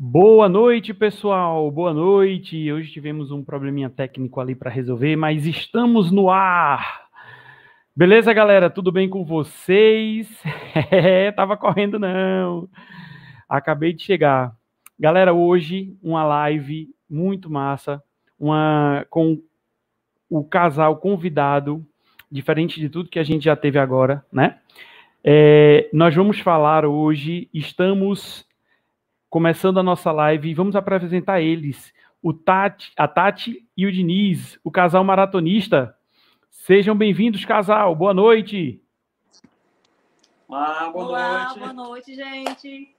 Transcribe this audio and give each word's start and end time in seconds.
Boa 0.00 0.48
noite, 0.48 0.94
pessoal. 0.94 1.68
Boa 1.72 1.92
noite. 1.92 2.72
Hoje 2.72 2.88
tivemos 2.92 3.32
um 3.32 3.42
probleminha 3.42 3.90
técnico 3.90 4.40
ali 4.40 4.54
para 4.54 4.70
resolver, 4.70 5.16
mas 5.16 5.44
estamos 5.44 6.12
no 6.12 6.30
ar. 6.30 7.08
Beleza, 7.96 8.32
galera? 8.32 8.70
Tudo 8.70 8.92
bem 8.92 9.08
com 9.08 9.24
vocês? 9.24 10.28
É, 10.92 11.32
tava 11.32 11.56
correndo 11.56 11.98
não. 11.98 12.68
Acabei 13.48 13.92
de 13.92 14.04
chegar. 14.04 14.54
Galera, 14.96 15.34
hoje 15.34 15.92
uma 16.00 16.22
live 16.22 16.88
muito 17.10 17.50
massa, 17.50 18.00
uma 18.38 19.04
com 19.10 19.42
o 20.30 20.44
casal 20.44 20.98
convidado, 20.98 21.84
diferente 22.30 22.78
de 22.78 22.88
tudo 22.88 23.10
que 23.10 23.18
a 23.18 23.24
gente 23.24 23.46
já 23.46 23.56
teve 23.56 23.80
agora, 23.80 24.24
né? 24.32 24.60
É, 25.24 25.90
nós 25.92 26.14
vamos 26.14 26.38
falar 26.38 26.86
hoje, 26.86 27.50
estamos 27.52 28.47
começando 29.28 29.78
a 29.78 29.82
nossa 29.82 30.10
live 30.10 30.48
e 30.48 30.54
vamos 30.54 30.74
apresentar 30.74 31.40
eles, 31.40 31.92
o 32.22 32.32
Tati, 32.32 32.92
a 32.96 33.06
Tati 33.06 33.66
e 33.76 33.86
o 33.86 33.92
Diniz, 33.92 34.58
o 34.64 34.70
casal 34.70 35.04
maratonista. 35.04 35.94
Sejam 36.50 36.96
bem-vindos, 36.96 37.44
casal. 37.44 37.94
Boa 37.94 38.14
noite. 38.14 38.82
Olá, 40.48 40.90
boa 40.90 41.04
Olá, 41.04 41.44
noite. 41.44 41.58
boa 41.58 41.72
noite, 41.72 42.14
gente. 42.14 42.94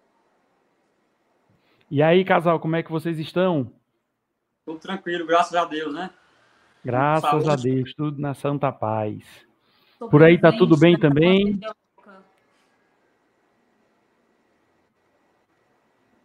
E 1.90 2.04
aí, 2.04 2.23
casal, 2.23 2.59
como 2.59 2.76
é 2.76 2.84
que 2.84 2.92
vocês 2.92 3.18
estão? 3.18 3.72
Tudo 4.66 4.80
tranquilo, 4.80 5.26
graças 5.26 5.56
a 5.56 5.66
Deus, 5.66 5.94
né? 5.94 6.12
Graças 6.86 7.30
Saúde. 7.44 7.50
a 7.50 7.56
Deus, 7.56 7.94
tudo 7.96 8.22
na 8.22 8.34
santa 8.36 8.72
paz. 8.72 9.23
Tô 9.98 10.08
Por 10.08 10.23
aí 10.23 10.40
tá 10.40 10.52
tudo 10.52 10.78
bem 10.78 10.98
também? 10.98 11.58
pandemia. 11.58 11.76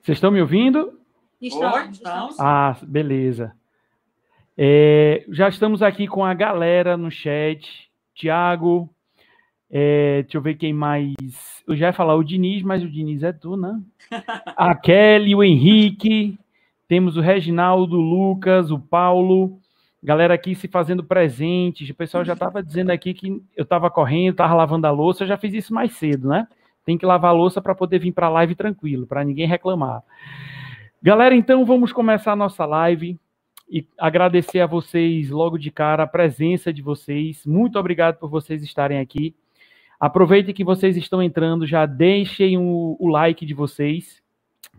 Vocês 0.04 0.18
estão 0.18 0.30
me 0.30 0.38
ouvindo? 0.38 1.00
Estamos. 1.40 2.38
Ah, 2.38 2.76
beleza. 2.82 3.54
É, 4.54 5.24
já 5.30 5.48
estamos 5.48 5.82
aqui 5.82 6.06
com 6.06 6.22
a 6.22 6.34
galera 6.34 6.94
no 6.94 7.10
chat. 7.10 7.90
Tiago, 8.14 8.90
é, 9.70 10.20
deixa 10.20 10.36
eu 10.36 10.42
ver 10.42 10.56
quem 10.56 10.74
mais. 10.74 11.14
Eu 11.66 11.74
já 11.74 11.86
ia 11.86 11.92
falar 11.94 12.16
o 12.16 12.22
Diniz, 12.22 12.62
mas 12.62 12.82
o 12.82 12.90
Diniz 12.90 13.22
é 13.22 13.32
tu, 13.32 13.56
né? 13.56 13.80
A 14.54 14.74
Kelly, 14.74 15.34
o 15.34 15.42
Henrique. 15.42 16.38
Temos 16.86 17.16
o 17.16 17.22
Reginaldo, 17.22 17.96
o 17.96 18.02
Lucas, 18.02 18.70
o 18.70 18.78
Paulo. 18.78 19.58
Galera 20.02 20.34
aqui 20.34 20.54
se 20.54 20.68
fazendo 20.68 21.02
presentes. 21.02 21.88
O 21.88 21.94
pessoal 21.94 22.26
já 22.26 22.34
estava 22.34 22.62
dizendo 22.62 22.90
aqui 22.90 23.14
que 23.14 23.42
eu 23.56 23.62
estava 23.62 23.90
correndo, 23.90 24.32
estava 24.32 24.52
lavando 24.52 24.86
a 24.86 24.90
louça. 24.90 25.24
Eu 25.24 25.28
já 25.28 25.38
fiz 25.38 25.54
isso 25.54 25.72
mais 25.72 25.94
cedo, 25.94 26.28
né? 26.28 26.46
Tem 26.84 26.98
que 26.98 27.06
lavar 27.06 27.34
louça 27.34 27.62
para 27.62 27.74
poder 27.74 27.98
vir 27.98 28.12
para 28.12 28.26
a 28.26 28.30
live 28.30 28.54
tranquilo, 28.54 29.06
para 29.06 29.24
ninguém 29.24 29.46
reclamar. 29.46 30.02
Galera, 31.02 31.34
então 31.34 31.64
vamos 31.64 31.92
começar 31.92 32.32
a 32.32 32.36
nossa 32.36 32.64
live 32.64 33.18
e 33.68 33.86
agradecer 33.98 34.60
a 34.60 34.66
vocês 34.66 35.30
logo 35.30 35.58
de 35.58 35.70
cara 35.70 36.02
a 36.02 36.06
presença 36.06 36.72
de 36.72 36.82
vocês. 36.82 37.44
Muito 37.46 37.78
obrigado 37.78 38.18
por 38.18 38.28
vocês 38.28 38.62
estarem 38.62 38.98
aqui. 38.98 39.34
Aproveitem 39.98 40.54
que 40.54 40.64
vocês 40.64 40.96
estão 40.96 41.22
entrando, 41.22 41.66
já 41.66 41.86
deixem 41.86 42.58
o, 42.58 42.96
o 42.98 43.08
like 43.08 43.46
de 43.46 43.54
vocês, 43.54 44.22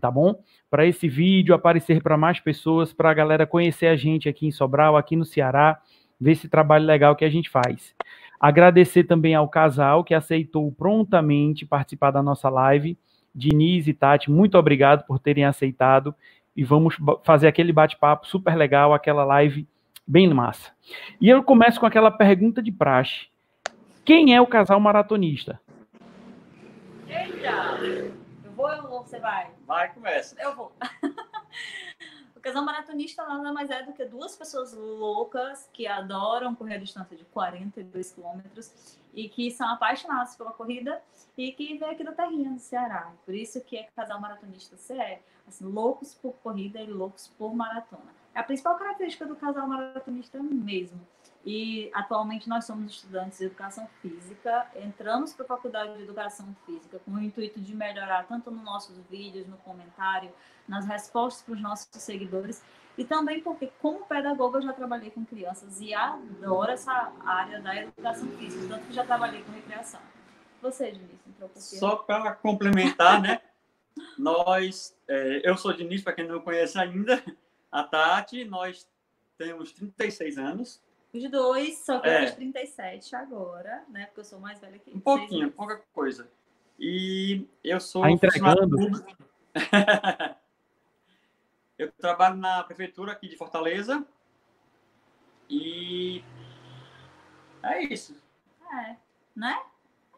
tá 0.00 0.10
bom? 0.10 0.40
Para 0.70 0.86
esse 0.86 1.08
vídeo 1.08 1.54
aparecer 1.54 2.02
para 2.02 2.16
mais 2.16 2.38
pessoas, 2.38 2.92
para 2.92 3.10
a 3.10 3.14
galera 3.14 3.46
conhecer 3.46 3.86
a 3.86 3.96
gente 3.96 4.28
aqui 4.28 4.46
em 4.46 4.52
Sobral, 4.52 4.96
aqui 4.96 5.16
no 5.16 5.24
Ceará, 5.24 5.80
ver 6.20 6.32
esse 6.32 6.48
trabalho 6.48 6.84
legal 6.84 7.16
que 7.16 7.24
a 7.24 7.30
gente 7.30 7.50
faz. 7.50 7.94
Agradecer 8.38 9.04
também 9.04 9.34
ao 9.34 9.48
casal 9.48 10.04
que 10.04 10.14
aceitou 10.14 10.70
prontamente 10.72 11.66
participar 11.66 12.10
da 12.10 12.22
nossa 12.22 12.48
live. 12.48 12.98
Diniz 13.34 13.86
e 13.86 13.92
Tati, 13.92 14.30
muito 14.30 14.56
obrigado 14.56 15.04
por 15.06 15.18
terem 15.18 15.44
aceitado 15.44 16.14
e 16.56 16.64
vamos 16.64 16.96
fazer 17.22 17.46
aquele 17.46 17.72
bate-papo 17.72 18.26
super 18.26 18.54
legal, 18.54 18.94
aquela 18.94 19.24
live 19.24 19.68
bem 20.06 20.32
massa. 20.32 20.70
E 21.20 21.28
eu 21.28 21.42
começo 21.42 21.78
com 21.78 21.86
aquela 21.86 22.10
pergunta 22.10 22.62
de 22.62 22.72
praxe. 22.72 23.28
Quem 24.04 24.34
é 24.34 24.40
o 24.40 24.46
casal 24.46 24.80
maratonista? 24.80 25.60
Eita! 27.08 27.78
Eu 28.44 28.52
vou 28.52 28.70
ou 28.90 29.02
você 29.02 29.18
vai? 29.18 29.48
Vai, 29.66 29.92
começa. 29.92 30.36
Eu 30.40 30.56
vou. 30.56 30.72
casal 32.46 32.64
maratonista 32.64 33.26
nada 33.26 33.52
mais 33.52 33.70
é 33.70 33.82
do 33.82 33.92
que 33.92 34.04
duas 34.04 34.36
pessoas 34.36 34.72
loucas 34.72 35.68
que 35.72 35.84
adoram 35.84 36.54
correr 36.54 36.74
a 36.74 36.78
distância 36.78 37.16
de 37.16 37.24
42 37.24 38.12
quilômetros 38.12 38.96
e 39.12 39.28
que 39.28 39.50
são 39.50 39.68
apaixonadas 39.68 40.36
pela 40.36 40.52
corrida 40.52 41.02
e 41.36 41.50
que 41.50 41.76
vem 41.76 41.90
aqui 41.90 42.04
da 42.04 42.12
terrinha 42.12 42.52
do 42.52 42.60
Ceará. 42.60 43.12
Por 43.24 43.34
isso 43.34 43.60
que 43.62 43.76
é 43.76 43.88
casal 43.96 44.20
maratonista 44.20 44.76
você 44.76 44.94
é. 44.94 45.22
Assim, 45.48 45.64
loucos 45.64 46.14
por 46.14 46.34
corrida 46.34 46.80
e 46.80 46.86
loucos 46.86 47.26
por 47.36 47.52
maratona. 47.52 48.14
É 48.32 48.38
a 48.38 48.44
principal 48.44 48.76
característica 48.76 49.26
do 49.26 49.34
casal 49.34 49.66
maratonista 49.66 50.38
mesmo. 50.38 51.00
E 51.46 51.92
atualmente 51.94 52.48
nós 52.48 52.64
somos 52.64 52.92
estudantes 52.92 53.38
de 53.38 53.44
educação 53.44 53.88
física, 54.02 54.66
entramos 54.74 55.32
para 55.32 55.44
a 55.44 55.48
faculdade 55.48 55.96
de 55.96 56.02
educação 56.02 56.56
física 56.66 56.98
com 57.04 57.12
o 57.12 57.22
intuito 57.22 57.60
de 57.60 57.72
melhorar 57.72 58.26
tanto 58.26 58.50
nos 58.50 58.64
nossos 58.64 58.98
vídeos, 59.08 59.46
no 59.46 59.56
comentário, 59.58 60.32
nas 60.66 60.84
respostas 60.84 61.44
para 61.44 61.54
os 61.54 61.62
nossos 61.62 61.88
seguidores, 62.02 62.64
e 62.98 63.04
também 63.04 63.40
porque, 63.40 63.70
como 63.80 64.04
pedagoga, 64.06 64.58
eu 64.58 64.62
já 64.62 64.72
trabalhei 64.72 65.12
com 65.12 65.24
crianças 65.24 65.80
e 65.80 65.94
adoro 65.94 66.72
essa 66.72 67.12
área 67.24 67.60
da 67.60 67.76
educação 67.76 68.26
física, 68.30 68.66
tanto 68.68 68.86
que 68.88 68.92
já 68.92 69.04
trabalhei 69.04 69.44
com 69.44 69.52
recreação. 69.52 70.00
Você, 70.60 70.90
Diniz, 70.90 71.20
entrou 71.28 71.48
por? 71.48 71.60
Só 71.60 71.94
para 71.94 72.34
complementar, 72.34 73.22
né? 73.22 73.40
Nós, 74.18 74.96
é, 75.06 75.48
eu 75.48 75.56
sou 75.56 75.72
Diniz, 75.72 76.02
para 76.02 76.12
quem 76.12 76.26
não 76.26 76.40
conhece 76.40 76.76
ainda, 76.76 77.22
a 77.70 77.84
Tati, 77.84 78.44
nós 78.44 78.88
temos 79.38 79.70
36 79.70 80.38
anos, 80.38 80.82
Os 81.16 81.30
dois, 81.30 81.78
só 81.78 81.98
que 81.98 82.08
eu 82.08 82.12
É. 82.12 82.26
fiz 82.26 82.34
37 82.34 83.16
agora, 83.16 83.84
né? 83.88 84.06
Porque 84.06 84.20
eu 84.20 84.24
sou 84.24 84.38
mais 84.38 84.60
velha 84.60 84.78
que 84.78 84.90
um 84.94 85.00
pouquinho, 85.00 85.50
pouca 85.50 85.82
coisa. 85.94 86.30
E 86.78 87.46
eu 87.64 87.80
sou 87.80 88.02
Tá 88.02 88.10
entregando. 88.10 88.76
eu 91.78 91.90
trabalho 91.92 92.36
na 92.36 92.62
prefeitura 92.64 93.12
aqui 93.12 93.28
de 93.28 93.36
Fortaleza 93.36 94.06
e 95.48 96.22
é 97.62 97.82
isso. 97.84 98.20
É, 98.70 98.96
né? 99.34 99.58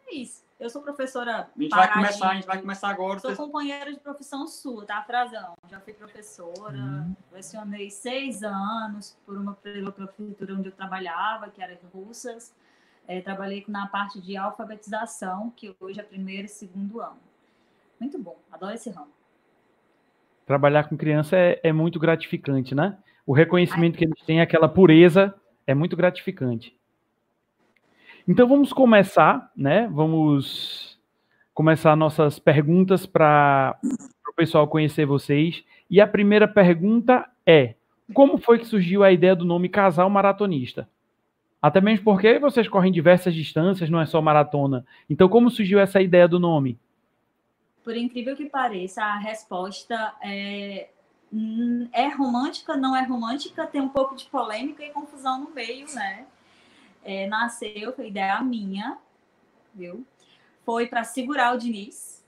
É 0.05 0.15
isso. 0.15 0.45
Eu 0.59 0.69
sou 0.69 0.81
professora. 0.81 1.49
A 1.55 1.61
gente 1.61 1.69
vai 1.69 1.93
começar, 1.93 2.29
a 2.29 2.33
gente 2.35 2.45
vai 2.45 2.59
começar 2.59 2.89
agora. 2.89 3.19
Sou 3.19 3.33
companheira 3.33 3.93
de 3.93 3.99
profissão 3.99 4.45
sua, 4.45 4.85
tá, 4.85 5.01
Frazão? 5.03 5.53
Já 5.69 5.79
fui 5.79 5.93
professora, 5.93 6.75
Uhum. 6.75 7.15
lecionei 7.31 7.89
seis 7.89 8.43
anos 8.43 9.17
por 9.25 9.37
uma 9.37 9.53
pela 9.53 9.91
prefeitura 9.91 10.53
onde 10.55 10.67
eu 10.67 10.73
trabalhava, 10.73 11.49
que 11.49 11.61
era 11.61 11.73
em 11.73 11.79
Russas. 11.93 12.53
É, 13.07 13.21
trabalhei 13.21 13.63
na 13.67 13.87
parte 13.87 14.21
de 14.21 14.35
alfabetização, 14.35 15.51
que 15.55 15.73
hoje 15.79 15.99
é 15.99 16.03
primeiro 16.03 16.45
e 16.45 16.49
segundo 16.49 17.01
ano. 17.01 17.17
Muito 17.99 18.19
bom, 18.19 18.37
adoro 18.51 18.75
esse 18.75 18.89
ramo. 18.89 19.11
Trabalhar 20.45 20.89
com 20.89 20.97
criança 20.97 21.37
é, 21.37 21.59
é 21.63 21.71
muito 21.71 21.99
gratificante, 21.99 22.75
né? 22.75 22.97
O 23.25 23.33
reconhecimento 23.33 23.97
que 23.97 24.03
eles 24.03 24.21
têm, 24.23 24.41
aquela 24.41 24.67
pureza, 24.67 25.33
é 25.65 25.73
muito 25.73 25.95
gratificante. 25.95 26.78
Então 28.29 28.47
vamos 28.47 28.71
começar, 28.71 29.51
né? 29.57 29.89
Vamos 29.91 30.99
começar 31.51 31.95
nossas 31.95 32.37
perguntas 32.37 33.07
para 33.07 33.75
o 34.29 34.33
pessoal 34.35 34.67
conhecer 34.67 35.03
vocês. 35.03 35.63
E 35.89 35.99
a 35.99 36.05
primeira 36.05 36.47
pergunta 36.47 37.27
é: 37.43 37.73
como 38.13 38.37
foi 38.37 38.59
que 38.59 38.67
surgiu 38.67 39.03
a 39.03 39.11
ideia 39.11 39.35
do 39.35 39.45
nome 39.45 39.67
Casal 39.67 40.07
Maratonista? 40.11 40.87
Até 41.59 41.81
mesmo 41.81 42.05
porque 42.05 42.37
vocês 42.37 42.67
correm 42.67 42.91
diversas 42.91 43.33
distâncias, 43.33 43.89
não 43.89 43.99
é 43.99 44.05
só 44.05 44.21
maratona. 44.21 44.85
Então, 45.09 45.27
como 45.27 45.49
surgiu 45.49 45.79
essa 45.79 45.99
ideia 45.99 46.27
do 46.27 46.39
nome? 46.39 46.77
Por 47.83 47.97
incrível 47.97 48.35
que 48.35 48.45
pareça, 48.45 49.03
a 49.03 49.17
resposta 49.17 50.13
é, 50.21 50.89
hum, 51.33 51.89
é 51.91 52.07
romântica, 52.09 52.77
não 52.77 52.95
é 52.95 53.01
romântica, 53.01 53.65
tem 53.65 53.81
um 53.81 53.89
pouco 53.89 54.15
de 54.15 54.25
polêmica 54.25 54.85
e 54.85 54.91
confusão 54.91 55.45
no 55.45 55.49
meio, 55.49 55.87
né? 55.95 56.27
É, 57.03 57.27
nasceu, 57.27 57.93
foi 57.93 58.07
ideia 58.07 58.41
minha, 58.41 58.97
viu? 59.73 60.05
Foi 60.65 60.87
para 60.87 61.03
segurar 61.03 61.55
o 61.55 61.57
Diniz, 61.57 62.25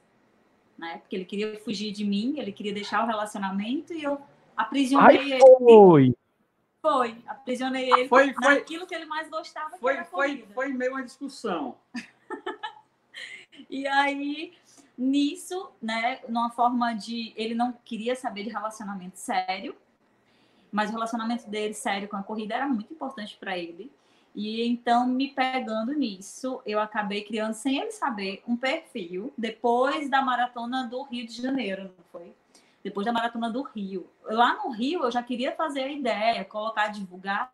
né? 0.78 0.98
Porque 1.00 1.16
ele 1.16 1.26
queria 1.26 1.60
fugir 1.60 1.92
de 1.92 2.04
mim, 2.04 2.36
ele 2.38 2.52
queria 2.52 2.74
deixar 2.74 3.04
o 3.04 3.08
relacionamento 3.08 3.94
e 3.94 4.04
eu 4.04 4.20
aprisionei 4.56 5.18
Ai, 5.18 5.32
ele. 5.34 5.40
foi! 5.60 6.16
Foi, 6.82 7.16
aprisionei 7.28 7.92
ele 7.92 8.08
Foi, 8.08 8.34
foi, 8.34 8.56
naquilo 8.56 8.88
que 8.88 8.96
ele 8.96 9.06
mais 9.06 9.30
gostava, 9.30 9.72
que 9.72 9.80
foi, 9.80 9.94
era 9.94 10.02
a 10.02 10.06
foi, 10.06 10.48
foi 10.52 10.70
meio 10.70 10.94
uma 10.94 11.04
discussão. 11.04 11.78
E 13.70 13.88
aí, 13.88 14.54
nisso, 14.98 15.72
né, 15.82 16.20
numa 16.28 16.50
forma 16.50 16.94
de. 16.94 17.34
Ele 17.36 17.56
não 17.56 17.72
queria 17.72 18.16
saber 18.16 18.44
de 18.44 18.50
relacionamento 18.50 19.18
sério, 19.18 19.76
mas 20.72 20.90
o 20.90 20.94
relacionamento 20.94 21.50
dele 21.50 21.74
sério 21.74 22.08
com 22.08 22.18
a 22.18 22.24
corrida 22.24 22.56
era 22.56 22.68
muito 22.68 22.94
importante 22.94 23.38
para 23.40 23.58
ele. 23.58 23.92
E 24.34 24.66
então, 24.66 25.08
me 25.08 25.28
pegando 25.28 25.94
nisso, 25.94 26.62
eu 26.66 26.80
acabei 26.80 27.24
criando, 27.24 27.54
sem 27.54 27.80
ele 27.80 27.92
saber, 27.92 28.42
um 28.48 28.56
perfil 28.56 29.34
depois 29.38 30.10
da 30.10 30.22
maratona 30.22 30.88
do 30.88 31.04
Rio 31.04 31.28
de 31.28 31.42
Janeiro, 31.42 31.84
não 31.84 32.06
foi? 32.12 32.34
depois 32.84 33.06
da 33.06 33.14
maratona 33.14 33.50
do 33.50 33.62
Rio. 33.62 34.08
Lá 34.24 34.56
no 34.56 34.70
Rio 34.72 35.04
eu 35.04 35.12
já 35.12 35.22
queria 35.22 35.52
fazer 35.52 35.84
a 35.84 35.92
ideia, 35.92 36.44
colocar, 36.46 36.88
divulgar, 36.88 37.50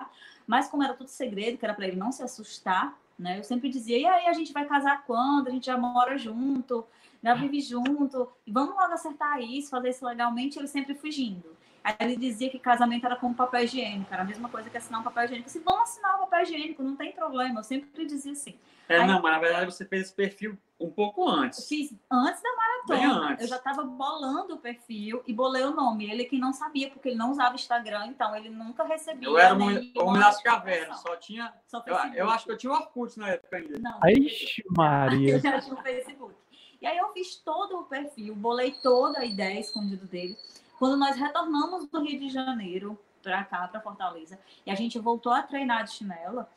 mas 0.45 0.67
como 0.69 0.83
era 0.83 0.93
tudo 0.93 1.09
segredo, 1.09 1.57
que 1.57 1.65
era 1.65 1.73
para 1.73 1.87
ele 1.87 1.97
não 1.97 2.11
se 2.11 2.23
assustar, 2.23 2.97
né? 3.17 3.39
Eu 3.39 3.43
sempre 3.43 3.69
dizia: 3.69 3.97
"E 3.97 4.05
aí 4.05 4.27
a 4.27 4.33
gente 4.33 4.53
vai 4.53 4.65
casar 4.65 5.03
quando? 5.05 5.47
A 5.47 5.51
gente 5.51 5.65
já 5.65 5.77
mora 5.77 6.17
junto, 6.17 6.85
já 7.21 7.33
vive 7.33 7.59
junto, 7.59 8.29
vamos 8.47 8.75
logo 8.75 8.93
acertar 8.93 9.41
isso, 9.41 9.69
fazer 9.69 9.89
isso 9.89 10.05
legalmente". 10.05 10.57
Ele 10.57 10.67
sempre 10.67 10.95
fugindo. 10.95 11.55
Aí 11.87 11.95
ele 12.01 12.17
dizia 12.17 12.49
que 12.49 12.59
casamento 12.59 13.05
era 13.05 13.15
como 13.15 13.33
papel 13.33 13.63
higiênico, 13.63 14.13
era 14.13 14.21
a 14.21 14.25
mesma 14.25 14.49
coisa 14.49 14.69
que 14.69 14.75
assinar 14.75 14.99
um 14.99 15.05
papel 15.05 15.23
higiênico. 15.23 15.49
Se 15.49 15.59
vão 15.59 15.81
assinar 15.81 16.15
o 16.15 16.19
papel 16.25 16.41
higiênico, 16.41 16.83
não 16.83 16.97
tem 16.97 17.13
problema. 17.13 17.61
Eu 17.61 17.63
sempre 17.63 18.05
dizia 18.05 18.33
assim. 18.33 18.59
É, 18.89 18.97
Aí, 18.97 19.07
não, 19.07 19.21
mas 19.21 19.31
na 19.31 19.39
verdade 19.39 19.71
você 19.71 19.85
fez 19.85 20.07
esse 20.07 20.13
perfil 20.13 20.57
um 20.77 20.89
pouco 20.89 21.29
antes. 21.29 21.65
Fiz 21.65 21.95
antes 22.11 22.41
da 22.41 22.49
maratona. 22.57 23.29
Antes. 23.29 23.43
Eu 23.43 23.47
já 23.47 23.55
estava 23.55 23.85
bolando 23.85 24.55
o 24.55 24.57
perfil 24.57 25.23
e 25.25 25.31
bolei 25.31 25.63
o 25.63 25.71
nome. 25.71 26.11
Ele 26.11 26.25
que 26.25 26.37
não 26.37 26.51
sabia, 26.51 26.89
porque 26.89 27.07
ele 27.07 27.17
não 27.17 27.31
usava 27.31 27.55
Instagram, 27.55 28.07
então 28.07 28.35
ele 28.35 28.49
nunca 28.49 28.83
recebia. 28.83 29.29
Eu 29.29 29.37
era 29.37 29.55
um 29.55 29.63
homem 29.63 30.19
das 30.19 30.43
cavernas, 30.43 30.99
só 30.99 31.15
tinha. 31.15 31.53
Só 31.67 31.81
eu, 31.87 31.95
eu, 32.15 32.29
acho 32.29 32.43
que 32.43 32.51
eu 32.51 32.57
tinha 32.57 32.73
o 32.73 32.75
Orkut 32.75 33.17
na 33.17 33.29
época 33.29 33.55
ainda. 33.55 33.79
Não. 33.79 33.97
Ixi, 34.09 34.61
Maria. 34.75 35.35
Eu 35.35 35.39
já 35.39 35.61
tinha 35.61 35.73
o 35.73 35.81
Facebook. 35.81 36.35
E 36.81 36.85
aí 36.85 36.97
eu 36.97 37.11
fiz 37.13 37.37
todo 37.37 37.79
o 37.79 37.85
perfil, 37.85 38.35
bolei 38.35 38.71
toda 38.83 39.19
a 39.19 39.25
ideia 39.25 39.59
escondida 39.59 40.05
dele. 40.05 40.37
Quando 40.77 40.97
nós 40.97 41.15
retornamos 41.15 41.87
do 41.87 42.01
Rio 42.01 42.19
de 42.19 42.29
Janeiro 42.29 42.97
para 43.21 43.43
cá, 43.43 43.67
para 43.67 43.81
Fortaleza, 43.81 44.39
e 44.65 44.71
a 44.71 44.75
gente 44.75 44.99
voltou 44.99 45.31
a 45.31 45.41
treinar 45.41 45.83
de 45.83 45.91
chinela, 45.91 46.49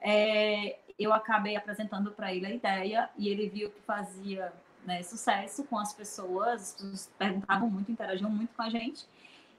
é, 0.00 0.78
eu 0.98 1.12
acabei 1.12 1.56
apresentando 1.56 2.10
para 2.10 2.34
ele 2.34 2.46
a 2.46 2.50
ideia 2.50 3.10
e 3.16 3.28
ele 3.28 3.48
viu 3.48 3.70
que 3.70 3.80
fazia 3.82 4.52
né, 4.84 5.02
sucesso 5.02 5.64
com 5.64 5.78
as 5.78 5.92
pessoas, 5.92 6.62
as 6.62 6.72
pessoas 6.72 7.12
perguntavam 7.18 7.70
muito, 7.70 7.90
interagiam 7.92 8.30
muito 8.30 8.54
com 8.54 8.62
a 8.62 8.70
gente. 8.70 9.06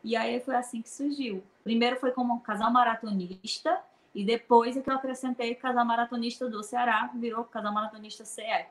E 0.03 0.15
aí 0.15 0.39
foi 0.39 0.55
assim 0.55 0.81
que 0.81 0.89
surgiu. 0.89 1.43
Primeiro 1.63 1.97
foi 1.97 2.11
como 2.11 2.39
casal 2.41 2.71
maratonista, 2.71 3.81
e 4.13 4.25
depois 4.25 4.75
é 4.75 4.81
que 4.81 4.89
eu 4.89 4.95
acrescentei 4.95 5.53
casal 5.55 5.85
maratonista 5.85 6.49
do 6.49 6.63
Ceará, 6.63 7.11
virou 7.15 7.43
casal 7.43 7.73
maratonista 7.73 8.25
CE. 8.25 8.65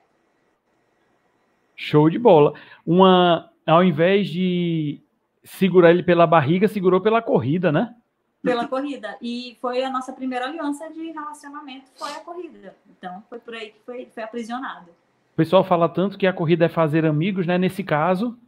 Show 1.76 2.10
de 2.10 2.18
bola. 2.18 2.54
Uma, 2.84 3.52
ao 3.64 3.84
invés 3.84 4.28
de 4.28 5.00
segurar 5.44 5.90
ele 5.90 6.02
pela 6.02 6.26
barriga, 6.26 6.68
segurou 6.68 7.00
pela 7.00 7.22
corrida, 7.22 7.70
né? 7.72 7.94
Pela 8.42 8.68
corrida. 8.68 9.16
E 9.20 9.56
foi 9.60 9.82
a 9.82 9.90
nossa 9.90 10.12
primeira 10.12 10.46
aliança 10.46 10.88
de 10.90 11.10
relacionamento, 11.10 11.90
foi 11.96 12.10
a 12.12 12.20
corrida. 12.20 12.76
Então, 12.88 13.22
foi 13.28 13.38
por 13.38 13.54
aí 13.54 13.70
que 13.70 13.80
foi, 13.84 14.06
foi 14.06 14.22
aprisionado. 14.22 14.90
O 15.32 15.36
pessoal 15.36 15.64
fala 15.64 15.88
tanto 15.88 16.18
que 16.18 16.26
a 16.26 16.32
corrida 16.32 16.66
é 16.66 16.68
fazer 16.68 17.04
amigos, 17.04 17.46
né? 17.46 17.58
Nesse 17.58 17.82
caso. 17.82 18.38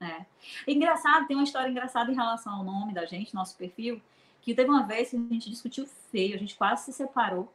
É. 0.00 0.24
Engraçado, 0.66 1.26
tem 1.26 1.36
uma 1.36 1.44
história 1.44 1.68
engraçada 1.68 2.10
em 2.10 2.14
relação 2.14 2.52
ao 2.54 2.64
nome 2.64 2.92
da 2.92 3.04
gente, 3.04 3.34
nosso 3.34 3.56
perfil, 3.56 4.00
que 4.40 4.54
teve 4.54 4.68
uma 4.68 4.84
vez 4.84 5.10
que 5.10 5.16
a 5.16 5.18
gente 5.18 5.48
discutiu 5.48 5.86
feio, 6.10 6.34
a 6.34 6.38
gente 6.38 6.56
quase 6.56 6.84
se 6.84 6.92
separou. 6.92 7.52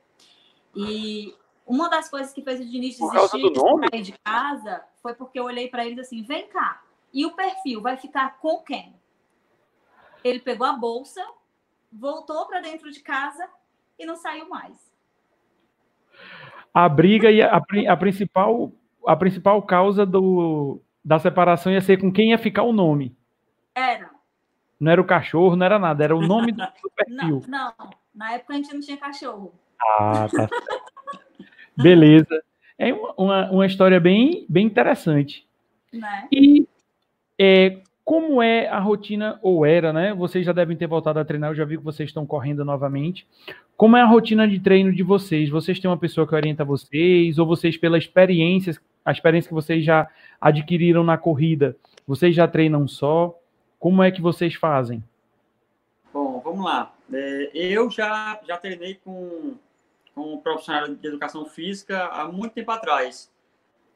E 0.76 1.34
uma 1.66 1.90
das 1.90 2.10
coisas 2.10 2.32
que 2.32 2.42
fez 2.42 2.62
o 2.62 2.66
Diniz 2.66 2.98
desistir 2.98 3.52
de 3.52 3.60
sair 3.90 4.02
de 4.02 4.14
casa 4.24 4.82
foi 5.02 5.14
porque 5.14 5.40
eu 5.40 5.44
olhei 5.44 5.68
para 5.68 5.86
ele 5.86 6.00
assim: 6.00 6.24
vem 6.24 6.48
cá, 6.48 6.82
e 7.14 7.26
o 7.26 7.36
perfil 7.36 7.82
vai 7.82 7.98
ficar 7.98 8.38
com 8.40 8.60
quem? 8.60 8.96
Ele 10.24 10.40
pegou 10.40 10.68
a 10.68 10.74
bolsa, 10.74 11.26
voltou 11.92 12.46
para 12.48 12.62
dentro 12.62 12.92
de 12.92 13.00
casa 13.00 13.48
e 13.98 14.06
não 14.06 14.16
saiu 14.16 14.50
mais. 14.50 14.92
A 16.74 16.88
briga 16.88 17.32
e 17.32 17.42
a, 17.42 17.56
a, 17.56 17.98
principal 17.98 18.72
a 19.06 19.16
principal 19.16 19.62
causa 19.64 20.06
do, 20.06 20.82
da 21.04 21.18
separação 21.18 21.72
ia 21.72 21.82
ser 21.82 22.00
com 22.00 22.12
quem 22.12 22.32
ia 22.32 22.38
ficar 22.38 22.64
o 22.64 22.74
nome. 22.74 23.16
Era. 23.74 24.12
Não 24.80 24.92
era 24.92 25.02
o 25.02 25.06
cachorro, 25.06 25.56
não 25.56 25.66
era 25.66 25.80
nada, 25.80 26.04
era 26.04 26.16
o 26.16 26.22
nome 26.22 26.52
do 26.52 26.64
perfil. 26.94 27.44
Não, 27.48 27.74
não, 27.80 27.90
na 28.14 28.34
época 28.34 28.54
a 28.54 28.58
gente 28.58 28.74
não 28.74 28.82
tinha 28.82 28.98
cachorro. 28.98 29.54
Ah, 29.82 30.28
tá. 30.30 30.50
Beleza. 31.78 32.44
É 32.78 32.94
uma, 32.94 33.50
uma 33.50 33.66
história 33.66 34.00
bem, 34.00 34.46
bem 34.50 34.66
interessante. 34.66 35.48
Né? 35.92 36.28
E 36.32 36.67
é, 37.40 37.78
como 38.04 38.42
é 38.42 38.68
a 38.68 38.80
rotina, 38.80 39.38
ou 39.42 39.66
era, 39.66 39.92
né? 39.92 40.14
Vocês 40.14 40.46
já 40.46 40.54
devem 40.54 40.78
ter 40.78 40.88
voltado 40.88 41.20
a 41.20 41.26
treinar, 41.26 41.52
eu 41.52 41.56
já 41.56 41.66
vi 41.66 41.78
que 41.78 41.84
vocês 41.84 42.10
estão 42.10 42.26
correndo 42.26 42.64
novamente. 42.64 43.28
Como 43.76 43.98
é 43.98 44.02
a 44.02 44.06
rotina 44.06 44.48
de 44.48 44.60
treino 44.60 44.94
de 44.94 45.04
vocês? 45.04 45.50
Vocês 45.50 45.80
têm 45.80 45.92
uma 45.92 45.98
pessoa 45.98 46.26
que 46.26 46.34
orienta 46.34 46.64
vocês, 46.64 47.38
ou 47.38 47.46
vocês, 47.46 47.76
pela 47.76 47.98
experiência, 47.98 48.80
a 49.04 49.12
experiência 49.12 49.50
que 49.50 49.54
vocês 49.54 49.84
já 49.84 50.10
adquiriram 50.40 51.04
na 51.04 51.18
corrida, 51.18 51.76
vocês 52.08 52.34
já 52.34 52.48
treinam 52.48 52.88
só? 52.88 53.38
Como 53.78 54.02
é 54.02 54.10
que 54.10 54.22
vocês 54.22 54.56
fazem? 54.56 55.04
Bom, 56.14 56.40
vamos 56.44 56.64
lá. 56.64 56.94
É, 57.12 57.52
eu 57.54 57.92
já, 57.92 58.40
já 58.48 58.58
treinei 58.58 58.96
com, 58.96 59.56
com 60.16 60.34
um 60.34 60.38
profissional 60.38 60.88
de 60.88 61.08
educação 61.08 61.46
física 61.46 62.06
há 62.06 62.32
muito 62.32 62.54
tempo 62.54 62.72
atrás. 62.72 63.30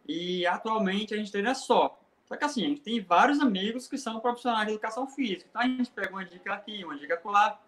E 0.05 0.45
atualmente 0.45 1.13
a 1.13 1.17
gente 1.17 1.31
treina 1.31 1.55
só. 1.55 1.97
Só 2.31 2.37
que 2.37 2.45
assim, 2.45 2.63
a 2.63 2.69
gente 2.69 2.79
tem 2.79 3.01
vários 3.01 3.41
amigos 3.41 3.89
que 3.89 3.97
são 3.97 4.17
profissionais 4.21 4.65
de 4.65 4.71
educação 4.71 5.05
física. 5.05 5.47
Então 5.49 5.61
a 5.61 5.67
gente 5.67 5.91
pega 5.91 6.11
uma 6.11 6.23
dica 6.23 6.53
aqui, 6.53 6.81
uma 6.85 6.97
dica 6.97 7.19
lá. 7.25 7.59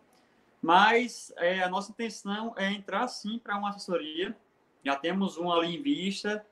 Mas 0.62 1.34
é, 1.36 1.62
a 1.62 1.68
nossa 1.68 1.92
intenção 1.92 2.54
é 2.56 2.72
entrar 2.72 3.06
sim 3.10 3.38
para 3.38 3.58
uma 3.58 3.72
assessoria. 3.72 4.34
Já 4.82 4.96
temos 4.96 5.38
um 5.38 5.52
ali 5.52 5.76
em 5.76 5.82
vista 5.82 6.46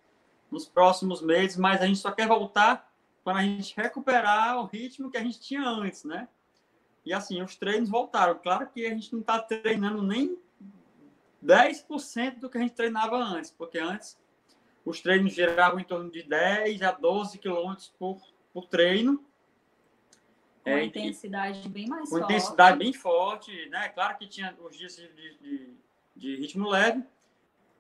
nos 0.51 0.67
próximos 0.67 1.21
meses, 1.21 1.55
mas 1.55 1.81
a 1.81 1.85
gente 1.87 1.99
só 1.99 2.11
quer 2.11 2.27
voltar 2.27 2.93
para 3.23 3.37
a 3.37 3.43
gente 3.43 3.73
recuperar 3.77 4.57
o 4.59 4.65
ritmo 4.65 5.09
que 5.09 5.15
a 5.15 5.23
gente 5.23 5.39
tinha 5.39 5.65
antes, 5.65 6.03
né? 6.03 6.27
E 7.05 7.13
assim, 7.13 7.41
os 7.41 7.55
treinos 7.55 7.89
voltaram. 7.89 8.37
Claro 8.43 8.67
que 8.67 8.85
a 8.85 8.89
gente 8.89 9.13
não 9.13 9.21
está 9.21 9.39
treinando 9.39 10.03
nem 10.03 10.37
10% 11.41 12.39
do 12.39 12.49
que 12.49 12.57
a 12.57 12.61
gente 12.61 12.73
treinava 12.73 13.15
antes, 13.15 13.51
porque 13.51 13.79
antes 13.79 14.19
os 14.85 14.99
treinos 15.01 15.33
geravam 15.33 15.79
em 15.79 15.83
torno 15.83 16.09
de 16.09 16.23
10 16.23 16.81
a 16.81 16.91
12 16.91 17.37
quilômetros 17.37 17.93
por, 17.99 18.19
por 18.53 18.67
treino. 18.67 19.23
Com 20.63 20.69
é, 20.69 20.85
intensidade 20.85 21.67
bem 21.69 21.87
mais 21.87 22.09
forte. 22.09 22.25
Com 22.25 22.31
intensidade 22.31 22.77
bem 22.77 22.93
forte, 22.93 23.69
né? 23.69 23.89
Claro 23.89 24.17
que 24.17 24.27
tinha 24.27 24.55
os 24.63 24.77
dias 24.77 24.95
de, 24.95 25.37
de, 25.37 25.73
de 26.15 26.35
ritmo 26.35 26.69
leve. 26.69 27.03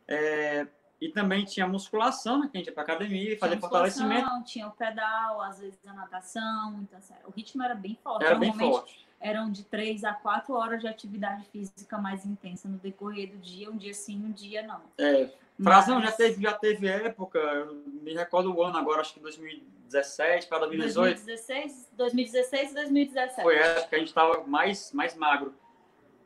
É, 0.07 0.67
e 0.99 1.09
também 1.09 1.43
tinha 1.45 1.67
musculação, 1.67 2.39
né? 2.39 2.49
Que 2.51 2.57
a 2.57 2.59
gente 2.59 2.67
ia 2.67 2.73
para 2.73 2.83
academia, 2.83 3.37
fazer 3.39 3.59
fortalecimento. 3.59 4.43
Tinha 4.43 4.67
o 4.67 4.71
pedal, 4.71 5.41
às 5.41 5.59
vezes 5.59 5.79
a 5.87 5.93
natação. 5.93 6.79
Então, 6.81 6.99
assim, 6.99 7.13
o 7.25 7.31
ritmo 7.31 7.63
era 7.63 7.73
bem 7.73 7.97
forte. 8.03 8.25
Era 8.25 8.35
bem 8.35 8.53
forte. 8.53 9.07
Eram 9.19 9.51
de 9.51 9.63
3 9.63 10.03
a 10.03 10.13
4 10.13 10.53
horas 10.53 10.81
de 10.81 10.87
atividade 10.87 11.45
física 11.45 11.97
mais 11.97 12.25
intensa 12.25 12.67
no 12.67 12.77
decorrer 12.77 13.31
do 13.31 13.37
dia, 13.37 13.69
um 13.69 13.77
dia 13.77 13.93
sim, 13.93 14.23
um 14.23 14.31
dia 14.31 14.63
não. 14.63 14.81
É, 14.97 15.29
Frazão 15.63 15.99
Mas... 15.99 16.09
já 16.09 16.11
teve, 16.11 16.41
já 16.41 16.53
teve 16.53 16.87
época, 16.87 17.39
eu 17.39 17.83
me 17.85 18.13
recordo 18.13 18.53
o 18.53 18.63
ano 18.63 18.77
agora, 18.77 19.01
acho 19.01 19.13
que 19.13 19.19
2017 19.19 20.47
para 20.47 20.59
2018. 20.59 21.15
2016, 21.23 21.89
2016 21.93 22.71
e 22.71 22.73
2017. 22.73 23.41
Foi 23.41 23.55
época 23.55 23.87
que 23.87 23.95
a 23.95 23.99
gente 23.99 24.07
estava 24.07 24.43
mais, 24.45 24.91
mais 24.91 25.15
magro. 25.15 25.53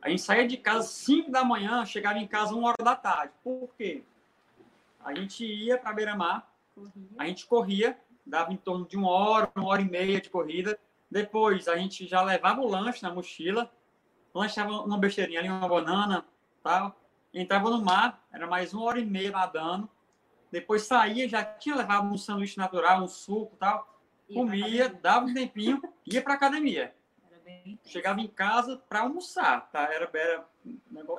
A 0.01 0.09
gente 0.09 0.21
saía 0.21 0.47
de 0.47 0.57
casa 0.57 0.87
5 0.87 1.31
da 1.31 1.43
manhã, 1.43 1.85
chegava 1.85 2.17
em 2.17 2.27
casa 2.27 2.53
1 2.53 2.63
hora 2.63 2.83
da 2.83 2.95
tarde. 2.95 3.33
Por 3.43 3.73
quê? 3.75 4.03
A 5.03 5.13
gente 5.13 5.45
ia 5.45 5.77
para 5.77 5.93
Beira-Mar, 5.93 6.49
a 7.17 7.25
gente 7.25 7.45
corria, 7.45 7.97
dava 8.25 8.53
em 8.53 8.57
torno 8.57 8.85
de 8.85 8.95
uma 8.95 9.09
hora, 9.09 9.51
uma 9.55 9.67
hora 9.67 9.81
e 9.81 9.89
meia 9.89 10.21
de 10.21 10.29
corrida. 10.29 10.79
Depois 11.09 11.67
a 11.67 11.75
gente 11.75 12.07
já 12.07 12.21
levava 12.21 12.61
o 12.61 12.67
lanche 12.67 13.03
na 13.03 13.13
mochila, 13.13 13.71
lanchava 14.33 14.71
uma 14.71 14.97
besteirinha 14.97 15.39
ali, 15.39 15.49
uma 15.49 15.67
banana, 15.67 16.25
tal 16.63 16.95
entrava 17.41 17.69
no 17.69 17.83
mar, 17.83 18.25
era 18.31 18.47
mais 18.47 18.73
uma 18.73 18.83
hora 18.83 18.99
e 18.99 19.05
meia 19.05 19.31
nadando. 19.31 19.89
Depois 20.51 20.83
saía, 20.83 21.27
já 21.27 21.43
tinha 21.43 21.75
levado 21.75 22.07
um 22.07 22.17
sanduíche 22.17 22.57
natural, 22.57 23.03
um 23.03 23.07
suco 23.07 23.55
tal. 23.57 23.99
comia, 24.33 24.89
dava 24.89 25.25
um 25.25 25.33
tempinho, 25.33 25.81
ia 26.05 26.21
para 26.21 26.33
academia. 26.33 26.95
Chegava 27.85 28.21
em 28.21 28.27
casa 28.27 28.81
para 28.89 29.01
almoçar, 29.01 29.69
tá? 29.69 29.83
Era, 29.93 30.09
era 30.13 30.45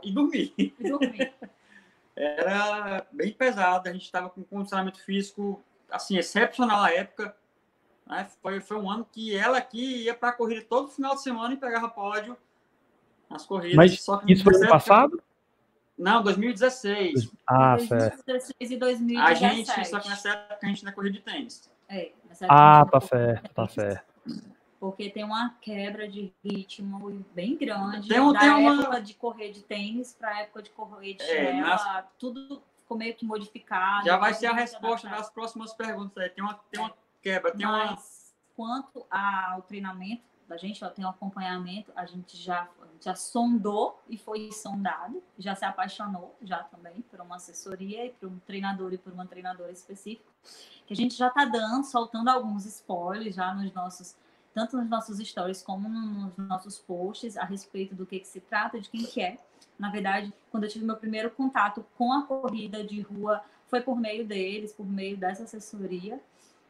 e 0.03 0.11
dormir. 0.11 0.55
E 0.57 0.73
dormir. 0.79 1.35
era 2.17 3.07
bem 3.13 3.33
pesado, 3.33 3.89
a 3.89 3.93
gente 3.93 4.05
estava 4.05 4.31
com 4.31 4.41
um 4.41 4.45
condicionamento 4.45 5.05
físico 5.05 5.63
assim 5.91 6.17
excepcional 6.17 6.81
na 6.81 6.91
época. 6.91 7.37
Né? 8.07 8.29
Foi, 8.41 8.61
foi 8.61 8.77
um 8.79 8.91
ano 8.91 9.07
que 9.11 9.37
ela 9.37 9.59
aqui 9.59 10.05
ia 10.05 10.15
para 10.15 10.31
a 10.31 10.33
corrida 10.33 10.65
todo 10.69 10.89
final 10.89 11.15
de 11.15 11.23
semana 11.23 11.55
e 11.55 11.57
pegava 11.57 11.89
pódio 11.89 12.37
nas 13.29 13.45
corridas. 13.45 13.77
Mas 13.77 13.93
isso 13.93 14.43
foi 14.43 14.59
no 14.59 14.69
passado? 14.69 15.23
Não, 15.99 16.23
2016. 16.23 17.31
Ah, 17.47 17.77
2016 17.77 18.25
certo. 18.27 18.73
e 18.73 18.77
2017. 18.77 19.45
A 19.45 19.49
gente, 19.49 19.89
só 19.89 20.01
que 20.01 20.09
nessa 20.09 20.29
época 20.31 20.59
a 20.63 20.67
gente 20.67 20.85
não 20.85 20.93
é 20.93 20.95
corrida 20.95 21.15
de 21.15 21.23
tênis. 21.23 21.71
É, 21.89 22.13
ah, 22.49 22.85
tá 22.85 23.01
certo, 23.01 23.55
tá 23.55 23.69
certo. 23.69 24.15
Porque 24.79 25.09
tem 25.09 25.25
uma 25.25 25.55
quebra 25.61 26.07
de 26.07 26.33
ritmo 26.45 27.25
bem 27.35 27.57
grande. 27.57 28.09
Tem, 28.09 28.33
da 28.33 28.39
tem 28.39 28.67
época 28.67 28.89
uma... 28.89 29.01
de 29.01 29.15
correr 29.15 29.51
de 29.51 29.63
tênis 29.63 30.13
para 30.13 30.29
a 30.29 30.41
época 30.41 30.63
de 30.63 30.71
correr 30.71 31.15
de 31.15 31.23
é, 31.23 31.55
nas... 31.55 32.05
tudo 32.19 32.63
ficou 32.77 32.97
meio 32.99 33.15
que 33.15 33.25
modificado. 33.25 34.05
Já 34.05 34.19
vai 34.19 34.35
ser 34.35 34.47
a 34.47 34.53
resposta 34.53 35.09
das 35.09 35.31
próximas 35.31 35.73
perguntas. 35.73 36.31
Tem 36.33 36.45
uma, 36.45 36.55
tem 36.71 36.81
uma 36.81 36.93
quebra, 37.23 37.53
tem 37.53 37.67
Mas 37.67 37.91
uma 37.91 37.99
quanto 38.55 39.07
ao 39.11 39.63
treinamento 39.63 40.23
da 40.49 40.57
gente, 40.57 40.85
ó, 40.85 40.89
tem 40.89 41.05
um 41.05 41.09
acompanhamento, 41.09 41.93
a 41.97 42.07
gente 42.07 42.37
já, 42.37 42.69
já 43.01 43.15
sondou 43.15 44.01
e 44.09 44.17
foi 44.17 44.51
sondado, 44.53 45.23
já 45.39 45.55
se 45.55 45.65
apaixonou 45.65 46.37
já 46.41 46.63
também 46.65 47.03
por 47.03 47.21
uma 47.21 47.37
assessoria 47.37 48.07
e 48.07 48.11
por 48.11 48.29
um 48.29 48.39
treinador 48.41 48.93
e 48.93 48.99
por 48.99 49.13
uma 49.13 49.27
treinadora 49.27 49.73
específica, 49.73 50.31
que 50.87 50.93
a 50.93 50.97
gente 50.97 51.17
já 51.17 51.29
está 51.29 51.45
dando, 51.45 51.85
soltando 51.85 52.29
alguns 52.29 52.65
spoilers 52.65 53.35
já 53.35 53.53
nos 53.55 53.73
nossos, 53.73 54.17
tanto 54.55 54.77
nos 54.77 54.89
nossos 54.89 55.19
stories 55.19 55.63
como 55.63 55.89
nos 55.89 56.37
nossos 56.37 56.79
posts 56.79 57.37
a 57.37 57.45
respeito 57.45 57.95
do 57.95 58.07
que, 58.07 58.21
que 58.21 58.29
se 58.29 58.41
trata, 58.41 58.81
de 58.81 58.89
quem 58.89 59.05
que 59.05 59.21
é. 59.21 59.39
Na 59.79 59.91
verdade, 59.91 60.33
quando 60.51 60.65
eu 60.65 60.71
tive 60.71 60.85
meu 60.85 60.97
primeiro 60.97 61.31
contato 61.31 61.85
com 61.99 62.13
a 62.13 62.23
corrida 62.23 62.85
de 62.85 63.01
rua, 63.01 63.43
foi 63.67 63.81
por 63.81 63.99
meio 63.99 64.25
deles, 64.27 64.73
por 64.73 64.87
meio 64.87 65.17
dessa 65.17 65.43
assessoria. 65.43 66.21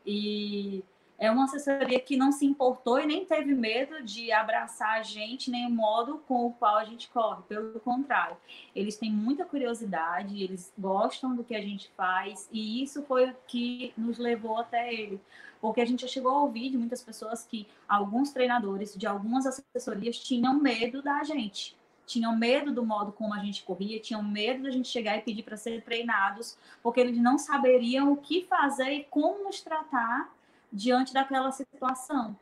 E 0.04 0.82
é 1.18 1.30
uma 1.30 1.44
assessoria 1.44 1.98
que 1.98 2.16
não 2.16 2.30
se 2.30 2.44
importou 2.44 3.00
e 3.00 3.06
nem 3.06 3.24
teve 3.24 3.54
medo 3.54 4.02
de 4.02 4.30
abraçar 4.30 4.98
a 4.98 5.02
gente, 5.02 5.50
nem 5.50 5.66
o 5.66 5.70
modo 5.70 6.18
com 6.28 6.46
o 6.46 6.52
qual 6.52 6.76
a 6.76 6.84
gente 6.84 7.08
corre. 7.08 7.42
Pelo 7.48 7.80
contrário, 7.80 8.36
eles 8.74 8.96
têm 8.96 9.10
muita 9.10 9.44
curiosidade, 9.44 10.42
eles 10.42 10.72
gostam 10.78 11.34
do 11.34 11.42
que 11.42 11.54
a 11.54 11.60
gente 11.60 11.90
faz 11.96 12.48
e 12.52 12.82
isso 12.82 13.02
foi 13.02 13.30
o 13.30 13.36
que 13.46 13.94
nos 13.96 14.18
levou 14.18 14.58
até 14.58 14.92
ele. 14.92 15.20
Porque 15.58 15.80
a 15.80 15.86
gente 15.86 16.02
já 16.02 16.08
chegou 16.08 16.32
a 16.32 16.42
ouvir 16.42 16.70
de 16.70 16.76
muitas 16.76 17.02
pessoas 17.02 17.44
que 17.44 17.66
alguns 17.88 18.30
treinadores 18.30 18.94
de 18.94 19.06
algumas 19.06 19.46
assessorias 19.46 20.18
tinham 20.18 20.54
medo 20.60 21.02
da 21.02 21.24
gente. 21.24 21.74
Tinham 22.06 22.36
medo 22.36 22.72
do 22.72 22.86
modo 22.86 23.10
como 23.10 23.34
a 23.34 23.38
gente 23.38 23.64
corria, 23.64 23.98
tinham 23.98 24.22
medo 24.22 24.62
da 24.62 24.70
gente 24.70 24.86
chegar 24.86 25.16
e 25.16 25.22
pedir 25.22 25.42
para 25.42 25.56
ser 25.56 25.82
treinados, 25.82 26.56
porque 26.82 27.00
eles 27.00 27.18
não 27.18 27.36
saberiam 27.36 28.12
o 28.12 28.16
que 28.16 28.44
fazer 28.44 28.90
e 28.92 29.04
como 29.04 29.42
nos 29.42 29.60
tratar 29.60 30.35
diante 30.72 31.12
daquela 31.12 31.52
situação, 31.52 32.36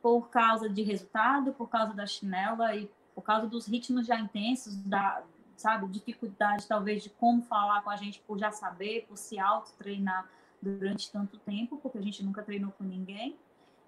por 0.00 0.28
causa 0.28 0.68
de 0.68 0.82
resultado, 0.82 1.52
por 1.52 1.68
causa 1.68 1.94
da 1.94 2.06
chinela 2.06 2.74
e 2.74 2.90
por 3.14 3.22
causa 3.22 3.46
dos 3.46 3.66
ritmos 3.66 4.06
já 4.06 4.18
intensos, 4.18 4.76
da, 4.76 5.22
sabe, 5.56 5.86
dificuldade 5.88 6.66
talvez 6.66 7.02
de 7.02 7.10
como 7.10 7.42
falar 7.42 7.82
com 7.82 7.90
a 7.90 7.96
gente 7.96 8.20
por 8.20 8.38
já 8.38 8.50
saber, 8.50 9.06
por 9.06 9.16
se 9.16 9.38
auto-treinar 9.38 10.28
durante 10.60 11.10
tanto 11.10 11.38
tempo, 11.38 11.78
porque 11.78 11.98
a 11.98 12.02
gente 12.02 12.24
nunca 12.24 12.42
treinou 12.42 12.72
com 12.72 12.84
ninguém. 12.84 13.36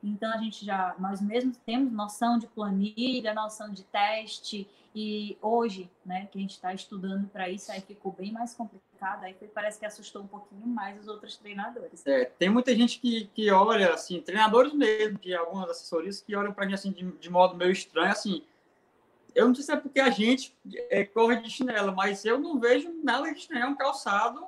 Então 0.04 0.30
a 0.30 0.36
gente 0.36 0.66
já, 0.66 0.94
nós 0.98 1.20
mesmos 1.22 1.56
temos 1.56 1.90
noção 1.90 2.38
de 2.38 2.46
planilha, 2.46 3.32
noção 3.32 3.72
de 3.72 3.82
teste 3.84 4.68
e 4.94 5.36
hoje, 5.40 5.90
né, 6.04 6.28
que 6.30 6.38
a 6.38 6.40
gente 6.40 6.52
está 6.52 6.72
estudando 6.74 7.26
para 7.28 7.48
isso, 7.48 7.72
aí 7.72 7.80
ficou 7.80 8.12
bem 8.12 8.30
mais 8.30 8.54
complicado, 8.54 9.24
aí 9.24 9.34
parece 9.52 9.78
que 9.80 9.86
assustou 9.86 10.22
um 10.22 10.26
pouquinho 10.26 10.66
mais 10.66 11.00
os 11.00 11.08
outros 11.08 11.36
treinadores. 11.36 12.06
É, 12.06 12.26
tem 12.26 12.50
muita 12.50 12.74
gente 12.76 13.00
que, 13.00 13.24
que 13.34 13.50
olha, 13.50 13.94
assim, 13.94 14.20
treinadores 14.20 14.74
mesmo, 14.74 15.18
que 15.18 15.34
algumas 15.34 15.70
assessorias 15.70 16.20
que 16.20 16.36
olham 16.36 16.52
para 16.52 16.66
mim 16.66 16.74
assim 16.74 16.92
de, 16.92 17.10
de, 17.12 17.30
modo 17.30 17.56
meio 17.56 17.72
estranho, 17.72 18.12
assim. 18.12 18.44
Eu 19.34 19.48
não 19.48 19.54
sei 19.54 19.64
se 19.64 19.72
é 19.72 19.76
porque 19.76 19.98
a 19.98 20.10
gente 20.10 20.54
é, 20.90 21.02
corre 21.04 21.40
de 21.40 21.50
chinela, 21.50 21.90
mas 21.90 22.24
eu 22.24 22.38
não 22.38 22.60
vejo 22.60 22.92
nada 23.02 23.32
de 23.32 23.40
chinelo, 23.40 23.64
é 23.64 23.68
um 23.68 23.74
calçado 23.74 24.46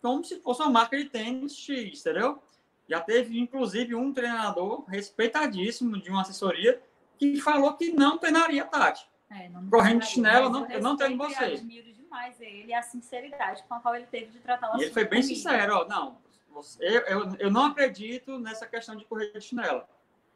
como 0.00 0.24
se 0.24 0.40
fosse 0.40 0.62
uma 0.62 0.70
marca 0.70 0.96
de 0.96 1.04
tênis 1.04 1.56
X, 1.56 2.00
entendeu? 2.00 2.42
Já 2.88 3.00
teve, 3.00 3.38
inclusive, 3.38 3.94
um 3.94 4.12
treinador 4.12 4.84
respeitadíssimo 4.88 6.00
de 6.00 6.10
uma 6.10 6.22
assessoria 6.22 6.80
que 7.18 7.40
falou 7.40 7.74
que 7.74 7.92
não 7.92 8.16
treinaria 8.16 8.64
Tati. 8.64 9.06
É, 9.30 9.50
Correndo 9.70 10.00
de 10.00 10.06
chinelo, 10.06 10.48
não, 10.48 10.66
eu 10.70 10.80
não 10.80 10.96
treino 10.96 11.18
você. 11.18 11.44
Eu 11.44 11.52
admiro 11.54 11.92
demais 11.92 12.40
ele 12.40 12.68
e 12.68 12.74
a 12.74 12.80
sinceridade 12.80 13.62
com 13.68 13.74
a 13.74 13.80
qual 13.80 13.94
ele 13.94 14.06
teve 14.06 14.32
de 14.32 14.38
tratar 14.38 14.74
o 14.74 14.78
E 14.78 14.84
ele 14.84 14.92
foi 14.92 15.04
bem 15.04 15.20
comigo. 15.20 15.36
sincero, 15.36 15.74
ó, 15.76 15.84
não, 15.86 16.16
você, 16.50 16.82
eu, 16.82 17.00
eu, 17.02 17.36
eu 17.38 17.50
não 17.50 17.66
acredito 17.66 18.38
nessa 18.38 18.66
questão 18.66 18.96
de 18.96 19.04
correr 19.04 19.30
de 19.32 19.40
chinelo. 19.42 19.82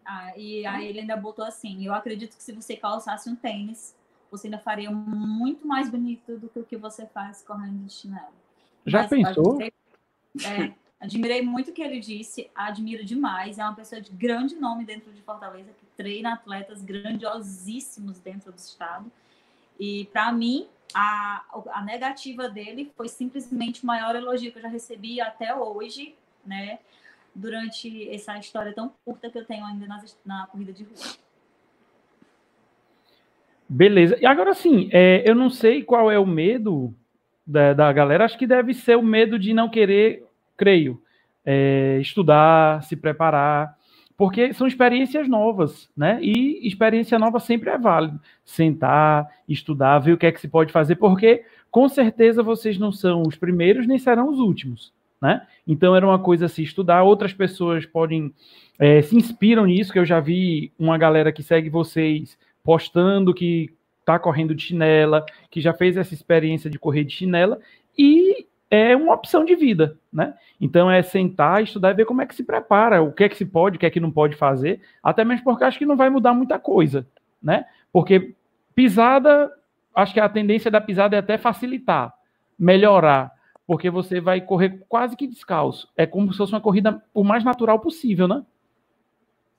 Ah, 0.05 0.37
e 0.37 0.67
aí 0.67 0.89
ele 0.89 1.01
ainda 1.01 1.17
botou 1.17 1.45
assim, 1.45 1.87
eu 1.87 1.95
acredito 1.95 2.37
que 2.37 2.43
se 2.43 2.53
você 2.53 2.77
calçasse 2.77 3.31
um 3.31 3.37
tênis, 3.37 3.97
você 4.31 4.49
ainda 4.49 4.59
faria 4.59 4.91
muito 4.91 5.67
mais 5.67 5.89
bonito 5.89 6.37
do 6.37 6.49
que 6.49 6.59
o 6.59 6.65
que 6.65 6.77
você 6.77 7.07
faz 7.07 7.43
correndo 7.43 7.85
de 7.87 7.93
chinelo. 7.93 8.35
Já 8.85 9.01
Mas, 9.01 9.11
pensou? 9.11 9.59
É, 9.63 10.75
Admirei 11.03 11.43
muito 11.43 11.73
o 11.73 11.75
que 11.75 11.83
ele 11.83 11.99
disse, 11.99 12.49
admiro 12.55 13.05
demais. 13.05 13.59
É 13.59 13.65
uma 13.65 13.75
pessoa 13.75 14.01
de 14.01 14.13
grande 14.13 14.55
nome 14.55 14.85
dentro 14.85 15.13
de 15.13 15.21
Fortaleza, 15.21 15.73
que 15.73 15.85
treina 15.97 16.35
atletas 16.35 16.81
grandiosíssimos 16.81 18.21
dentro 18.21 18.53
do 18.53 18.59
estado. 18.59 19.11
E, 19.81 20.09
para 20.13 20.31
mim, 20.31 20.69
a, 20.95 21.43
a 21.73 21.83
negativa 21.83 22.49
dele 22.49 22.93
foi 22.97 23.09
simplesmente 23.09 23.83
o 23.83 23.87
maior 23.87 24.15
elogio 24.15 24.53
que 24.53 24.59
eu 24.59 24.63
já 24.63 24.69
recebi 24.69 25.21
até 25.21 25.53
hoje, 25.53 26.15
né? 26.47 26.79
Durante 27.35 28.09
essa 28.09 28.39
história 28.39 28.73
tão 28.73 28.93
curta 29.05 29.29
que 29.29 29.37
eu 29.37 29.45
tenho 29.45 29.65
ainda 29.65 29.89
na, 29.89 30.05
na 30.25 30.47
corrida 30.47 30.73
de 30.73 30.85
rua. 30.85 31.17
Beleza. 33.69 34.17
E 34.21 34.27
agora 34.27 34.55
sim, 34.55 34.89
é, 34.93 35.29
eu 35.29 35.35
não 35.35 35.51
sei 35.51 35.83
qual 35.83 36.13
é 36.13 36.19
o 36.19 36.27
medo 36.27 36.95
da, 37.45 37.73
da 37.73 37.93
galera. 37.93 38.25
Acho 38.25 38.39
que 38.39 38.47
deve 38.47 38.73
ser 38.73 38.97
o 38.97 39.03
medo 39.03 39.37
de 39.37 39.53
não 39.53 39.69
querer 39.69 40.29
creio, 40.57 41.01
é, 41.45 41.99
estudar, 42.01 42.83
se 42.83 42.97
preparar, 42.97 43.77
porque 44.17 44.53
são 44.53 44.67
experiências 44.67 45.29
novas, 45.29 45.91
né? 45.97 46.19
E 46.23 46.67
experiência 46.67 47.19
nova 47.19 47.41
sempre 47.41 47.71
é 47.71 47.79
válida. 47.79 48.21
Sentar, 48.45 49.29
estudar, 49.49 49.99
ver 49.99 50.13
o 50.13 50.17
que 50.17 50.27
é 50.27 50.33
que 50.33 50.41
se 50.41 50.49
pode 50.49 50.73
fazer, 50.73 50.97
porque 50.97 51.45
com 51.71 51.89
certeza 51.89 52.43
vocês 52.43 52.79
não 52.79 52.93
são 52.93 53.23
os 53.23 53.37
primeiros 53.37 53.87
nem 53.87 53.99
serão 53.99 54.29
os 54.29 54.39
últimos, 54.39 54.93
né? 55.21 55.47
Então 55.67 55.97
era 55.97 56.07
uma 56.07 56.19
coisa 56.19 56.47
assim, 56.47 56.63
estudar, 56.63 57.03
outras 57.03 57.33
pessoas 57.33 57.87
podem 57.87 58.33
é, 58.79 59.03
se 59.03 59.17
inspiram 59.17 59.67
nisso, 59.67 59.93
que 59.93 59.99
eu 59.99 60.05
já 60.05 60.21
vi 60.21 60.73
uma 60.79 60.99
galera 60.99 61.33
que 61.33 61.43
segue 61.43 61.69
vocês 61.69 62.39
postando 62.63 63.35
que 63.35 63.73
está 64.01 64.19
correndo 64.19 64.55
de 64.55 64.63
chinela, 64.63 65.25
que 65.51 65.61
já 65.61 65.73
fez 65.73 65.97
essa 65.97 66.15
experiência 66.15 66.69
de 66.69 66.79
correr 66.79 67.05
de 67.05 67.13
chinela, 67.13 67.59
e 67.97 68.47
é 68.75 68.97
uma 68.97 69.13
opção 69.13 69.45
de 69.45 69.55
vida, 69.55 69.99
né? 70.11 70.33
Então 70.59 70.91
é 70.91 71.03
sentar, 71.03 71.63
estudar 71.63 71.91
e 71.91 71.95
ver 71.95 72.07
como 72.07 72.23
é 72.23 72.27
que 72.27 72.35
se 72.35 72.43
prepara, 72.43 73.03
o 73.03 73.13
que 73.13 73.25
é 73.25 73.29
que 73.29 73.37
se 73.37 73.45
pode, 73.45 73.77
o 73.77 73.79
que 73.79 73.85
é 73.85 73.91
que 73.91 74.01
não 74.01 74.11
pode 74.11 74.35
fazer, 74.35 74.81
até 75.03 75.23
mesmo 75.27 75.45
porque 75.45 75.63
acho 75.63 75.79
que 75.79 75.85
não 75.85 75.95
vai 75.95 76.09
mudar 76.09 76.33
muita 76.33 76.59
coisa, 76.59 77.07
né? 77.43 77.67
Porque 77.93 78.35
pisada, 78.75 79.53
acho 79.95 80.15
que 80.15 80.21
a 80.21 80.29
tendência 80.29 80.71
da 80.71 80.81
pisada 80.81 81.15
é 81.15 81.19
até 81.19 81.37
facilitar, 81.37 82.15
melhorar, 82.59 83.31
porque 83.67 83.91
você 83.91 84.23
vai 84.23 84.41
correr 84.41 84.83
quase 84.89 85.19
que 85.19 85.27
descalço. 85.27 85.93
É 85.95 86.07
como 86.07 86.33
se 86.33 86.39
fosse 86.39 86.55
uma 86.55 86.61
corrida 86.61 87.05
o 87.13 87.23
mais 87.23 87.45
natural 87.45 87.79
possível, 87.79 88.27
né? 88.27 88.43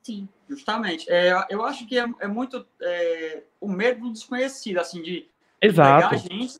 Sim. 0.01 0.27
Justamente. 0.50 1.10
É, 1.10 1.34
eu 1.50 1.63
acho 1.63 1.88
que 1.88 2.00
é, 2.00 2.05
é 2.20 2.27
muito 2.27 2.65
é, 2.82 3.43
o 3.62 3.67
medo 3.67 4.01
do 4.01 4.12
desconhecido, 4.12 4.79
assim, 4.79 5.01
de, 5.01 5.27
Exato. 5.62 6.10
pegar 6.10 6.15
a 6.15 6.17
gente 6.17 6.60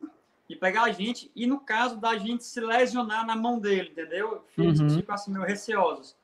e 0.53 0.55
pegar 0.55 0.83
a 0.83 0.91
gente, 0.91 1.31
e 1.36 1.48
no 1.48 1.60
caso 1.60 1.98
da 1.98 2.15
gente 2.17 2.43
se 2.43 2.60
lesionar 2.62 3.25
na 3.25 3.36
mão 3.36 3.60
dele, 3.60 3.89
entendeu? 3.89 4.45
Eles 4.57 4.79
uhum. 4.79 4.89
ficam 4.89 5.15
assim 5.15 5.31
meio 5.31 5.45
receosos. 5.45 6.15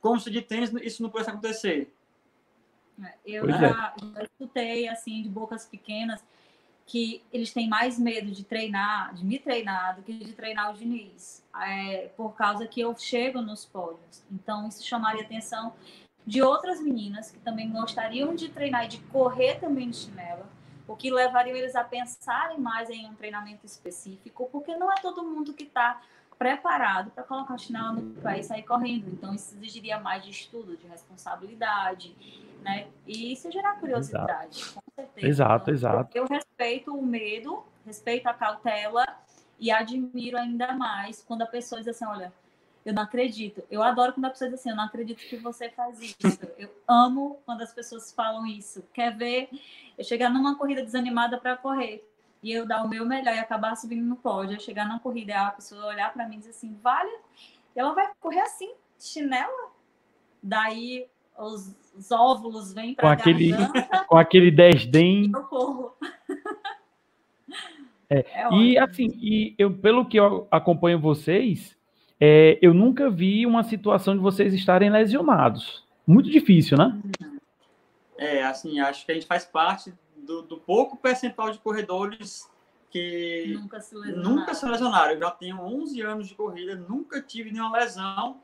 Como 0.00 0.20
se 0.20 0.30
de 0.30 0.42
tênis 0.42 0.70
isso 0.82 1.02
não 1.02 1.10
pudesse 1.10 1.30
acontecer. 1.30 1.92
É, 3.02 3.14
eu 3.24 3.48
já, 3.48 3.56
é. 3.56 3.60
já, 3.60 3.94
escutei, 4.22 4.88
assim, 4.88 5.22
de 5.22 5.28
bocas 5.28 5.66
pequenas, 5.66 6.22
que 6.86 7.22
eles 7.32 7.52
têm 7.52 7.68
mais 7.68 7.98
medo 7.98 8.30
de 8.30 8.44
treinar, 8.44 9.14
de 9.14 9.24
me 9.24 9.38
treinar, 9.38 9.96
do 9.96 10.02
que 10.02 10.12
de 10.12 10.32
treinar 10.32 10.70
o 10.70 10.74
Diniz. 10.74 11.44
É, 11.60 12.10
por 12.16 12.34
causa 12.34 12.66
que 12.66 12.80
eu 12.80 12.96
chego 12.96 13.40
nos 13.40 13.64
pódios. 13.64 14.22
Então, 14.30 14.68
isso 14.68 14.86
chamaria 14.86 15.22
atenção 15.22 15.72
de 16.26 16.42
outras 16.42 16.80
meninas 16.80 17.30
que 17.30 17.38
também 17.38 17.70
gostariam 17.70 18.34
de 18.34 18.50
treinar 18.50 18.84
e 18.84 18.88
de 18.88 18.98
correr 18.98 19.58
também 19.58 19.88
de 19.88 19.96
chinela 19.96 20.57
o 20.88 20.96
que 20.96 21.10
levaria 21.10 21.56
eles 21.56 21.76
a 21.76 21.84
pensarem 21.84 22.58
mais 22.58 22.88
em 22.88 23.06
um 23.06 23.14
treinamento 23.14 23.66
específico, 23.66 24.48
porque 24.50 24.74
não 24.74 24.90
é 24.90 24.96
todo 24.96 25.22
mundo 25.22 25.52
que 25.52 25.64
está 25.64 26.00
preparado 26.38 27.10
para 27.10 27.24
colocar 27.24 27.54
a 27.54 27.58
chinela 27.58 27.92
no 27.92 28.14
pé 28.22 28.38
e 28.38 28.42
sair 28.42 28.62
correndo. 28.62 29.08
Então, 29.08 29.34
isso 29.34 29.54
exigiria 29.56 29.98
mais 30.00 30.24
de 30.24 30.30
estudo, 30.30 30.76
de 30.76 30.86
responsabilidade, 30.86 32.16
né? 32.62 32.86
E 33.06 33.32
isso 33.32 33.50
gerar 33.50 33.74
curiosidade, 33.74 34.60
exato. 34.60 34.74
com 34.74 34.92
certeza. 34.94 35.26
Exato, 35.26 35.62
então, 35.62 35.74
exato. 35.74 36.16
Eu 36.16 36.26
respeito 36.26 36.96
o 36.96 37.04
medo, 37.04 37.64
respeito 37.84 38.26
a 38.26 38.34
cautela 38.34 39.04
e 39.58 39.70
admiro 39.70 40.38
ainda 40.38 40.72
mais 40.72 41.22
quando 41.22 41.42
a 41.42 41.46
pessoa 41.46 41.80
diz 41.80 41.88
assim, 41.88 42.06
olha, 42.06 42.32
eu 42.84 42.94
não 42.94 43.02
acredito. 43.02 43.62
Eu 43.70 43.82
adoro 43.82 44.12
quando 44.12 44.26
a 44.26 44.30
pessoa 44.30 44.48
diz 44.48 44.60
assim, 44.60 44.70
eu 44.70 44.76
não 44.76 44.84
acredito 44.84 45.18
que 45.18 45.36
você 45.36 45.68
faz 45.68 46.00
isso. 46.00 46.40
Eu 46.56 46.70
amo 46.86 47.38
quando 47.44 47.62
as 47.62 47.72
pessoas 47.72 48.12
falam 48.12 48.46
isso. 48.46 48.84
Quer 48.94 49.14
ver 49.14 49.50
eu 49.98 50.04
chegar 50.04 50.30
numa 50.30 50.56
corrida 50.56 50.82
desanimada 50.82 51.38
para 51.38 51.56
correr 51.56 52.08
e 52.42 52.52
eu 52.52 52.64
dar 52.66 52.84
o 52.84 52.88
meu 52.88 53.04
melhor 53.04 53.34
e 53.34 53.38
acabar 53.38 53.76
subindo 53.76 54.06
no 54.06 54.16
pódio, 54.16 54.54
eu 54.54 54.60
chegar 54.60 54.86
na 54.86 55.00
corrida 55.00 55.32
e 55.32 55.34
a 55.34 55.50
pessoa 55.50 55.86
olhar 55.86 56.12
para 56.12 56.26
mim 56.28 56.36
e 56.36 56.38
dizer 56.38 56.50
assim, 56.50 56.78
vale, 56.82 57.10
ela 57.74 57.92
vai 57.92 58.08
correr 58.20 58.40
assim, 58.40 58.72
chinela? 58.98 59.72
Daí 60.40 61.06
os, 61.36 61.74
os 61.96 62.10
óvulos 62.12 62.72
vêm 62.72 62.94
para 62.94 63.08
com 63.08 63.22
aquele 63.22 63.50
com 64.06 64.16
aquele 64.16 64.50
desdém. 64.50 65.30
Eu 65.34 65.42
corro. 65.44 65.92
É, 68.10 68.20
é 68.20 68.54
e 68.54 68.78
assim, 68.78 69.06
e 69.20 69.54
eu, 69.58 69.70
pelo 69.70 70.06
que 70.06 70.18
eu 70.18 70.48
acompanho 70.50 70.98
vocês, 70.98 71.76
é, 72.18 72.58
eu 72.62 72.72
nunca 72.72 73.10
vi 73.10 73.44
uma 73.44 73.62
situação 73.62 74.14
de 74.14 74.22
vocês 74.22 74.54
estarem 74.54 74.88
lesionados, 74.88 75.84
muito 76.06 76.30
difícil, 76.30 76.78
né? 76.78 76.98
É, 78.18 78.42
assim, 78.44 78.80
acho 78.80 79.06
que 79.06 79.12
a 79.12 79.14
gente 79.14 79.26
faz 79.26 79.44
parte 79.44 79.94
do, 80.16 80.42
do 80.42 80.58
pouco 80.58 80.96
percentual 80.96 81.50
de 81.50 81.58
corredores 81.58 82.50
que 82.90 83.54
Nunca 83.60 83.80
se 83.80 83.94
lesionaram. 83.94 84.30
nunca 84.34 84.54
se 84.54 84.66
lesionaram. 84.66 85.12
Eu 85.12 85.20
já 85.20 85.30
tenho 85.30 85.60
11 85.60 86.00
anos 86.02 86.28
de 86.28 86.34
corrida, 86.34 86.74
nunca 86.74 87.22
tive 87.22 87.50
nenhuma 87.52 87.78
lesão. 87.78 88.40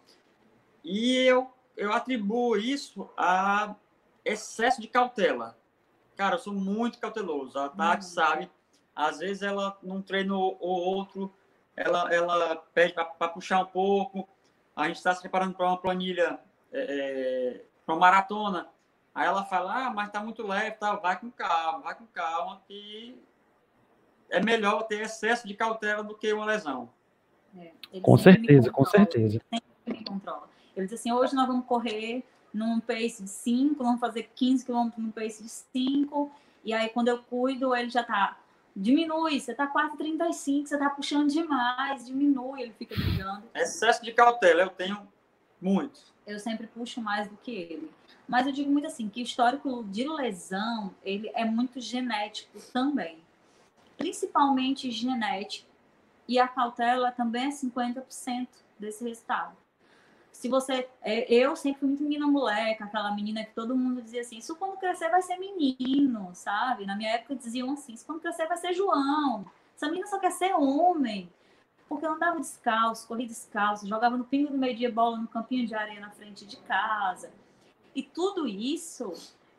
E 0.85 1.17
eu, 1.17 1.51
eu 1.77 1.93
atribuo 1.93 2.57
isso 2.57 3.11
a 3.17 3.75
excesso 4.25 4.81
de 4.81 4.87
cautela. 4.87 5.59
Cara, 6.17 6.37
eu 6.37 6.39
sou 6.39 6.53
muito 6.53 6.99
cauteloso. 6.99 7.59
A 7.59 7.69
Tati 7.69 8.05
Uhum. 8.05 8.11
sabe. 8.13 8.51
Às 8.95 9.19
vezes 9.19 9.43
ela, 9.43 9.77
num 9.83 10.01
treino 10.01 10.39
ou 10.39 10.57
outro, 10.61 11.35
ela, 11.77 12.15
ela 12.15 12.57
pede 12.73 12.93
para 12.93 13.05
puxar 13.29 13.61
um 13.61 13.67
pouco. 13.67 14.29
A 14.77 14.87
gente 14.87 14.97
está 14.97 15.13
se 15.15 15.21
preparando 15.21 15.55
para 15.55 15.67
uma 15.67 15.77
planilha, 15.79 16.39
para 17.85 17.95
uma 17.95 18.01
maratona. 18.01 18.69
Aí 19.15 19.27
ela 19.27 19.45
fala, 19.45 19.87
ah, 19.87 19.91
mas 19.91 20.11
tá 20.11 20.21
muito 20.21 20.45
leve, 20.45 20.73
tá? 20.73 20.97
vai 20.97 21.19
com 21.19 21.31
calma, 21.31 21.79
vai 21.79 21.95
com 21.95 22.07
calma, 22.07 22.61
que 22.67 23.17
é 24.29 24.43
melhor 24.43 24.83
ter 24.83 25.03
excesso 25.03 25.47
de 25.47 25.55
cautela 25.55 26.03
do 26.03 26.17
que 26.17 26.33
uma 26.33 26.45
lesão. 26.45 26.91
É, 27.57 27.71
ele 27.93 28.01
Com 28.01 28.19
sempre 28.19 28.47
certeza, 28.47 28.71
com 28.73 28.85
certeza. 28.85 29.41
Ele 29.53 29.99
me 29.99 30.05
controla. 30.05 30.49
Ele 30.77 30.87
diz 30.87 30.99
assim, 30.99 31.13
hoje 31.13 31.35
nós 31.35 31.47
vamos 31.47 31.65
correr 31.67 32.25
num 32.53 32.81
pace 32.81 33.23
de 33.23 33.31
5, 33.31 33.83
vamos 33.83 34.01
fazer 34.01 34.31
15 34.35 34.67
km 34.67 34.91
num 34.97 35.11
pace 35.13 35.43
de 35.43 35.49
5, 35.49 36.31
e 36.65 36.73
aí 36.73 36.89
quando 36.89 37.09
eu 37.09 37.23
cuido, 37.23 37.75
ele 37.75 37.91
já 37.91 38.03
tá, 38.03 38.39
diminui, 38.75 39.39
você 39.41 39.55
tá 39.55 39.73
4,35, 39.73 40.67
você 40.67 40.79
tá 40.79 40.91
puxando 40.91 41.31
demais, 41.31 42.07
diminui, 42.07 42.63
ele 42.63 42.73
fica 42.73 42.97
brigando. 42.97 43.45
Excesso 43.55 44.03
de 44.03 44.13
cautela, 44.13 44.63
eu 44.63 44.71
tenho 44.71 45.07
muito. 45.61 46.01
eu 46.27 46.41
sempre 46.41 46.67
puxo 46.67 47.01
mais 47.01 47.29
do 47.29 47.37
que 47.37 47.53
ele. 47.53 47.91
Mas 48.27 48.47
eu 48.47 48.53
digo 48.53 48.71
muito 48.71 48.87
assim, 48.87 49.09
que 49.09 49.21
o 49.21 49.25
histórico 49.25 49.85
de 49.85 50.09
lesão, 50.09 50.95
ele 51.03 51.31
é 51.35 51.45
muito 51.45 51.81
genético 51.81 52.59
também. 52.73 53.19
Principalmente 53.97 54.91
genético. 54.91 55.69
E 56.27 56.39
a 56.39 56.49
cautela 56.49 57.13
também 57.13 57.47
é 57.47 57.51
50% 57.51 58.49
desse 58.79 59.05
resultado. 59.05 59.55
Se 60.33 60.49
você... 60.49 60.89
é, 61.03 61.33
Eu 61.33 61.55
sempre 61.55 61.81
fui 61.81 61.89
muito 61.89 62.03
menina 62.03 62.27
moleca, 62.27 62.85
aquela 62.85 63.15
menina 63.15 63.45
que 63.45 63.55
todo 63.55 63.77
mundo 63.77 64.03
dizia 64.03 64.23
assim, 64.23 64.39
isso 64.39 64.57
quando 64.57 64.79
crescer 64.79 65.11
vai 65.11 65.23
ser 65.23 65.37
menino, 65.37 66.31
sabe? 66.35 66.87
Na 66.87 66.97
minha 66.97 67.11
época 67.11 67.37
diziam 67.37 67.71
assim, 67.73 67.93
isso 67.93 68.07
quando 68.07 68.21
crescer 68.21 68.47
vai 68.47 68.57
ser 68.57 68.73
João. 68.73 69.45
Essa 69.77 69.87
menina 69.87 70.07
só 70.07 70.19
quer 70.19 70.33
ser 70.33 70.55
homem 70.55 71.31
porque 71.89 72.07
eu 72.07 72.13
andava 72.13 72.41
descalço, 72.41 73.07
corria 73.07 73.27
descalço, 73.27 73.87
jogava 73.87 74.17
no 74.17 74.25
pingo 74.25 74.51
do 74.51 74.59
meio-dia 74.59 74.91
bola 74.91 75.19
no 75.19 75.29
campinho 75.29 75.67
de 75.67 75.75
areia 75.75 76.01
na 76.01 76.11
frente 76.11 76.47
de 76.47 76.57
casa. 76.59 77.31
E 77.95 78.03
tudo 78.03 78.47
isso 78.47 79.13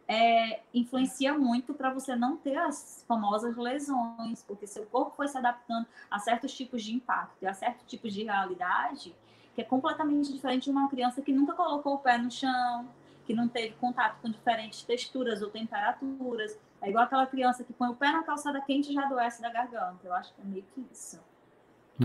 é, 0.08 0.62
influencia 0.74 1.34
muito 1.38 1.74
para 1.74 1.92
você 1.94 2.15
não 2.15 2.38
ter 2.38 2.58
as 2.58 3.04
famosas 3.08 3.56
lesões, 3.56 4.44
porque 4.44 4.68
seu 4.68 4.86
corpo 4.86 5.13
foi 5.15 5.27
se 5.27 5.38
adaptando 5.38 5.88
a 6.10 6.20
certos 6.20 6.54
tipos 6.54 6.84
de 6.84 6.94
impacto 6.94 7.42
e 7.42 7.48
a 7.48 7.54
certos 7.54 7.86
tipos 7.88 8.13
de 8.13 8.24
realidade 8.24 9.15
que 9.56 9.62
é 9.62 9.63
completamente 9.63 10.32
diferente 10.32 10.65
de 10.65 10.70
uma 10.70 10.89
criança 10.89 11.22
que 11.22 11.32
nunca 11.32 11.54
colocou 11.54 11.96
o 11.96 12.00
pé 12.00 12.18
no 12.18 12.30
chão, 12.30 12.86
que 13.25 13.34
não 13.34 13.48
teve 13.48 13.74
contato 13.75 14.22
com 14.22 14.30
diferentes 14.30 14.84
texturas 14.84 15.42
ou 15.42 15.50
temperaturas. 15.50 16.60
É 16.82 16.89
igual 16.89 17.06
aquela 17.06 17.25
criança 17.25 17.63
que 17.63 17.72
põe 17.72 17.89
o 17.89 17.96
pé 17.96 18.12
na 18.12 18.22
calçada 18.22 18.60
quente 18.62 18.92
e 18.92 18.94
já 18.94 19.06
adoece 19.06 19.42
da 19.42 19.50
garganta. 19.50 20.00
Eu 20.04 20.13
acho 20.13 20.34
que 20.36 20.42
é 20.42 20.46
meio 20.46 20.65
que 20.75 20.86
isso. 20.92 21.20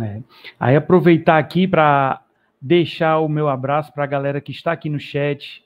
É. 0.00 0.22
Aí 0.60 0.76
aproveitar 0.76 1.38
aqui 1.38 1.66
para 1.66 2.22
deixar 2.62 3.18
o 3.18 3.28
meu 3.28 3.48
abraço 3.48 3.92
para 3.92 4.04
a 4.04 4.06
galera 4.06 4.40
que 4.40 4.52
está 4.52 4.70
aqui 4.70 4.88
no 4.88 5.00
chat. 5.00 5.64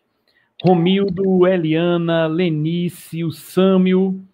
Romildo, 0.64 1.47
Eliana, 1.47 2.26
Lenice, 2.26 3.23
o 3.23 3.30
Sâmio, 3.30 4.25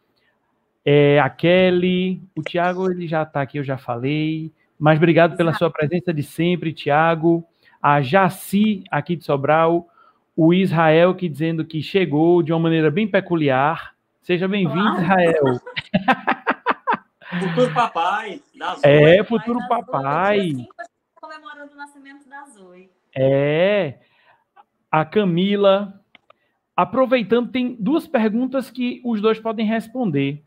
é, 0.84 1.18
a 1.18 1.28
Kelly, 1.28 2.22
o 2.36 2.42
Tiago, 2.42 2.88
ele 2.88 3.08
já 3.08 3.24
está 3.24 3.42
aqui, 3.42 3.58
eu 3.58 3.64
já 3.64 3.76
falei. 3.76 4.52
Mas 4.78 4.96
obrigado 4.98 5.36
pela 5.36 5.52
sua 5.54 5.70
presença 5.70 6.14
de 6.14 6.22
sempre, 6.22 6.72
Tiago. 6.72 7.44
A 7.82 8.00
Jaci, 8.00 8.84
aqui 8.90 9.16
de 9.16 9.24
Sobral. 9.24 9.88
O 10.36 10.54
Israel, 10.54 11.14
que 11.16 11.28
dizendo 11.28 11.64
que 11.64 11.82
chegou 11.82 12.42
de 12.42 12.52
uma 12.52 12.60
maneira 12.60 12.90
bem 12.92 13.08
peculiar. 13.08 13.94
Seja 14.22 14.46
bem-vindo, 14.46 14.80
Claro. 14.80 15.02
Israel. 15.02 15.60
Futuro 17.40 17.74
papai, 17.74 18.40
das 18.56 18.84
É, 18.84 19.16
oito. 19.18 19.24
futuro 19.24 19.58
papai. 19.68 20.52
tô 20.52 21.20
comemorando 21.28 21.72
o 21.74 21.76
nascimento 21.76 22.28
da 22.28 22.44
Zoe. 22.46 22.88
É, 23.16 23.98
a 24.90 25.04
Camila. 25.04 25.99
Aproveitando, 26.80 27.50
tem 27.50 27.76
duas 27.78 28.06
perguntas 28.06 28.70
que 28.70 29.02
os 29.04 29.20
dois 29.20 29.38
podem 29.38 29.66
responder. 29.66 30.42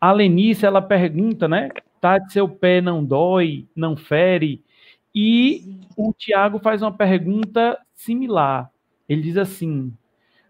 A 0.00 0.12
Lenice, 0.12 0.64
ela 0.64 0.80
pergunta, 0.80 1.46
né? 1.46 1.68
Tá, 2.00 2.18
seu 2.30 2.48
pé 2.48 2.80
não 2.80 3.04
dói, 3.04 3.68
não 3.76 3.94
fere? 3.94 4.64
E 5.14 5.78
o 5.94 6.14
Tiago 6.14 6.58
faz 6.58 6.80
uma 6.80 6.90
pergunta 6.90 7.78
similar. 7.92 8.70
Ele 9.06 9.20
diz 9.20 9.36
assim: 9.36 9.92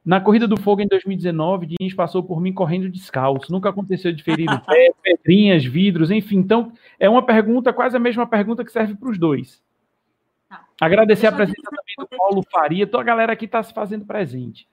na 0.04 0.20
Corrida 0.20 0.46
do 0.46 0.56
Fogo 0.56 0.82
em 0.82 0.86
2019, 0.86 1.66
Diniz 1.66 1.94
passou 1.94 2.22
por 2.22 2.40
mim 2.40 2.52
correndo 2.52 2.88
descalço. 2.88 3.50
Nunca 3.50 3.70
aconteceu 3.70 4.12
de 4.12 4.22
ferir 4.22 4.48
o 4.48 4.60
pé, 4.60 4.92
pedrinhas, 5.02 5.64
vidros, 5.64 6.12
enfim. 6.12 6.36
Então, 6.36 6.72
é 6.96 7.10
uma 7.10 7.26
pergunta, 7.26 7.72
quase 7.72 7.96
a 7.96 8.00
mesma 8.00 8.24
pergunta 8.24 8.64
que 8.64 8.70
serve 8.70 8.94
para 8.94 9.10
os 9.10 9.18
dois. 9.18 9.60
Tá. 10.48 10.64
Agradecer 10.80 11.26
a 11.26 11.30
Deixa 11.32 11.42
eu 11.42 11.46
presença 11.48 11.70
também 11.70 11.94
do. 11.98 12.16
Paulo 12.16 12.44
Faria, 12.52 12.86
toda 12.86 13.02
a 13.02 13.06
galera 13.06 13.32
aqui 13.32 13.46
está 13.46 13.60
se 13.64 13.74
fazendo 13.74 14.04
presente. 14.04 14.72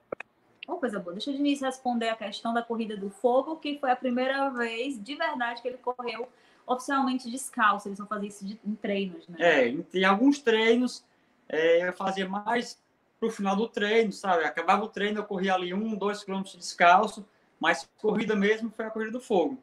Uma 0.71 0.79
coisa 0.79 0.99
boa, 0.99 1.11
deixa 1.13 1.29
o 1.31 1.33
Diniz 1.33 1.59
responder 1.59 2.07
a 2.07 2.15
questão 2.15 2.53
da 2.53 2.61
corrida 2.61 2.95
do 2.95 3.09
fogo, 3.09 3.57
que 3.57 3.77
foi 3.77 3.91
a 3.91 3.95
primeira 3.95 4.49
vez 4.49 5.01
de 5.03 5.15
verdade 5.15 5.61
que 5.61 5.67
ele 5.67 5.77
correu 5.77 6.29
oficialmente 6.65 7.29
descalço. 7.29 7.89
Eles 7.89 7.97
vão 7.97 8.07
fazer 8.07 8.27
isso 8.27 8.45
de- 8.45 8.57
em 8.65 8.73
treinos, 8.73 9.27
né? 9.27 9.35
É, 9.37 9.67
em- 9.67 9.81
tem 9.81 10.05
alguns 10.05 10.39
treinos, 10.39 11.03
é, 11.49 11.85
eu 11.85 11.91
fazia 11.91 12.25
mais 12.27 12.81
pro 13.19 13.29
final 13.29 13.53
do 13.53 13.67
treino, 13.67 14.13
sabe? 14.13 14.45
Acabava 14.45 14.85
o 14.85 14.87
treino, 14.87 15.19
eu 15.19 15.25
corria 15.25 15.53
ali 15.55 15.73
um, 15.73 15.93
dois 15.93 16.23
quilômetros 16.23 16.55
descalço, 16.55 17.25
mas 17.59 17.89
corrida 17.97 18.33
mesmo 18.33 18.71
foi 18.71 18.85
a 18.85 18.89
corrida 18.89 19.11
do 19.11 19.19
fogo. 19.19 19.61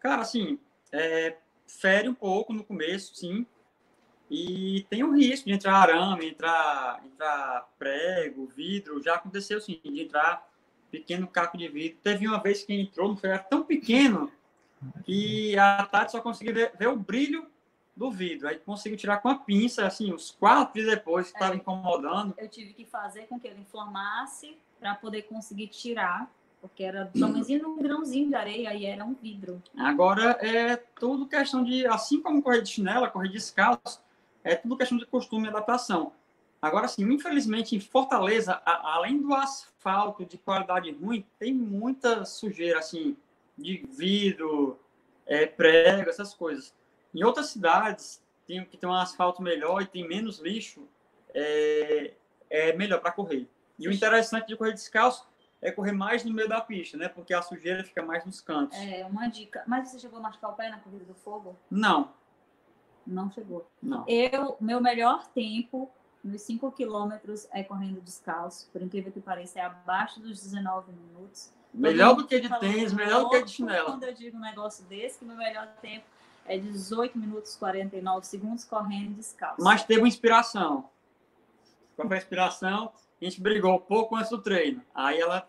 Cara, 0.00 0.22
assim, 0.22 0.58
é, 0.90 1.36
fere 1.66 2.08
um 2.08 2.14
pouco 2.14 2.54
no 2.54 2.64
começo, 2.64 3.14
sim, 3.14 3.46
e 4.30 4.84
tem 4.90 5.04
o 5.04 5.12
risco 5.14 5.46
de 5.46 5.54
entrar 5.54 5.76
arame, 5.76 6.30
entrar, 6.30 7.00
entrar 7.04 7.68
prego, 7.78 8.46
vidro, 8.46 9.02
já 9.02 9.14
aconteceu 9.14 9.60
sim, 9.60 9.80
de 9.84 10.02
entrar 10.02 10.48
pequeno 10.90 11.26
caco 11.26 11.56
de 11.56 11.68
vidro. 11.68 11.98
Teve 12.02 12.26
uma 12.26 12.42
vez 12.42 12.62
que 12.64 12.72
entrou, 12.74 13.08
não 13.08 13.16
foi 13.16 13.36
tão 13.38 13.62
pequeno 13.62 14.30
que 15.04 15.56
a 15.58 15.84
Tati 15.86 16.12
só 16.12 16.20
conseguiu 16.20 16.54
ver, 16.54 16.72
ver 16.78 16.88
o 16.88 16.96
brilho 16.96 17.46
do 17.96 18.10
vidro. 18.10 18.48
Aí 18.48 18.58
conseguiu 18.58 18.98
tirar 18.98 19.18
com 19.18 19.28
a 19.28 19.34
pinça, 19.36 19.86
assim, 19.86 20.12
uns 20.12 20.30
quatro 20.30 20.74
dias 20.74 20.86
depois, 20.94 21.28
que 21.28 21.36
estava 21.36 21.54
É. 21.54 21.56
incomodando. 21.56 22.34
Eu 22.36 22.48
tive 22.48 22.72
que 22.74 22.84
fazer 22.84 23.22
com 23.26 23.38
que 23.40 23.48
ele 23.48 23.60
inflamasse 23.60 24.56
para 24.78 24.94
poder 24.94 25.22
conseguir 25.22 25.68
tirar, 25.68 26.30
porque 26.60 26.82
era 26.82 27.06
tamanhozinho 27.18 27.68
um 27.68 27.78
grãozinho 27.78 28.28
de 28.28 28.34
areia 28.34 28.74
e 28.74 28.84
era 28.84 29.04
um 29.04 29.14
vidro. 29.14 29.62
Agora 29.78 30.36
é 30.40 30.76
tudo 30.76 31.26
questão 31.26 31.64
de, 31.64 31.86
assim 31.86 32.20
como 32.20 32.42
correr 32.42 32.60
de 32.62 32.68
chinela, 32.70 33.08
correr 33.08 33.28
descalço, 33.30 34.04
é 34.46 34.54
tudo 34.54 34.76
questão 34.76 34.96
de 34.96 35.04
costume 35.06 35.46
e 35.46 35.48
adaptação. 35.48 36.12
Agora, 36.62 36.88
sim, 36.88 37.02
infelizmente, 37.12 37.76
em 37.76 37.80
Fortaleza, 37.80 38.62
a- 38.64 38.94
além 38.94 39.20
do 39.20 39.34
asfalto 39.34 40.24
de 40.24 40.38
qualidade 40.38 40.90
ruim, 40.92 41.24
tem 41.38 41.52
muita 41.52 42.24
sujeira, 42.24 42.78
assim, 42.78 43.16
de 43.58 43.84
vidro, 43.88 44.78
é, 45.26 45.46
prego, 45.46 46.08
essas 46.08 46.32
coisas. 46.32 46.72
Em 47.14 47.24
outras 47.24 47.46
cidades, 47.48 48.22
tem, 48.46 48.64
que 48.64 48.76
tem 48.76 48.88
um 48.88 48.94
asfalto 48.94 49.42
melhor 49.42 49.82
e 49.82 49.86
tem 49.86 50.06
menos 50.06 50.38
lixo, 50.38 50.86
é, 51.34 52.14
é 52.48 52.72
melhor 52.74 53.00
para 53.00 53.12
correr. 53.12 53.46
E 53.78 53.88
o 53.88 53.92
interessante 53.92 54.46
de 54.46 54.56
correr 54.56 54.72
descalço 54.72 55.26
é 55.60 55.70
correr 55.70 55.92
mais 55.92 56.24
no 56.24 56.32
meio 56.32 56.48
da 56.48 56.60
pista, 56.60 56.96
né? 56.96 57.08
Porque 57.08 57.34
a 57.34 57.42
sujeira 57.42 57.82
fica 57.84 58.02
mais 58.02 58.24
nos 58.24 58.40
cantos. 58.40 58.78
É 58.78 59.04
uma 59.04 59.26
dica. 59.28 59.62
Mas 59.66 59.88
você 59.88 59.98
chegou 59.98 60.18
a 60.18 60.22
machucar 60.22 60.50
o 60.50 60.54
pé 60.54 60.68
na 60.70 60.78
corrida 60.78 61.04
do 61.04 61.14
fogo? 61.14 61.56
Não, 61.70 62.12
Não 63.06 63.30
chegou. 63.30 63.68
não. 63.82 64.04
Eu, 64.08 64.56
meu 64.60 64.80
melhor 64.80 65.26
tempo 65.28 65.90
nos 66.26 66.42
5 66.42 66.72
quilômetros 66.72 67.46
é 67.52 67.62
correndo 67.62 68.00
descalço. 68.00 68.68
Por 68.72 68.82
incrível 68.82 69.12
que 69.12 69.20
pareça, 69.20 69.60
é 69.60 69.62
abaixo 69.62 70.20
dos 70.20 70.42
19 70.42 70.92
minutos. 70.92 71.52
Melhor 71.72 72.16
do 72.16 72.26
que 72.26 72.40
de 72.40 72.48
tênis, 72.58 72.92
melhor 72.92 73.24
do 73.24 73.30
que 73.30 73.36
de 73.36 73.42
louco 73.42 73.48
chinela. 73.48 73.90
Quando 73.92 74.04
eu 74.04 74.14
digo 74.14 74.36
um 74.36 74.40
negócio 74.40 74.84
desse, 74.86 75.18
que 75.18 75.24
meu 75.24 75.36
melhor 75.36 75.68
tempo 75.80 76.04
é 76.46 76.58
18 76.58 77.18
minutos 77.18 77.54
e 77.54 77.58
49 77.58 78.26
segundos 78.26 78.64
correndo 78.64 79.14
descalço. 79.14 79.62
Mas 79.62 79.84
teve 79.84 80.00
uma 80.00 80.08
inspiração. 80.08 80.88
Qual 81.94 82.08
foi 82.08 82.16
a 82.16 82.20
inspiração? 82.20 82.92
A 83.20 83.24
gente 83.24 83.40
brigou 83.40 83.74
um 83.74 83.80
pouco 83.80 84.16
antes 84.16 84.30
do 84.30 84.38
treino. 84.38 84.82
Aí 84.94 85.20
ela 85.20 85.48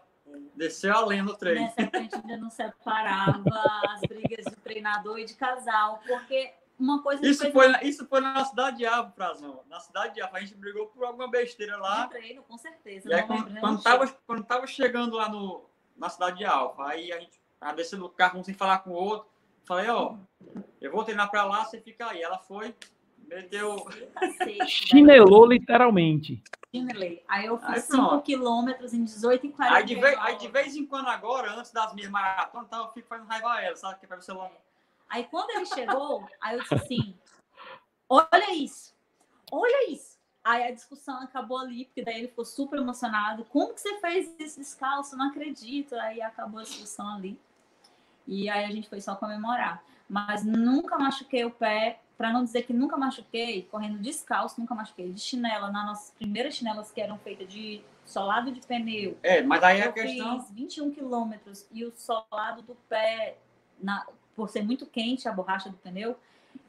desceu 0.55 0.93
além 0.93 1.23
do 1.23 1.35
treino. 1.35 1.61
Nessa 1.61 1.81
época 1.81 1.97
a 1.97 2.01
gente 2.01 2.15
ainda 2.15 2.37
não 2.37 2.49
separava 2.49 3.63
as 3.89 4.01
brigas 4.01 4.45
de 4.45 4.55
treinador 4.57 5.19
e 5.19 5.25
de 5.25 5.33
casal, 5.33 6.01
porque 6.05 6.53
uma 6.79 7.01
coisa 7.01 7.25
Isso 7.25 7.51
foi, 7.51 7.67
na- 7.67 7.83
isso 7.83 8.05
foi 8.07 8.19
na 8.21 8.43
cidade 8.45 8.77
de 8.77 8.85
Árvore, 8.85 9.13
Frazão. 9.15 9.61
Na 9.69 9.79
cidade 9.79 10.13
de 10.15 10.21
Árvore. 10.21 10.43
A 10.43 10.45
gente 10.45 10.57
brigou 10.57 10.87
por 10.87 11.03
alguma 11.05 11.29
besteira 11.29 11.77
lá. 11.77 12.03
de 12.05 12.09
treino, 12.11 12.43
com 12.43 12.57
certeza. 12.57 13.09
E 13.09 13.13
aí, 13.13 13.23
quando, 13.23 13.59
quando, 13.59 13.81
tava, 13.81 14.07
quando 14.25 14.43
tava 14.43 14.67
chegando 14.67 15.15
lá 15.15 15.27
no, 15.29 15.65
na 15.95 16.09
cidade 16.09 16.37
de 16.37 16.45
Alfa, 16.45 16.83
aí 16.87 17.11
a 17.11 17.19
gente 17.19 17.39
tava 17.59 17.75
descendo 17.75 18.03
do 18.03 18.09
carro, 18.09 18.39
um 18.39 18.43
sem 18.43 18.53
falar 18.53 18.79
com 18.79 18.91
o 18.91 18.93
outro. 18.93 19.27
Falei, 19.65 19.89
ó, 19.89 20.15
eu 20.79 20.91
vou 20.91 21.03
treinar 21.03 21.29
pra 21.29 21.43
lá, 21.43 21.65
você 21.65 21.79
fica 21.81 22.07
aí. 22.09 22.21
Ela 22.21 22.37
foi, 22.37 22.73
meteu. 23.27 23.85
Chinelou 24.67 25.45
literalmente. 25.45 26.41
chinelei. 26.73 27.23
Aí 27.27 27.45
eu 27.47 27.57
fiz 27.57 27.83
5 27.83 27.97
pronto. 28.07 28.23
quilômetros 28.23 28.93
em 28.93 29.03
18 29.03 29.47
e 29.47 29.49
40 29.49 29.75
Aí 29.75 29.83
de, 29.85 29.95
vez, 29.95 30.17
aí 30.19 30.37
de 30.37 30.47
vez 30.47 30.75
em 30.75 30.85
quando 30.85 31.07
agora, 31.09 31.51
antes 31.53 31.71
das 31.71 31.93
minhas 31.93 32.09
maratonas, 32.09 32.67
então, 32.67 32.85
eu 32.85 32.91
fico 32.93 33.07
fazendo 33.07 33.27
raiva 33.27 33.51
a 33.51 33.61
ela, 33.63 33.75
sabe? 33.75 33.99
Que 33.99 34.05
é 34.05 34.07
pra 34.07 34.17
você. 34.21 34.31
Aí 35.09 35.23
quando 35.25 35.49
ele 35.51 35.65
chegou, 35.65 36.25
aí 36.41 36.55
eu 36.55 36.61
disse 36.61 36.73
assim: 36.75 37.17
olha 38.09 38.53
isso, 38.53 38.93
olha 39.51 39.89
isso. 39.89 40.17
Aí 40.43 40.63
a 40.63 40.71
discussão 40.71 41.21
acabou 41.21 41.57
ali, 41.57 41.85
porque 41.85 42.03
daí 42.03 42.19
ele 42.19 42.27
ficou 42.29 42.45
super 42.45 42.79
emocionado. 42.79 43.43
Como 43.45 43.73
que 43.73 43.81
você 43.81 43.99
fez 43.99 44.33
isso 44.39 44.59
descalço? 44.59 45.17
Não 45.17 45.27
acredito. 45.29 45.93
Aí 45.95 46.21
acabou 46.21 46.61
a 46.61 46.63
discussão 46.63 47.15
ali. 47.15 47.37
E 48.25 48.49
aí 48.49 48.63
a 48.63 48.71
gente 48.71 48.87
foi 48.87 49.01
só 49.01 49.15
comemorar. 49.15 49.83
Mas 50.07 50.45
nunca 50.45 50.97
machuquei 50.97 51.43
o 51.43 51.51
pé, 51.51 51.99
para 52.17 52.31
não 52.31 52.45
dizer 52.45 52.63
que 52.63 52.71
nunca 52.71 52.95
machuquei, 52.95 53.63
correndo 53.63 53.99
descalço, 53.99 54.59
nunca 54.59 54.73
machuquei. 54.73 55.11
De 55.11 55.19
chinela, 55.19 55.69
nas 55.69 55.85
nossas 55.85 56.11
primeiras 56.11 56.55
chinelas 56.55 56.91
que 56.91 57.01
eram 57.01 57.17
feitas 57.19 57.47
de 57.49 57.81
solado 58.05 58.49
de 58.49 58.61
pneu, 58.65 59.17
É, 59.21 59.41
mas 59.41 59.61
aí 59.63 59.81
a 59.81 59.87
eu 59.87 59.93
questão. 59.93 60.39
fiz 60.39 60.49
21 60.51 60.91
quilômetros 60.91 61.67
e 61.73 61.83
o 61.83 61.91
solado 61.97 62.61
do 62.61 62.73
pé, 62.87 63.37
na- 63.81 64.07
por 64.37 64.49
ser 64.49 64.63
muito 64.63 64.85
quente 64.85 65.27
a 65.27 65.33
borracha 65.33 65.67
do 65.69 65.75
pneu, 65.77 66.15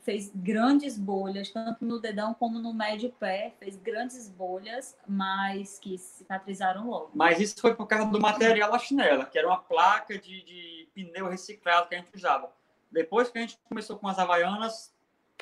fez 0.01 0.33
grandes 0.35 0.99
bolhas, 0.99 1.51
tanto 1.51 1.85
no 1.85 2.01
dedão 2.01 2.33
como 2.33 2.59
no 2.59 2.73
médio 2.73 3.11
pé, 3.21 3.53
fez 3.61 3.77
grandes 3.77 4.29
bolhas, 4.29 4.97
mas 5.07 5.79
que 5.79 5.99
cicatrizaram 5.99 6.89
logo. 6.89 7.11
Mas 7.15 7.39
isso 7.39 7.61
foi 7.61 7.75
por 7.75 7.87
causa 7.87 8.07
do 8.11 8.19
material 8.19 8.73
da 8.73 8.79
chinela, 8.79 9.27
que 9.27 9.39
era 9.39 9.47
uma 9.47 9.59
placa 9.59 10.19
de, 10.19 10.43
de 10.43 10.89
pneu 10.95 11.29
reciclado 11.29 11.89
que 11.89 11.95
a 11.95 11.99
gente 11.99 12.15
usava. 12.17 12.51
Depois 12.91 13.29
que 13.29 13.37
a 13.39 13.43
gente 13.43 13.59
começou 13.69 13.99
com 13.99 14.09
as 14.09 14.19
havaianas, 14.19 14.93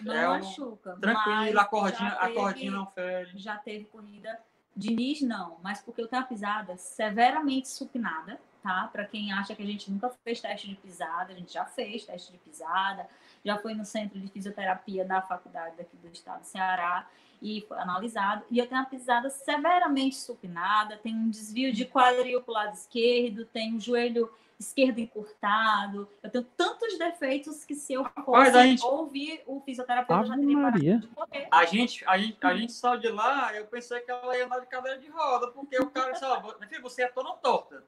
Não 0.03 0.13
É 0.13 0.29
um- 0.29 0.33
machuca. 0.33 0.97
tranquilo, 1.01 1.59
a 1.61 1.65
cordinha, 1.65 2.11
já 2.11 2.17
a 2.17 2.21
teve- 2.27 2.35
cordinha 2.35 2.71
não 2.73 2.87
fere. 2.87 3.31
Já 3.39 3.57
teve 3.57 3.85
corrida. 3.87 4.39
Diniz 4.77 5.23
não, 5.23 5.57
mas 5.63 5.81
porque 5.81 6.03
eu 6.03 6.07
tenho 6.09 6.21
a 6.21 6.25
pisada 6.27 6.77
severamente 6.77 7.67
supinada, 7.69 8.39
tá? 8.67 8.89
Para 8.93 9.05
quem 9.05 9.33
acha 9.33 9.55
que 9.55 9.63
a 9.63 9.67
gente 9.67 9.89
nunca 9.91 10.11
fez 10.25 10.41
teste 10.41 10.69
de 10.69 10.75
pisada, 10.75 11.33
a 11.33 11.37
gente 11.37 11.53
já 11.53 11.65
fez 11.65 12.05
teste 12.05 12.33
de 12.33 12.39
pisada, 12.39 13.09
já 13.45 13.57
foi 13.57 13.75
no 13.75 13.85
centro 13.85 14.19
de 14.19 14.27
fisioterapia 14.27 15.05
da 15.05 15.23
faculdade 15.23 15.77
daqui 15.77 15.97
do 15.97 16.09
estado 16.09 16.41
do 16.41 16.47
Ceará 16.47 17.07
e 17.41 17.65
foi 17.69 17.79
analisado. 17.79 18.45
E 18.51 18.59
eu 18.59 18.67
tenho 18.67 18.81
a 18.81 18.85
pisada 18.85 19.31
severamente 19.31 20.17
supinada, 20.17 20.97
tem 20.97 21.15
um 21.15 21.31
desvio 21.31 21.73
de 21.73 21.85
quadril 21.85 22.43
para 22.43 22.51
o 22.51 22.55
lado 22.55 22.75
esquerdo, 22.75 23.45
tem 23.45 23.73
um 23.75 23.79
joelho 23.81 24.29
esquerdo 24.59 24.99
encurtado. 24.99 26.09
Eu 26.21 26.31
tenho 26.31 26.45
tantos 26.57 26.99
defeitos 26.99 27.63
que 27.65 27.75
se 27.77 27.93
eu 27.93 28.05
fosse 28.25 28.51
a 28.51 28.63
gente- 28.65 28.83
ouvir 28.85 29.43
o 29.47 29.61
fisioterapeuta, 29.61 30.23
eu 30.23 30.27
já 30.27 30.33
Ave 30.35 30.43
teria 30.43 30.57
parado 30.57 30.73
Maria. 30.79 30.99
de 30.99 31.07
correr. 31.09 31.49
A 31.53 31.65
gente, 31.67 32.05
a, 32.05 32.19
gente, 32.19 32.39
a 32.41 32.57
gente 32.57 32.73
saiu 32.73 32.99
de 32.99 33.09
lá, 33.11 33.55
eu 33.55 33.67
pensei 33.67 34.01
que 34.01 34.11
ela 34.11 34.37
ia 34.37 34.47
andar 34.47 34.59
de 34.59 34.67
cadeira 34.67 34.99
de 34.99 35.09
roda, 35.09 35.53
porque 35.53 35.79
o 35.79 35.89
cara 35.91 36.11
disse, 36.13 36.25
meu 36.25 36.69
filho, 36.69 36.83
você 36.83 37.03
é 37.03 37.09
toda 37.09 37.33
torta. 37.35 37.85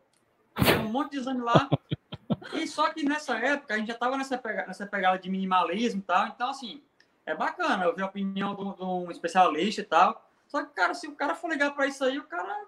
Tem 0.65 0.79
um 0.79 0.89
monte 0.91 1.13
de 1.13 1.19
exame 1.19 1.41
lá. 1.41 1.69
E 2.53 2.67
só 2.67 2.91
que 2.93 3.05
nessa 3.05 3.37
época, 3.39 3.75
a 3.75 3.79
gente 3.79 3.89
já 3.89 3.95
estava 3.95 4.17
nessa, 4.17 4.37
pega- 4.39 4.67
nessa 4.67 4.87
pegada 4.87 5.19
de 5.19 5.31
minimalismo 5.31 6.01
e 6.01 6.03
tal, 6.03 6.27
então 6.29 6.51
assim, 6.51 6.83
é 7.27 7.35
bacana, 7.35 7.85
eu 7.85 7.95
vi 7.95 8.03
a 8.03 8.07
opinião 8.07 8.55
de 8.55 8.83
um- 8.83 9.11
especialista 9.11 9.81
e 9.81 9.85
tal. 9.85 10.25
Só 10.47 10.65
que, 10.65 10.73
cara, 10.75 10.95
se 10.95 11.07
o 11.07 11.15
cara 11.15 11.35
for 11.35 11.51
ligar 11.51 11.75
para 11.75 11.87
isso 11.87 12.03
aí, 12.05 12.19
o 12.19 12.25
cara 12.25 12.67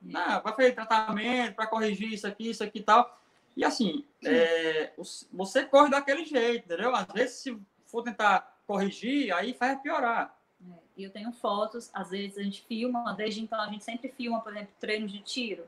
não, 0.00 0.40
vai 0.42 0.54
fazer 0.54 0.72
tratamento 0.72 1.54
para 1.54 1.66
corrigir 1.66 2.12
isso 2.12 2.26
aqui, 2.26 2.50
isso 2.50 2.62
aqui 2.62 2.78
e 2.78 2.82
tal. 2.82 3.18
E 3.56 3.64
assim, 3.64 4.04
é, 4.24 4.92
você 5.32 5.64
corre 5.64 5.90
daquele 5.90 6.24
jeito, 6.24 6.66
entendeu? 6.66 6.94
Às 6.94 7.06
vezes, 7.06 7.36
se 7.38 7.58
for 7.86 8.02
tentar 8.02 8.54
corrigir, 8.66 9.32
aí 9.34 9.54
faz 9.54 9.80
piorar. 9.80 10.36
É, 10.62 10.72
E 10.98 11.04
eu 11.04 11.10
tenho 11.10 11.32
fotos, 11.32 11.90
às 11.92 12.10
vezes 12.10 12.38
a 12.38 12.42
gente 12.42 12.62
filma, 12.62 13.12
desde 13.14 13.40
então 13.42 13.60
a 13.60 13.66
gente 13.68 13.82
sempre 13.82 14.10
filma, 14.12 14.40
por 14.40 14.52
exemplo, 14.52 14.72
treinos 14.78 15.10
de 15.10 15.20
tiro, 15.20 15.64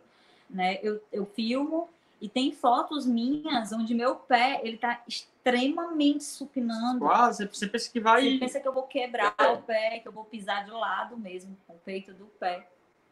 né? 0.49 0.79
Eu, 0.83 1.03
eu 1.13 1.27
filmo 1.27 1.89
e 2.21 2.29
tem 2.29 2.53
fotos 2.53 3.07
minhas 3.07 3.73
onde 3.73 3.95
meu 3.95 4.17
pé, 4.17 4.61
ele 4.65 4.77
tá 4.77 5.03
extremamente 5.07 6.25
supinando. 6.25 7.01
Quase, 7.01 7.47
você 7.47 7.67
pensa 7.67 7.87
que 7.91 8.01
Você 8.01 8.05
vai. 8.05 8.39
pensa 8.39 8.61
que 8.61 8.67
eu 8.67 8.73
vou 8.73 8.85
quebrar 8.85 9.35
o 9.53 9.63
pé, 9.63 10.01
que 10.01 10.09
eu 10.09 10.13
vou 10.13 10.25
pisar 10.25 10.65
de 10.65 10.71
lado 10.71 11.17
mesmo, 11.17 11.57
com 11.67 11.75
o 11.75 11.79
peito 11.79 12.13
do 12.13 12.27
pé. 12.27 12.69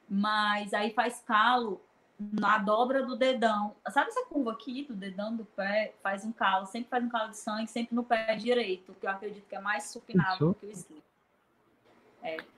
Mas 0.09 0.75
aí 0.75 0.93
faz 0.93 1.23
calo 1.27 1.81
na 2.19 2.59
dobra 2.59 3.05
do 3.05 3.17
dedão. 3.17 3.75
Sabe 3.91 4.09
essa 4.09 4.25
curva 4.27 4.53
aqui 4.53 4.83
do 4.85 4.95
dedão 4.95 5.37
do 5.37 5.45
pé? 5.45 5.95
Faz 6.03 6.25
um 6.25 6.33
calo, 6.33 6.67
sempre 6.67 6.89
faz 6.89 7.05
um 7.05 7.09
calo 7.09 7.31
de 7.31 7.37
sangue, 7.37 7.69
sempre 7.69 7.95
no 7.95 8.03
pé 8.03 8.35
direito, 8.37 8.95
que 8.99 9.07
eu 9.07 9.11
acredito 9.11 9.47
que 9.47 9.55
é 9.55 9.61
mais 9.61 9.85
supinado 9.85 10.35
Isso. 10.35 10.47
do 10.47 10.55
que 10.55 10.67
o 10.67 10.71
esquerdo. 10.71 11.03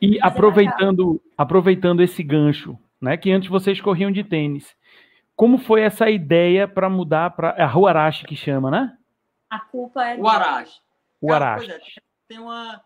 E 0.00 0.10
Mas 0.12 0.18
é 0.18 0.26
aproveitando, 0.26 1.20
aproveitando 1.36 2.00
esse 2.00 2.22
gancho, 2.22 2.78
né? 3.00 3.16
Que 3.16 3.30
antes 3.30 3.48
vocês 3.48 3.80
corriam 3.80 4.10
de 4.10 4.22
tênis. 4.24 4.76
Como 5.36 5.58
foi 5.58 5.82
essa 5.82 6.10
ideia 6.10 6.66
para 6.66 6.88
mudar 6.90 7.30
para 7.30 7.50
a 7.50 7.66
Rua 7.66 7.90
Arashi 7.90 8.24
que 8.26 8.34
chama, 8.34 8.70
né? 8.70 8.96
A 9.48 9.60
culpa 9.60 10.04
é 10.04 10.16
O 10.18 10.28
Arache. 10.28 10.80
O 11.20 11.32
Arashi. 11.32 11.70
é, 11.70 11.80
tem 12.26 12.38
uma. 12.38 12.82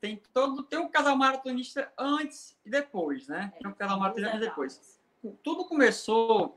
Tem 0.00 0.20
todo. 0.32 0.62
Tem 0.62 0.78
um 0.78 0.88
casal 0.88 1.16
maratonista 1.16 1.92
antes 1.98 2.56
e 2.64 2.70
depois, 2.70 3.26
né? 3.28 3.52
Tem 3.60 3.68
um 3.70 3.74
casal 3.74 3.98
maratonista 3.98 4.36
antes 4.36 4.46
e 4.46 4.48
depois. 4.48 5.00
Tudo 5.42 5.64
começou. 5.64 6.56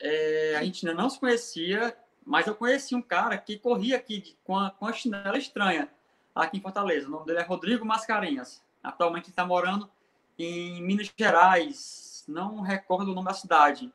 é, 0.00 0.54
a 0.56 0.62
gente 0.62 0.86
ainda 0.86 1.02
não 1.02 1.10
se 1.10 1.18
conhecia, 1.18 1.96
mas 2.24 2.46
eu 2.46 2.54
conheci 2.54 2.94
um 2.94 3.02
cara 3.02 3.36
que 3.38 3.58
corria 3.58 3.96
aqui 3.96 4.20
de- 4.20 4.36
com, 4.44 4.56
a, 4.56 4.70
com 4.70 4.86
a 4.86 4.92
chinela 4.92 5.36
estranha, 5.38 5.88
aqui 6.34 6.58
em 6.58 6.60
Fortaleza. 6.60 7.08
O 7.08 7.10
nome 7.10 7.26
dele 7.26 7.38
é 7.40 7.42
Rodrigo 7.42 7.84
Mascarenhas. 7.84 8.62
Atualmente 8.82 9.24
ele 9.24 9.30
está 9.30 9.44
morando 9.44 9.90
em 10.38 10.80
Minas 10.82 11.10
Gerais. 11.18 12.15
Não 12.26 12.60
recordo 12.60 13.12
o 13.12 13.14
nome 13.14 13.28
da 13.28 13.34
cidade. 13.34 13.92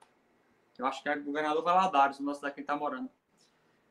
Eu 0.78 0.86
acho 0.86 1.04
que 1.04 1.10
é 1.10 1.17
governador 1.17 1.63
Valadares, 1.63 2.20
o 2.20 2.24
nosso 2.24 2.41
daqui 2.41 2.62
está 2.62 2.76
morando. 2.76 3.10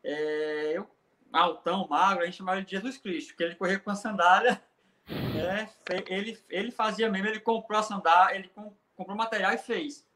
É, 0.02 0.72
eu 0.74 0.88
altão, 1.32 1.86
magro, 1.88 2.22
a 2.22 2.26
gente 2.26 2.38
chamava 2.38 2.58
ele 2.58 2.66
de 2.66 2.72
Jesus 2.72 2.96
Cristo, 2.98 3.28
porque 3.28 3.44
ele 3.44 3.54
corria 3.54 3.78
com 3.78 3.90
a 3.90 3.94
sandália. 3.94 4.62
né? 5.08 5.70
Ele, 6.06 6.38
ele 6.48 6.70
fazia 6.70 7.08
mesmo, 7.08 7.28
ele 7.28 7.40
comprou 7.40 7.78
a 7.78 7.82
sandália, 7.82 8.36
ele 8.36 8.48
com- 8.48 8.74
comprou 8.96 9.16
material 9.16 9.52
e 9.52 9.58
fez. 9.58 10.06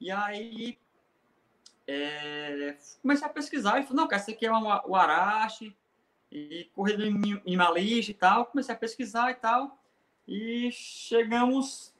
E 0.00 0.10
aí 0.10 0.78
é, 1.86 2.76
comecei 3.00 3.26
a 3.26 3.30
pesquisar 3.30 3.78
e 3.80 3.82
falei, 3.82 3.96
não, 3.96 4.08
cara, 4.08 4.20
esse 4.20 4.32
aqui 4.32 4.46
é 4.46 4.52
o 4.52 4.94
Arashi, 4.94 5.76
e 6.30 6.70
corrida 6.74 7.04
minimalista 7.04 8.10
e 8.10 8.14
tal. 8.14 8.46
Comecei 8.46 8.74
a 8.74 8.78
pesquisar 8.78 9.30
e 9.30 9.34
tal. 9.34 9.78
E 10.26 10.70
chegamos 10.72 11.94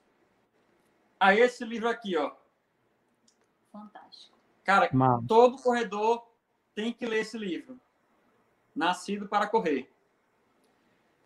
a 1.18 1.35
esse 1.35 1.64
livro 1.64 1.88
aqui, 1.88 2.16
ó. 2.16 2.33
Fantástico. 3.72 4.37
Cara, 4.64 4.88
Mal. 4.92 5.22
todo 5.26 5.62
corredor 5.62 6.26
tem 6.74 6.92
que 6.92 7.07
ler 7.07 7.20
esse 7.20 7.38
livro. 7.38 7.81
Nascido 8.74 9.29
para 9.29 9.46
correr. 9.46 9.92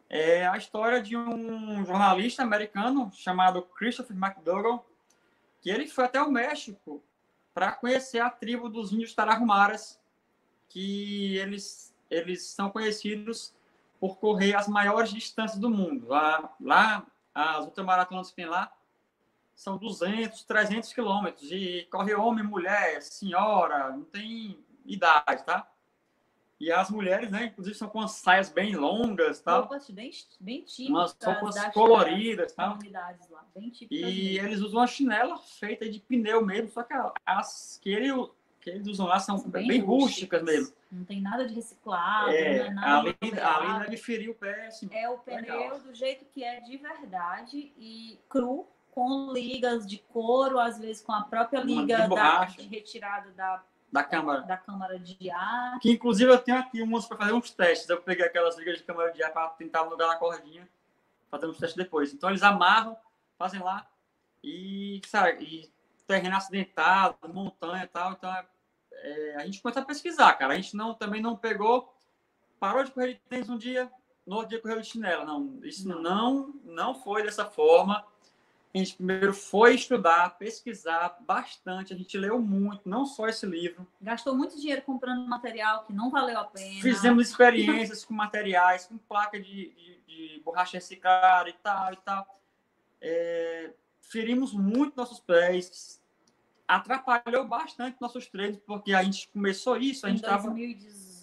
É 0.09 0.47
a 0.47 0.57
história 0.57 1.01
de 1.01 1.17
um 1.17 1.85
jornalista 1.85 2.43
americano 2.43 3.11
chamado 3.13 3.63
Christopher 3.63 4.17
McDougall, 4.17 4.85
que 5.61 5.71
ele 5.71 5.87
foi 5.87 6.05
até 6.05 6.21
o 6.21 6.31
México 6.31 7.03
para 7.55 7.73
conhecer 7.73 8.21
a 8.21 8.31
tribo 8.31 8.69
dos 8.69 8.93
índios 8.93 9.15
Tarahumaras, 9.15 10.01
que 10.69 11.37
eles, 11.37 11.95
eles 12.09 12.45
são 12.45 12.71
conhecidos 12.71 13.55
por 14.01 14.19
correr 14.19 14.55
as 14.55 14.67
maiores 14.67 15.11
distâncias 15.11 15.61
do 15.61 15.71
mundo. 15.71 16.09
Lá, 16.09 16.55
lá 16.61 17.07
as 17.35 17.65
ultramaratonas 17.65 18.31
que 18.31 18.37
tem 18.37 18.47
lá 18.47 18.73
são 19.61 19.77
200, 19.77 20.43
300 20.45 20.91
quilômetros. 20.95 21.53
E 21.53 21.87
corre 21.91 22.15
homem, 22.15 22.43
mulher, 22.43 23.03
senhora, 23.03 23.91
não 23.91 24.05
tem 24.05 24.59
idade, 24.87 25.45
tá? 25.45 25.71
E 26.59 26.73
as 26.73 26.91
mulheres, 26.91 27.31
né, 27.31 27.47
inclusive, 27.47 27.77
são 27.77 27.89
com 27.89 28.01
as 28.01 28.13
saias 28.13 28.49
bem 28.49 28.75
longas, 28.75 29.41
tal. 29.41 29.61
Roupas 29.63 29.91
bem, 29.91 30.11
bem 30.41 30.65
Umas 30.89 31.13
típicas 31.13 31.35
roupas 31.35 31.55
das 31.57 31.75
coloridas, 31.75 32.53
comunidades 32.55 33.29
lá, 33.29 33.47
bem 33.55 33.69
típicas 33.69 34.11
E 34.11 34.33
mesmo. 34.33 34.47
eles 34.47 34.61
usam 34.61 34.81
uma 34.81 34.87
chinela 34.87 35.39
feita 35.39 35.89
de 35.91 36.01
pneu 36.01 36.45
mesmo, 36.45 36.71
só 36.71 36.83
que 36.83 36.95
as 37.27 37.79
que, 37.83 37.91
ele, 37.91 38.11
que 38.63 38.71
eles 38.71 38.87
usam 38.87 39.07
lá 39.07 39.21
são, 39.21 39.39
São 39.39 39.51
bem, 39.51 39.79
rústicas 39.81 40.43
mesmo. 40.43 40.75
Não 40.91 41.05
tem 41.05 41.21
nada 41.21 41.47
de 41.47 41.55
reciclado, 41.55 42.29
não 42.29 42.35
É, 42.35 42.57
é 42.57 42.71
nada 42.71 43.11
ali 43.11 43.85
deve 43.85 43.97
ferir 43.99 44.31
o 44.31 44.35
pé, 44.35 44.69
assim. 44.69 44.89
É 44.91 45.09
o 45.09 45.19
pneu 45.19 45.41
Legal. 45.43 45.81
do 45.81 45.95
jeito 45.95 46.25
que 46.27 46.43
é 46.43 46.61
de 46.61 46.79
verdade 46.79 47.73
e 47.79 48.19
cru, 48.29 48.67
com 48.93 49.33
ligas 49.33 49.87
de 49.87 49.99
couro, 49.99 50.59
às 50.59 50.79
vezes 50.79 51.03
com 51.03 51.13
a 51.13 51.23
própria 51.23 51.61
liga 51.61 51.97
de 51.97 52.03
da, 52.03 52.09
borracha. 52.09 52.63
retirada 52.63 53.31
da, 53.33 53.63
Da 53.91 54.05
câmara. 54.05 54.43
Da 54.43 54.57
câmara 54.57 54.99
de 54.99 55.31
ar. 55.31 55.79
Que 55.81 55.91
inclusive 55.93 56.31
eu 56.31 56.39
tenho 56.39 56.59
aqui 56.59 56.83
umas 56.83 57.07
para 57.07 57.19
fazer 57.19 57.33
uns 57.33 57.51
testes. 57.51 57.89
Eu 57.89 58.01
peguei 58.03 58.25
aquelas 58.25 58.57
ligas 58.57 58.79
de 58.79 58.85
câmara 58.85 59.13
de 59.13 59.23
ar 59.23 59.33
para 59.33 59.49
tentar 59.51 59.83
lugar 59.83 60.09
na 60.09 60.17
cordinha, 60.17 60.69
fazer 61.31 61.47
uns 61.47 61.59
testes 61.59 61.77
depois. 61.77 62.13
Então 62.13 62.29
eles 62.29 62.43
amarram, 62.43 62.97
fazem 63.39 63.61
lá 63.61 63.87
e, 64.43 65.01
sabe, 65.07 65.45
e 65.45 65.73
terreno 66.07 66.37
acidentado, 66.37 67.17
montanha 67.33 67.85
e 67.85 67.89
tal. 67.89 68.13
Então 68.13 68.33
é, 68.33 68.47
é, 68.93 69.37
a 69.37 69.47
gente 69.47 69.63
começa 69.63 69.81
a 69.81 69.85
pesquisar, 69.85 70.33
cara. 70.35 70.55
A 70.55 70.57
gente 70.57 70.77
não, 70.77 70.95
também 70.95 71.23
não 71.23 71.37
pegou, 71.37 71.95
parou 72.59 72.83
de 72.83 72.91
correr 72.91 73.15
de 73.15 73.21
tênis 73.21 73.49
um 73.49 73.57
dia, 73.57 73.91
no 74.27 74.37
outro 74.37 74.51
dia 74.51 74.61
correu 74.61 74.81
de 74.81 74.87
chinela. 74.87 75.25
Não, 75.25 75.59
isso 75.63 75.89
não, 75.89 76.55
não 76.65 76.95
foi 76.95 77.23
dessa 77.23 77.45
forma 77.45 78.05
a 78.73 78.79
gente 78.79 78.95
primeiro 78.95 79.35
foi 79.35 79.75
estudar, 79.75 80.39
pesquisar 80.39 81.17
bastante. 81.27 81.93
A 81.93 81.97
gente 81.97 82.17
leu 82.17 82.41
muito, 82.41 82.89
não 82.89 83.05
só 83.05 83.29
esse 83.29 83.45
livro. 83.45 83.87
Gastou 84.01 84.37
muito 84.37 84.57
dinheiro 84.57 84.83
comprando 84.83 85.27
material 85.27 85.85
que 85.85 85.93
não 85.93 86.09
valeu 86.09 86.39
a 86.39 86.45
pena. 86.45 86.81
Fizemos 86.81 87.29
experiências 87.29 88.05
com 88.05 88.15
materiais, 88.15 88.87
com 88.87 88.97
placa 88.97 89.41
de, 89.41 89.73
de, 89.75 90.01
de 90.07 90.43
borracha 90.45 90.77
reciclada 90.77 91.49
e 91.49 91.53
tal 91.55 91.93
e 91.93 91.97
tal. 91.97 92.41
É, 93.01 93.73
ferimos 94.01 94.53
muito 94.53 94.97
nossos 94.97 95.19
pés. 95.19 96.01
Atrapalhou 96.69 97.49
bastante 97.49 98.01
nossos 98.01 98.29
treinos, 98.29 98.61
porque 98.65 98.95
a 98.95 99.03
gente 99.03 99.29
começou 99.31 99.77
isso, 99.77 100.07
a 100.07 100.11
gente 100.11 100.23
estava. 100.23 100.55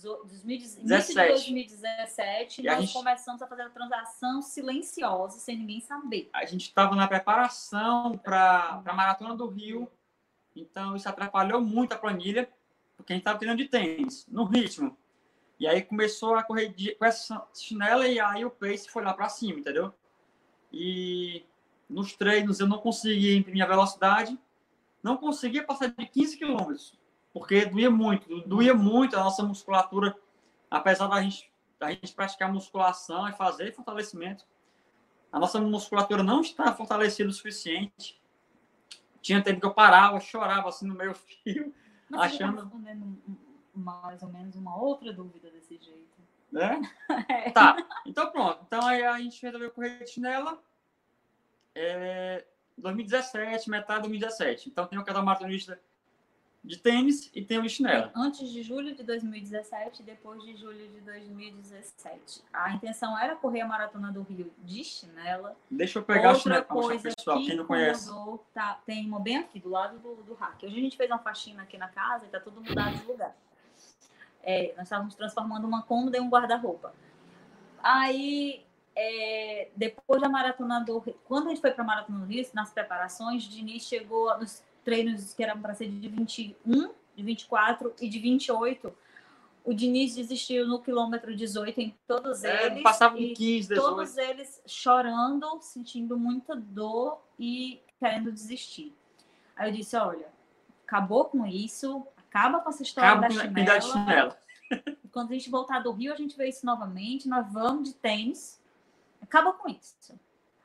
2017, 0.02 1.14
2017 1.14 2.64
nós 2.64 2.82
gente, 2.82 2.94
começamos 2.94 3.42
a 3.42 3.48
fazer 3.48 3.64
a 3.64 3.70
transação 3.70 4.42
silenciosa, 4.42 5.40
sem 5.40 5.58
ninguém 5.58 5.82
saber. 5.82 6.30
A 6.34 6.46
gente 6.46 6.64
estava 6.64 6.96
na 6.96 7.08
preparação 7.08 8.18
para 8.18 8.82
a 8.86 8.94
Maratona 8.94 9.36
do 9.36 9.48
Rio, 9.48 9.90
então 10.56 10.96
isso 10.96 11.08
atrapalhou 11.08 11.62
muito 11.62 11.94
a 11.94 11.98
planilha, 11.98 12.50
porque 12.96 13.14
a 13.14 13.16
gente 13.16 13.22
estava 13.22 13.38
treinando 13.38 13.64
de 13.64 13.70
tênis, 13.70 14.26
no 14.28 14.44
ritmo. 14.44 14.98
E 15.60 15.68
aí 15.68 15.82
começou 15.82 16.36
a 16.36 16.44
correr 16.44 16.70
de, 16.70 16.94
com 16.96 17.06
essa 17.06 17.48
chinela 17.54 18.08
e 18.08 18.20
aí 18.20 18.46
o 18.46 18.52
pace 18.52 18.90
foi 18.90 19.04
lá 19.04 19.14
para 19.14 19.30
cima, 19.30 19.60
entendeu? 19.60 19.94
E 20.72 21.46
nos 21.90 22.16
treinos 22.16 22.60
eu 22.60 22.68
não 22.68 22.78
conseguia 22.78 23.36
imprimir 23.36 23.64
a 23.64 23.68
velocidade, 23.68 24.38
não 25.02 25.18
conseguia 25.18 25.64
passar 25.64 25.88
de 25.88 26.06
15 26.06 26.38
quilômetros 26.38 26.98
porque 27.38 27.68
doía 27.68 27.92
muito, 27.92 28.42
doía 28.48 28.74
muito 28.74 29.16
a 29.16 29.24
nossa 29.24 29.44
musculatura, 29.44 30.18
apesar 30.72 31.06
da 31.08 31.22
gente, 31.22 31.52
da 31.80 31.92
gente 31.92 32.12
praticar 32.12 32.52
musculação 32.52 33.30
e 33.30 33.34
fazer 33.34 33.76
fortalecimento, 33.76 34.44
a 35.32 35.38
nossa 35.38 35.62
musculatura 35.62 36.24
não 36.24 36.42
estava 36.42 36.76
fortalecida 36.76 37.30
o 37.30 37.34
suficiente. 37.34 38.20
Tinha 39.22 39.44
tempo 39.44 39.60
que 39.60 39.68
eu 39.68 39.74
parava, 39.74 40.20
chorava 40.20 40.70
assim 40.70 40.88
no 40.88 40.96
meio 40.96 41.14
fio, 41.14 41.72
Mas 42.10 42.34
achando. 42.34 42.56
Tá 42.56 42.64
respondendo 42.64 43.22
mais 43.76 44.24
ou 44.24 44.30
menos 44.30 44.56
uma 44.56 44.76
outra 44.76 45.14
dúvida 45.14 45.52
desse 45.52 45.78
jeito. 45.78 46.18
Né? 46.52 46.82
é. 47.30 47.52
Tá, 47.52 47.78
então 48.04 48.32
pronto. 48.32 48.64
Então 48.66 48.84
aí 48.84 49.06
a 49.06 49.20
gente 49.20 49.40
resolveu 49.44 49.70
correr 49.70 50.04
de 50.04 50.10
chinela. 50.10 50.60
É, 51.76 52.48
2017, 52.80 53.70
metade 53.70 54.02
de 54.02 54.08
2017. 54.08 54.70
Então 54.70 54.88
tem 54.88 54.98
o 54.98 55.04
cada 55.04 55.22
maratonista 55.22 55.80
de 56.68 56.78
tênis 56.78 57.32
e 57.34 57.42
tem 57.42 57.60
o 57.60 57.70
chinelo. 57.70 58.12
Antes 58.14 58.50
de 58.50 58.62
julho 58.62 58.94
de 58.94 59.04
2017 59.04 60.02
e 60.02 60.06
depois 60.06 60.44
de 60.44 60.56
julho 60.56 60.88
de 60.90 61.00
2017. 61.02 62.44
A 62.52 62.74
intenção 62.74 63.18
era 63.18 63.36
correr 63.36 63.62
a 63.62 63.68
maratona 63.68 64.12
do 64.12 64.22
Rio 64.22 64.54
de 64.64 64.84
chinela. 64.84 65.56
Deixa 65.72 66.00
eu 66.00 66.04
pegar 66.04 66.34
Outra 66.34 66.38
a 66.38 66.42
chinela 66.42 66.64
coisa 66.66 67.10
pessoal, 67.16 67.40
que 67.40 67.46
quem 67.46 67.56
não 67.56 67.66
conhece. 67.66 68.12
Tá, 68.54 68.80
tem 68.86 69.06
uma 69.08 69.20
bem 69.20 69.38
aqui, 69.38 69.60
do 69.60 69.70
lado 69.70 69.98
do, 70.00 70.16
do 70.24 70.34
rack. 70.34 70.66
Hoje 70.66 70.78
a 70.78 70.82
gente 70.82 70.98
fez 70.98 71.10
uma 71.10 71.20
faxina 71.20 71.64
aqui 71.64 71.78
na 71.78 71.88
casa 71.88 72.26
e 72.26 72.30
tá 72.30 72.40
tudo 72.40 72.62
mudado 72.62 72.98
de 72.98 73.06
lugar. 73.06 73.36
É, 74.44 74.74
nós 74.76 74.84
estávamos 74.84 75.16
transformando 75.16 75.66
uma 75.66 75.84
cômoda 75.84 76.18
em 76.18 76.22
um 76.22 76.30
guarda-roupa. 76.30 76.94
Aí, 77.82 78.66
é, 78.96 79.70
depois 79.76 80.22
da 80.22 80.28
maratona 80.28 80.82
do 80.82 81.00
Rio, 81.00 81.18
quando 81.26 81.48
a 81.48 81.50
gente 81.50 81.62
foi 81.62 81.72
para 81.72 81.84
a 81.84 81.88
maratona 81.88 82.20
do 82.20 82.26
Rio, 82.26 82.46
nas 82.54 82.72
preparações, 82.72 83.44
Diniz 83.44 83.84
chegou 83.84 84.38
nos 84.38 84.64
treinos 84.88 85.34
que 85.34 85.44
eram 85.44 85.60
para 85.60 85.74
ser 85.74 85.90
de 85.90 86.08
21, 86.08 86.94
de 87.14 87.22
24 87.22 87.94
e 88.00 88.08
de 88.08 88.20
28, 88.20 88.94
o 89.66 89.74
Diniz 89.74 90.16
desistiu 90.16 90.66
no 90.66 90.80
quilômetro 90.80 91.36
18 91.36 91.82
em 91.82 91.94
todos 92.08 92.46
é, 92.46 92.68
eles. 92.68 92.84
Passava 92.84 93.18
de 93.18 93.34
15, 93.34 93.68
18. 93.68 93.82
Todos 93.82 94.18
eles 94.18 94.62
chorando, 94.66 95.60
sentindo 95.62 96.18
muita 96.18 96.56
dor 96.56 97.22
e 97.38 97.82
querendo 98.00 98.32
desistir. 98.32 98.96
Aí 99.58 99.70
eu 99.70 99.76
disse: 99.76 99.98
olha, 99.98 100.30
acabou 100.86 101.26
com 101.26 101.46
isso, 101.46 102.08
acaba 102.16 102.62
com 102.62 102.70
essa 102.70 102.82
história 102.82 103.10
acaba 103.10 103.28
da 103.28 103.42
chinela. 103.42 103.82
chinela. 103.82 104.38
Quando 105.12 105.32
a 105.32 105.34
gente 105.34 105.50
voltar 105.50 105.80
do 105.80 105.92
Rio, 105.92 106.14
a 106.14 106.16
gente 106.16 106.38
vê 106.38 106.48
isso 106.48 106.66
novamente. 106.66 107.28
Nós 107.28 107.52
vamos 107.52 107.90
de 107.90 107.96
tênis. 107.96 108.62
Acaba 109.22 109.52
com 109.52 109.68
isso. 109.68 110.18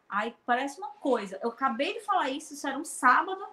Aí 0.08 0.32
parece 0.46 0.78
uma 0.78 0.90
coisa. 0.90 1.40
Eu 1.42 1.48
acabei 1.48 1.94
de 1.94 2.04
falar 2.04 2.30
isso, 2.30 2.54
isso 2.54 2.68
era 2.68 2.78
um 2.78 2.84
sábado. 2.84 3.44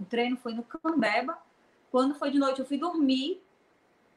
O 0.00 0.04
treino 0.04 0.36
foi 0.36 0.52
no 0.54 0.62
Cambeba. 0.62 1.38
Quando 1.90 2.14
foi 2.14 2.30
de 2.30 2.38
noite, 2.38 2.60
eu 2.60 2.66
fui 2.66 2.78
dormir 2.78 3.42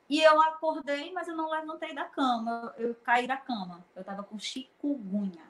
e 0.09 0.21
eu 0.21 0.41
acordei, 0.41 1.11
mas 1.11 1.27
eu 1.27 1.35
não 1.35 1.49
levantei 1.49 1.93
da 1.93 2.05
cama. 2.05 2.73
Eu, 2.77 2.95
caí 2.95 3.27
da 3.27 3.37
cama. 3.37 3.85
Eu 3.95 4.03
tava 4.03 4.23
com 4.23 4.39
chikungunya. 4.39 5.43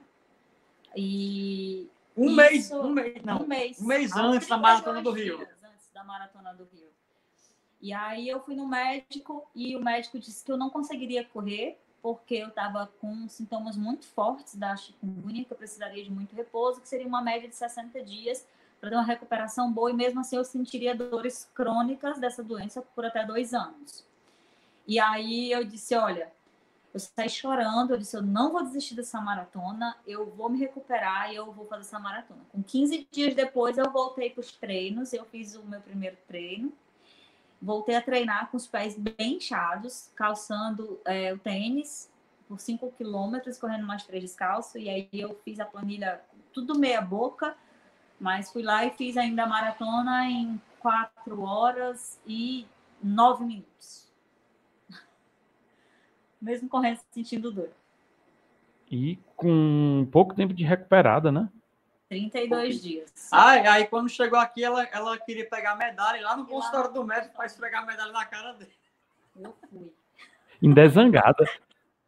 E. 0.95 1.89
Um 2.15 2.25
isso, 2.25 2.35
mês, 2.35 2.71
um 2.71 2.89
mês, 2.89 3.23
não. 3.23 3.43
Um 3.43 3.47
mês, 3.47 3.79
um 3.79 3.85
mês 3.85 4.15
antes 4.15 4.47
da 4.47 4.57
Maratona 4.57 5.01
do 5.03 5.11
Rio. 5.11 5.39
Antes 5.63 5.91
da 5.93 6.03
Maratona 6.03 6.53
do 6.55 6.63
Rio. 6.63 6.87
E 7.79 7.93
aí 7.93 8.27
eu 8.27 8.39
fui 8.39 8.55
no 8.55 8.67
médico 8.67 9.47
e 9.53 9.75
o 9.75 9.83
médico 9.83 10.17
disse 10.17 10.43
que 10.43 10.51
eu 10.51 10.57
não 10.57 10.71
conseguiria 10.71 11.23
correr 11.23 11.79
porque 12.01 12.35
eu 12.35 12.47
estava 12.47 12.87
com 12.99 13.27
sintomas 13.27 13.75
muito 13.75 14.07
fortes 14.07 14.55
da 14.55 14.75
chikungunya, 14.75 15.43
que 15.43 15.51
eu 15.51 15.57
precisaria 15.57 16.03
de 16.03 16.09
muito 16.09 16.35
repouso, 16.35 16.81
que 16.81 16.87
seria 16.87 17.05
uma 17.05 17.21
média 17.21 17.47
de 17.47 17.55
60 17.55 18.01
dias 18.01 18.47
para 18.79 18.89
ter 18.89 18.95
uma 18.95 19.03
recuperação 19.03 19.71
boa, 19.71 19.91
e 19.91 19.93
mesmo 19.93 20.19
assim 20.19 20.35
eu 20.35 20.43
sentiria 20.43 20.95
dores 20.95 21.49
crônicas 21.53 22.19
dessa 22.19 22.43
doença 22.43 22.81
por 22.81 23.05
até 23.05 23.25
dois 23.25 23.53
anos. 23.53 24.05
E 24.87 24.99
aí 24.99 25.51
eu 25.51 25.63
disse: 25.63 25.95
olha, 25.95 26.31
eu 26.93 26.99
saí 26.99 27.29
chorando, 27.29 27.91
eu 27.91 27.97
disse: 27.97 28.15
eu 28.15 28.21
não 28.21 28.51
vou 28.51 28.63
desistir 28.63 28.95
dessa 28.95 29.19
maratona, 29.19 29.97
eu 30.05 30.25
vou 30.31 30.49
me 30.49 30.59
recuperar 30.59 31.31
e 31.31 31.35
eu 31.35 31.51
vou 31.51 31.65
fazer 31.65 31.81
essa 31.81 31.99
maratona. 31.99 32.41
Com 32.51 32.63
15 32.63 33.07
dias 33.11 33.35
depois, 33.35 33.77
eu 33.77 33.91
voltei 33.91 34.29
para 34.29 34.41
os 34.41 34.51
treinos, 34.51 35.13
eu 35.13 35.25
fiz 35.25 35.55
o 35.55 35.63
meu 35.63 35.81
primeiro 35.81 36.17
treino. 36.27 36.71
Voltei 37.59 37.95
a 37.95 38.01
treinar 38.01 38.51
com 38.51 38.57
os 38.57 38.67
pés 38.67 38.95
bem 38.95 39.37
inchados, 39.37 40.11
calçando 40.15 41.01
é, 41.03 41.33
o 41.33 41.39
tênis 41.39 42.07
por 42.47 42.59
5 42.59 42.91
quilômetros, 42.91 43.57
correndo 43.57 43.85
mais 43.85 44.03
três 44.03 44.23
descalço. 44.23 44.77
E 44.77 44.87
aí 44.87 45.09
eu 45.11 45.35
fiz 45.43 45.59
a 45.59 45.65
planilha 45.65 46.21
tudo 46.53 46.77
meia 46.77 47.01
boca 47.01 47.55
mas 48.19 48.51
fui 48.51 48.63
lá 48.63 48.85
e 48.85 48.91
fiz 48.91 49.17
ainda 49.17 49.43
a 49.43 49.47
maratona 49.47 50.25
em 50.25 50.61
4 50.79 51.41
horas 51.41 52.19
e 52.25 52.65
9 53.01 53.45
minutos. 53.45 54.11
Mesmo 56.41 56.67
correndo 56.69 56.99
sentindo 57.11 57.51
dor. 57.51 57.69
E 58.89 59.17
com 59.35 60.07
pouco 60.11 60.33
tempo 60.33 60.53
de 60.53 60.63
recuperada, 60.63 61.31
né? 61.31 61.49
32 62.09 62.81
dias. 62.81 63.29
Ai, 63.31 63.67
aí 63.67 63.87
quando 63.87 64.07
chegou 64.09 64.39
aqui, 64.39 64.63
ela, 64.63 64.83
ela 64.83 65.17
queria 65.17 65.47
pegar 65.47 65.73
a 65.73 65.75
medalha 65.75 66.17
e 66.17 66.21
lá 66.21 66.37
no 66.37 66.45
consultório 66.45 66.93
do 66.93 67.03
médico 67.03 67.35
para 67.35 67.45
esfregar 67.45 67.83
a 67.83 67.85
medalha 67.85 68.13
na 68.13 68.25
cara 68.25 68.53
dele. 68.53 68.71
Eu 69.35 69.53
fui. 69.69 69.91
Indesangada. 70.61 71.45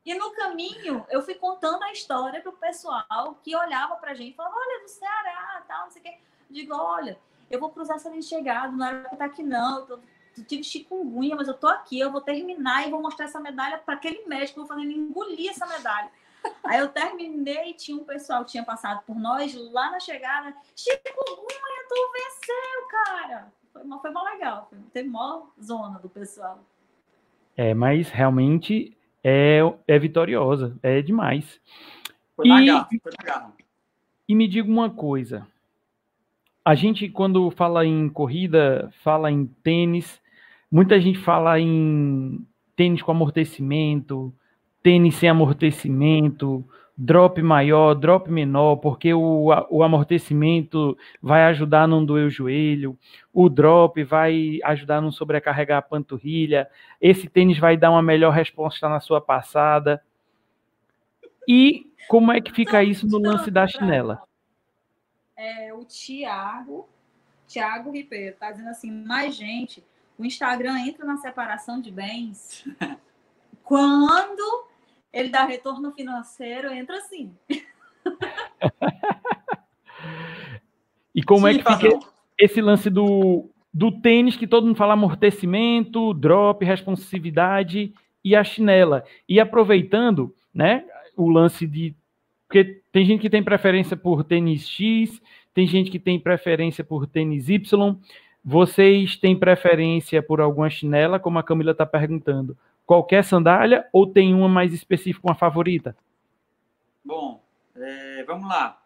E 0.09 0.15
no 0.15 0.31
caminho, 0.31 1.05
eu 1.11 1.21
fui 1.21 1.35
contando 1.35 1.83
a 1.83 1.91
história 1.91 2.41
para 2.41 2.49
o 2.49 2.57
pessoal 2.57 3.39
que 3.43 3.55
olhava 3.55 3.95
para 3.97 4.09
a 4.09 4.13
gente 4.15 4.31
e 4.31 4.35
falava: 4.35 4.55
olha, 4.55 4.81
do 4.81 4.87
Ceará, 4.87 5.63
tal, 5.67 5.83
não 5.83 5.91
sei 5.91 6.01
o 6.01 6.03
quê. 6.03 6.17
Digo: 6.49 6.73
olha, 6.75 7.19
eu 7.47 7.59
vou 7.59 7.69
cruzar 7.69 7.97
essa 7.97 8.09
linha 8.09 8.21
de 8.21 8.25
chegada, 8.25 8.71
não 8.71 8.83
era 8.83 9.01
para 9.01 9.13
estar 9.13 9.25
aqui, 9.25 9.43
não. 9.43 9.81
Eu, 9.81 9.85
tô, 9.85 9.99
tive 10.47 10.63
chikungunya, 10.63 11.35
mas 11.35 11.47
eu 11.47 11.53
tô 11.53 11.67
aqui, 11.67 11.99
eu 11.99 12.11
vou 12.11 12.21
terminar 12.21 12.87
e 12.87 12.89
vou 12.89 12.99
mostrar 12.99 13.25
essa 13.25 13.39
medalha 13.39 13.77
para 13.77 13.93
aquele 13.93 14.25
médico, 14.25 14.61
vou 14.61 14.67
fazer 14.67 14.81
ele 14.81 14.95
engolir 14.95 15.51
essa 15.51 15.67
medalha. 15.67 16.09
Aí 16.63 16.79
eu 16.79 16.87
terminei, 16.87 17.75
tinha 17.75 17.95
um 17.95 18.03
pessoal 18.03 18.43
que 18.43 18.49
tinha 18.49 18.63
passado 18.63 19.03
por 19.05 19.15
nós 19.15 19.53
lá 19.53 19.91
na 19.91 19.99
chegada. 19.99 20.55
Chikungunya, 20.75 21.87
tu 21.87 22.11
venceu, 22.13 22.87
cara! 22.89 23.53
Foi, 23.71 23.83
foi 24.01 24.09
mal 24.09 24.25
legal, 24.25 24.65
foi, 24.71 24.79
teve 24.91 25.07
maior 25.07 25.51
zona 25.61 25.99
do 25.99 26.09
pessoal. 26.09 26.57
É, 27.55 27.75
mas 27.75 28.09
realmente 28.09 28.97
é, 29.23 29.59
é 29.87 29.99
vitoriosa, 29.99 30.77
é 30.81 31.01
demais. 31.01 31.59
Foi 32.35 32.47
e, 32.47 32.65
garra, 32.65 32.87
foi 33.01 33.11
garra. 33.25 33.53
e 34.27 34.35
me 34.35 34.47
diga 34.47 34.69
uma 34.69 34.89
coisa. 34.89 35.47
A 36.63 36.75
gente, 36.75 37.09
quando 37.09 37.49
fala 37.51 37.85
em 37.85 38.09
corrida, 38.09 38.89
fala 39.03 39.31
em 39.31 39.45
tênis, 39.63 40.21
muita 40.71 40.99
gente 40.99 41.19
fala 41.19 41.59
em 41.59 42.45
tênis 42.75 43.01
com 43.01 43.11
amortecimento, 43.11 44.33
tênis 44.81 45.15
sem 45.15 45.29
amortecimento, 45.29 46.65
drop 47.01 47.41
maior, 47.41 47.95
drop 47.95 48.29
menor, 48.29 48.75
porque 48.75 49.13
o, 49.13 49.45
o 49.69 49.81
amortecimento 49.81 50.97
vai 51.21 51.43
ajudar 51.43 51.83
a 51.83 51.87
não 51.87 52.03
doer 52.03 52.27
o 52.27 52.29
joelho, 52.29 52.99
o 53.33 53.47
drop 53.47 54.03
vai 54.03 54.59
ajudar 54.65 54.97
a 54.97 55.01
não 55.01 55.09
sobrecarregar 55.09 55.77
a 55.77 55.81
panturrilha, 55.81 56.69
esse 56.99 57.29
tênis 57.29 57.57
vai 57.57 57.77
dar 57.77 57.91
uma 57.91 58.01
melhor 58.01 58.31
resposta 58.31 58.89
na 58.89 58.99
sua 58.99 59.21
passada. 59.21 60.03
E 61.47 61.89
como 62.09 62.33
é 62.33 62.41
que 62.41 62.51
fica 62.51 62.83
isso 62.83 63.07
no 63.07 63.17
lance 63.17 63.49
da 63.49 63.65
chinela? 63.65 64.21
É, 65.37 65.73
o 65.73 65.85
Tiago, 65.85 66.85
Tiago 67.47 67.91
Ribeiro, 67.91 68.35
tá 68.37 68.51
dizendo 68.51 68.71
assim, 68.71 68.91
mais 68.91 69.33
gente, 69.35 69.81
o 70.17 70.25
Instagram 70.25 70.77
entra 70.79 71.05
na 71.05 71.15
separação 71.15 71.79
de 71.79 71.91
bens 71.91 72.65
quando 73.63 74.68
ele 75.11 75.29
dá 75.29 75.45
retorno 75.45 75.91
financeiro, 75.91 76.71
entra 76.71 76.97
assim. 76.97 77.33
e 81.13 81.23
como 81.23 81.47
Sim, 81.47 81.55
é 81.55 81.57
que 81.57 81.75
fica 81.75 81.99
esse 82.37 82.61
lance 82.61 82.89
do, 82.89 83.49
do 83.73 83.91
tênis 83.91 84.37
que 84.37 84.47
todo 84.47 84.65
mundo 84.65 84.77
fala 84.77 84.93
amortecimento, 84.93 86.13
drop, 86.13 86.63
responsividade 86.63 87.93
e 88.23 88.35
a 88.35 88.43
chinela? 88.43 89.03
E 89.27 89.39
aproveitando, 89.39 90.35
né, 90.53 90.85
o 91.15 91.29
lance 91.29 91.65
de 91.65 91.95
porque 92.49 92.81
tem 92.91 93.05
gente 93.05 93.21
que 93.21 93.29
tem 93.29 93.43
preferência 93.43 93.95
por 93.95 94.23
tênis 94.23 94.67
X, 94.67 95.21
tem 95.53 95.67
gente 95.67 95.91
que 95.91 95.99
tem 95.99 96.19
preferência 96.19 96.83
por 96.83 97.05
tênis 97.05 97.47
Y. 97.47 97.95
Vocês 98.43 99.15
têm 99.17 99.37
preferência 99.37 100.23
por 100.23 100.41
alguma 100.41 100.67
chinela, 100.67 101.19
como 101.19 101.37
a 101.37 101.43
Camila 101.43 101.73
está 101.73 101.85
perguntando? 101.85 102.57
Qualquer 102.89 103.23
sandália 103.23 103.87
ou 103.93 104.11
tem 104.11 104.33
uma 104.33 104.49
mais 104.49 104.73
específica, 104.73 105.27
uma 105.27 105.35
favorita? 105.35 105.95
Bom, 107.05 107.45
é, 107.75 108.23
vamos 108.23 108.49
lá. 108.49 108.81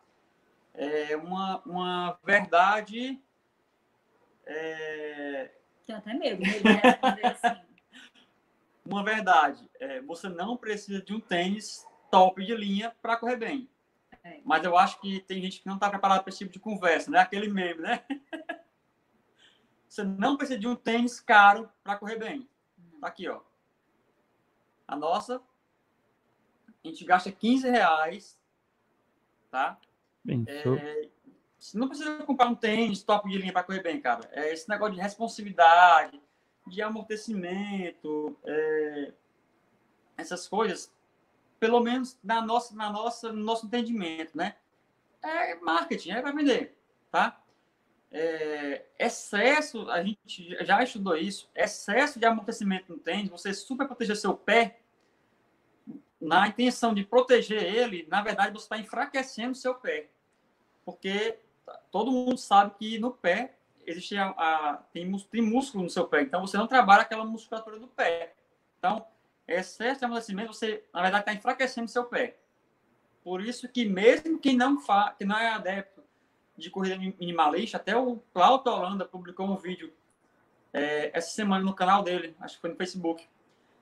É 0.73 1.15
uma, 1.15 1.61
uma 1.65 2.19
verdade. 2.21 3.17
É... 4.45 5.51
Tenho 5.87 5.99
até 5.99 6.13
medo 6.13 6.43
assim. 6.43 7.61
uma 8.85 9.05
verdade. 9.05 9.69
É, 9.79 10.01
você 10.01 10.27
não 10.27 10.57
precisa 10.57 11.01
de 11.01 11.13
um 11.13 11.19
tênis 11.21 11.87
top 12.11 12.45
de 12.45 12.53
linha 12.53 12.93
para 13.01 13.15
correr 13.15 13.37
bem. 13.37 13.69
É. 14.21 14.41
Mas 14.43 14.65
eu 14.65 14.77
acho 14.77 14.99
que 14.99 15.21
tem 15.21 15.41
gente 15.41 15.61
que 15.61 15.67
não 15.67 15.75
está 15.75 15.89
preparada 15.89 16.21
para 16.21 16.29
esse 16.29 16.39
tipo 16.39 16.51
de 16.51 16.59
conversa, 16.59 17.09
né? 17.09 17.19
Aquele 17.19 17.47
meme, 17.47 17.79
né? 17.79 18.03
você 19.87 20.03
não 20.03 20.35
precisa 20.35 20.59
de 20.59 20.67
um 20.67 20.75
tênis 20.75 21.21
caro 21.21 21.69
para 21.81 21.95
correr 21.95 22.17
bem. 22.17 22.49
Tá 22.99 23.07
aqui, 23.07 23.29
ó. 23.29 23.39
A 24.87 24.95
nossa, 24.95 25.41
a 26.83 26.87
gente 26.87 27.05
gasta 27.05 27.31
15 27.31 27.69
reais, 27.69 28.39
tá? 29.49 29.79
Bem, 30.23 30.43
é, 30.47 31.09
não 31.73 31.87
precisa 31.87 32.17
comprar 32.23 32.47
um 32.47 32.55
tênis 32.55 33.03
top 33.03 33.29
de 33.29 33.37
linha 33.37 33.53
para 33.53 33.63
correr 33.63 33.81
bem, 33.81 34.01
cara. 34.01 34.29
É 34.31 34.51
esse 34.51 34.67
negócio 34.67 34.95
de 34.95 35.01
responsividade, 35.01 36.21
de 36.67 36.81
amortecimento, 36.81 38.37
é, 38.43 39.13
essas 40.17 40.47
coisas, 40.47 40.91
pelo 41.59 41.79
menos 41.79 42.17
na 42.23 42.41
nossa, 42.41 42.75
na 42.75 42.89
nossa, 42.89 43.31
no 43.31 43.43
nosso 43.43 43.65
entendimento, 43.65 44.37
né? 44.37 44.55
É 45.21 45.55
marketing, 45.55 46.11
é 46.11 46.21
para 46.21 46.31
vender, 46.31 46.77
tá? 47.09 47.41
É, 48.15 48.85
excesso, 48.99 49.89
a 49.89 50.03
gente 50.03 50.55
já 50.63 50.83
estudou 50.83 51.17
isso, 51.17 51.49
excesso 51.55 52.19
de 52.19 52.25
amortecimento 52.27 52.93
no 52.93 52.99
tênis, 52.99 53.31
você 53.31 53.51
super 53.55 53.87
proteger 53.87 54.15
seu 54.15 54.35
pé, 54.35 54.81
na 56.21 56.47
intenção 56.47 56.93
de 56.93 57.03
proteger 57.03 57.63
ele, 57.63 58.05
na 58.07 58.21
verdade 58.21 58.53
você 58.53 58.65
está 58.65 58.77
enfraquecendo 58.77 59.55
seu 59.55 59.73
pé. 59.73 60.09
Porque 60.85 61.39
todo 61.91 62.11
mundo 62.11 62.37
sabe 62.37 62.75
que 62.77 62.99
no 62.99 63.09
pé 63.09 63.55
existe 63.83 64.15
a, 64.15 64.29
a, 64.29 64.77
tem, 64.93 65.11
tem 65.31 65.41
músculo 65.41 65.83
no 65.83 65.89
seu 65.89 66.07
pé, 66.07 66.21
então 66.21 66.41
você 66.41 66.55
não 66.55 66.67
trabalha 66.67 67.01
aquela 67.01 67.25
musculatura 67.25 67.79
do 67.79 67.87
pé. 67.87 68.35
Então, 68.77 69.07
excesso 69.47 69.99
de 69.99 70.05
amortecimento, 70.05 70.53
você, 70.53 70.83
na 70.93 71.01
verdade, 71.01 71.23
está 71.23 71.33
enfraquecendo 71.33 71.89
seu 71.89 72.05
pé. 72.05 72.37
Por 73.23 73.41
isso 73.41 73.67
que 73.67 73.85
mesmo 73.85 74.37
quem 74.37 74.55
não, 74.55 74.79
fa, 74.79 75.15
que 75.17 75.25
não 75.25 75.37
é 75.37 75.49
adepto 75.49 75.92
de 76.57 76.69
corrida 76.69 76.97
minimalista, 76.97 77.77
até 77.77 77.95
o 77.97 78.17
Claudio 78.33 78.71
Holanda 78.71 79.05
publicou 79.05 79.47
um 79.47 79.55
vídeo 79.55 79.91
é, 80.71 81.11
essa 81.13 81.31
semana 81.31 81.63
no 81.63 81.73
canal 81.73 82.03
dele, 82.03 82.35
acho 82.39 82.55
que 82.55 82.61
foi 82.61 82.69
no 82.71 82.75
Facebook, 82.75 83.25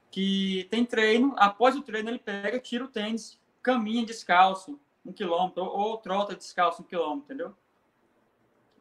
que 0.09 0.67
tem 0.69 0.85
treino, 0.85 1.33
após 1.37 1.75
o 1.75 1.81
treino 1.81 2.09
ele 2.09 2.19
pega, 2.19 2.59
tira 2.59 2.83
o 2.83 2.87
tênis, 2.87 3.39
caminha 3.63 4.05
descalço 4.05 4.79
um 5.05 5.11
quilômetro, 5.11 5.63
ou, 5.63 5.97
trota 5.97 6.35
descalço 6.35 6.81
um 6.81 6.85
quilômetro, 6.85 7.23
entendeu? 7.23 7.55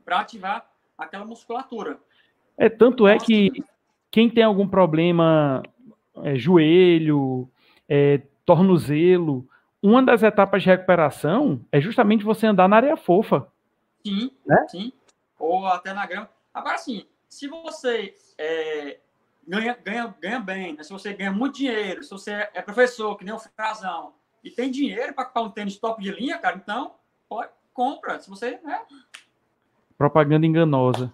Para 0.04 0.20
ativar 0.20 0.68
aquela 0.98 1.24
musculatura. 1.24 1.98
É, 2.58 2.68
tanto 2.68 3.06
é 3.06 3.16
que 3.16 3.50
quem 4.10 4.28
tem 4.28 4.44
algum 4.44 4.68
problema, 4.68 5.62
é, 6.24 6.36
joelho, 6.36 7.48
é, 7.88 8.20
tornozelo, 8.44 9.48
uma 9.82 10.02
das 10.02 10.22
etapas 10.22 10.62
de 10.62 10.68
recuperação 10.68 11.64
é 11.72 11.80
justamente 11.80 12.24
você 12.24 12.46
andar 12.46 12.68
na 12.68 12.76
areia 12.76 12.96
fofa. 12.96 13.46
Sim, 14.04 14.30
né? 14.46 14.66
sim. 14.68 14.92
Ou 15.38 15.66
até 15.66 15.92
na 15.92 16.06
grama. 16.06 16.28
Agora, 16.52 16.78
sim, 16.78 17.06
se 17.28 17.46
você 17.48 18.16
é, 18.36 18.98
ganha, 19.46 19.76
ganha, 19.82 20.14
ganha 20.20 20.40
bem, 20.40 20.74
né? 20.74 20.82
se 20.82 20.92
você 20.92 21.12
ganha 21.12 21.32
muito 21.32 21.56
dinheiro, 21.56 22.02
se 22.02 22.10
você 22.10 22.48
é 22.52 22.62
professor, 22.62 23.16
que 23.16 23.24
nem 23.24 23.34
o 23.34 23.38
Frazão, 23.38 24.12
e 24.42 24.50
tem 24.50 24.70
dinheiro 24.70 25.14
para 25.14 25.24
comprar 25.24 25.42
um 25.42 25.50
tênis 25.50 25.78
top 25.78 26.02
de 26.02 26.10
linha, 26.10 26.38
cara, 26.38 26.56
então 26.56 26.94
pode, 27.28 27.50
compra. 27.72 28.18
Se 28.20 28.28
você. 28.28 28.58
Né? 28.64 28.80
Propaganda 29.96 30.46
enganosa. 30.46 31.12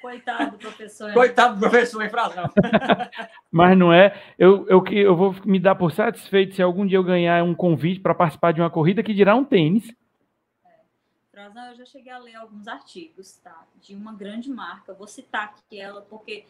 Coitado 0.00 0.52
do 0.52 0.58
professor. 0.58 1.12
Coitado 1.12 1.54
do 1.56 1.60
professor, 1.60 2.02
hein, 2.02 2.08
Frazão? 2.08 2.44
Mas 3.52 3.76
não 3.76 3.92
é. 3.92 4.18
Eu, 4.38 4.66
eu, 4.66 4.82
eu 4.92 5.14
vou 5.14 5.36
me 5.44 5.60
dar 5.60 5.74
por 5.74 5.92
satisfeito 5.92 6.54
se 6.54 6.62
algum 6.62 6.86
dia 6.86 6.96
eu 6.96 7.04
ganhar 7.04 7.44
um 7.44 7.54
convite 7.54 8.00
para 8.00 8.14
participar 8.14 8.52
de 8.52 8.62
uma 8.62 8.70
corrida 8.70 9.02
que 9.02 9.12
dirá 9.12 9.36
um 9.36 9.44
tênis. 9.44 9.94
Frazão, 11.40 11.70
eu 11.70 11.74
já 11.76 11.84
cheguei 11.86 12.12
a 12.12 12.18
ler 12.18 12.34
alguns 12.34 12.68
artigos, 12.68 13.32
tá? 13.38 13.66
De 13.80 13.94
uma 13.94 14.12
grande 14.12 14.50
marca. 14.50 14.92
Vou 14.92 15.06
citar 15.06 15.44
aqui 15.44 15.80
ela, 15.80 16.02
porque 16.02 16.46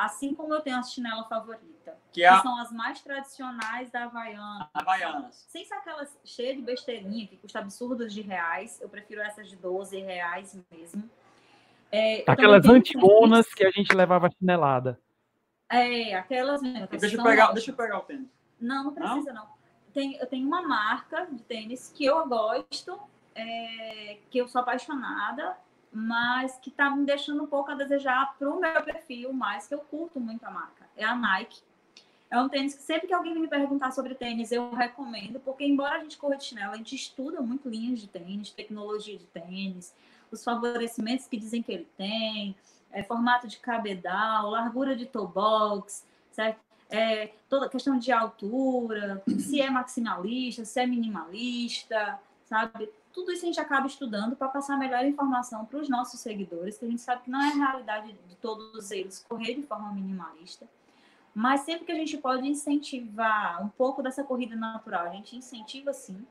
Assim 0.00 0.34
como 0.34 0.54
eu 0.54 0.62
tenho 0.62 0.78
a 0.78 0.82
chinela 0.82 1.24
favorita, 1.24 1.94
que, 2.10 2.24
é... 2.24 2.34
que 2.34 2.42
são 2.42 2.58
as 2.58 2.72
mais 2.72 3.02
tradicionais 3.02 3.90
da 3.90 4.04
Havaiana. 4.04 4.70
Havaianas. 4.72 5.44
Sem 5.48 5.64
ser 5.64 5.74
aquelas 5.74 6.18
cheias 6.24 6.56
de 6.56 6.62
besteirinha 6.62 7.26
que 7.26 7.36
custa 7.36 7.58
absurdos 7.58 8.14
de 8.14 8.22
reais. 8.22 8.80
Eu 8.80 8.88
prefiro 8.88 9.20
essas 9.20 9.48
de 9.48 9.56
12 9.56 10.00
reais 10.00 10.58
mesmo. 10.70 11.10
É, 11.92 12.24
aquelas 12.26 12.66
antigonas 12.66 13.52
que 13.52 13.66
a 13.66 13.70
gente 13.70 13.94
levava 13.94 14.30
chinelada. 14.30 14.98
É, 15.68 16.14
aquelas 16.14 16.62
mesmo. 16.62 16.86
Deixa 16.86 17.16
eu, 17.16 17.22
pegar, 17.22 17.52
deixa 17.52 17.70
eu 17.70 17.76
pegar 17.76 17.98
o 17.98 18.02
tênis. 18.02 18.28
Não, 18.58 18.84
não 18.84 18.94
precisa 18.94 19.32
não. 19.34 19.42
não. 19.42 19.60
Tem, 19.92 20.16
eu 20.16 20.26
tenho 20.26 20.46
uma 20.46 20.62
marca 20.62 21.26
de 21.26 21.42
tênis 21.42 21.92
que 21.94 22.06
eu 22.06 22.26
gosto, 22.26 22.98
é, 23.34 24.18
que 24.30 24.38
eu 24.38 24.48
sou 24.48 24.60
apaixonada 24.60 25.56
mas 25.92 26.56
que 26.58 26.70
está 26.70 26.90
me 26.90 27.04
deixando 27.04 27.42
um 27.42 27.46
pouco 27.46 27.70
a 27.70 27.74
desejar 27.74 28.36
para 28.38 28.48
o 28.48 28.60
meu 28.60 28.82
perfil, 28.82 29.32
mais 29.32 29.66
que 29.66 29.74
eu 29.74 29.80
curto 29.80 30.20
muito 30.20 30.44
a 30.44 30.50
marca. 30.50 30.88
É 30.96 31.04
a 31.04 31.16
Nike. 31.16 31.62
É 32.30 32.40
um 32.40 32.48
tênis 32.48 32.74
que 32.74 32.82
sempre 32.82 33.08
que 33.08 33.14
alguém 33.14 33.36
me 33.36 33.48
perguntar 33.48 33.90
sobre 33.90 34.14
tênis, 34.14 34.52
eu 34.52 34.72
recomendo, 34.72 35.40
porque 35.40 35.64
embora 35.64 35.96
a 35.96 35.98
gente 35.98 36.16
corra 36.16 36.36
de 36.36 36.44
chinelo, 36.44 36.72
a 36.72 36.76
gente 36.76 36.94
estuda 36.94 37.40
muito 37.40 37.68
linhas 37.68 37.98
de 37.98 38.06
tênis, 38.06 38.50
tecnologia 38.50 39.18
de 39.18 39.26
tênis, 39.26 39.92
os 40.30 40.44
favorecimentos 40.44 41.26
que 41.26 41.36
dizem 41.36 41.60
que 41.60 41.72
ele 41.72 41.88
tem, 41.96 42.54
é, 42.92 43.02
formato 43.02 43.48
de 43.48 43.58
cabedal, 43.58 44.50
largura 44.50 44.94
de 44.94 45.06
toe 45.06 45.26
box, 45.26 46.06
certo? 46.30 46.60
É, 46.88 47.32
toda 47.48 47.68
questão 47.68 47.98
de 47.98 48.12
altura, 48.12 49.22
se 49.38 49.60
é 49.60 49.68
maximalista, 49.68 50.64
se 50.64 50.78
é 50.78 50.86
minimalista, 50.86 52.20
sabe? 52.44 52.90
Tudo 53.12 53.32
isso 53.32 53.44
a 53.44 53.46
gente 53.46 53.60
acaba 53.60 53.86
estudando 53.86 54.36
para 54.36 54.48
passar 54.48 54.74
a 54.74 54.78
melhor 54.78 55.04
informação 55.04 55.64
para 55.64 55.78
os 55.78 55.88
nossos 55.88 56.20
seguidores, 56.20 56.78
que 56.78 56.84
a 56.84 56.88
gente 56.88 57.02
sabe 57.02 57.22
que 57.22 57.30
não 57.30 57.40
é 57.40 57.48
a 57.48 57.54
realidade 57.54 58.16
de 58.28 58.36
todos 58.36 58.90
eles 58.90 59.24
correr 59.28 59.54
de 59.54 59.62
forma 59.62 59.92
minimalista. 59.92 60.66
Mas 61.34 61.60
sempre 61.60 61.84
que 61.86 61.92
a 61.92 61.96
gente 61.96 62.16
pode 62.18 62.46
incentivar 62.48 63.62
um 63.64 63.68
pouco 63.68 64.02
dessa 64.02 64.24
corrida 64.24 64.56
natural, 64.56 65.06
a 65.06 65.10
gente 65.10 65.36
incentiva 65.36 65.92
sim, 65.92 66.26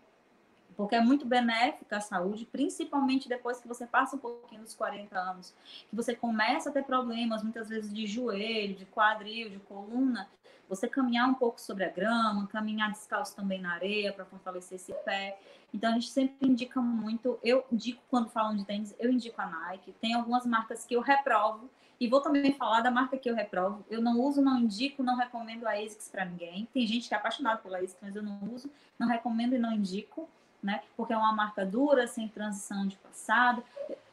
porque 0.76 0.96
é 0.96 1.02
muito 1.02 1.26
benéfica 1.26 1.98
à 1.98 2.02
saúde, 2.02 2.46
principalmente 2.46 3.28
depois 3.28 3.60
que 3.60 3.68
você 3.68 3.86
passa 3.86 4.16
um 4.16 4.20
pouquinho 4.20 4.62
dos 4.62 4.74
40 4.74 5.18
anos, 5.18 5.54
que 5.90 5.96
você 5.96 6.16
começa 6.16 6.70
a 6.70 6.72
ter 6.72 6.84
problemas, 6.84 7.44
muitas 7.44 7.68
vezes 7.68 7.94
de 7.94 8.08
joelho, 8.08 8.76
de 8.76 8.86
quadril, 8.86 9.50
de 9.50 9.60
coluna, 9.60 10.30
Você 10.70 10.88
caminhar 10.88 11.28
um 11.28 11.34
pouco 11.34 11.60
sobre 11.60 11.84
a 11.84 11.90
grama, 11.90 12.48
caminhar 12.48 12.92
descalço 12.92 13.36
também 13.36 13.60
na 13.60 13.74
areia 13.74 14.14
para 14.14 14.24
fortalecer 14.24 14.76
esse 14.76 14.94
pé. 15.04 15.40
Então 15.74 15.90
a 15.90 15.94
gente 15.94 16.10
sempre 16.10 16.48
indica 16.48 16.80
muito. 16.80 17.40
Eu 17.44 17.66
indico 17.72 18.02
quando 18.10 18.30
falam 18.30 18.56
de 18.56 18.64
tênis, 18.64 18.96
eu 19.00 19.12
indico 19.12 19.42
a 19.42 19.48
Nike. 19.48 19.94
Tem 20.00 20.14
algumas 20.14 20.46
marcas 20.46 20.86
que 20.86 20.96
eu 20.96 21.02
reprovo 21.02 21.70
e 22.00 22.08
vou 22.08 22.22
também 22.22 22.54
falar 22.54 22.82
da 22.82 22.90
marca 22.90 23.18
que 23.18 23.30
eu 23.30 23.36
reprovo. 23.36 23.84
Eu 23.90 24.02
não 24.02 24.22
uso, 24.22 24.42
não 24.42 24.60
indico, 24.60 25.04
não 25.04 25.18
recomendo 25.18 25.68
a 25.68 25.74
ASICS 25.74 26.08
para 26.10 26.24
ninguém. 26.24 26.68
Tem 26.74 26.88
gente 26.88 27.10
que 27.10 27.14
é 27.14 27.18
apaixonada 27.18 27.58
pela 27.58 27.78
ASICS, 27.78 27.98
mas 28.02 28.16
eu 28.16 28.24
não 28.24 28.40
uso, 28.54 28.70
não 28.98 29.08
recomendo 29.08 29.56
e 29.56 29.58
não 29.58 29.74
indico, 29.74 30.30
né? 30.62 30.82
Porque 30.96 31.12
é 31.12 31.18
uma 31.18 31.34
marca 31.34 31.66
dura, 31.66 32.08
sem 32.08 32.28
transição 32.28 32.88
de 32.88 32.96
passado. 32.98 33.64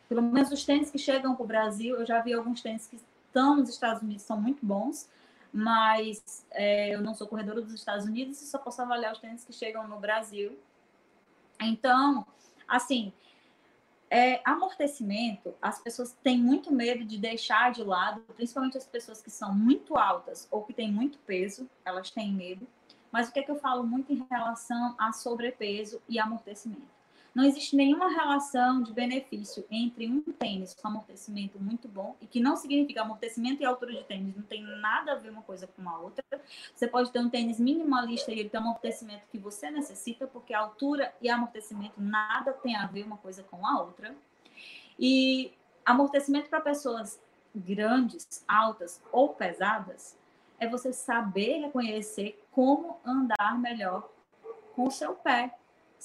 Pelo 0.08 0.22
menos 0.22 0.50
os 0.50 0.64
tênis 0.64 0.90
que 0.90 0.98
chegam 0.98 1.34
para 1.34 1.44
o 1.44 1.46
Brasil, 1.46 1.96
eu 1.96 2.06
já 2.06 2.20
vi 2.20 2.32
alguns 2.32 2.60
tênis 2.60 2.86
que 2.86 2.96
estão 2.96 3.56
nos 3.56 3.68
Estados 3.68 4.02
Unidos, 4.02 4.22
são 4.22 4.40
muito 4.40 4.64
bons, 4.64 5.08
mas 5.56 6.44
é, 6.50 6.94
eu 6.94 7.00
não 7.00 7.14
sou 7.14 7.26
corredora 7.26 7.62
dos 7.62 7.72
Estados 7.72 8.04
Unidos 8.04 8.42
e 8.42 8.46
só 8.46 8.58
posso 8.58 8.82
avaliar 8.82 9.12
os 9.12 9.18
tênis 9.18 9.42
que 9.42 9.54
chegam 9.54 9.88
no 9.88 9.98
Brasil. 9.98 10.58
Então, 11.58 12.26
assim, 12.68 13.10
é, 14.10 14.42
amortecimento, 14.44 15.54
as 15.62 15.80
pessoas 15.82 16.12
têm 16.22 16.36
muito 16.36 16.70
medo 16.70 17.06
de 17.06 17.16
deixar 17.16 17.72
de 17.72 17.82
lado, 17.82 18.20
principalmente 18.34 18.76
as 18.76 18.86
pessoas 18.86 19.22
que 19.22 19.30
são 19.30 19.54
muito 19.54 19.96
altas 19.96 20.46
ou 20.50 20.62
que 20.62 20.74
têm 20.74 20.92
muito 20.92 21.18
peso, 21.20 21.66
elas 21.86 22.10
têm 22.10 22.30
medo. 22.30 22.68
Mas 23.10 23.30
o 23.30 23.32
que 23.32 23.38
é 23.38 23.42
que 23.42 23.50
eu 23.50 23.58
falo 23.58 23.82
muito 23.82 24.12
em 24.12 24.26
relação 24.30 24.94
a 24.98 25.10
sobrepeso 25.10 26.02
e 26.06 26.18
amortecimento? 26.18 26.95
Não 27.36 27.44
existe 27.44 27.76
nenhuma 27.76 28.08
relação 28.08 28.82
de 28.82 28.94
benefício 28.94 29.62
entre 29.70 30.08
um 30.08 30.22
tênis 30.22 30.72
com 30.72 30.88
amortecimento 30.88 31.60
muito 31.60 31.86
bom, 31.86 32.16
e 32.18 32.26
que 32.26 32.40
não 32.40 32.56
significa 32.56 33.02
amortecimento 33.02 33.60
e 33.60 33.66
altura 33.66 33.92
de 33.92 34.04
tênis, 34.04 34.34
não 34.34 34.42
tem 34.42 34.62
nada 34.62 35.12
a 35.12 35.16
ver 35.16 35.28
uma 35.28 35.42
coisa 35.42 35.66
com 35.66 35.86
a 35.86 35.98
outra. 35.98 36.24
Você 36.74 36.88
pode 36.88 37.12
ter 37.12 37.18
um 37.18 37.28
tênis 37.28 37.60
minimalista 37.60 38.32
e 38.32 38.40
ele 38.40 38.48
tem 38.48 38.58
o 38.58 38.62
amortecimento 38.62 39.26
que 39.30 39.36
você 39.36 39.70
necessita, 39.70 40.26
porque 40.26 40.54
altura 40.54 41.14
e 41.20 41.28
amortecimento 41.28 42.00
nada 42.00 42.54
tem 42.54 42.74
a 42.74 42.86
ver 42.86 43.04
uma 43.04 43.18
coisa 43.18 43.42
com 43.42 43.66
a 43.66 43.82
outra. 43.82 44.16
E 44.98 45.52
amortecimento 45.84 46.48
para 46.48 46.62
pessoas 46.62 47.20
grandes, 47.54 48.46
altas 48.48 49.02
ou 49.12 49.34
pesadas 49.34 50.16
é 50.58 50.66
você 50.66 50.90
saber 50.90 51.58
reconhecer 51.58 52.42
como 52.50 52.98
andar 53.04 53.58
melhor 53.60 54.08
com 54.74 54.84
o 54.84 54.90
seu 54.90 55.12
pé 55.12 55.54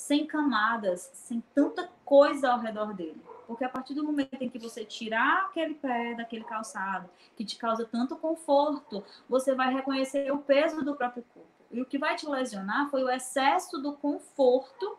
sem 0.02 0.26
camadas, 0.26 1.12
sem 1.14 1.42
tanta 1.54 1.88
coisa 2.04 2.52
ao 2.52 2.60
redor 2.60 2.94
dele. 2.94 3.22
Porque 3.46 3.64
a 3.64 3.70
partir 3.70 3.94
do 3.94 4.04
momento 4.04 4.42
em 4.42 4.50
que 4.50 4.58
você 4.58 4.84
tirar 4.84 5.46
aquele 5.46 5.76
pé 5.76 6.16
daquele 6.16 6.44
calçado, 6.44 7.08
que 7.36 7.46
te 7.46 7.56
causa 7.56 7.86
tanto 7.86 8.16
conforto, 8.16 9.04
você 9.30 9.54
vai 9.54 9.72
reconhecer 9.72 10.32
o 10.32 10.40
peso 10.40 10.84
do 10.84 10.96
próprio 10.96 11.24
corpo. 11.34 11.50
E 11.70 11.82
o 11.82 11.86
que 11.86 12.00
vai 12.00 12.16
te 12.16 12.28
lesionar 12.28 12.90
foi 12.90 13.04
o 13.04 13.10
excesso 13.10 13.78
do 13.78 13.94
conforto 13.94 14.98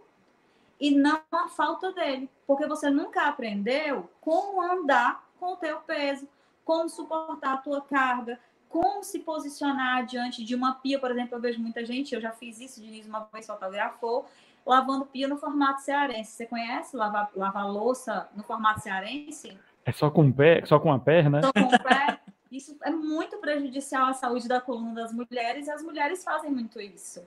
e 0.79 0.93
não 0.93 1.21
a 1.33 1.49
falta 1.49 1.93
dele. 1.93 2.31
Porque 2.47 2.67
você 2.67 2.89
nunca 2.89 3.27
aprendeu 3.27 4.09
como 4.21 4.63
andar 4.63 5.29
com 5.39 5.55
o 5.55 5.57
teu 5.57 5.81
peso, 5.81 6.29
como 6.65 6.89
suportar 6.89 7.55
a 7.55 7.59
tua 7.59 7.81
carga, 7.81 8.39
como 8.69 9.03
se 9.03 9.19
posicionar 9.19 10.07
diante 10.07 10.45
de 10.45 10.55
uma 10.55 10.75
pia, 10.77 10.99
por 10.99 11.11
exemplo, 11.11 11.37
eu 11.37 11.41
vejo 11.41 11.61
muita 11.61 11.85
gente, 11.85 12.15
eu 12.15 12.21
já 12.21 12.31
fiz 12.31 12.59
isso, 12.59 12.81
de 12.81 12.87
Diniz 12.87 13.07
uma 13.07 13.29
vez 13.31 13.47
fotografou, 13.47 14.27
lavando 14.65 15.07
pia 15.07 15.29
no 15.29 15.37
formato 15.37 15.81
cearense. 15.83 16.33
Você 16.33 16.47
conhece 16.47 16.97
lavar, 16.97 17.31
lavar 17.35 17.71
louça 17.71 18.29
no 18.35 18.43
formato 18.43 18.81
cearense? 18.81 19.59
É 19.85 19.93
só 19.93 20.11
com 20.11 20.29
o 20.29 20.33
pé, 20.33 20.65
só 20.65 20.79
com 20.79 20.93
a 20.93 20.99
perna? 20.99 21.41
Só 21.43 21.53
com 21.53 21.61
o 21.61 21.83
pé. 21.83 22.21
Isso 22.51 22.77
é 22.83 22.91
muito 22.91 23.39
prejudicial 23.39 24.07
à 24.07 24.13
saúde 24.13 24.47
da 24.47 24.61
coluna 24.61 24.95
das 24.95 25.13
mulheres 25.13 25.67
e 25.67 25.71
as 25.71 25.83
mulheres 25.83 26.23
fazem 26.23 26.51
muito 26.51 26.81
isso. 26.81 27.27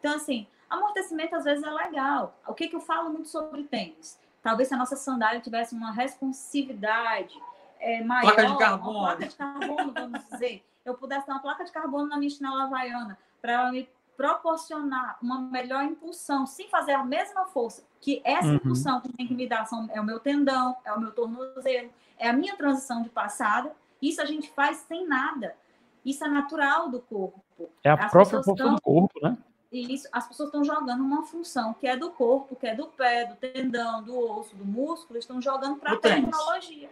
Então, 0.00 0.16
assim, 0.16 0.46
amortecimento 0.68 1.36
às 1.36 1.44
vezes 1.44 1.64
é 1.64 1.70
legal. 1.70 2.36
O 2.46 2.52
que, 2.52 2.68
que 2.68 2.74
eu 2.74 2.80
falo 2.80 3.10
muito 3.10 3.28
sobre 3.28 3.62
tênis? 3.64 4.18
Talvez 4.42 4.68
se 4.68 4.74
a 4.74 4.76
nossa 4.76 4.96
sandália 4.96 5.40
tivesse 5.40 5.74
uma 5.74 5.92
responsividade 5.92 7.34
é, 7.80 8.02
maior, 8.02 8.34
placa 8.34 8.46
de 8.46 8.58
carbono. 8.58 8.98
uma 8.98 9.06
placa 9.06 9.26
de 9.26 9.36
carbono, 9.36 9.92
vamos 9.92 10.24
dizer, 10.28 10.64
eu 10.84 10.94
pudesse 10.94 11.24
ter 11.24 11.32
uma 11.32 11.40
placa 11.40 11.64
de 11.64 11.72
carbono 11.72 12.08
na 12.08 12.18
minha 12.18 12.30
chinela 12.30 12.64
havaiana 12.64 13.16
para 13.40 13.52
ela 13.52 13.72
me 13.72 13.88
proporcionar 14.16 15.18
uma 15.22 15.40
melhor 15.40 15.84
impulsão, 15.84 16.46
sem 16.46 16.68
fazer 16.68 16.92
a 16.92 17.04
mesma 17.04 17.46
força, 17.46 17.84
que 18.00 18.20
essa 18.24 18.48
uhum. 18.48 18.54
impulsão 18.54 19.00
que 19.00 19.12
tem 19.12 19.26
que 19.26 19.34
me 19.34 19.46
dar 19.46 19.66
são, 19.66 19.88
é 19.92 20.00
o 20.00 20.04
meu 20.04 20.20
tendão, 20.20 20.76
é 20.84 20.92
o 20.92 21.00
meu 21.00 21.12
tornozelo, 21.12 21.90
é 22.18 22.28
a 22.28 22.32
minha 22.32 22.56
transição 22.56 23.02
de 23.02 23.08
passada. 23.08 23.72
Isso 24.00 24.20
a 24.20 24.24
gente 24.24 24.50
faz 24.50 24.78
sem 24.88 25.06
nada. 25.06 25.56
Isso 26.04 26.24
é 26.24 26.28
natural 26.28 26.90
do 26.90 27.00
corpo. 27.00 27.42
É 27.82 27.90
a 27.90 27.94
as 27.94 28.10
própria 28.10 28.42
força 28.42 28.68
do 28.68 28.80
corpo, 28.80 29.20
né? 29.22 29.36
Isso, 29.72 30.06
as 30.12 30.28
pessoas 30.28 30.48
estão 30.48 30.62
jogando 30.62 31.00
uma 31.00 31.24
função 31.24 31.74
que 31.74 31.86
é 31.86 31.96
do 31.96 32.10
corpo, 32.10 32.54
que 32.54 32.66
é 32.66 32.74
do 32.74 32.86
pé, 32.86 33.24
do 33.24 33.34
tendão, 33.34 34.04
do 34.04 34.16
osso, 34.16 34.54
do 34.54 34.64
músculo, 34.64 35.18
estão 35.18 35.40
jogando 35.40 35.78
para 35.78 35.94
a 35.94 35.96
tecnologia. 35.96 36.88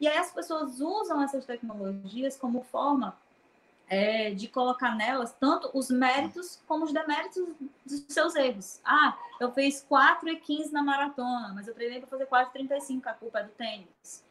E 0.00 0.08
aí 0.08 0.18
as 0.18 0.32
pessoas 0.32 0.80
usam 0.80 1.22
essas 1.22 1.44
tecnologias 1.44 2.36
como 2.36 2.62
forma 2.64 3.16
é, 3.88 4.30
de 4.30 4.48
colocar 4.48 4.94
nelas 4.94 5.32
tanto 5.38 5.70
os 5.72 5.90
méritos 5.90 6.60
como 6.66 6.84
os 6.84 6.92
deméritos 6.92 7.46
dos 7.84 8.04
seus 8.08 8.34
erros. 8.34 8.80
Ah, 8.84 9.16
eu 9.40 9.52
fiz 9.52 9.84
4 9.88 10.28
e 10.28 10.36
15 10.36 10.72
na 10.72 10.82
maratona, 10.82 11.52
mas 11.54 11.68
eu 11.68 11.74
treinei 11.74 12.00
para 12.00 12.08
fazer 12.08 12.26
4 12.26 12.50
e 12.50 12.52
35, 12.52 13.08
a 13.08 13.12
culpa 13.12 13.40
é 13.40 13.44
do 13.44 13.50
tênis. 13.50 14.24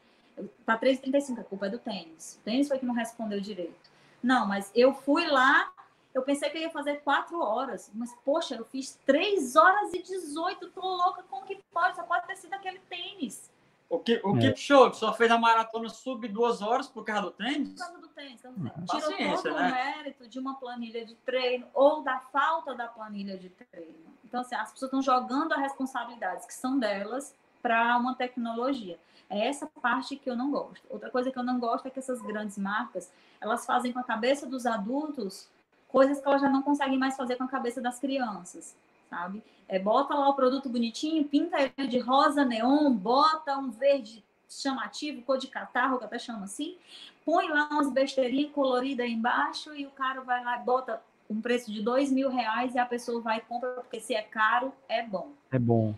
Para 0.66 0.78
3 0.78 0.98
e 0.98 1.02
35, 1.02 1.42
a 1.42 1.44
culpa 1.44 1.68
é 1.68 1.70
do 1.70 1.80
tênis. 1.80 2.38
O 2.42 2.44
tênis 2.44 2.68
foi 2.68 2.78
que 2.78 2.86
não 2.86 2.94
respondeu 2.94 3.40
direito. 3.40 3.90
Não, 4.22 4.46
mas 4.46 4.72
eu 4.76 4.94
fui 4.94 5.26
lá, 5.28 5.72
eu 6.14 6.22
pensei 6.24 6.50
que 6.50 6.58
eu 6.58 6.62
ia 6.64 6.70
fazer 6.70 7.02
4 7.02 7.40
horas, 7.40 7.90
mas 7.94 8.14
poxa, 8.26 8.56
eu 8.56 8.66
fiz 8.66 9.00
3 9.06 9.56
horas 9.56 9.94
e 9.94 10.02
18, 10.02 10.70
tô 10.72 10.82
louca, 10.82 11.24
como 11.30 11.46
que 11.46 11.62
pode? 11.72 11.96
Só 11.96 12.04
pode 12.04 12.28
ter 12.28 12.36
sido 12.36 12.54
aquele 12.54 12.80
tênis. 12.90 13.50
O 13.90 14.00
que 14.00 14.20
o 14.24 14.38
é. 14.38 14.56
show 14.56 14.92
só 14.94 15.14
fez 15.14 15.30
a 15.32 15.38
maratona 15.38 15.90
sub 15.90 16.28
duas 16.28 16.62
horas 16.62 16.88
por 16.88 17.04
causa 17.04 17.24
do 17.24 17.32
tênis? 17.32 17.70
Por 17.70 17.80
causa 17.80 17.98
do 18.00 18.08
tênis. 18.10 18.40
Então, 18.44 18.54
tirou 18.86 19.42
todo 19.42 19.54
né? 19.56 19.68
o 19.68 19.72
mérito 19.72 20.28
de 20.28 20.40
uma 20.40 20.56
planilha 20.56 21.06
de 21.06 21.16
treino 21.16 21.68
ou 21.74 22.02
da 22.02 22.20
falta 22.20 22.74
da 22.74 22.88
planilha 22.88 23.38
de 23.38 23.50
treino. 23.50 24.16
Então, 24.24 24.42
assim, 24.42 24.56
as 24.56 24.72
pessoas 24.72 24.90
estão 24.90 25.02
jogando 25.02 25.54
as 25.54 25.60
responsabilidades 25.60 26.46
que 26.46 26.54
são 26.54 26.80
delas 26.80 27.36
para 27.62 27.98
uma 27.98 28.16
tecnologia. 28.16 29.00
É 29.30 29.48
essa 29.48 29.68
parte 29.82 30.16
que 30.16 30.30
eu 30.30 30.36
não 30.36 30.52
gosto. 30.52 30.86
Outra 30.90 31.10
coisa 31.10 31.32
que 31.32 31.38
eu 31.38 31.44
não 31.44 31.60
gosto 31.60 31.88
é 31.88 31.92
que 31.92 32.00
essas 32.00 32.22
grandes 32.22 32.58
marcas, 32.58 33.12
elas 33.40 33.66
fazem 33.66 33.92
com 33.92 34.00
a 34.00 34.04
cabeça 34.04 34.46
dos 34.48 34.66
adultos 34.66 35.48
coisas 35.88 36.20
que 36.20 36.28
elas 36.28 36.42
já 36.42 36.50
não 36.50 36.62
conseguem 36.62 36.98
mais 36.98 37.16
fazer 37.16 37.38
com 37.38 37.46
a 37.46 37.48
cabeça 37.48 37.80
das 37.80 38.00
crianças 38.00 38.76
sabe? 39.10 39.44
É, 39.68 39.80
bota 39.80 40.14
lá 40.14 40.30
o 40.30 40.36
produto 40.36 40.70
bonitinho, 40.70 41.26
pinta 41.26 41.58
ele 41.62 41.88
de 41.88 42.00
rosa 42.00 42.46
neon, 42.46 42.94
bota 42.94 43.58
um 43.58 43.72
verde 43.72 44.24
chamativo, 44.48 45.22
cor 45.24 45.38
de 45.38 45.48
catarro, 45.48 45.98
que 45.98 46.06
até 46.06 46.20
chama 46.20 46.46
assim, 46.46 46.78
põe 47.26 47.48
lá 47.50 47.68
umas 47.72 47.92
besteirinhas 47.92 48.52
coloridas 48.52 49.06
aí 49.06 49.14
embaixo 49.14 49.74
e 49.74 49.86
o 49.86 49.92
cara 49.92 50.22
vai 50.22 50.44
lá 50.44 50.60
e 50.60 50.64
bota 50.64 51.02
um 51.30 51.42
preço 51.42 51.72
de 51.72 51.82
dois 51.82 52.12
mil 52.12 52.30
reais 52.30 52.76
e 52.76 52.80
a 52.80 52.86
pessoa 52.86 53.20
vai 53.22 53.40
e 53.40 53.42
compra, 53.42 53.72
porque 53.72 54.00
se 54.00 54.14
é 54.14 54.22
caro, 54.22 54.72
é 54.88 55.02
bom. 55.02 55.32
É 55.52 55.58
bom. 55.58 55.96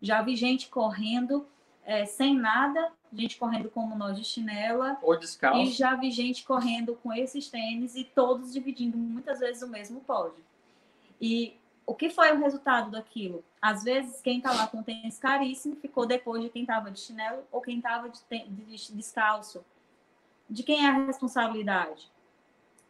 Já 0.00 0.22
vi 0.22 0.34
gente 0.34 0.68
correndo 0.68 1.46
é, 1.84 2.04
sem 2.04 2.34
nada, 2.34 2.90
gente 3.12 3.36
correndo 3.38 3.70
como 3.70 3.94
nós 3.94 4.16
de 4.16 4.24
chinela. 4.24 4.98
Ou 5.02 5.18
descalço. 5.18 5.60
E 5.60 5.72
já 5.72 5.94
vi 5.94 6.10
gente 6.10 6.44
correndo 6.44 6.98
com 7.02 7.12
esses 7.12 7.48
tênis 7.48 7.94
e 7.94 8.04
todos 8.04 8.52
dividindo 8.52 8.96
muitas 8.96 9.38
vezes 9.38 9.62
o 9.62 9.68
mesmo 9.68 10.00
pódio. 10.00 10.44
E 11.20 11.56
o 11.86 11.94
que 11.94 12.10
foi 12.10 12.32
o 12.32 12.38
resultado 12.38 12.90
daquilo? 12.90 13.44
Às 13.62 13.84
vezes, 13.84 14.20
quem 14.20 14.38
está 14.38 14.52
lá 14.52 14.66
com 14.66 14.82
tênis 14.82 15.18
caríssimo 15.18 15.76
ficou 15.76 16.04
depois 16.04 16.42
de 16.42 16.48
quem 16.48 16.62
estava 16.62 16.90
de 16.90 16.98
chinelo 16.98 17.44
ou 17.52 17.60
quem 17.60 17.76
estava 17.76 18.08
de, 18.08 18.20
de 18.28 18.92
descalço. 18.92 19.64
De 20.50 20.64
quem 20.64 20.84
é 20.84 20.88
a 20.88 21.06
responsabilidade? 21.06 22.10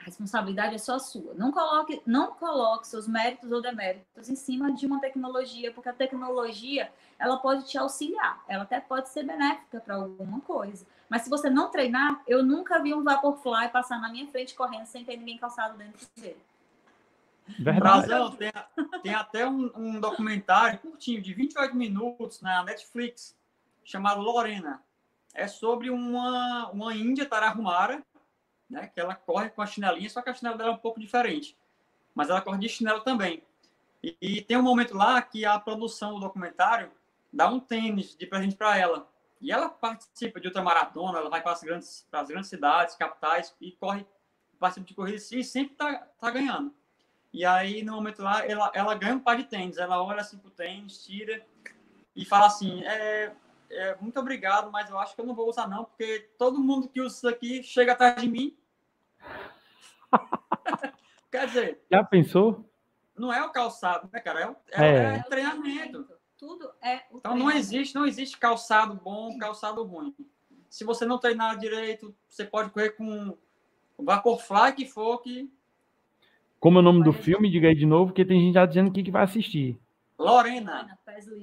A 0.00 0.04
responsabilidade 0.04 0.74
é 0.74 0.78
só 0.78 0.98
sua. 0.98 1.34
Não 1.34 1.52
coloque, 1.52 2.00
não 2.06 2.32
coloque 2.32 2.86
seus 2.86 3.06
méritos 3.06 3.52
ou 3.52 3.60
deméritos 3.60 4.30
em 4.30 4.36
cima 4.36 4.72
de 4.72 4.86
uma 4.86 5.00
tecnologia, 5.00 5.72
porque 5.72 5.88
a 5.90 5.94
tecnologia 5.94 6.90
ela 7.18 7.38
pode 7.38 7.66
te 7.66 7.76
auxiliar, 7.76 8.42
ela 8.48 8.62
até 8.62 8.80
pode 8.80 9.08
ser 9.10 9.24
benéfica 9.24 9.80
para 9.80 9.96
alguma 9.96 10.40
coisa. 10.40 10.86
Mas 11.08 11.22
se 11.22 11.30
você 11.30 11.50
não 11.50 11.70
treinar, 11.70 12.22
eu 12.26 12.42
nunca 12.42 12.78
vi 12.78 12.94
um 12.94 13.02
Vaporfly 13.02 13.68
passar 13.68 14.00
na 14.00 14.10
minha 14.10 14.26
frente 14.28 14.54
correndo 14.54 14.86
sem 14.86 15.04
ter 15.04 15.16
ninguém 15.16 15.38
calçado 15.38 15.76
dentro 15.76 16.06
dele. 16.16 16.40
Tem, 18.32 18.52
tem 19.02 19.14
até 19.14 19.46
um, 19.46 19.70
um, 19.76 20.00
documentário 20.00 20.78
curtinho, 20.78 21.22
de 21.22 21.32
28 21.32 21.76
minutos, 21.76 22.40
na 22.40 22.62
Netflix, 22.64 23.36
chamado 23.84 24.20
Lorena. 24.20 24.82
É 25.34 25.46
sobre 25.46 25.90
uma, 25.90 26.70
uma 26.70 26.94
índia 26.94 27.26
tarahumara, 27.26 28.02
né, 28.68 28.90
que 28.92 28.98
ela 28.98 29.14
corre 29.14 29.50
com 29.50 29.62
a 29.62 29.66
chinelinha, 29.66 30.10
só 30.10 30.22
que 30.22 30.30
a 30.30 30.34
chinela 30.34 30.56
dela 30.56 30.70
é 30.70 30.74
um 30.74 30.78
pouco 30.78 30.98
diferente. 30.98 31.56
Mas 32.14 32.30
ela 32.30 32.40
corre 32.40 32.58
de 32.58 32.68
chinelo 32.68 33.00
também. 33.00 33.42
E, 34.02 34.16
e 34.20 34.42
tem 34.42 34.56
um 34.56 34.62
momento 34.62 34.96
lá 34.96 35.20
que 35.22 35.44
a 35.44 35.58
produção 35.58 36.14
do 36.14 36.20
documentário 36.20 36.90
dá 37.32 37.48
um 37.48 37.60
tênis 37.60 38.16
de 38.16 38.26
presente 38.26 38.56
para 38.56 38.76
ela. 38.76 39.08
E 39.40 39.52
ela 39.52 39.68
participa 39.68 40.40
de 40.40 40.48
outra 40.48 40.62
maratona, 40.62 41.18
ela 41.18 41.28
vai 41.28 41.42
para 41.42 41.52
as 41.52 41.62
grandes, 41.62 42.06
para 42.10 42.20
as 42.20 42.28
grandes 42.28 42.48
cidades, 42.48 42.94
capitais, 42.94 43.54
e 43.60 43.72
corre 43.72 44.06
participa 44.58 44.86
de 44.86 44.94
corrida 44.94 45.16
e 45.16 45.44
sempre 45.44 45.76
tá, 45.76 46.06
tá 46.18 46.30
ganhando. 46.30 46.74
E 47.36 47.44
aí, 47.44 47.82
no 47.82 47.92
momento 47.92 48.22
lá, 48.22 48.46
ela, 48.46 48.72
ela 48.72 48.94
ganha 48.94 49.14
um 49.14 49.20
par 49.20 49.36
de 49.36 49.44
tênis. 49.44 49.76
Ela 49.76 50.02
olha 50.02 50.22
assim 50.22 50.38
pro 50.38 50.50
tênis, 50.50 51.04
tira 51.04 51.44
e 52.16 52.24
fala 52.24 52.46
assim: 52.46 52.82
é, 52.82 53.30
é, 53.68 53.94
muito 54.00 54.18
obrigado, 54.18 54.72
mas 54.72 54.88
eu 54.88 54.98
acho 54.98 55.14
que 55.14 55.20
eu 55.20 55.26
não 55.26 55.34
vou 55.34 55.46
usar, 55.46 55.68
não, 55.68 55.84
porque 55.84 56.30
todo 56.38 56.58
mundo 56.58 56.88
que 56.88 56.98
usa 56.98 57.14
isso 57.14 57.28
aqui 57.28 57.62
chega 57.62 57.92
atrás 57.92 58.16
de 58.16 58.26
mim. 58.26 58.56
Quer 61.30 61.46
dizer. 61.46 61.84
Já 61.92 62.02
pensou? 62.02 62.64
Não 63.14 63.30
é 63.30 63.44
o 63.44 63.52
calçado, 63.52 64.08
né, 64.10 64.18
cara? 64.20 64.56
É, 64.70 64.82
é, 64.82 64.88
é. 64.88 65.16
é 65.16 65.22
treinamento. 65.24 66.08
Tudo 66.38 66.72
é 66.82 67.02
Então 67.12 67.36
não 67.36 67.50
existe, 67.50 67.94
não 67.94 68.06
existe 68.06 68.38
calçado 68.38 68.94
bom, 68.94 69.36
calçado 69.36 69.84
ruim. 69.84 70.14
Se 70.70 70.84
você 70.84 71.04
não 71.04 71.18
treinar 71.18 71.58
direito, 71.58 72.16
você 72.26 72.46
pode 72.46 72.70
correr 72.70 72.92
com 72.92 73.36
o 73.98 74.04
Vaporfly 74.04 74.72
que 74.74 74.86
for 74.86 75.18
que 75.18 75.50
como 76.60 76.78
é 76.78 76.80
o 76.80 76.84
nome 76.84 77.04
do 77.04 77.12
filme? 77.12 77.50
Diga 77.50 77.68
aí 77.68 77.74
de 77.74 77.86
novo, 77.86 78.06
porque 78.06 78.24
tem 78.24 78.40
gente 78.40 78.54
já 78.54 78.66
dizendo 78.66 78.90
que, 78.90 79.02
que 79.02 79.10
vai 79.10 79.24
assistir. 79.24 79.78
Lorena. 80.18 80.86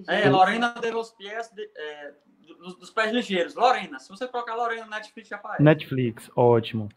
É, 0.07 0.29
Lorena 0.29 0.73
de 0.79 0.91
los 0.91 1.11
Pies, 1.11 1.49
de, 1.53 1.63
é, 1.75 2.11
dos, 2.59 2.75
dos 2.77 2.89
pés 2.89 3.11
ligeiros. 3.11 3.55
Lorena. 3.55 3.99
Se 3.99 4.09
você 4.09 4.27
colocar 4.27 4.55
Lorena 4.55 4.85
no 4.85 4.91
Netflix, 4.91 5.29
já 5.29 5.35
aparece. 5.35 5.63
Netflix, 5.63 6.31
ótimo. 6.35 6.89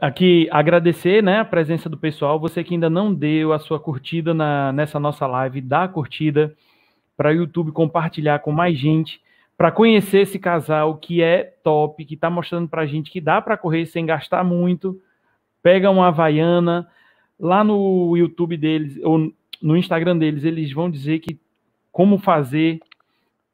Aqui, 0.00 0.48
agradecer 0.50 1.22
né, 1.22 1.38
a 1.38 1.44
presença 1.44 1.88
do 1.88 1.96
pessoal. 1.96 2.38
Você 2.40 2.64
que 2.64 2.74
ainda 2.74 2.90
não 2.90 3.14
deu 3.14 3.52
a 3.52 3.58
sua 3.58 3.78
curtida 3.78 4.34
na, 4.34 4.72
nessa 4.72 4.98
nossa 4.98 5.26
live, 5.26 5.60
dá 5.60 5.84
a 5.84 5.88
curtida 5.88 6.54
para 7.16 7.30
o 7.30 7.34
YouTube 7.34 7.72
compartilhar 7.72 8.40
com 8.40 8.52
mais 8.52 8.78
gente, 8.78 9.20
para 9.56 9.72
conhecer 9.72 10.20
esse 10.20 10.38
casal 10.38 10.96
que 10.96 11.22
é 11.22 11.42
top, 11.64 12.04
que 12.04 12.14
está 12.14 12.28
mostrando 12.28 12.68
para 12.68 12.82
a 12.82 12.86
gente 12.86 13.10
que 13.10 13.20
dá 13.20 13.40
para 13.40 13.56
correr 13.56 13.86
sem 13.86 14.04
gastar 14.06 14.44
muito 14.44 15.00
pega 15.62 15.90
uma 15.90 16.08
Havaiana, 16.08 16.88
lá 17.38 17.62
no 17.62 18.16
YouTube 18.16 18.56
deles, 18.56 18.98
ou 19.02 19.32
no 19.60 19.76
Instagram 19.76 20.16
deles, 20.16 20.44
eles 20.44 20.72
vão 20.72 20.90
dizer 20.90 21.18
que 21.20 21.38
como 21.90 22.18
fazer, 22.18 22.80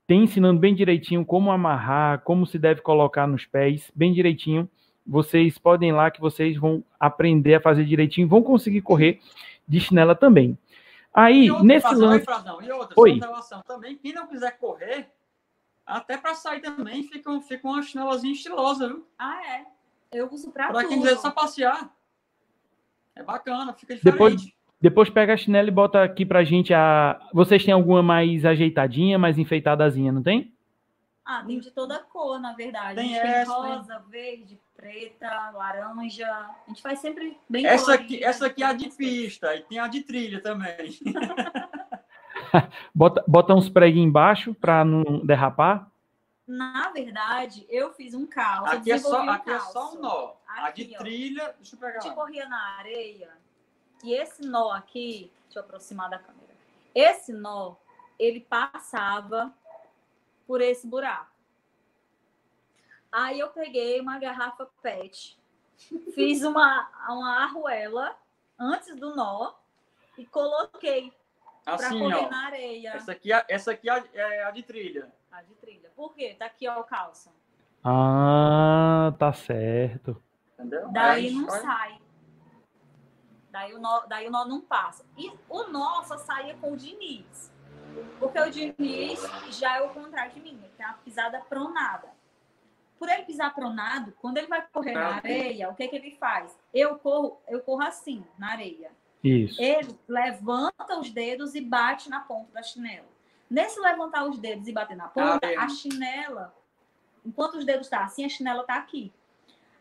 tem 0.06 0.24
ensinando 0.24 0.60
bem 0.60 0.74
direitinho 0.74 1.24
como 1.24 1.50
amarrar, 1.50 2.20
como 2.20 2.46
se 2.46 2.58
deve 2.58 2.82
colocar 2.82 3.26
nos 3.26 3.46
pés, 3.46 3.90
bem 3.94 4.12
direitinho. 4.12 4.68
Vocês 5.06 5.58
podem 5.58 5.90
ir 5.90 5.92
lá 5.92 6.10
que 6.10 6.20
vocês 6.20 6.56
vão 6.56 6.84
aprender 6.98 7.54
a 7.54 7.60
fazer 7.60 7.84
direitinho, 7.84 8.28
vão 8.28 8.42
conseguir 8.42 8.82
correr 8.82 9.20
de 9.66 9.80
chinela 9.80 10.14
também. 10.14 10.58
Aí, 11.12 11.48
nesse 11.62 11.86
fazão, 11.86 12.08
lance... 12.08 12.26
Oi, 12.28 12.66
e 12.66 12.72
outra, 12.72 12.94
Oi. 12.96 13.20
também, 13.66 13.96
quem 13.96 14.12
não 14.12 14.26
quiser 14.26 14.58
correr, 14.58 15.08
até 15.86 16.16
para 16.16 16.34
sair 16.34 16.60
também, 16.60 17.04
fica, 17.04 17.40
fica 17.40 17.68
uma 17.68 17.82
chinelazinha 17.82 18.32
estilosa, 18.32 18.88
viu? 18.88 19.06
Ah, 19.16 19.40
é? 19.46 19.64
Eu 20.12 20.28
uso 20.32 20.50
pra 20.50 20.72
tudo. 20.72 20.88
quem 20.88 21.00
quiser 21.00 21.16
só 21.18 21.30
passear. 21.30 21.93
É 23.16 23.22
bacana, 23.22 23.72
fica 23.72 23.94
diferente. 23.94 24.12
Depois, 24.12 24.42
depois 24.80 25.10
pega 25.10 25.34
a 25.34 25.36
chinela 25.36 25.68
e 25.68 25.72
bota 25.72 26.02
aqui 26.02 26.26
pra 26.26 26.44
gente 26.44 26.74
a. 26.74 27.20
Vocês 27.32 27.64
têm 27.64 27.72
alguma 27.72 28.02
mais 28.02 28.44
ajeitadinha, 28.44 29.18
mais 29.18 29.38
enfeitadazinha, 29.38 30.12
não 30.12 30.22
tem? 30.22 30.52
Ah, 31.24 31.42
tem 31.46 31.58
de 31.58 31.70
toda 31.70 31.98
cor, 32.00 32.38
na 32.38 32.52
verdade. 32.52 32.96
Tem, 32.96 33.08
tem 33.08 33.18
essa, 33.18 33.50
rosa, 33.50 33.94
tem... 33.94 34.10
verde, 34.10 34.60
preta, 34.76 35.50
laranja. 35.54 36.26
A 36.26 36.68
gente 36.68 36.82
faz 36.82 36.98
sempre 36.98 37.38
bem 37.48 37.64
Essa 37.64 37.84
colorido, 37.84 38.04
aqui, 38.04 38.24
essa 38.24 38.46
aqui 38.46 38.62
é 38.62 38.66
a 38.66 38.72
de 38.74 38.90
pista 38.90 39.54
e 39.56 39.62
tem 39.62 39.78
a 39.78 39.88
de 39.88 40.02
trilha 40.02 40.42
também. 40.42 40.90
bota, 42.94 43.24
bota 43.26 43.54
uns 43.54 43.68
preguinhos 43.68 44.08
embaixo 44.08 44.54
para 44.54 44.84
não 44.84 45.24
derrapar. 45.24 45.90
Na 46.46 46.90
verdade, 46.90 47.66
eu 47.70 47.92
fiz 47.94 48.12
um 48.12 48.26
calço. 48.26 48.74
Aqui, 48.74 48.92
é 48.92 48.98
só, 48.98 49.22
um 49.22 49.30
aqui 49.30 49.50
é 49.50 49.60
só 49.60 49.94
um 49.94 50.00
nó. 50.00 50.34
Aqui, 50.46 50.82
a 50.82 50.84
de 50.84 50.96
trilha, 50.98 51.48
ó, 51.48 51.52
deixa 51.52 51.74
eu 51.74 51.80
pegar. 51.80 51.98
A 51.98 52.00
gente 52.00 52.14
corria 52.14 52.48
na 52.48 52.78
areia. 52.78 53.32
E 54.02 54.12
esse 54.12 54.42
nó 54.42 54.70
aqui, 54.70 55.32
deixa 55.44 55.58
eu 55.58 55.62
aproximar 55.62 56.10
da 56.10 56.18
câmera. 56.18 56.54
Esse 56.94 57.32
nó, 57.32 57.76
ele 58.18 58.40
passava 58.40 59.54
por 60.46 60.60
esse 60.60 60.86
buraco. 60.86 61.32
Aí 63.10 63.38
eu 63.38 63.48
peguei 63.48 64.00
uma 64.00 64.18
garrafa 64.18 64.68
PET, 64.82 65.38
fiz 66.14 66.42
uma, 66.42 66.90
uma 67.08 67.44
arruela 67.44 68.18
antes 68.58 68.94
do 68.96 69.14
nó 69.14 69.54
e 70.18 70.26
coloquei 70.26 71.12
assim, 71.64 71.76
para 71.76 71.98
correr 71.98 72.26
ó, 72.26 72.30
na 72.30 72.46
areia. 72.46 72.90
Essa 72.90 73.12
aqui, 73.12 73.32
é, 73.32 73.44
essa 73.48 73.70
aqui 73.70 73.88
é, 73.88 74.04
é 74.12 74.44
a 74.44 74.50
de 74.50 74.62
trilha. 74.62 75.12
A 75.34 75.42
de 75.42 75.54
trilha. 75.56 75.90
Por 75.96 76.14
quê? 76.14 76.36
Tá 76.38 76.46
aqui 76.46 76.68
ó, 76.68 76.78
o 76.78 76.84
calça. 76.84 77.32
Ah, 77.82 79.12
tá 79.18 79.32
certo. 79.32 80.22
Entendeu? 80.52 80.88
Daí 80.92 81.32
não 81.32 81.50
sai. 81.50 81.98
Daí 83.50 83.74
o, 83.74 83.80
nó, 83.80 84.06
daí 84.06 84.28
o 84.28 84.30
nó 84.30 84.44
não 84.44 84.60
passa. 84.60 85.04
E 85.18 85.32
o 85.48 85.64
nó 85.64 86.04
só 86.04 86.16
saía 86.18 86.54
com 86.54 86.72
o 86.72 86.76
Diniz. 86.76 87.52
Porque 88.20 88.38
o 88.38 88.48
Diniz 88.48 89.20
já 89.50 89.78
é 89.78 89.82
o 89.82 89.90
contrário 89.90 90.32
de 90.32 90.40
mim. 90.40 90.56
Ele 90.62 90.72
tem 90.76 90.86
uma 90.86 90.94
pisada 90.98 91.40
pronada. 91.40 92.08
Por 92.96 93.08
ele 93.08 93.24
pisar 93.24 93.52
pronado, 93.52 94.14
quando 94.20 94.38
ele 94.38 94.46
vai 94.46 94.64
correr 94.68 94.94
na 94.94 95.16
areia, 95.16 95.68
o 95.68 95.74
que, 95.74 95.88
que 95.88 95.96
ele 95.96 96.12
faz? 96.12 96.56
Eu 96.72 96.96
corro, 96.96 97.40
eu 97.48 97.60
corro 97.60 97.82
assim, 97.82 98.24
na 98.38 98.52
areia. 98.52 98.92
Isso. 99.22 99.60
Ele 99.60 99.98
levanta 100.06 100.96
os 100.98 101.10
dedos 101.10 101.56
e 101.56 101.60
bate 101.60 102.08
na 102.08 102.20
ponta 102.20 102.52
da 102.52 102.62
chinela. 102.62 103.13
Nesse 103.54 103.78
levantar 103.78 104.24
os 104.24 104.36
dedos 104.36 104.66
e 104.66 104.72
bater 104.72 104.96
na 104.96 105.06
ponta, 105.06 105.46
ah, 105.46 105.62
a 105.62 105.68
chinela, 105.68 106.52
enquanto 107.24 107.54
os 107.54 107.64
dedos 107.64 107.86
estão 107.86 108.00
tá 108.00 108.04
assim, 108.04 108.24
a 108.24 108.28
chinela 108.28 108.62
está 108.62 108.74
aqui. 108.74 109.12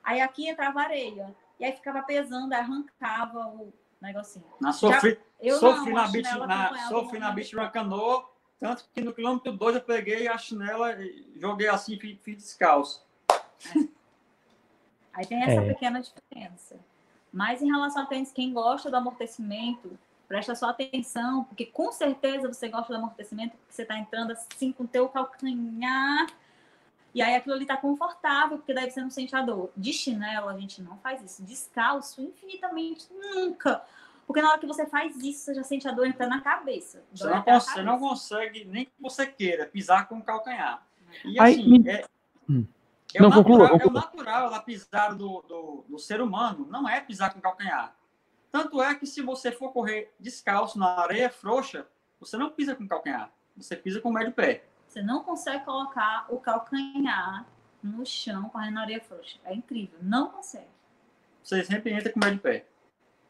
Aí 0.03 0.21
aqui 0.21 0.47
entrava 0.47 0.80
areia. 0.80 1.36
E 1.59 1.65
aí 1.65 1.71
ficava 1.71 2.03
pesando, 2.03 2.53
arrancava 2.53 3.47
o 3.47 3.74
negocinho. 3.99 4.45
Na 4.61 4.71
sofri, 4.71 5.19
Já, 5.41 5.57
sofri, 5.57 5.91
não, 5.91 6.03
na 6.03 6.07
beach, 6.07 6.38
na, 6.38 6.88
sofri 6.88 7.17
na 7.17 7.32
beach 7.32 7.55
na 7.55 7.67
canoa, 7.67 8.30
tanto 8.59 8.88
que 8.93 9.01
no 9.01 9.11
quilômetro 9.11 9.51
2 9.51 9.78
eu 9.78 9.82
peguei 9.82 10.28
a 10.28 10.38
chinela 10.38 10.93
e 11.01 11.34
joguei 11.38 11.67
assim, 11.67 11.97
fiz, 11.97 12.19
fiz 12.21 12.38
descalço. 12.38 13.03
É. 13.76 13.88
Aí 15.13 15.26
tem 15.26 15.41
essa 15.41 15.63
é. 15.63 15.74
pequena 15.74 15.99
diferença. 15.99 16.80
Mas 17.32 17.59
em 17.63 17.71
relação 17.71 18.03
a 18.03 18.05
tênis, 18.05 18.32
quem 18.32 18.53
gosta 18.53 18.91
do 18.91 18.97
amortecimento, 18.97 19.97
presta 20.28 20.55
só 20.55 20.69
atenção, 20.69 21.43
porque 21.45 21.65
com 21.65 21.91
certeza 21.91 22.47
você 22.47 22.67
gosta 22.69 22.91
do 22.91 22.97
amortecimento, 22.97 23.57
porque 23.57 23.74
você 23.74 23.82
está 23.84 23.97
entrando 23.97 24.32
assim 24.32 24.71
com 24.71 24.84
o 24.84 24.88
teu 24.88 25.07
calcanhar 25.09 26.28
e 27.13 27.21
aí 27.21 27.36
aquilo 27.36 27.55
ali 27.55 27.65
tá 27.65 27.78
confortável, 27.78 28.57
porque 28.57 28.74
daí 28.74 28.89
você 28.89 28.99
não 28.99 29.09
sente 29.09 29.36
a 29.36 29.41
dor. 29.41 29.71
De 29.78 29.93
chinelo, 29.93 30.49
a 30.49 30.57
gente 30.57 30.82
não 30.82 30.97
faz 30.97 31.21
isso. 31.21 31.43
Descalço, 31.43 32.21
infinitamente 32.21 33.07
nunca. 33.13 33.84
Porque 34.26 34.41
na 34.41 34.49
hora 34.49 34.59
que 34.59 34.65
você 34.65 34.86
faz 34.88 35.15
isso, 35.17 35.45
você 35.45 35.53
já 35.53 35.63
sente 35.63 35.88
a 35.88 35.91
dor 35.91 36.07
entrando 36.07 36.32
na 36.32 36.41
cabeça. 36.41 37.03
Você 37.13 37.30
não, 37.30 37.43
consegue, 37.43 37.84
não 37.84 37.99
consegue, 37.99 38.65
nem 38.65 38.86
que 38.86 38.91
você 38.99 39.28
queira, 39.28 39.67
pisar 39.67 40.07
com 40.07 40.17
o 40.17 40.24
calcanhar. 40.24 40.84
E 41.24 41.39
assim, 41.39 41.88
é, 41.88 42.05
hum. 42.49 42.65
é, 43.13 43.21
não, 43.21 43.28
o 43.28 43.30
natural, 43.30 43.43
conclua, 43.43 43.69
conclua. 43.69 43.84
é 43.84 43.88
o 43.88 43.93
natural 43.93 44.49
da 44.49 44.59
pisar 44.59 45.15
do, 45.15 45.43
do, 45.47 45.86
do 45.88 45.99
ser 45.99 46.19
humano, 46.19 46.65
não 46.67 46.89
é 46.89 46.99
pisar 46.99 47.32
com 47.32 47.38
o 47.38 47.41
calcanhar. 47.41 47.95
Tanto 48.53 48.79
é 48.83 48.93
que 48.93 49.07
se 49.07 49.19
você 49.23 49.51
for 49.51 49.73
correr 49.73 50.13
descalço 50.19 50.77
na 50.77 50.99
areia 50.99 51.27
frouxa, 51.27 51.87
você 52.19 52.37
não 52.37 52.51
pisa 52.51 52.75
com 52.75 52.83
o 52.83 52.87
calcanhar, 52.87 53.31
você 53.57 53.75
pisa 53.75 53.99
com 53.99 54.09
o 54.09 54.13
médio 54.13 54.31
pé. 54.31 54.63
Você 54.87 55.01
não 55.01 55.23
consegue 55.23 55.65
colocar 55.65 56.27
o 56.29 56.37
calcanhar 56.37 57.47
no 57.81 58.05
chão 58.05 58.47
correndo 58.49 58.75
na 58.75 58.81
areia 58.81 59.01
frouxa. 59.01 59.39
É 59.43 59.55
incrível. 59.55 59.97
Não 60.03 60.27
consegue. 60.27 60.67
Você 61.41 61.63
sempre 61.63 61.93
entra 61.93 62.13
com 62.13 62.19
o 62.19 62.31
de 62.31 62.37
pé. 62.37 62.67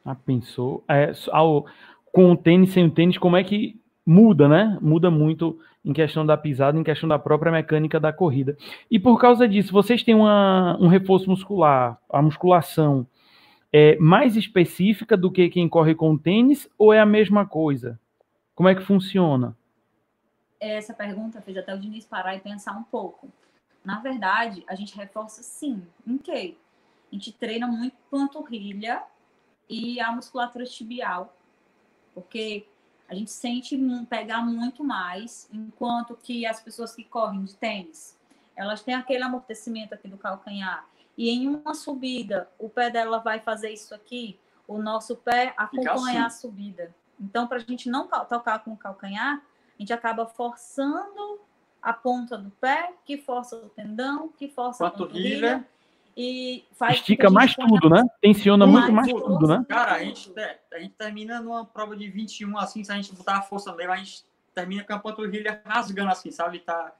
Ah, 0.03 0.13
pensou? 0.13 0.84
É, 0.89 1.13
ao, 1.32 1.67
com 2.11 2.34
o 2.34 2.36
tênis, 2.36 2.74
sem 2.74 2.86
o 2.86 2.91
tênis, 2.91 3.17
como 3.17 3.38
é 3.38 3.45
que 3.45 3.80
muda, 4.05 4.49
né? 4.49 4.78
Muda 4.82 5.09
muito 5.09 5.57
em 5.86 5.93
questão 5.93 6.26
da 6.26 6.36
pisada, 6.36 6.78
em 6.78 6.84
questão 6.84 7.07
da 7.07 7.17
própria 7.17 7.49
mecânica 7.49 7.97
da 7.97 8.11
corrida. 8.11 8.57
E 8.91 8.99
por 8.99 9.17
causa 9.17 9.47
disso, 9.47 9.71
vocês 9.71 10.03
têm 10.03 10.15
uma, 10.15 10.78
um 10.82 10.89
reforço 10.89 11.30
muscular, 11.30 11.97
a 12.09 12.21
musculação 12.21 13.07
é 13.74 13.97
mais 13.97 14.36
específica 14.38 15.17
do 15.17 15.32
que 15.32 15.49
quem 15.49 15.67
corre 15.67 15.95
com 15.95 16.15
tênis 16.15 16.69
ou 16.78 16.93
é 16.93 16.99
a 16.99 17.05
mesma 17.05 17.45
coisa? 17.45 17.99
Como 18.53 18.69
é 18.69 18.76
que 18.76 18.84
funciona? 18.84 19.57
essa 20.59 20.93
pergunta 20.93 21.41
fez 21.41 21.57
até 21.57 21.76
o 21.76 21.78
Diniz 21.78 22.05
parar 22.05 22.36
e 22.36 22.39
pensar 22.39 22.71
um 22.78 22.84
pouco. 22.84 23.30
Na 23.84 23.99
verdade, 23.99 24.63
a 24.65 24.76
gente 24.76 24.95
reforça 24.95 25.43
sim. 25.43 25.86
Em 26.07 26.17
quê? 26.17 26.55
A 27.11 27.15
gente 27.15 27.34
treina 27.34 27.67
muito 27.67 27.97
panturrilha 28.09 29.03
e 29.67 29.99
a 29.99 30.11
musculatura 30.11 30.63
tibial, 30.63 31.36
porque 32.13 32.65
a 33.09 33.13
gente 33.13 33.30
sente 33.30 33.78
pegar 34.09 34.41
muito 34.41 34.84
mais, 34.84 35.49
enquanto 35.51 36.15
que 36.15 36.45
as 36.45 36.61
pessoas 36.61 36.95
que 36.95 37.03
correm 37.03 37.43
de 37.43 37.55
tênis, 37.55 38.17
elas 38.55 38.82
têm 38.82 38.95
aquele 38.95 39.24
amortecimento 39.24 39.93
aqui 39.93 40.07
do 40.07 40.17
calcanhar. 40.17 40.88
E 41.18 41.30
em 41.30 41.47
uma 41.47 41.74
subida, 41.74 42.49
o 42.57 42.70
pé 42.70 42.89
dela 42.89 43.20
vai 43.20 43.39
fazer 43.39 43.72
isso 43.72 43.93
aqui, 43.93 44.39
o 44.68 44.82
nosso 44.82 45.16
pé 45.16 45.53
acompanha 45.57 45.97
assim. 45.97 46.18
a 46.18 46.30
subida. 46.30 46.95
Então, 47.20 47.47
para 47.47 47.57
a 47.57 47.61
gente 47.61 47.89
não 47.89 48.07
tocar 48.07 48.59
com 48.59 48.74
o 48.74 48.78
calcanhar, 48.78 49.38
a 49.38 49.82
gente 49.82 49.93
acaba 49.93 50.26
forçando 50.26 51.39
a 51.82 51.93
ponta 51.93 52.38
do 52.38 52.49
pé, 52.51 52.93
que 53.05 53.18
força 53.18 53.57
o 53.57 53.70
tendão, 53.70 54.30
que 54.30 54.47
força 54.47 54.88
a 54.88 54.89
panturrilha. 54.89 55.66
E 56.16 56.64
faz 56.74 56.97
Estica 56.97 57.30
mais 57.30 57.55
tudo, 57.55 57.89
né? 57.89 58.03
Tensiona 58.22 58.68
muito 58.68 58.91
mais 58.91 59.07
tudo, 59.07 59.26
tudo, 59.26 59.47
né? 59.47 59.66
Cara, 59.68 59.93
a 59.93 59.99
gente, 60.03 60.32
a 60.72 60.80
gente 60.80 60.93
termina 60.93 61.41
numa 61.41 61.66
prova 61.66 61.95
de 61.95 62.07
21, 62.07 62.55
assim, 62.59 62.84
se 62.84 62.91
a 62.91 62.95
gente 62.95 63.14
botar 63.16 63.38
a 63.38 63.41
força 63.41 63.74
mesmo, 63.74 63.91
a 63.91 63.95
gente 63.95 64.24
termina 64.53 64.84
com 64.84 64.93
a 64.93 64.99
panturrilha 64.99 65.59
rasgando, 65.66 66.11
assim, 66.11 66.30
sabe? 66.30 66.59
Tá, 66.59 66.93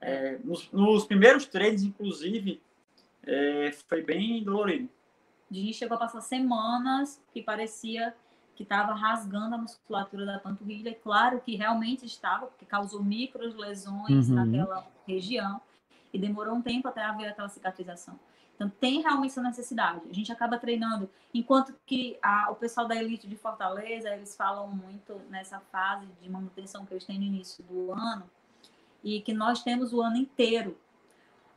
é, 0.00 0.38
nos, 0.44 0.70
nos, 0.70 1.04
primeiros 1.04 1.44
treinos, 1.46 1.82
inclusive, 1.82 2.62
é, 3.26 3.72
foi 3.88 4.02
bem 4.02 4.42
dolorido. 4.42 4.88
Dini 5.50 5.74
chegou 5.74 5.96
a 5.96 6.00
passar 6.00 6.20
semanas 6.20 7.22
que 7.32 7.42
parecia 7.42 8.14
que 8.54 8.62
estava 8.62 8.92
rasgando 8.92 9.54
a 9.54 9.58
musculatura 9.58 10.26
da 10.26 10.38
panturrilha. 10.38 10.94
Claro 10.94 11.40
que 11.40 11.56
realmente 11.56 12.04
estava, 12.04 12.46
porque 12.46 12.66
causou 12.66 13.02
micro 13.02 13.42
lesões 13.58 14.28
uhum. 14.28 14.34
naquela 14.34 14.86
região 15.06 15.60
e 16.12 16.18
demorou 16.18 16.54
um 16.54 16.62
tempo 16.62 16.86
até 16.86 17.02
haver 17.02 17.28
aquela 17.28 17.48
cicatrização. 17.48 18.18
Então, 18.54 18.68
tem 18.68 19.00
realmente 19.00 19.30
essa 19.30 19.42
necessidade. 19.42 20.02
A 20.10 20.12
gente 20.12 20.30
acaba 20.30 20.58
treinando, 20.58 21.08
enquanto 21.32 21.74
que 21.86 22.18
a, 22.20 22.50
o 22.50 22.54
pessoal 22.54 22.86
da 22.86 22.94
elite 22.94 23.26
de 23.26 23.34
Fortaleza, 23.34 24.10
eles 24.10 24.36
falam 24.36 24.68
muito 24.68 25.14
nessa 25.30 25.58
fase 25.72 26.06
de 26.20 26.28
manutenção 26.28 26.84
que 26.84 26.92
eles 26.92 27.04
têm 27.06 27.18
no 27.18 27.24
início 27.24 27.64
do 27.64 27.90
ano, 27.90 28.28
e 29.02 29.20
que 29.20 29.32
nós 29.32 29.62
temos 29.62 29.92
o 29.92 30.02
ano 30.02 30.16
inteiro. 30.16 30.76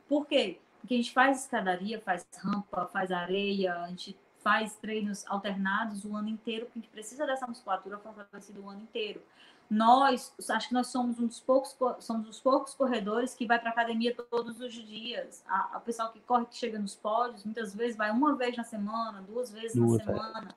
Por 0.08 0.26
quê? 0.26 0.58
Porque 0.84 0.92
a 0.92 0.96
gente 0.98 1.12
faz 1.14 1.40
escadaria, 1.40 1.98
faz 1.98 2.26
rampa, 2.36 2.84
faz 2.92 3.10
areia, 3.10 3.74
a 3.74 3.88
gente 3.88 4.14
faz 4.42 4.76
treinos 4.76 5.26
alternados 5.28 6.04
o 6.04 6.14
ano 6.14 6.28
inteiro, 6.28 6.66
porque 6.66 6.78
a 6.78 6.82
gente 6.82 6.90
precisa 6.90 7.24
dessa 7.24 7.46
musculatura 7.46 7.96
fortalecida 7.96 8.60
o 8.60 8.68
ano 8.68 8.82
inteiro. 8.82 9.22
Nós, 9.70 10.34
acho 10.50 10.68
que 10.68 10.74
nós 10.74 10.88
somos 10.88 11.18
um 11.18 11.26
dos 11.26 11.40
poucos, 11.40 11.74
somos 12.00 12.28
os 12.28 12.38
poucos 12.38 12.74
corredores 12.74 13.34
que 13.34 13.46
vai 13.46 13.58
para 13.58 13.70
academia 13.70 14.14
todos 14.30 14.60
os 14.60 14.74
dias. 14.74 15.42
A, 15.48 15.76
a 15.76 15.80
pessoal 15.80 16.12
que 16.12 16.20
corre, 16.20 16.44
que 16.44 16.56
chega 16.58 16.78
nos 16.78 16.94
pódios, 16.94 17.46
muitas 17.46 17.74
vezes 17.74 17.96
vai 17.96 18.10
uma 18.10 18.36
vez 18.36 18.54
na 18.54 18.62
semana, 18.62 19.22
duas 19.22 19.50
vezes 19.50 19.74
na 19.74 19.86
é. 19.86 20.04
semana, 20.04 20.54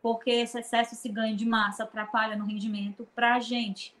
porque 0.00 0.30
esse 0.30 0.58
excesso, 0.58 0.94
esse 0.94 1.10
ganho 1.10 1.36
de 1.36 1.44
massa 1.44 1.84
atrapalha 1.84 2.36
no 2.36 2.46
rendimento 2.46 3.06
para 3.14 3.34
a 3.34 3.40
gente. 3.40 3.94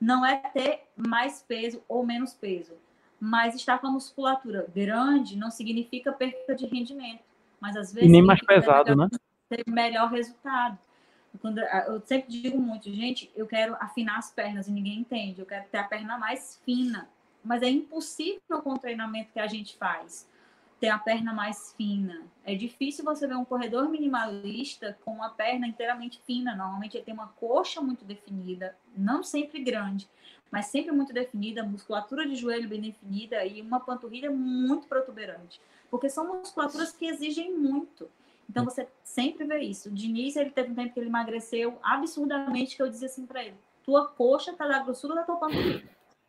Não 0.00 0.26
é 0.26 0.38
ter 0.38 0.88
mais 0.96 1.40
peso 1.40 1.80
ou 1.86 2.04
menos 2.04 2.34
peso, 2.34 2.74
mas 3.20 3.54
estar 3.54 3.78
com 3.78 3.88
a 3.88 3.90
musculatura 3.90 4.66
grande 4.74 5.36
não 5.36 5.50
significa 5.50 6.12
perda 6.12 6.54
de 6.54 6.66
rendimento, 6.66 7.22
mas 7.60 7.76
às 7.76 7.92
vezes 7.92 8.08
e 8.08 8.12
nem 8.12 8.22
mais 8.22 8.40
pesado, 8.40 8.94
né? 8.94 9.08
Ter 9.48 9.64
melhor 9.66 10.10
resultado. 10.10 10.78
Quando, 11.40 11.58
eu 11.58 12.00
sempre 12.04 12.30
digo 12.30 12.58
muito, 12.58 12.92
gente, 12.92 13.30
eu 13.36 13.46
quero 13.46 13.76
afinar 13.80 14.18
as 14.18 14.30
pernas 14.30 14.66
e 14.66 14.72
ninguém 14.72 15.00
entende. 15.00 15.40
Eu 15.40 15.46
quero 15.46 15.66
ter 15.68 15.78
a 15.78 15.84
perna 15.84 16.18
mais 16.18 16.60
fina. 16.64 17.08
Mas 17.44 17.62
é 17.62 17.68
impossível 17.68 18.62
com 18.62 18.72
o 18.72 18.78
treinamento 18.78 19.32
que 19.32 19.38
a 19.38 19.46
gente 19.46 19.76
faz 19.76 20.28
ter 20.80 20.88
a 20.88 20.98
perna 20.98 21.32
mais 21.32 21.72
fina. 21.76 22.22
É 22.44 22.54
difícil 22.54 23.04
você 23.04 23.26
ver 23.26 23.36
um 23.36 23.44
corredor 23.44 23.88
minimalista 23.88 24.96
com 25.04 25.12
uma 25.12 25.30
perna 25.30 25.66
inteiramente 25.66 26.20
fina. 26.24 26.54
Normalmente 26.54 26.96
ele 26.96 27.04
tem 27.04 27.14
uma 27.14 27.28
coxa 27.28 27.80
muito 27.80 28.04
definida, 28.04 28.76
não 28.96 29.22
sempre 29.22 29.62
grande, 29.62 30.08
mas 30.50 30.66
sempre 30.66 30.92
muito 30.92 31.12
definida, 31.12 31.62
musculatura 31.62 32.26
de 32.26 32.34
joelho 32.36 32.68
bem 32.68 32.80
definida 32.80 33.44
e 33.44 33.60
uma 33.60 33.80
panturrilha 33.80 34.30
muito 34.30 34.86
protuberante. 34.86 35.60
Porque 35.90 36.08
são 36.08 36.38
musculaturas 36.38 36.92
que 36.92 37.06
exigem 37.06 37.56
muito. 37.56 38.08
Então 38.48 38.64
você 38.64 38.88
sempre 39.04 39.44
vê 39.44 39.60
isso. 39.60 39.88
O 39.88 39.92
Diniz, 39.92 40.36
ele 40.36 40.50
teve 40.50 40.72
um 40.72 40.74
tempo 40.74 40.94
que 40.94 41.00
ele 41.00 41.08
emagreceu 41.08 41.78
absurdamente, 41.82 42.76
que 42.76 42.82
eu 42.82 42.88
dizia 42.88 43.06
assim 43.06 43.26
para 43.26 43.44
ele: 43.44 43.56
tua 43.84 44.08
coxa 44.08 44.54
tá 44.54 44.66
da 44.66 44.80
grossura 44.80 45.14
da 45.14 45.22
tua 45.22 45.36
panturrilha. 45.36 45.84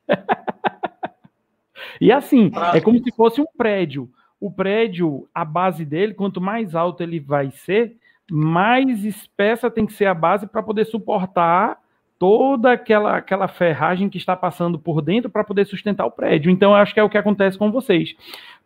e 2.02 2.12
assim, 2.12 2.52
é 2.74 2.82
como 2.82 3.02
se 3.02 3.12
fosse 3.12 3.40
um 3.40 3.48
prédio. 3.58 4.12
O 4.40 4.52
prédio, 4.52 5.28
a 5.34 5.44
base 5.44 5.86
dele, 5.86 6.14
quanto 6.14 6.40
mais 6.40 6.76
alto 6.76 7.04
ele 7.04 7.20
vai 7.20 7.52
ser, 7.52 7.98
mais 8.32 9.04
espessa 9.04 9.70
tem 9.70 9.86
que 9.86 9.94
ser 9.94 10.06
a 10.06 10.14
base 10.14 10.48
para 10.48 10.64
poder 10.64 10.86
suportar 10.86 11.79
toda 12.20 12.74
aquela, 12.74 13.16
aquela 13.16 13.48
ferragem 13.48 14.10
que 14.10 14.18
está 14.18 14.36
passando 14.36 14.78
por 14.78 15.02
dentro 15.02 15.30
para 15.30 15.44
poder 15.44 15.66
sustentar 15.66 16.06
o 16.06 16.12
prédio. 16.12 16.52
Então, 16.52 16.76
acho 16.76 16.94
que 16.94 17.00
é 17.00 17.04
o 17.04 17.10
que 17.10 17.18
acontece 17.18 17.58
com 17.58 17.72
vocês. 17.72 18.14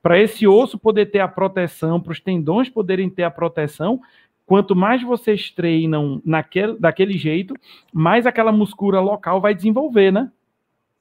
Para 0.02 0.20
esse 0.20 0.48
osso 0.48 0.78
poder 0.78 1.12
ter 1.12 1.20
a 1.20 1.28
proteção, 1.28 2.02
para 2.02 2.12
os 2.12 2.20
tendões 2.20 2.68
poderem 2.68 3.10
ter 3.10 3.24
a 3.24 3.32
proteção, 3.32 4.02
quanto 4.46 4.76
mais 4.76 5.04
vocês 5.04 5.52
treinam 5.52 6.20
naquele, 6.26 6.78
daquele 6.80 7.18
jeito, 7.18 7.54
mais 7.94 8.26
aquela 8.26 8.52
muscula 8.52 9.00
local 9.00 9.40
vai 9.40 9.54
desenvolver, 9.54 10.12
né? 10.12 10.32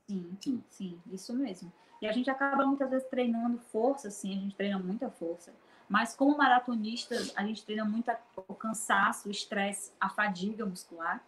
Sim, 0.07 0.37
sim, 0.39 0.63
sim, 0.69 0.99
isso 1.11 1.35
mesmo. 1.35 1.73
E 2.03 2.07
a 2.07 2.13
gente 2.13 2.29
acaba 2.29 2.67
muitas 2.67 2.91
vezes 2.91 3.09
treinando 3.09 3.59
força, 3.73 4.11
sim, 4.11 4.37
a 4.37 4.41
gente 4.41 4.55
treina 4.55 4.79
muita 4.79 5.09
força. 5.09 5.53
Mas 5.89 6.15
como 6.15 6.37
maratonistas, 6.37 7.33
a 7.37 7.45
gente 7.45 7.65
treina 7.65 7.85
muito 7.85 8.11
o 8.47 8.55
cansaço, 8.55 9.29
o 9.29 9.31
estresse, 9.31 9.93
a 9.99 10.09
fadiga 10.09 10.67
muscular. 10.67 11.23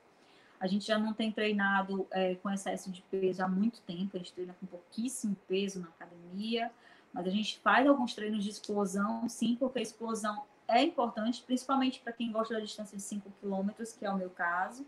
A 0.60 0.66
gente 0.66 0.86
já 0.86 0.98
não 0.98 1.12
tem 1.12 1.30
treinado 1.30 2.06
é, 2.10 2.36
com 2.36 2.50
excesso 2.50 2.90
de 2.90 3.02
peso 3.02 3.42
há 3.42 3.48
muito 3.48 3.80
tempo, 3.82 4.10
a 4.14 4.18
gente 4.18 4.32
treina 4.32 4.54
com 4.58 4.66
pouquíssimo 4.66 5.36
peso 5.48 5.80
na 5.80 5.88
academia. 5.88 6.70
Mas 7.12 7.28
a 7.28 7.30
gente 7.30 7.60
faz 7.60 7.86
alguns 7.86 8.12
treinos 8.12 8.42
de 8.42 8.50
explosão, 8.50 9.28
sim, 9.28 9.54
porque 9.54 9.78
a 9.78 9.82
explosão 9.82 10.42
é 10.66 10.82
importante, 10.82 11.42
principalmente 11.46 12.00
para 12.00 12.12
quem 12.12 12.32
gosta 12.32 12.54
da 12.54 12.60
distância 12.60 12.96
de 12.96 13.02
5 13.02 13.30
km, 13.40 13.70
que 13.98 14.04
é 14.04 14.10
o 14.10 14.16
meu 14.16 14.30
caso. 14.30 14.84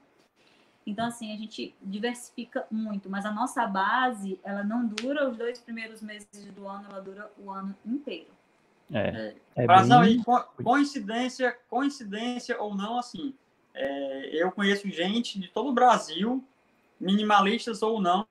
Então, 0.85 1.07
assim, 1.07 1.33
a 1.33 1.37
gente 1.37 1.75
diversifica 1.83 2.67
muito, 2.71 3.09
mas 3.09 3.25
a 3.25 3.31
nossa 3.33 3.67
base, 3.67 4.41
ela 4.43 4.65
não 4.65 4.87
dura 4.87 5.29
os 5.29 5.37
dois 5.37 5.59
primeiros 5.59 6.01
meses 6.01 6.45
do 6.53 6.67
ano, 6.67 6.89
ela 6.91 7.01
dura 7.01 7.31
o 7.39 7.51
ano 7.51 7.75
inteiro. 7.85 8.31
É. 8.93 9.35
é, 9.57 9.65
é 9.65 9.67
bem... 9.67 10.23
coincidência, 10.63 11.57
coincidência 11.69 12.61
ou 12.61 12.75
não, 12.75 12.99
assim, 12.99 13.35
é, 13.77 14.43
eu 14.43 14.51
conheço 14.51 14.89
gente 14.89 15.39
de 15.39 15.49
todo 15.49 15.69
o 15.69 15.73
Brasil, 15.73 16.43
minimalistas 16.99 17.83
ou 17.83 18.01
não, 18.01 18.27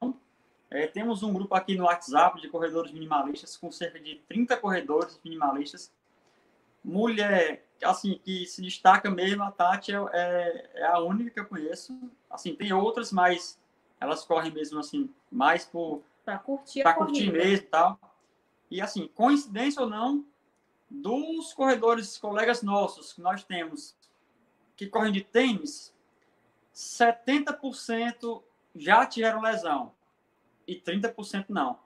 é, 0.70 0.88
temos 0.88 1.24
um 1.24 1.32
grupo 1.32 1.54
aqui 1.54 1.76
no 1.76 1.86
WhatsApp 1.86 2.42
de 2.42 2.50
corredores 2.50 2.92
minimalistas, 2.92 3.56
com 3.56 3.72
cerca 3.72 4.00
de 4.00 4.16
30 4.28 4.58
corredores 4.58 5.20
minimalistas. 5.24 5.92
Mulher, 6.84 7.66
assim, 7.84 8.20
que 8.24 8.46
se 8.46 8.62
destaca 8.62 9.10
mesmo, 9.10 9.44
a 9.44 9.52
Tati 9.52 9.94
é, 9.94 9.98
é, 10.14 10.70
é 10.76 10.86
a 10.86 11.00
única 11.00 11.30
que 11.30 11.40
eu 11.40 11.46
conheço. 11.46 11.98
Assim, 12.30 12.56
tem 12.56 12.74
outras, 12.74 13.12
mas 13.12 13.60
elas 14.00 14.26
correm 14.26 14.52
mesmo, 14.52 14.80
assim, 14.80 15.10
mais 15.32 15.66
por... 15.66 16.02
Para 16.26 16.40
curtir 16.40 16.82
Para 16.82 16.94
curtir 16.94 17.32
mesmo 17.32 17.66
e 17.66 17.70
tal. 17.70 18.00
E, 18.70 18.82
assim, 18.82 19.08
coincidência 19.14 19.82
ou 19.82 19.90
não, 19.90 20.26
dos 20.90 21.54
corredores, 21.54 22.18
colegas 22.18 22.64
nossos, 22.64 23.14
que 23.14 23.22
nós 23.22 23.44
temos, 23.44 23.96
que 24.76 24.88
correm 24.88 25.12
de 25.12 25.22
tênis, 25.22 25.94
70% 26.74 28.44
já 28.76 29.06
tiveram 29.06 29.42
lesão 29.42 29.94
e 30.68 30.76
30% 30.76 31.46
não. 31.50 31.80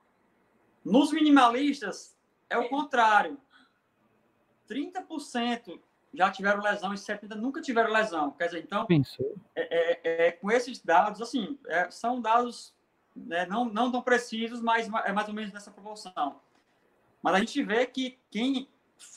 Nos 0.83 1.11
minimalistas, 1.11 2.17
é 2.49 2.57
o 2.57 2.67
contrário. 2.67 3.37
30% 4.67 5.79
já 6.13 6.31
tiveram 6.31 6.61
lesão 6.61 6.93
e 6.93 6.97
70% 6.97 7.35
nunca 7.35 7.61
tiveram 7.61 7.91
lesão. 7.91 8.31
Quer 8.31 8.45
dizer, 8.45 8.63
então, 8.63 8.87
é, 9.55 10.01
é, 10.05 10.27
é, 10.27 10.31
com 10.31 10.49
esses 10.51 10.79
dados, 10.79 11.21
assim, 11.21 11.59
é, 11.67 11.89
são 11.91 12.19
dados 12.19 12.73
né, 13.15 13.45
não, 13.45 13.65
não 13.65 13.91
tão 13.91 14.01
precisos, 14.01 14.61
mas 14.61 14.87
é 15.05 15.11
mais 15.11 15.27
ou 15.27 15.33
menos 15.33 15.51
nessa 15.51 15.71
proporção. 15.71 16.39
Mas 17.21 17.35
a 17.35 17.39
gente 17.39 17.61
vê 17.63 17.85
que 17.85 18.17
quem, 18.31 18.67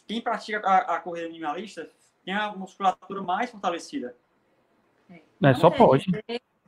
quem 0.06 0.20
pratica 0.20 0.58
a, 0.58 0.96
a 0.96 1.00
corrida 1.00 1.28
minimalista 1.28 1.88
tem 2.24 2.34
a 2.34 2.52
musculatura 2.52 3.22
mais 3.22 3.50
fortalecida. 3.50 4.16
É, 5.10 5.54
só 5.54 5.70
pode. 5.70 6.04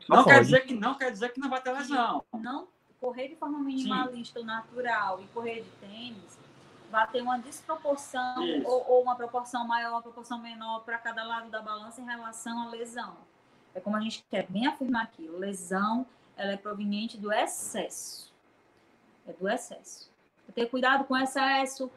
Só 0.01 0.17
não, 0.17 0.25
pode. 0.25 0.37
Quer 0.37 0.41
dizer 0.43 0.61
que, 0.67 0.75
não 0.75 0.95
quer 0.95 1.11
dizer 1.11 1.33
que 1.33 1.41
não 1.41 1.49
vai 1.49 1.63
ter 1.63 1.73
lesão. 1.73 2.25
Não 2.33 2.69
correr 3.05 3.29
de 3.29 3.37
forma 3.37 3.59
minimalista 3.59 4.39
ou 4.39 4.47
natural 4.47 5.21
e 5.21 5.27
correr 5.27 5.61
de 5.61 5.71
tênis, 5.73 6.39
vai 6.91 7.07
ter 7.09 7.21
uma 7.21 7.39
desproporção 7.39 8.37
ou, 8.65 8.93
ou, 8.93 9.03
uma 9.03 9.15
proporção 9.15 9.67
maior, 9.67 9.91
uma 9.91 10.03
proporção 10.03 10.39
menor 10.39 10.81
para 10.81 10.97
cada 10.97 11.23
lado 11.23 11.51
da 11.51 11.61
balança 11.61 12.01
em 12.01 12.07
relação 12.07 12.63
à 12.63 12.71
lesão. 12.71 13.15
É 13.75 13.81
como 13.81 13.97
a 13.97 14.01
gente 14.01 14.25
quer 14.31 14.47
bem 14.49 14.67
afirmar 14.67 15.03
aqui, 15.03 15.29
lesão 15.29 16.07
ela 16.35 16.53
é 16.53 16.57
proveniente 16.57 17.19
do 17.19 17.31
excesso. 17.31 18.33
É 19.27 19.35
do 19.35 19.49
excesso. 19.49 20.11
Ter 20.55 20.67
cuidado 20.67 21.05
com 21.05 21.15
o 21.15 21.19
excesso, 21.19 21.91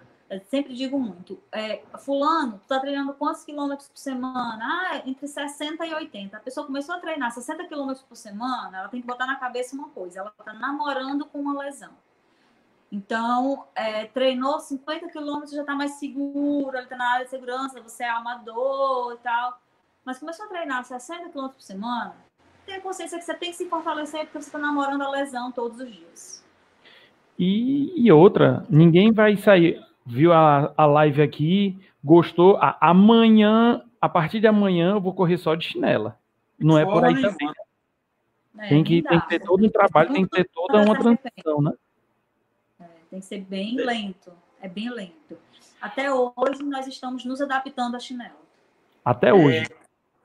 sempre 0.49 0.73
digo 0.73 0.99
muito, 0.99 1.41
é, 1.51 1.81
fulano, 1.99 2.59
tu 2.59 2.67
tá 2.67 2.79
treinando 2.79 3.13
quantos 3.13 3.43
quilômetros 3.43 3.87
por 3.87 3.97
semana? 3.97 4.59
Ah, 4.61 5.01
entre 5.05 5.27
60 5.27 5.85
e 5.85 5.93
80. 5.93 6.35
A 6.35 6.39
pessoa 6.39 6.65
começou 6.65 6.95
a 6.95 6.99
treinar 6.99 7.31
60 7.31 7.65
quilômetros 7.65 8.03
por 8.03 8.15
semana, 8.15 8.79
ela 8.79 8.89
tem 8.89 9.01
que 9.01 9.07
botar 9.07 9.25
na 9.25 9.35
cabeça 9.37 9.75
uma 9.75 9.89
coisa, 9.89 10.19
ela 10.19 10.33
tá 10.43 10.53
namorando 10.53 11.25
com 11.25 11.39
uma 11.39 11.57
lesão. 11.63 11.91
Então, 12.91 13.65
é, 13.75 14.05
treinou 14.05 14.59
50 14.59 15.09
quilômetros, 15.09 15.51
já 15.51 15.63
tá 15.63 15.75
mais 15.75 15.91
seguro, 15.93 16.77
ele 16.77 16.87
tá 16.87 16.95
na 16.95 17.13
área 17.13 17.25
de 17.25 17.31
segurança, 17.31 17.81
você 17.81 18.03
é 18.03 18.09
amador 18.09 19.13
e 19.13 19.17
tal. 19.17 19.59
Mas 20.05 20.19
começou 20.19 20.45
a 20.45 20.49
treinar 20.49 20.83
60 20.83 21.29
quilômetros 21.29 21.63
por 21.63 21.67
semana, 21.67 22.15
tenha 22.65 22.81
consciência 22.81 23.17
que 23.17 23.23
você 23.23 23.33
tem 23.33 23.51
que 23.51 23.57
se 23.57 23.69
fortalecer 23.69 24.25
porque 24.25 24.41
você 24.41 24.51
tá 24.51 24.59
namorando 24.59 25.01
a 25.01 25.09
lesão 25.09 25.51
todos 25.51 25.79
os 25.79 25.91
dias. 25.91 26.45
E, 27.39 27.93
e 27.95 28.11
outra, 28.11 28.65
ninguém 28.69 29.11
vai 29.11 29.37
sair 29.37 29.86
viu 30.07 30.31
a, 30.31 30.73
a 30.77 30.85
live 30.85 31.21
aqui, 31.21 31.77
gostou, 32.03 32.57
a, 32.57 32.77
amanhã, 32.79 33.83
a 33.99 34.07
partir 34.07 34.39
de 34.39 34.47
amanhã, 34.47 34.91
eu 34.91 35.01
vou 35.01 35.13
correr 35.13 35.37
só 35.37 35.53
de 35.53 35.65
chinela. 35.65 36.17
Não 36.57 36.77
é 36.77 36.85
por 36.85 37.03
aí 37.03 37.21
também. 37.21 37.51
É, 38.57 38.69
tem, 38.69 38.83
que, 38.83 39.03
tem 39.03 39.19
que 39.19 39.27
ter 39.27 39.39
todo 39.39 39.63
um 39.63 39.69
trabalho, 39.69 40.13
tem 40.13 40.25
que 40.25 40.31
ter 40.31 40.49
toda 40.51 40.81
uma 40.81 40.97
transição, 40.97 41.61
né? 41.61 41.73
É, 42.79 42.85
tem 43.11 43.19
que 43.19 43.25
ser 43.25 43.41
bem 43.41 43.75
lento. 43.75 44.31
É 44.59 44.67
bem 44.67 44.89
lento. 44.89 45.37
Até 45.79 46.11
hoje 46.11 46.63
nós 46.63 46.87
estamos 46.87 47.23
nos 47.23 47.39
adaptando 47.39 47.95
à 47.95 47.99
chinela. 47.99 48.41
Até 49.05 49.31
hoje. 49.31 49.67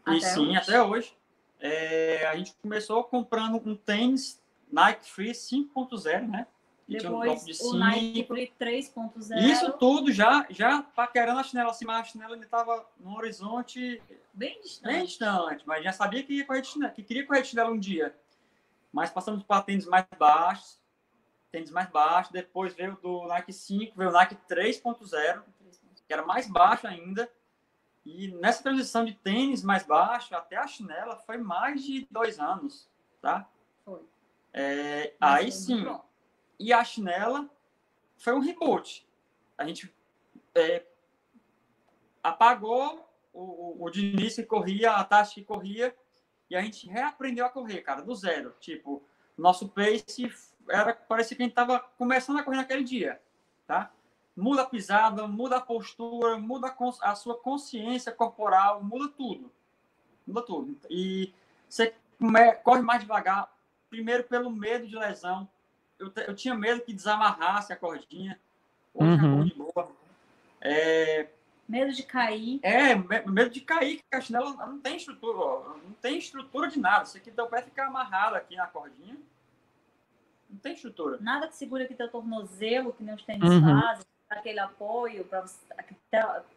É, 0.07 0.13
e 0.13 0.17
até 0.17 0.21
sim, 0.21 0.49
hoje. 0.49 0.57
até 0.57 0.83
hoje. 0.83 1.15
É, 1.61 2.27
a 2.27 2.37
gente 2.37 2.55
começou 2.63 3.05
comprando 3.05 3.61
um 3.65 3.77
tênis 3.77 4.41
Nike 4.73 5.11
Free 5.11 5.33
5.0, 5.33 6.29
né? 6.29 6.47
Depois 6.93 7.63
um 7.63 7.71
o 7.71 7.75
Nike 7.75 8.25
Free 8.25 8.53
3.0. 8.61 9.39
Isso 9.41 9.73
tudo 9.73 10.13
já, 10.13 10.47
já 10.51 10.83
paquerando 10.83 11.41
a 11.41 11.45
chinela 11.45 11.71
assim, 11.71 11.85
mas 11.85 12.01
a 12.01 12.05
chinela 12.05 12.35
ainda 12.35 12.45
estava 12.45 12.87
no 12.99 13.17
horizonte 13.17 14.03
bem 14.33 14.61
distante. 14.61 14.93
bem 14.93 15.05
distante, 15.05 15.65
mas 15.67 15.85
já 15.85 15.93
sabia 15.93 16.23
que, 16.23 16.35
ia 16.35 16.47
correr 16.47 16.63
de 16.63 16.69
chinela, 16.69 16.93
que 16.93 17.03
queria 17.03 17.27
correr 17.27 17.43
de 17.43 17.49
chinela 17.49 17.71
um 17.71 17.79
dia. 17.79 18.17
Mas 18.93 19.11
passamos 19.11 19.43
para 19.43 19.63
tênis 19.63 19.87
mais 19.87 20.07
baixos, 20.19 20.81
tênis 21.51 21.71
mais 21.71 21.89
baixos, 21.91 22.33
depois 22.33 22.75
veio 22.75 22.97
do 23.03 23.27
Nike 23.27 23.53
5, 23.53 23.97
veio 23.97 24.11
o 24.11 24.13
Nike 24.13 24.37
3.0, 24.49 25.43
que 26.07 26.13
era 26.13 26.25
mais 26.25 26.49
baixo 26.49 26.87
ainda. 26.87 27.31
E 28.05 28.29
nessa 28.33 28.63
transição 28.63 29.05
de 29.05 29.15
tênis 29.15 29.63
mais 29.63 29.85
baixo 29.85 30.35
até 30.35 30.57
a 30.57 30.67
chinela 30.67 31.17
foi 31.19 31.39
mais 31.39 31.83
de 31.83 32.07
dois 32.11 32.39
anos, 32.39 32.91
tá? 33.21 33.49
Foi. 33.85 34.01
É, 34.53 35.15
aí 35.21 35.53
sim. 35.53 35.87
E 36.63 36.73
a 36.73 36.85
chinela 36.85 37.51
foi 38.17 38.35
um 38.35 38.39
reboot. 38.39 39.05
A 39.59 39.67
gente 39.67 39.93
é, 40.55 40.87
apagou 42.23 43.05
o, 43.33 43.41
o, 43.43 43.85
o 43.85 43.91
Diniz 43.91 44.37
que 44.37 44.45
corria, 44.45 44.93
a 44.93 45.03
taxa 45.03 45.35
que 45.35 45.45
corria, 45.45 45.93
e 46.49 46.55
a 46.55 46.63
gente 46.63 46.89
reaprendeu 46.89 47.45
a 47.45 47.51
correr, 47.51 47.83
cara, 47.83 48.01
do 48.01 48.15
zero. 48.15 48.55
Tipo, 48.61 49.03
nosso 49.37 49.69
pace 49.71 50.33
era 50.69 50.95
parecia 50.95 51.37
que 51.37 51.43
a 51.43 51.47
gente 51.47 51.53
estava 51.53 51.81
começando 51.99 52.39
a 52.39 52.45
correr 52.45 52.59
naquele 52.59 52.85
dia, 52.85 53.21
tá? 53.67 53.91
Muda 54.37 54.63
a 54.63 54.67
pisada, 54.67 55.27
muda 55.27 55.57
a 55.57 55.61
postura, 55.61 56.39
muda 56.39 56.69
a, 56.69 57.11
a 57.11 57.17
sua 57.17 57.37
consciência 57.37 58.13
corporal, 58.13 58.85
muda 58.85 59.09
tudo. 59.09 59.51
Muda 60.25 60.43
tudo. 60.43 60.79
E 60.89 61.35
você 61.69 61.93
corre 62.63 62.83
mais 62.83 63.01
devagar, 63.01 63.53
primeiro 63.91 64.23
pelo 64.23 64.49
medo 64.49 64.87
de 64.87 64.97
lesão. 64.97 65.51
Eu, 66.03 66.13
eu 66.27 66.35
tinha 66.35 66.55
medo 66.55 66.83
que 66.83 66.93
desamarrasse 66.93 67.73
a 67.73 67.77
cordinha. 67.77 68.39
Hoje 68.95 69.25
uhum. 69.25 69.45
de 69.45 69.55
boa. 69.55 69.91
É, 70.61 71.29
Medo 71.69 71.93
de 71.93 72.03
cair. 72.03 72.61
É, 72.63 72.95
medo 72.95 73.49
de 73.49 73.63
cair, 73.63 74.03
que 74.11 74.17
a 74.17 74.21
chinela 74.21 74.53
não 74.67 74.79
tem 74.79 74.97
estrutura, 74.97 75.39
ó, 75.39 75.77
não 75.83 75.93
tem 76.03 76.19
estrutura 76.19 76.69
de 76.69 76.79
nada. 76.79 77.05
Isso 77.05 77.17
aqui 77.17 77.31
teu 77.31 77.47
pé 77.47 77.63
fica 77.63 77.87
amarrado 77.87 78.37
aqui 78.37 78.57
na 78.57 78.67
cordinha. 78.67 79.17
Não 80.51 80.59
tem 80.59 80.75
estrutura. 80.75 81.17
Nada 81.21 81.49
que 81.49 81.57
segura 81.57 81.85
aqui 81.85 81.95
teu 81.95 82.11
tornozelo, 82.11 82.93
que 82.93 83.03
nem 83.03 83.15
os 83.15 83.23
tênis 83.23 83.49
uhum. 83.49 83.81
fazem, 83.81 84.05
aquele 84.29 84.59
apoio, 84.59 85.25
para 85.25 85.47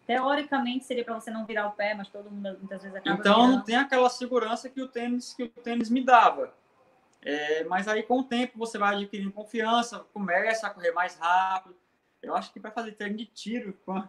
teoricamente 0.05 0.83
seria 0.83 1.05
para 1.05 1.13
você 1.13 1.31
não 1.31 1.45
virar 1.45 1.67
o 1.67 1.71
pé, 1.71 1.93
mas 1.93 2.09
todo 2.09 2.29
mundo 2.29 2.57
muitas 2.59 2.81
vezes 2.81 2.97
acaba 2.97 3.17
Então 3.17 3.35
virando. 3.35 3.55
não 3.55 3.63
tem 3.63 3.77
aquela 3.77 4.09
segurança 4.09 4.69
que 4.69 4.81
o 4.81 4.87
tênis 4.87 5.33
que 5.33 5.43
o 5.43 5.49
tênis 5.49 5.89
me 5.89 6.03
dava. 6.03 6.53
É, 7.26 7.63
mas 7.63 7.88
aí 7.88 8.03
com 8.03 8.19
o 8.19 8.23
tempo 8.23 8.55
você 8.55 8.78
vai 8.78 8.93
adquirindo 8.93 9.32
confiança, 9.32 10.05
começa 10.13 10.67
a 10.67 10.69
correr 10.69 10.91
mais 10.91 11.17
rápido. 11.17 11.76
Eu 12.21 12.36
acho 12.36 12.53
que 12.53 12.59
para 12.59 12.69
fazer 12.69 12.91
treino 12.91 13.17
de 13.17 13.26
tiro 13.26 13.76
com 13.84 13.93
a, 13.93 14.07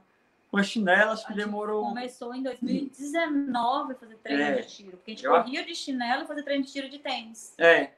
com 0.50 0.58
as 0.58 0.66
chinelas 0.66 1.24
que 1.24 1.32
demorou. 1.32 1.82
Começou 1.86 2.34
em 2.34 2.42
2019 2.42 3.92
a 3.92 3.96
fazer 3.96 4.16
treino 4.16 4.42
é, 4.42 4.60
de 4.60 4.68
tiro. 4.68 4.96
Porque 4.98 5.12
a 5.12 5.14
gente 5.14 5.26
corria 5.26 5.64
de 5.64 5.74
chinelo 5.74 6.24
e 6.24 6.26
fazia 6.26 6.44
treino 6.44 6.64
de 6.64 6.70
tiro 6.70 6.90
de 6.90 6.98
tênis. 6.98 7.54
É. 7.56 7.92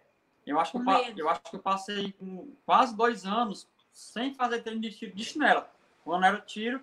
Eu 0.47 0.59
acho, 0.61 0.73
que 0.73 0.79
eu, 0.79 1.19
eu, 1.19 1.29
acho 1.29 1.43
que 1.43 1.57
eu 1.57 1.61
passei 1.61 2.15
quase 2.65 2.97
dois 2.97 3.27
anos 3.27 3.69
sem 3.93 4.33
fazer 4.33 4.63
treino 4.63 4.81
de 4.81 4.93
tiro 4.93 5.15
de 5.15 5.25
chinela. 5.25 5.69
Quando 6.05 6.25
era 6.25 6.41
tiro, 6.41 6.81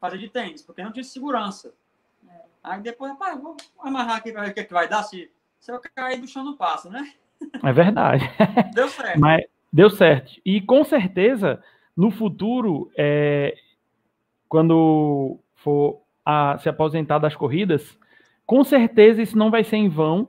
fazer 0.00 0.16
de 0.16 0.30
tênis, 0.30 0.62
porque 0.62 0.82
não 0.82 0.90
tinha 0.90 1.04
segurança. 1.04 1.74
É. 2.26 2.40
Aí 2.62 2.80
depois, 2.80 3.12
rapaz, 3.12 3.38
vou 3.38 3.58
amarrar 3.78 4.16
aqui 4.16 4.32
para 4.32 4.42
ver 4.42 4.50
o 4.50 4.54
que, 4.54 4.60
é 4.60 4.64
que 4.64 4.72
vai 4.72 4.88
dar. 4.88 5.02
Se, 5.02 5.30
se 5.60 5.70
eu 5.70 5.78
cair 5.94 6.18
do 6.18 6.26
chão, 6.26 6.42
não 6.42 6.56
passa, 6.56 6.88
né? 6.88 7.14
É 7.62 7.72
verdade. 7.72 8.28
Deu 8.74 8.88
certo. 8.88 9.20
Mas 9.20 9.44
deu 9.72 9.90
certo. 9.90 10.32
E 10.44 10.60
com 10.60 10.84
certeza, 10.84 11.62
no 11.96 12.10
futuro, 12.10 12.90
é, 12.96 13.54
quando 14.48 15.38
for 15.56 16.00
a, 16.24 16.56
se 16.58 16.68
aposentar 16.68 17.18
das 17.18 17.36
corridas, 17.36 17.98
com 18.46 18.64
certeza 18.64 19.22
isso 19.22 19.36
não 19.36 19.50
vai 19.50 19.62
ser 19.62 19.76
em 19.76 19.88
vão 19.88 20.28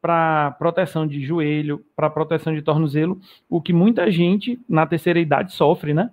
para 0.00 0.50
proteção 0.52 1.06
de 1.06 1.24
joelho, 1.24 1.84
para 1.94 2.10
proteção 2.10 2.52
de 2.52 2.60
tornozelo, 2.60 3.20
o 3.48 3.62
que 3.62 3.72
muita 3.72 4.10
gente 4.10 4.60
na 4.68 4.84
terceira 4.84 5.20
idade 5.20 5.52
sofre, 5.52 5.94
né? 5.94 6.10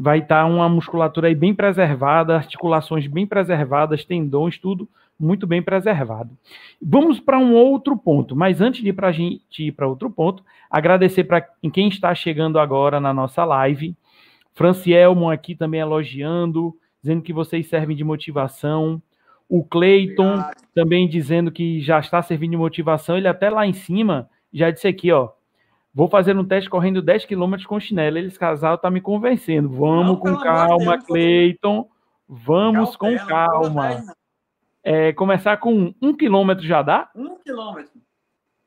Vai 0.00 0.18
estar 0.18 0.42
tá 0.42 0.46
uma 0.46 0.68
musculatura 0.68 1.28
aí 1.28 1.34
bem 1.34 1.54
preservada, 1.54 2.36
articulações 2.36 3.06
bem 3.06 3.26
preservadas, 3.26 4.04
tendões, 4.04 4.58
tudo 4.58 4.88
muito 5.18 5.46
bem 5.46 5.60
preservado. 5.60 6.30
Vamos 6.80 7.18
para 7.18 7.38
um 7.38 7.54
outro 7.54 7.96
ponto, 7.96 8.36
mas 8.36 8.60
antes 8.60 8.82
de 8.82 8.90
ir 8.90 8.92
para 8.92 9.08
a 9.08 9.12
gente 9.12 9.66
ir 9.66 9.72
para 9.72 9.88
outro 9.88 10.08
ponto, 10.08 10.44
agradecer 10.70 11.24
para 11.24 11.40
quem 11.72 11.88
está 11.88 12.14
chegando 12.14 12.58
agora 12.58 13.00
na 13.00 13.12
nossa 13.12 13.44
live. 13.44 13.96
Francielmo 14.54 15.28
aqui 15.28 15.54
também 15.54 15.80
elogiando, 15.80 16.74
dizendo 17.02 17.22
que 17.22 17.32
vocês 17.32 17.66
servem 17.68 17.96
de 17.96 18.04
motivação. 18.04 19.02
O 19.48 19.64
Cleiton 19.64 20.44
também 20.74 21.08
dizendo 21.08 21.50
que 21.50 21.80
já 21.80 21.98
está 21.98 22.22
servindo 22.22 22.52
de 22.52 22.56
motivação. 22.56 23.16
Ele 23.16 23.28
até 23.28 23.50
lá 23.50 23.66
em 23.66 23.72
cima 23.72 24.28
já 24.52 24.70
disse 24.70 24.86
aqui, 24.86 25.10
ó. 25.10 25.30
Vou 25.94 26.08
fazer 26.08 26.36
um 26.36 26.44
teste 26.44 26.70
correndo 26.70 27.02
10 27.02 27.24
km 27.24 27.54
com 27.66 27.80
chinelo. 27.80 28.18
Eles 28.18 28.38
casal 28.38 28.78
tá 28.78 28.90
me 28.90 29.00
convencendo. 29.00 29.68
Vamos 29.68 30.06
não, 30.06 30.16
com 30.16 30.36
calma, 30.36 30.96
Deus, 30.96 31.06
Cleiton. 31.06 31.88
Vamos 32.28 32.96
com 32.96 33.16
calma. 33.18 34.04
É, 34.82 35.12
começar 35.12 35.56
com 35.56 35.92
um 36.00 36.14
quilômetro 36.14 36.64
já 36.64 36.82
dá? 36.82 37.10
Um 37.14 37.36
quilômetro. 37.36 38.00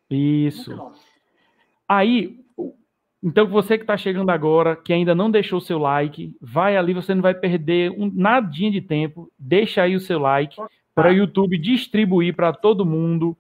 Isso. 0.09 0.71
Um 0.71 0.75
quilômetro. 0.75 1.01
Aí, 1.87 2.39
então, 3.23 3.45
você 3.47 3.77
que 3.77 3.83
está 3.83 3.95
chegando 3.95 4.31
agora, 4.31 4.75
que 4.75 4.91
ainda 4.91 5.13
não 5.13 5.29
deixou 5.29 5.59
o 5.59 5.61
seu 5.61 5.77
like, 5.77 6.35
vai 6.41 6.75
ali, 6.75 6.93
você 6.93 7.13
não 7.13 7.21
vai 7.21 7.35
perder 7.35 7.91
um 7.91 8.11
nadinha 8.11 8.71
de 8.71 8.81
tempo. 8.81 9.31
Deixa 9.37 9.83
aí 9.83 9.95
o 9.95 9.99
seu 9.99 10.17
like 10.17 10.55
para 10.95 11.11
o 11.11 11.13
YouTube 11.13 11.57
distribuir 11.57 12.35
para 12.35 12.51
todo 12.51 12.85
mundo 12.85 13.37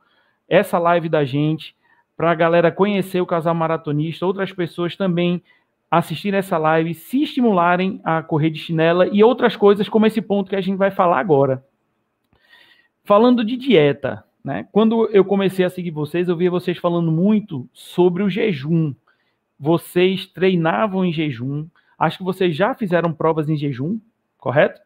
essa 0.47 0.77
live 0.77 1.09
da 1.09 1.25
gente, 1.25 1.75
para 2.21 2.29
a 2.29 2.35
galera 2.35 2.71
conhecer 2.71 3.19
o 3.19 3.25
casal 3.25 3.55
maratonista, 3.55 4.27
outras 4.27 4.53
pessoas 4.53 4.95
também 4.95 5.41
assistirem 5.89 6.37
essa 6.37 6.55
live, 6.55 6.93
se 6.93 7.23
estimularem 7.23 7.99
a 8.03 8.21
correr 8.21 8.51
de 8.51 8.59
chinela 8.59 9.07
e 9.07 9.23
outras 9.23 9.55
coisas 9.55 9.89
como 9.89 10.05
esse 10.05 10.21
ponto 10.21 10.47
que 10.47 10.55
a 10.55 10.61
gente 10.61 10.77
vai 10.77 10.91
falar 10.91 11.19
agora. 11.19 11.65
Falando 13.03 13.43
de 13.43 13.57
dieta, 13.57 14.23
né? 14.43 14.67
Quando 14.71 15.09
eu 15.09 15.25
comecei 15.25 15.65
a 15.65 15.69
seguir 15.71 15.89
vocês, 15.89 16.29
eu 16.29 16.37
via 16.37 16.51
vocês 16.51 16.77
falando 16.77 17.11
muito 17.11 17.67
sobre 17.73 18.21
o 18.21 18.29
jejum 18.29 18.93
vocês 19.59 20.27
treinavam 20.27 21.03
em 21.03 21.11
jejum. 21.11 21.67
Acho 21.97 22.19
que 22.19 22.23
vocês 22.23 22.55
já 22.55 22.75
fizeram 22.75 23.11
provas 23.11 23.49
em 23.49 23.57
jejum, 23.57 23.99
correto? 24.37 24.79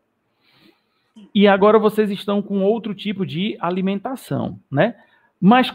E 1.34 1.50
agora 1.50 1.78
vocês 1.78 2.10
estão 2.10 2.42
com 2.42 2.64
outro 2.64 2.96
tipo 2.96 3.26
de 3.26 3.58
alimentação, 3.60 4.58
né? 4.72 4.96
Mas 5.40 5.74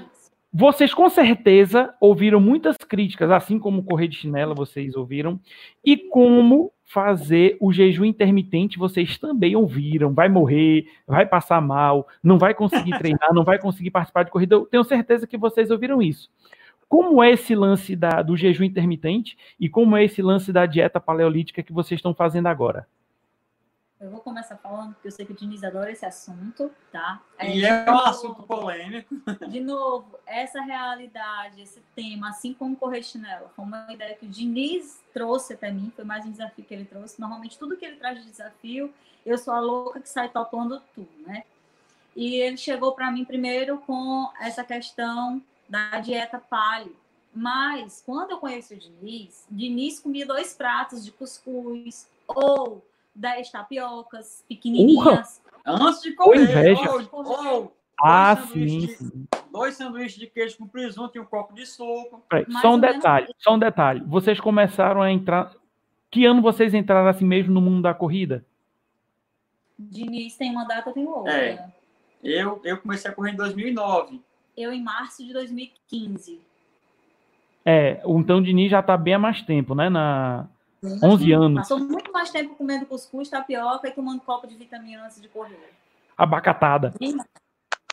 vocês 0.52 0.92
com 0.92 1.08
certeza 1.08 1.94
ouviram 2.00 2.40
muitas 2.40 2.76
críticas, 2.76 3.30
assim 3.30 3.58
como 3.58 3.84
correr 3.84 4.08
de 4.08 4.16
chinela 4.16 4.54
vocês 4.54 4.96
ouviram, 4.96 5.38
e 5.84 5.96
como 5.96 6.72
fazer 6.84 7.56
o 7.60 7.72
jejum 7.72 8.04
intermitente 8.04 8.76
vocês 8.76 9.16
também 9.16 9.54
ouviram. 9.54 10.12
Vai 10.12 10.28
morrer, 10.28 10.86
vai 11.06 11.24
passar 11.24 11.60
mal, 11.60 12.08
não 12.20 12.36
vai 12.36 12.52
conseguir 12.52 12.90
treinar, 12.98 13.32
não 13.32 13.44
vai 13.44 13.60
conseguir 13.60 13.92
participar 13.92 14.24
de 14.24 14.32
corrida. 14.32 14.56
Eu 14.56 14.66
tenho 14.66 14.82
certeza 14.82 15.26
que 15.26 15.38
vocês 15.38 15.70
ouviram 15.70 16.02
isso. 16.02 16.28
Como 16.88 17.22
é 17.22 17.30
esse 17.30 17.54
lance 17.54 17.94
da, 17.94 18.20
do 18.20 18.36
jejum 18.36 18.64
intermitente 18.64 19.38
e 19.60 19.68
como 19.68 19.96
é 19.96 20.04
esse 20.04 20.20
lance 20.20 20.52
da 20.52 20.66
dieta 20.66 20.98
paleolítica 20.98 21.62
que 21.62 21.72
vocês 21.72 21.98
estão 21.98 22.12
fazendo 22.12 22.48
agora? 22.48 22.88
Eu 24.00 24.10
vou 24.10 24.20
começar 24.20 24.56
falando, 24.56 24.94
porque 24.94 25.08
eu 25.08 25.12
sei 25.12 25.26
que 25.26 25.32
o 25.32 25.36
Diniz 25.36 25.62
adora 25.62 25.92
esse 25.92 26.06
assunto, 26.06 26.70
tá? 26.90 27.20
É, 27.36 27.54
e 27.54 27.62
é 27.62 27.84
um 27.84 27.98
assunto 27.98 28.42
polêmico. 28.44 29.14
De 29.46 29.60
novo, 29.60 30.18
essa 30.24 30.62
realidade, 30.62 31.60
esse 31.60 31.82
tema, 31.94 32.30
assim 32.30 32.54
como 32.54 32.74
correr 32.76 33.02
chinelo, 33.02 33.50
foi 33.54 33.62
uma 33.62 33.86
ideia 33.92 34.14
que 34.14 34.24
o 34.24 34.28
Diniz 34.28 34.98
trouxe 35.12 35.52
até 35.52 35.70
mim, 35.70 35.92
foi 35.94 36.06
mais 36.06 36.24
um 36.24 36.30
desafio 36.30 36.64
que 36.64 36.72
ele 36.72 36.86
trouxe. 36.86 37.20
Normalmente, 37.20 37.58
tudo 37.58 37.76
que 37.76 37.84
ele 37.84 37.96
traz 37.96 38.24
de 38.24 38.30
desafio, 38.30 38.90
eu 39.26 39.36
sou 39.36 39.52
a 39.52 39.60
louca 39.60 40.00
que 40.00 40.08
sai 40.08 40.30
topando 40.30 40.80
tudo, 40.94 41.10
né? 41.26 41.44
E 42.16 42.36
ele 42.36 42.56
chegou 42.56 42.92
para 42.92 43.10
mim 43.10 43.26
primeiro 43.26 43.78
com 43.80 44.30
essa 44.40 44.64
questão 44.64 45.42
da 45.68 46.00
dieta 46.00 46.38
paleo. 46.38 46.96
Mas, 47.34 48.02
quando 48.04 48.30
eu 48.30 48.38
conheci 48.38 48.74
o 48.74 48.78
Diniz, 48.78 49.46
Diniz 49.50 50.00
comia 50.00 50.24
dois 50.24 50.54
pratos 50.54 51.04
de 51.04 51.12
cuscuz 51.12 52.08
ou 52.26 52.82
10 53.14 53.50
tapiocas 53.50 54.44
pequenininhas. 54.48 55.42
Antes 55.66 56.02
de 56.02 56.12
comer. 56.12 56.42
inveja. 56.42 56.90
Ou, 57.12 57.24
ou, 57.24 57.76
Ah, 58.02 58.34
dois 58.34 58.48
sim, 58.48 58.68
sanduíches 58.80 58.98
sim. 58.98 59.26
Dois 59.52 59.74
sanduíches 59.74 60.18
de 60.18 60.26
queijo 60.26 60.58
com 60.58 60.66
presunto 60.66 61.16
e 61.16 61.20
um 61.20 61.24
copo 61.24 61.54
de 61.54 61.66
suco. 61.66 62.22
Peraí, 62.28 62.46
Só 62.60 62.74
um 62.74 62.78
menos 62.78 62.96
detalhe, 62.96 63.34
só 63.38 63.54
um 63.54 63.58
detalhe. 63.58 64.02
Vocês 64.06 64.40
começaram 64.40 65.02
a 65.02 65.10
entrar. 65.10 65.52
Que 66.10 66.24
ano 66.24 66.40
vocês 66.42 66.72
entraram 66.74 67.08
assim 67.08 67.24
mesmo 67.24 67.52
no 67.52 67.60
mundo 67.60 67.82
da 67.82 67.94
corrida? 67.94 68.44
Diniz 69.78 70.36
tem 70.36 70.50
uma 70.50 70.64
data, 70.64 70.92
tem 70.92 71.06
outra. 71.06 71.32
É. 71.32 71.70
Eu, 72.22 72.60
eu 72.64 72.78
comecei 72.78 73.10
a 73.10 73.14
correr 73.14 73.32
em 73.32 73.36
2009. 73.36 74.20
Eu 74.56 74.72
em 74.72 74.82
março 74.82 75.24
de 75.24 75.32
2015. 75.32 76.40
É, 77.64 78.02
então 78.04 78.38
o 78.38 78.42
Diniz 78.42 78.70
já 78.70 78.82
tá 78.82 78.96
bem 78.96 79.14
há 79.14 79.18
mais 79.18 79.42
tempo, 79.42 79.74
né? 79.74 79.88
Na 79.88 80.48
11 80.82 81.32
anos. 81.32 81.60
Passou 81.60 81.78
muito 81.78 82.10
mais 82.12 82.30
tempo 82.30 82.54
comendo 82.54 82.86
cuscuz, 82.86 83.28
tapioca 83.28 83.88
e 83.88 83.92
tomando 83.92 84.20
copo 84.20 84.46
de 84.46 84.54
vitamina 84.56 85.04
antes 85.04 85.20
de 85.20 85.28
correr. 85.28 85.72
Abacatada. 86.16 86.94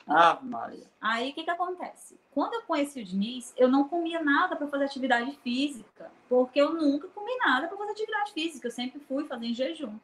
Ah, 0.07 0.39
Maria. 0.41 0.85
Aí 1.01 1.31
o 1.31 1.33
que, 1.33 1.43
que 1.43 1.49
acontece? 1.49 2.17
Quando 2.31 2.53
eu 2.53 2.61
conheci 2.61 3.01
o 3.01 3.03
Diniz, 3.03 3.53
eu 3.57 3.67
não 3.67 3.89
comia 3.89 4.23
nada 4.23 4.55
para 4.55 4.67
fazer 4.67 4.85
atividade 4.85 5.37
física, 5.43 6.09
porque 6.29 6.61
eu 6.61 6.73
nunca 6.73 7.09
comi 7.09 7.35
nada 7.39 7.67
para 7.67 7.77
fazer 7.77 7.91
atividade 7.91 8.31
física. 8.31 8.67
Eu 8.67 8.71
sempre 8.71 9.01
fui 9.01 9.25
fazer 9.25 9.45
em 9.45 9.53
jejum, 9.53 9.97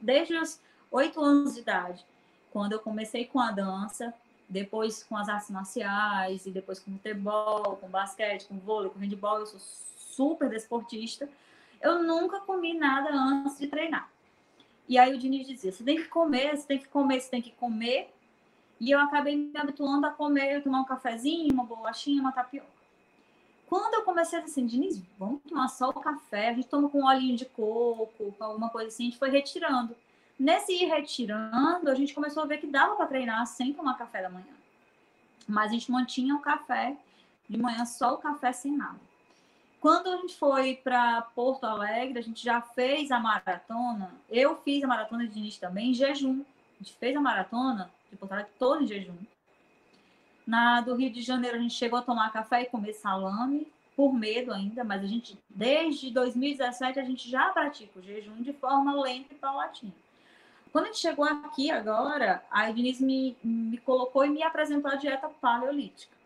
desde 0.00 0.36
os 0.36 0.60
oito 0.92 1.20
anos 1.20 1.54
de 1.54 1.60
idade, 1.60 2.06
quando 2.52 2.72
eu 2.72 2.78
comecei 2.78 3.24
com 3.24 3.40
a 3.40 3.50
dança, 3.50 4.14
depois 4.48 5.02
com 5.02 5.16
as 5.16 5.28
artes 5.28 5.50
marciais 5.50 6.46
e 6.46 6.50
depois 6.50 6.78
com 6.78 6.92
futebol, 6.92 7.76
com 7.76 7.88
basquete, 7.88 8.46
com 8.46 8.58
vôlei, 8.58 8.90
com 8.90 8.98
handebol. 9.00 9.38
Eu 9.40 9.46
sou 9.46 9.60
super 9.96 10.48
desportista. 10.48 11.28
Eu 11.80 12.02
nunca 12.02 12.40
comi 12.40 12.74
nada 12.74 13.10
antes 13.10 13.58
de 13.58 13.66
treinar. 13.66 14.10
E 14.88 14.98
aí 14.98 15.14
o 15.14 15.18
Diniz 15.18 15.46
dizia: 15.46 15.70
você 15.70 15.84
tem 15.84 15.96
que 15.96 16.08
comer, 16.08 16.56
você 16.56 16.66
tem 16.66 16.78
que 16.78 16.88
comer, 16.88 17.20
você 17.20 17.30
tem 17.30 17.42
que 17.42 17.52
comer. 17.52 18.12
E 18.80 18.90
eu 18.90 19.00
acabei 19.00 19.36
me 19.36 19.56
habituando 19.56 20.06
a 20.06 20.10
comer, 20.10 20.62
tomar 20.62 20.80
um 20.80 20.84
cafezinho, 20.84 21.52
uma 21.52 21.64
bolachinha, 21.64 22.20
uma 22.20 22.32
tapioca. 22.32 22.78
Quando 23.68 23.94
eu 23.94 24.02
comecei 24.02 24.38
assim, 24.38 24.64
Diniz, 24.64 25.02
vamos 25.18 25.42
tomar 25.42 25.68
só 25.68 25.90
o 25.90 26.00
café, 26.00 26.48
a 26.48 26.54
gente 26.54 26.68
toma 26.68 26.88
com 26.88 27.04
olhinho 27.04 27.36
de 27.36 27.44
coco, 27.44 28.34
alguma 28.40 28.70
coisa 28.70 28.88
assim, 28.88 29.04
a 29.04 29.06
gente 29.10 29.18
foi 29.18 29.28
retirando. 29.28 29.94
Nesse 30.38 30.72
ir 30.72 30.86
retirando, 30.86 31.90
a 31.90 31.94
gente 31.94 32.14
começou 32.14 32.44
a 32.44 32.46
ver 32.46 32.58
que 32.58 32.66
dava 32.66 32.96
para 32.96 33.06
treinar 33.06 33.46
sem 33.46 33.74
tomar 33.74 33.98
café 33.98 34.22
da 34.22 34.30
manhã. 34.30 34.54
Mas 35.46 35.70
a 35.70 35.74
gente 35.74 35.90
mantinha 35.90 36.34
o 36.34 36.40
café 36.40 36.96
de 37.48 37.58
manhã, 37.58 37.84
só 37.84 38.14
o 38.14 38.18
café 38.18 38.52
sem 38.52 38.74
nada. 38.74 39.07
Quando 39.80 40.08
a 40.08 40.16
gente 40.16 40.36
foi 40.36 40.74
para 40.76 41.22
Porto 41.22 41.64
Alegre, 41.64 42.18
a 42.18 42.22
gente 42.22 42.44
já 42.44 42.60
fez 42.60 43.10
a 43.10 43.20
maratona. 43.20 44.12
Eu 44.28 44.56
fiz 44.62 44.82
a 44.82 44.88
maratona 44.88 45.26
de 45.26 45.34
Diniz 45.34 45.56
também 45.58 45.90
em 45.90 45.94
jejum. 45.94 46.44
A 46.80 46.82
gente 46.82 46.96
fez 46.96 47.16
a 47.16 47.20
maratona 47.20 47.90
de 48.10 48.16
Porto 48.16 48.32
Alegre 48.32 48.52
todo 48.58 48.82
em 48.82 48.86
jejum. 48.86 49.16
Na 50.46 50.80
do 50.80 50.94
Rio 50.94 51.10
de 51.10 51.22
Janeiro, 51.22 51.56
a 51.56 51.60
gente 51.60 51.74
chegou 51.74 51.98
a 51.98 52.02
tomar 52.02 52.32
café 52.32 52.62
e 52.62 52.66
comer 52.66 52.94
salame, 52.94 53.70
por 53.94 54.12
medo 54.12 54.52
ainda, 54.52 54.82
mas 54.82 55.02
a 55.02 55.06
gente, 55.06 55.36
desde 55.50 56.10
2017, 56.10 57.00
a 57.00 57.04
gente 57.04 57.28
já 57.28 57.50
pratica 57.50 57.98
o 57.98 58.02
jejum 58.02 58.40
de 58.40 58.52
forma 58.52 59.00
lenta 59.02 59.34
e 59.34 59.36
paulatina. 59.36 59.92
Quando 60.72 60.84
a 60.84 60.86
gente 60.88 61.00
chegou 61.00 61.24
aqui 61.24 61.70
agora, 61.70 62.44
a 62.50 62.70
Denise 62.70 63.04
me, 63.04 63.36
me 63.42 63.78
colocou 63.78 64.24
e 64.24 64.30
me 64.30 64.42
apresentou 64.42 64.90
a 64.90 64.94
dieta 64.94 65.28
paleolítica. 65.28 66.17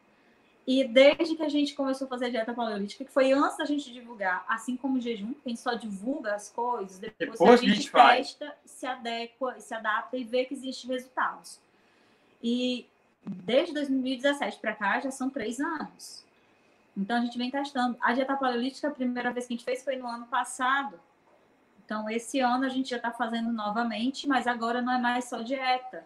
E 0.67 0.85
desde 0.85 1.35
que 1.35 1.43
a 1.43 1.49
gente 1.49 1.75
começou 1.75 2.07
a 2.07 2.09
fazer 2.09 2.27
a 2.27 2.31
dieta 2.31 2.55
paleolítica, 2.55 3.05
que 3.05 3.11
foi 3.11 3.33
antes 3.33 3.57
da 3.57 3.65
gente 3.65 3.93
divulgar, 3.93 4.45
assim 4.49 4.77
como 4.77 4.97
o 4.97 5.01
jejum, 5.01 5.35
que 5.35 5.41
a 5.47 5.49
gente 5.49 5.61
só 5.61 5.75
divulga 5.75 6.35
as 6.35 6.49
coisas, 6.49 6.99
depois, 6.99 7.33
Depois 7.33 7.61
a 7.61 7.65
gente 7.65 7.75
gente 7.75 7.91
faz. 7.91 8.35
testa, 8.35 8.57
se 8.65 8.87
adequa, 8.87 9.59
se 9.59 9.75
adapta 9.75 10.17
e 10.17 10.23
vê 10.23 10.45
que 10.45 10.55
existem 10.55 10.89
resultados. 10.91 11.59
E 12.41 12.87
desde 13.27 13.75
2017 13.75 14.59
para 14.59 14.75
cá 14.75 15.01
já 15.01 15.11
são 15.11 15.29
três 15.29 15.59
anos. 15.59 16.25
Então 16.97 17.17
a 17.17 17.21
gente 17.21 17.37
vem 17.39 17.51
testando. 17.51 17.97
A 18.01 18.13
dieta 18.13 18.37
paleolítica, 18.37 18.89
a 18.89 18.93
primeira 18.93 19.33
vez 19.33 19.47
que 19.47 19.55
a 19.55 19.57
gente 19.57 19.65
fez 19.65 19.83
foi 19.83 19.97
no 19.97 20.07
ano 20.07 20.27
passado. 20.27 21.01
Então 21.85 22.09
esse 22.09 22.39
ano 22.39 22.65
a 22.65 22.69
gente 22.69 22.91
já 22.91 22.97
está 22.99 23.11
fazendo 23.11 23.53
novamente, 23.53 24.29
mas 24.29 24.47
agora 24.47 24.81
não 24.81 24.93
é 24.93 24.99
mais 24.99 25.25
só 25.25 25.43
dieta. 25.43 26.05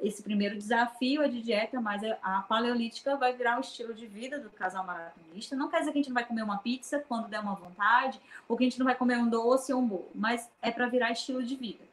Esse 0.00 0.22
primeiro 0.22 0.56
desafio 0.56 1.22
é 1.22 1.28
de 1.28 1.40
dieta, 1.40 1.80
mas 1.80 2.02
a 2.22 2.42
paleolítica 2.42 3.16
vai 3.16 3.32
virar 3.32 3.56
o 3.56 3.60
estilo 3.60 3.94
de 3.94 4.06
vida 4.06 4.38
do 4.38 4.50
casal 4.50 4.84
maratonista. 4.84 5.56
Não 5.56 5.68
quer 5.68 5.78
dizer 5.80 5.92
que 5.92 5.98
a 5.98 6.02
gente 6.02 6.10
não 6.10 6.14
vai 6.14 6.26
comer 6.26 6.42
uma 6.42 6.58
pizza 6.58 7.02
quando 7.08 7.28
der 7.28 7.40
uma 7.40 7.54
vontade, 7.54 8.20
ou 8.48 8.56
que 8.56 8.64
a 8.64 8.66
gente 8.68 8.78
não 8.78 8.86
vai 8.86 8.94
comer 8.94 9.16
um 9.16 9.28
doce 9.28 9.72
ou 9.72 9.80
um 9.80 9.86
bolo, 9.86 10.10
mas 10.14 10.50
é 10.60 10.70
para 10.70 10.88
virar 10.88 11.10
estilo 11.10 11.42
de 11.42 11.56
vida. 11.56 11.84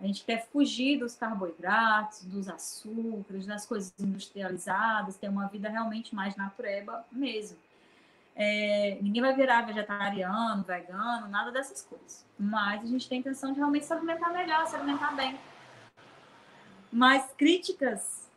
A 0.00 0.06
gente 0.06 0.24
quer 0.24 0.46
fugir 0.46 0.98
dos 0.98 1.14
carboidratos, 1.14 2.24
dos 2.24 2.48
açúcares, 2.48 3.46
das 3.46 3.64
coisas 3.64 3.92
industrializadas, 3.98 5.16
ter 5.16 5.28
uma 5.28 5.46
vida 5.46 5.68
realmente 5.68 6.14
mais 6.14 6.36
natureba 6.36 7.04
mesmo. 7.12 7.56
É, 8.36 8.98
ninguém 9.00 9.22
vai 9.22 9.34
virar 9.34 9.62
vegetariano, 9.62 10.64
vegano, 10.64 11.28
nada 11.28 11.52
dessas 11.52 11.82
coisas. 11.82 12.24
Mas 12.38 12.82
a 12.82 12.86
gente 12.86 13.08
tem 13.08 13.18
a 13.18 13.20
intenção 13.20 13.52
de 13.52 13.58
realmente 13.58 13.84
se 13.84 13.92
alimentar 13.92 14.30
melhor, 14.30 14.66
se 14.66 14.74
alimentar 14.74 15.14
bem. 15.14 15.38
Mas 16.94 17.28
críticas 17.36 18.30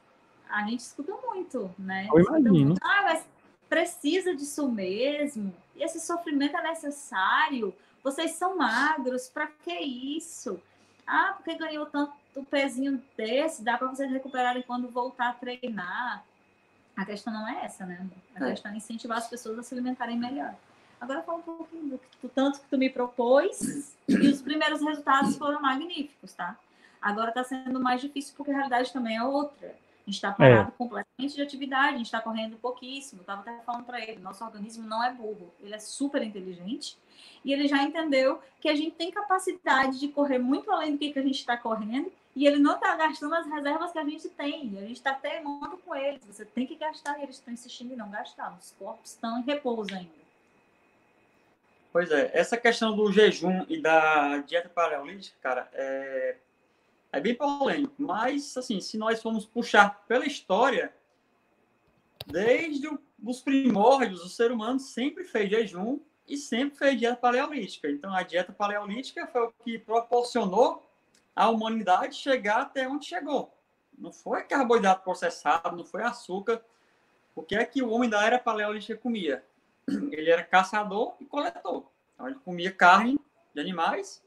a 0.49 0.63
gente 0.63 0.79
escuta 0.79 1.13
muito, 1.27 1.69
né? 1.77 2.07
Eu 2.11 2.19
Escuta 2.19 2.39
imagino. 2.39 2.65
muito, 2.65 2.79
Ah, 2.83 3.01
mas 3.03 3.25
precisa 3.69 4.35
disso 4.35 4.67
mesmo? 4.71 5.53
E 5.75 5.83
esse 5.83 5.99
sofrimento 5.99 6.57
é 6.57 6.63
necessário? 6.63 7.71
Vocês 8.03 8.31
são 8.31 8.57
magros, 8.57 9.29
para 9.29 9.45
que 9.47 9.71
isso? 9.73 10.59
Ah, 11.05 11.33
porque 11.37 11.53
ganhou 11.55 11.85
tanto 11.85 12.13
pezinho 12.49 13.03
desse, 13.15 13.63
dá 13.63 13.77
para 13.77 13.87
vocês 13.87 14.09
recuperarem 14.11 14.63
quando 14.63 14.87
voltar 14.89 15.29
a 15.29 15.33
treinar. 15.33 16.25
A 16.95 17.05
questão 17.05 17.31
não 17.31 17.47
é 17.47 17.65
essa, 17.65 17.85
né? 17.85 18.07
A 18.35 18.43
É. 18.45 18.49
questão 18.51 18.71
é 18.71 18.77
incentivar 18.77 19.19
as 19.19 19.27
pessoas 19.27 19.59
a 19.59 19.63
se 19.63 19.73
alimentarem 19.75 20.17
melhor. 20.17 20.55
Agora 20.99 21.21
fala 21.21 21.37
um 21.37 21.41
pouquinho 21.43 21.89
do, 21.89 21.97
que 21.99 22.07
tu- 22.21 22.29
tanto 22.29 22.59
que 22.61 22.67
tu 22.69 22.77
me 22.77 22.89
propôs 22.89 23.93
e 24.07 24.27
os 24.27 24.41
primeiros 24.41 24.81
resultados 24.81 25.37
foram 25.37 25.61
magníficos, 25.61 26.33
tá? 26.33 26.57
Agora 27.01 27.29
está 27.29 27.43
sendo 27.43 27.79
mais 27.79 28.01
difícil 28.01 28.33
porque 28.35 28.51
a 28.51 28.55
realidade 28.55 28.91
também 28.91 29.17
é 29.17 29.23
outra. 29.23 29.67
A 29.67 30.09
gente 30.09 30.15
está 30.15 30.31
parado 30.31 30.71
completamente 30.71 31.35
de 31.35 31.41
atividade, 31.41 31.95
a 31.95 31.97
gente 31.97 32.05
está 32.05 32.21
correndo 32.21 32.55
pouquíssimo. 32.57 33.19
Eu 33.19 33.23
estava 33.23 33.41
até 33.41 33.59
falando 33.65 33.83
para 33.83 34.01
ele, 34.01 34.21
nosso 34.21 34.43
organismo 34.43 34.87
não 34.87 35.03
é 35.03 35.11
burro, 35.11 35.53
ele 35.59 35.75
é 35.75 35.79
super 35.79 36.23
inteligente 36.23 36.97
e 37.43 37.51
ele 37.51 37.67
já 37.67 37.83
entendeu 37.83 38.41
que 38.61 38.69
a 38.69 38.75
gente 38.75 38.91
tem 38.91 39.11
capacidade 39.11 39.99
de 39.99 40.07
correr 40.07 40.39
muito 40.39 40.71
além 40.71 40.93
do 40.93 40.97
que, 40.97 41.11
que 41.11 41.19
a 41.19 41.23
gente 41.23 41.39
está 41.39 41.57
correndo 41.57 42.11
e 42.33 42.45
ele 42.45 42.59
não 42.59 42.75
está 42.75 42.95
gastando 42.95 43.33
as 43.35 43.47
reservas 43.47 43.91
que 43.91 43.99
a 43.99 44.03
gente 44.05 44.29
tem. 44.29 44.77
A 44.77 44.81
gente 44.81 44.93
está 44.93 45.13
teimando 45.13 45.77
com 45.77 45.95
eles. 45.95 46.23
Você 46.23 46.45
tem 46.45 46.67
que 46.67 46.75
gastar 46.75 47.19
e 47.19 47.23
eles 47.23 47.35
estão 47.35 47.53
insistindo 47.53 47.93
em 47.93 47.97
não 47.97 48.11
gastar. 48.11 48.55
Os 48.57 48.71
corpos 48.77 49.11
estão 49.11 49.39
em 49.39 49.43
repouso 49.43 49.93
ainda. 49.93 50.27
Pois 51.91 52.11
é, 52.11 52.29
essa 52.33 52.55
questão 52.55 52.95
do 52.95 53.11
jejum 53.11 53.65
e 53.67 53.81
da 53.81 54.37
dieta 54.37 54.69
paleolítica, 54.69 55.35
cara, 55.41 55.67
é, 55.73 56.35
é 57.11 57.19
bem 57.19 57.35
polêmico. 57.35 57.93
Mas, 57.97 58.55
assim, 58.57 58.79
se 58.79 58.97
nós 58.97 59.21
formos 59.21 59.45
puxar 59.45 60.03
pela 60.07 60.25
história, 60.25 60.93
desde 62.25 62.89
os 63.23 63.41
primórdios, 63.41 64.23
o 64.23 64.29
ser 64.29 64.51
humano 64.51 64.79
sempre 64.79 65.23
fez 65.23 65.49
jejum 65.49 65.99
e 66.27 66.37
sempre 66.37 66.77
fez 66.77 66.99
dieta 66.99 67.15
paleolítica. 67.15 67.89
Então, 67.89 68.13
a 68.13 68.23
dieta 68.23 68.51
paleolítica 68.51 69.25
foi 69.27 69.43
o 69.43 69.53
que 69.63 69.79
proporcionou 69.79 70.89
à 71.35 71.49
humanidade 71.49 72.15
chegar 72.15 72.61
até 72.61 72.87
onde 72.87 73.05
chegou. 73.05 73.53
Não 73.97 74.11
foi 74.11 74.43
carboidrato 74.43 75.03
processado, 75.03 75.75
não 75.75 75.85
foi 75.85 76.03
açúcar. 76.03 76.61
O 77.35 77.41
que 77.41 77.55
é 77.55 77.65
que 77.65 77.81
o 77.81 77.89
homem 77.89 78.09
da 78.09 78.23
era 78.23 78.37
paleolítica 78.37 78.97
comia? 78.97 79.43
Ele 79.87 80.29
era 80.29 80.43
caçador 80.43 81.15
e 81.19 81.25
coletor. 81.25 81.89
Então, 82.13 82.27
ele 82.27 82.39
comia 82.39 82.71
carne 82.71 83.19
de 83.53 83.61
animais, 83.61 84.23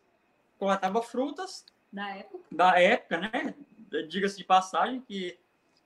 coletava 0.58 1.02
frutas 1.02 1.66
Da 1.92 2.08
época. 2.10 2.44
da 2.52 2.80
época, 2.80 3.18
né? 3.18 3.54
Diga-se 4.08 4.36
de 4.36 4.44
passagem 4.44 5.00
que 5.00 5.38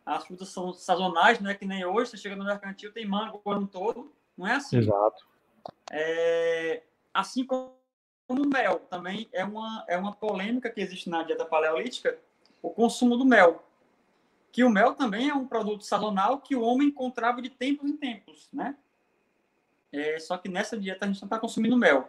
as 0.04 0.26
frutas 0.26 0.48
são 0.48 0.72
sazonais, 0.72 1.40
não 1.40 1.50
é 1.50 1.54
que 1.54 1.64
nem 1.64 1.84
hoje, 1.84 2.10
você 2.10 2.16
chega 2.18 2.36
no 2.36 2.44
mercantil, 2.44 2.92
tem 2.92 3.06
mango 3.06 3.40
o 3.42 3.50
ano 3.50 3.66
todo, 3.66 4.12
não 4.36 4.46
é 4.46 4.54
assim. 4.54 4.76
Exato. 4.76 5.26
É, 5.90 6.82
assim 7.12 7.44
como 7.44 7.72
o 8.28 8.46
mel, 8.46 8.80
também 8.90 9.28
é 9.32 9.44
uma, 9.44 9.84
é 9.88 9.96
uma 9.96 10.12
polêmica 10.12 10.68
que 10.68 10.80
existe 10.80 11.08
na 11.08 11.22
dieta 11.22 11.44
paleolítica, 11.44 12.18
o 12.62 12.70
consumo 12.70 13.16
do 13.16 13.24
mel. 13.24 13.64
Que 14.52 14.62
o 14.62 14.70
mel 14.70 14.94
também 14.94 15.30
é 15.30 15.34
um 15.34 15.46
produto 15.46 15.84
sazonal 15.84 16.38
que 16.38 16.54
o 16.54 16.62
homem 16.62 16.88
encontrava 16.88 17.40
de 17.40 17.48
tempos 17.48 17.88
em 17.88 17.96
tempos, 17.96 18.48
né? 18.52 18.76
É, 19.90 20.18
só 20.18 20.36
que 20.36 20.48
nessa 20.48 20.76
dieta 20.76 21.04
a 21.04 21.08
gente 21.08 21.20
não 21.20 21.26
está 21.26 21.38
consumindo 21.38 21.76
mel. 21.76 22.08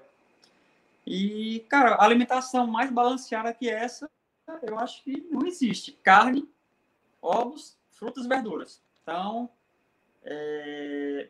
E, 1.06 1.60
cara, 1.70 2.01
alimentação 2.01 2.66
mais 2.66 2.91
balanceada 2.91 3.53
que 3.53 3.70
essa, 3.70 4.10
eu 4.64 4.80
acho 4.80 5.03
que 5.03 5.22
não 5.30 5.45
existe. 5.45 5.91
Carne, 6.03 6.49
ovos, 7.22 7.78
frutas 7.91 8.26
e 8.26 8.28
verduras. 8.28 8.82
Então, 9.01 9.49
é, 10.24 11.30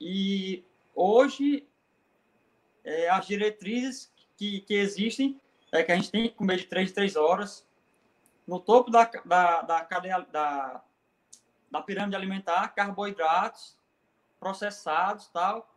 e 0.00 0.64
hoje 0.94 1.68
é, 2.84 3.08
as 3.08 3.26
diretrizes 3.26 4.12
que, 4.36 4.60
que 4.62 4.74
existem 4.74 5.40
é 5.70 5.82
que 5.82 5.92
a 5.92 5.96
gente 5.96 6.10
tem 6.10 6.28
que 6.28 6.34
comer 6.34 6.58
de 6.58 6.66
3 6.66 6.90
em 6.90 6.94
3 6.94 7.16
horas. 7.16 7.66
No 8.46 8.58
topo 8.58 8.90
da, 8.90 9.04
da, 9.24 9.62
da 9.62 9.84
cadeia 9.84 10.20
da, 10.32 10.82
da 11.70 11.80
pirâmide 11.80 12.16
alimentar, 12.16 12.68
carboidratos 12.74 13.78
processados 14.40 15.28
tal. 15.28 15.72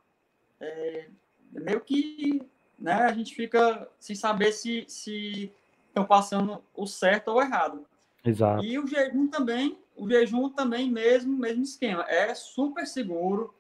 É, 0.60 1.10
meio 1.52 1.82
que 1.82 2.42
né, 2.78 2.94
a 2.94 3.14
gente 3.14 3.34
fica 3.34 3.88
sem 4.00 4.16
saber 4.16 4.52
se, 4.52 4.86
se 4.88 5.52
estão 5.88 6.06
passando 6.06 6.64
o 6.76 6.86
certo 6.86 7.30
ou 7.30 7.38
o 7.38 7.42
errado. 7.42 7.86
Exato. 8.24 8.64
E 8.64 8.78
o 8.78 8.88
jejum 8.88 9.28
também, 9.28 9.78
o 9.96 10.10
jejum 10.10 10.50
também 10.50 10.92
mesmo, 10.92 11.38
mesmo 11.38 11.64
esquema. 11.64 12.04
É 12.08 12.34
super 12.34 12.86
seguro. 12.86 13.54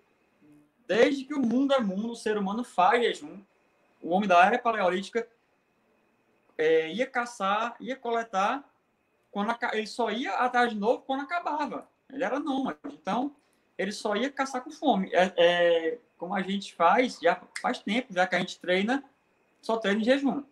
Desde 0.87 1.23
que 1.23 1.33
o 1.33 1.39
mundo 1.39 1.73
é 1.73 1.79
mundo, 1.79 2.11
o 2.11 2.15
ser 2.15 2.37
humano 2.37 2.63
faz 2.63 3.01
jejum. 3.01 3.41
O 4.01 4.09
homem 4.09 4.27
da 4.27 4.45
era 4.45 4.59
paleolítica 4.59 5.27
é, 6.57 6.91
ia 6.91 7.07
caçar, 7.07 7.75
ia 7.79 7.95
coletar, 7.95 8.63
quando 9.31 9.53
ele 9.73 9.87
só 9.87 10.09
ia 10.11 10.33
atrás 10.33 10.71
de 10.71 10.79
novo 10.79 11.03
quando 11.03 11.21
acabava. 11.21 11.87
Ele 12.11 12.23
era 12.23 12.39
nômade. 12.39 12.79
Então, 12.85 13.35
ele 13.77 13.91
só 13.91 14.15
ia 14.15 14.31
caçar 14.31 14.63
com 14.63 14.71
fome. 14.71 15.09
É, 15.13 15.33
é, 15.35 15.99
como 16.17 16.33
a 16.33 16.41
gente 16.41 16.73
faz, 16.73 17.19
já 17.21 17.41
faz 17.61 17.79
tempo, 17.79 18.13
já 18.13 18.25
que 18.25 18.35
a 18.35 18.39
gente 18.39 18.59
treina, 18.59 19.03
só 19.61 19.77
treina 19.77 20.01
em 20.01 20.03
jejum. 20.03 20.43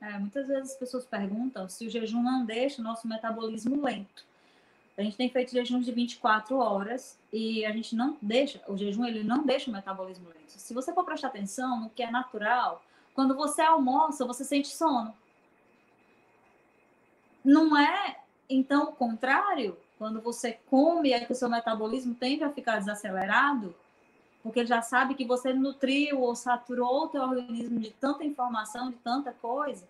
É, 0.00 0.18
muitas 0.18 0.46
vezes 0.46 0.72
as 0.72 0.78
pessoas 0.78 1.04
perguntam 1.04 1.68
se 1.68 1.86
o 1.86 1.90
jejum 1.90 2.22
não 2.22 2.44
deixa 2.44 2.80
o 2.80 2.84
nosso 2.84 3.06
metabolismo 3.06 3.82
lento. 3.84 4.24
A 4.96 5.02
gente 5.02 5.16
tem 5.16 5.30
feito 5.30 5.52
jejuns 5.52 5.84
de 5.84 5.92
24 5.92 6.56
horas 6.58 7.18
e 7.32 7.64
a 7.64 7.72
gente 7.72 7.94
não 7.94 8.16
deixa, 8.20 8.60
o 8.68 8.76
jejum 8.76 9.04
ele 9.04 9.22
não 9.22 9.44
deixa 9.44 9.70
o 9.70 9.72
metabolismo 9.72 10.28
lento. 10.28 10.50
Se 10.50 10.74
você 10.74 10.92
for 10.92 11.04
prestar 11.04 11.28
atenção 11.28 11.80
no 11.80 11.90
que 11.90 12.02
é 12.02 12.10
natural, 12.10 12.82
quando 13.14 13.34
você 13.34 13.62
almoça, 13.62 14.26
você 14.26 14.44
sente 14.44 14.68
sono. 14.68 15.14
Não 17.44 17.76
é, 17.76 18.18
então, 18.48 18.90
o 18.90 18.92
contrário? 18.92 19.76
Quando 19.98 20.20
você 20.20 20.58
come, 20.68 21.12
é 21.12 21.20
que 21.20 21.32
o 21.32 21.36
seu 21.36 21.48
metabolismo 21.48 22.14
tende 22.14 22.44
a 22.44 22.50
ficar 22.50 22.78
desacelerado, 22.78 23.74
porque 24.42 24.60
ele 24.60 24.68
já 24.68 24.80
sabe 24.82 25.14
que 25.14 25.24
você 25.24 25.52
nutriu 25.52 26.20
ou 26.20 26.34
saturou 26.34 27.04
o 27.04 27.08
teu 27.08 27.22
organismo 27.22 27.78
de 27.78 27.90
tanta 27.90 28.24
informação, 28.24 28.90
de 28.90 28.96
tanta 28.96 29.32
coisa. 29.32 29.86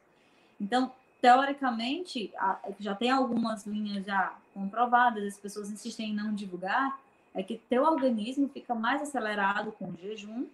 Então, 0.61 0.93
teoricamente, 1.21 2.33
já 2.79 2.95
tem 2.95 3.11
algumas 3.11 3.67
linhas 3.67 4.05
já 4.05 4.35
comprovadas, 4.53 5.25
as 5.25 5.39
pessoas 5.39 5.71
insistem 5.71 6.11
em 6.11 6.15
não 6.15 6.35
divulgar, 6.35 6.99
é 7.35 7.43
que 7.43 7.59
teu 7.69 7.85
organismo 7.85 8.49
fica 8.49 8.75
mais 8.75 9.03
acelerado 9.03 9.71
com 9.73 9.91
o 9.91 9.97
jejum 9.97 10.47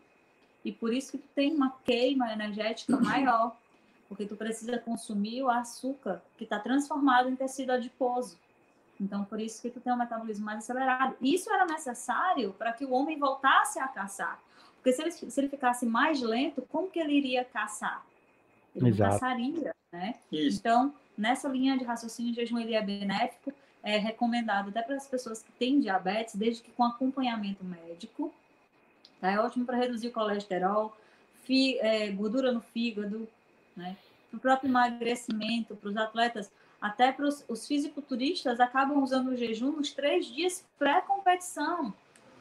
e 0.64 0.72
por 0.72 0.92
isso 0.92 1.12
que 1.12 1.18
tu 1.18 1.28
tem 1.34 1.55
uma 1.55 1.70
queima 1.84 2.32
energética 2.32 2.97
maior, 3.01 3.57
porque 4.09 4.26
tu 4.26 4.36
precisa 4.36 4.78
consumir 4.78 5.42
o 5.42 5.49
açúcar 5.49 6.22
que 6.36 6.44
está 6.44 6.59
transformado 6.59 7.28
em 7.28 7.36
tecido 7.36 7.70
adiposo. 7.70 8.36
Então, 9.01 9.24
por 9.24 9.40
isso 9.40 9.61
que 9.61 9.70
tu 9.70 9.80
tem 9.80 9.92
um 9.92 9.97
metabolismo 9.97 10.44
mais 10.44 10.59
acelerado. 10.59 11.16
Isso 11.20 11.53
era 11.53 11.66
necessário 11.66 12.53
para 12.55 12.72
que 12.72 12.84
o 12.84 12.92
homem 12.92 13.18
voltasse 13.18 13.78
a 13.78 13.88
caçar. 13.88 14.40
Porque 14.76 14.92
se 14.92 15.03
ele, 15.03 15.11
se 15.11 15.40
ele 15.40 15.49
ficasse 15.49 15.84
mais 15.84 16.20
lento, 16.20 16.62
como 16.70 16.90
que 16.90 16.99
ele 16.99 17.12
iria 17.12 17.44
caçar? 17.44 18.05
Ele 18.74 18.88
Exato. 18.88 19.12
não 19.12 19.20
caçaria, 19.20 19.74
né? 19.92 20.14
Isso. 20.30 20.59
Então, 20.59 20.94
nessa 21.16 21.49
linha 21.49 21.76
de 21.76 21.84
raciocínio, 21.84 22.32
o 22.32 22.34
jejum 22.34 22.59
ele 22.59 22.74
é 22.74 22.82
benéfico, 22.82 23.53
é 23.82 23.99
recomendado 23.99 24.70
até 24.70 24.82
para 24.82 24.97
as 24.97 25.07
pessoas 25.07 25.42
que 25.42 25.53
têm 25.53 25.80
diabetes, 25.80 26.34
desde 26.34 26.62
que 26.62 26.70
com 26.72 26.84
acompanhamento 26.84 27.64
médico. 27.64 28.32
Tá? 29.20 29.30
É 29.30 29.38
ótimo 29.38 29.64
para 29.64 29.76
reduzir 29.76 30.09
o 30.09 30.12
colesterol, 30.12 30.97
fi, 31.44 31.78
é, 31.78 32.11
gordura 32.11 32.53
no 32.53 32.61
fígado, 32.61 33.28
né? 33.76 33.97
Para 34.30 34.36
o 34.36 34.40
próprio 34.40 34.68
emagrecimento, 34.68 35.76
para 35.76 35.88
os 35.88 35.97
atletas 35.97 36.51
até 36.81 37.12
para 37.12 37.27
os 37.27 37.66
fisiculturistas 37.66 38.61
acabam 38.61 39.03
usando 39.03 39.29
o 39.29 39.37
jejum 39.37 39.72
nos 39.72 39.93
três 39.93 40.27
dias 40.27 40.64
pré-competição. 40.79 41.93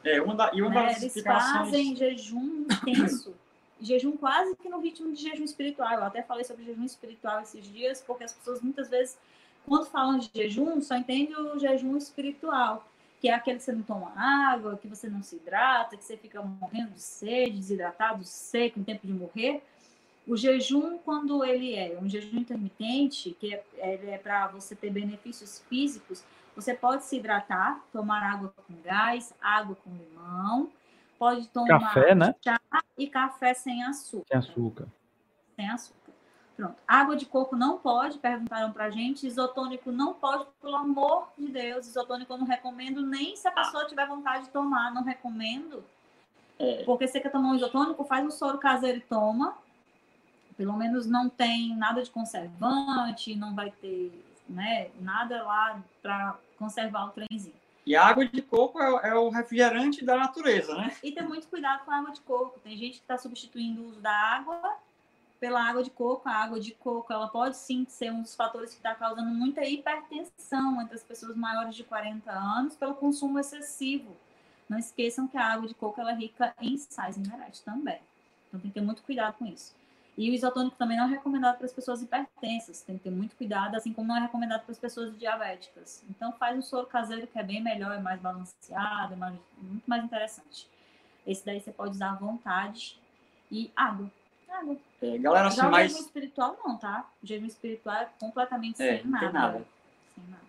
É, 0.04 0.20
uma 0.20 0.34
da, 0.34 0.50
e 0.54 0.62
uma 0.62 0.70
né? 0.70 0.86
das 0.86 1.02
Eles 1.02 1.22
fazem 1.22 1.96
jejum 1.96 2.64
intenso. 2.70 3.34
jejum 3.80 4.16
quase 4.16 4.54
que 4.56 4.68
no 4.68 4.80
ritmo 4.80 5.12
de 5.12 5.22
jejum 5.22 5.44
espiritual. 5.44 5.92
Eu 5.94 6.04
até 6.04 6.22
falei 6.22 6.44
sobre 6.44 6.64
jejum 6.64 6.84
espiritual 6.84 7.40
esses 7.40 7.64
dias, 7.64 8.02
porque 8.06 8.24
as 8.24 8.32
pessoas 8.32 8.60
muitas 8.60 8.88
vezes, 8.88 9.18
quando 9.66 9.86
falam 9.86 10.18
de 10.18 10.30
jejum, 10.34 10.80
só 10.80 10.96
entendem 10.96 11.36
o 11.36 11.58
jejum 11.58 11.96
espiritual, 11.96 12.86
que 13.20 13.28
é 13.28 13.34
aquele 13.34 13.58
que 13.58 13.64
você 13.64 13.72
não 13.72 13.82
toma 13.82 14.12
água, 14.16 14.78
que 14.80 14.86
você 14.86 15.08
não 15.08 15.22
se 15.22 15.36
hidrata, 15.36 15.96
que 15.96 16.04
você 16.04 16.16
fica 16.16 16.40
morrendo 16.42 16.90
de 16.90 17.00
sede, 17.00 17.58
desidratado, 17.58 18.22
seco, 18.24 18.78
em 18.78 18.84
tempo 18.84 19.06
de 19.06 19.12
morrer. 19.12 19.62
O 20.26 20.36
jejum, 20.36 20.98
quando 20.98 21.44
ele 21.44 21.74
é 21.74 21.96
um 22.02 22.08
jejum 22.08 22.38
intermitente, 22.38 23.36
que 23.38 23.54
é, 23.54 23.62
é 23.78 24.18
para 24.18 24.48
você 24.48 24.74
ter 24.74 24.90
benefícios 24.90 25.62
físicos, 25.68 26.24
você 26.54 26.74
pode 26.74 27.04
se 27.04 27.16
hidratar, 27.16 27.80
tomar 27.92 28.22
água 28.22 28.52
com 28.66 28.74
gás, 28.82 29.32
água 29.40 29.76
com 29.76 29.90
limão, 29.90 30.68
pode 31.16 31.48
tomar 31.48 31.78
café, 31.80 32.14
né? 32.14 32.34
chá 32.42 32.58
e 32.98 33.06
café 33.06 33.54
sem 33.54 33.84
açúcar. 33.84 34.26
Sem 34.26 34.38
açúcar. 34.38 34.88
Sem 35.54 35.70
açúcar. 35.70 36.12
Pronto. 36.56 36.76
Água 36.88 37.14
de 37.14 37.26
coco 37.26 37.54
não 37.54 37.78
pode, 37.78 38.18
perguntaram 38.18 38.72
pra 38.72 38.90
gente. 38.90 39.26
Isotônico 39.26 39.92
não 39.92 40.14
pode, 40.14 40.46
pelo 40.60 40.74
amor 40.74 41.28
de 41.36 41.48
Deus. 41.48 41.86
Isotônico 41.86 42.32
eu 42.32 42.38
não 42.38 42.46
recomendo, 42.46 43.02
nem 43.02 43.36
se 43.36 43.46
a 43.46 43.52
pessoa 43.52 43.86
tiver 43.86 44.06
vontade 44.08 44.44
de 44.44 44.50
tomar, 44.50 44.92
não 44.92 45.04
recomendo. 45.04 45.84
É. 46.58 46.82
Porque 46.84 47.06
você 47.06 47.20
quer 47.20 47.30
tomar 47.30 47.50
um 47.50 47.54
isotônico, 47.54 48.02
faz 48.04 48.24
um 48.24 48.30
soro 48.30 48.56
caseiro 48.56 48.98
e 48.98 49.02
toma 49.02 49.54
pelo 50.56 50.76
menos 50.76 51.06
não 51.06 51.28
tem 51.28 51.76
nada 51.76 52.02
de 52.02 52.10
conservante, 52.10 53.36
não 53.36 53.54
vai 53.54 53.70
ter 53.70 54.12
né, 54.48 54.88
nada 55.00 55.42
lá 55.42 55.82
para 56.02 56.36
conservar 56.58 57.06
o 57.06 57.10
trenzinho. 57.10 57.54
E 57.84 57.94
a 57.94 58.04
água 58.04 58.26
de 58.26 58.42
coco 58.42 58.82
é, 58.82 59.10
é, 59.10 59.14
o 59.14 59.28
refrigerante 59.28 60.04
da 60.04 60.16
natureza, 60.16 60.74
né? 60.74 60.96
E 61.04 61.12
ter 61.12 61.22
muito 61.22 61.46
cuidado 61.46 61.84
com 61.84 61.90
a 61.92 61.98
água 61.98 62.10
de 62.10 62.20
coco. 62.20 62.58
Tem 62.58 62.76
gente 62.76 62.94
que 62.94 63.04
está 63.04 63.16
substituindo 63.16 63.80
o 63.80 63.86
uso 63.86 64.00
da 64.00 64.10
água 64.10 64.76
pela 65.38 65.62
água 65.62 65.84
de 65.84 65.90
coco. 65.90 66.28
A 66.28 66.32
água 66.32 66.58
de 66.58 66.72
coco 66.72 67.12
ela 67.12 67.28
pode 67.28 67.56
sim 67.56 67.86
ser 67.88 68.10
um 68.10 68.22
dos 68.22 68.34
fatores 68.34 68.70
que 68.70 68.78
está 68.78 68.92
causando 68.92 69.30
muita 69.30 69.64
hipertensão 69.64 70.82
entre 70.82 70.96
as 70.96 71.04
pessoas 71.04 71.36
maiores 71.36 71.76
de 71.76 71.84
40 71.84 72.32
anos 72.32 72.74
pelo 72.74 72.94
consumo 72.94 73.38
excessivo. 73.38 74.16
Não 74.68 74.78
esqueçam 74.78 75.28
que 75.28 75.36
a 75.36 75.46
água 75.46 75.68
de 75.68 75.74
coco 75.74 76.00
ela 76.00 76.10
é 76.10 76.16
rica 76.16 76.52
em 76.60 76.76
sais 76.76 77.16
minerais 77.16 77.60
também. 77.60 78.00
Então 78.48 78.58
tem 78.58 78.68
que 78.68 78.74
ter 78.74 78.84
muito 78.84 79.04
cuidado 79.04 79.34
com 79.34 79.46
isso. 79.46 79.76
E 80.16 80.30
o 80.30 80.34
isotônico 80.34 80.76
também 80.76 80.96
não 80.96 81.04
é 81.04 81.08
recomendado 81.08 81.58
para 81.58 81.66
as 81.66 81.72
pessoas 81.72 82.00
hipertensas, 82.00 82.80
tem 82.80 82.96
que 82.96 83.04
ter 83.04 83.10
muito 83.10 83.36
cuidado, 83.36 83.74
assim 83.76 83.92
como 83.92 84.08
não 84.08 84.16
é 84.16 84.20
recomendado 84.20 84.62
para 84.62 84.72
as 84.72 84.78
pessoas 84.78 85.16
diabéticas. 85.18 86.02
Então 86.08 86.32
faz 86.32 86.56
um 86.56 86.62
soro 86.62 86.86
caseiro 86.86 87.26
que 87.26 87.38
é 87.38 87.42
bem 87.42 87.62
melhor, 87.62 87.92
é 87.92 88.00
mais 88.00 88.18
balanceado, 88.20 89.12
é 89.12 89.16
mais, 89.16 89.34
muito 89.60 89.84
mais 89.84 90.02
interessante. 90.02 90.66
Esse 91.26 91.44
daí 91.44 91.60
você 91.60 91.70
pode 91.70 91.90
usar 91.90 92.12
à 92.12 92.14
vontade. 92.14 92.98
E 93.50 93.70
água. 93.76 94.10
Água. 94.48 94.76
É, 95.02 95.18
galera, 95.18 95.48
assim, 95.48 95.56
Já 95.58 95.68
o 95.68 95.70
mais... 95.70 95.92
jejum 95.92 96.04
espiritual 96.04 96.58
não, 96.64 96.78
tá? 96.78 97.10
O 97.22 97.26
jejum 97.26 97.46
espiritual 97.46 97.96
é 97.96 98.08
completamente 98.18 98.82
é, 98.82 98.98
sem, 98.98 99.06
nada. 99.10 99.32
nada. 99.32 99.66
sem 100.14 100.24
nada. 100.30 100.46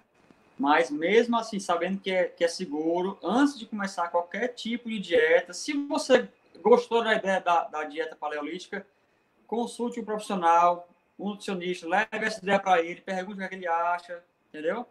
Mas 0.57 0.89
mesmo 0.89 1.35
assim, 1.37 1.59
sabendo 1.59 1.99
que 1.99 2.09
é, 2.09 2.25
que 2.25 2.43
é 2.43 2.47
seguro, 2.47 3.19
antes 3.21 3.59
de 3.59 3.65
começar 3.65 4.07
qualquer 4.07 4.47
tipo 4.49 4.87
de 4.89 4.99
dieta, 4.99 5.53
se 5.53 5.73
você 5.73 6.29
gostou 6.61 7.03
da 7.03 7.13
ideia 7.13 7.41
da, 7.41 7.65
da 7.65 7.83
dieta 7.83 8.15
paleolítica, 8.15 8.85
consulte 9.47 9.99
um 9.99 10.05
profissional, 10.05 10.87
um 11.17 11.29
nutricionista, 11.29 11.87
leve 11.87 12.25
essa 12.25 12.39
ideia 12.39 12.59
para 12.59 12.81
ele, 12.81 13.01
pergunte 13.01 13.41
o 13.41 13.47
que, 13.47 13.55
é 13.55 13.57
ele 13.57 13.67
acha, 13.67 14.23
entendeu? 14.49 14.85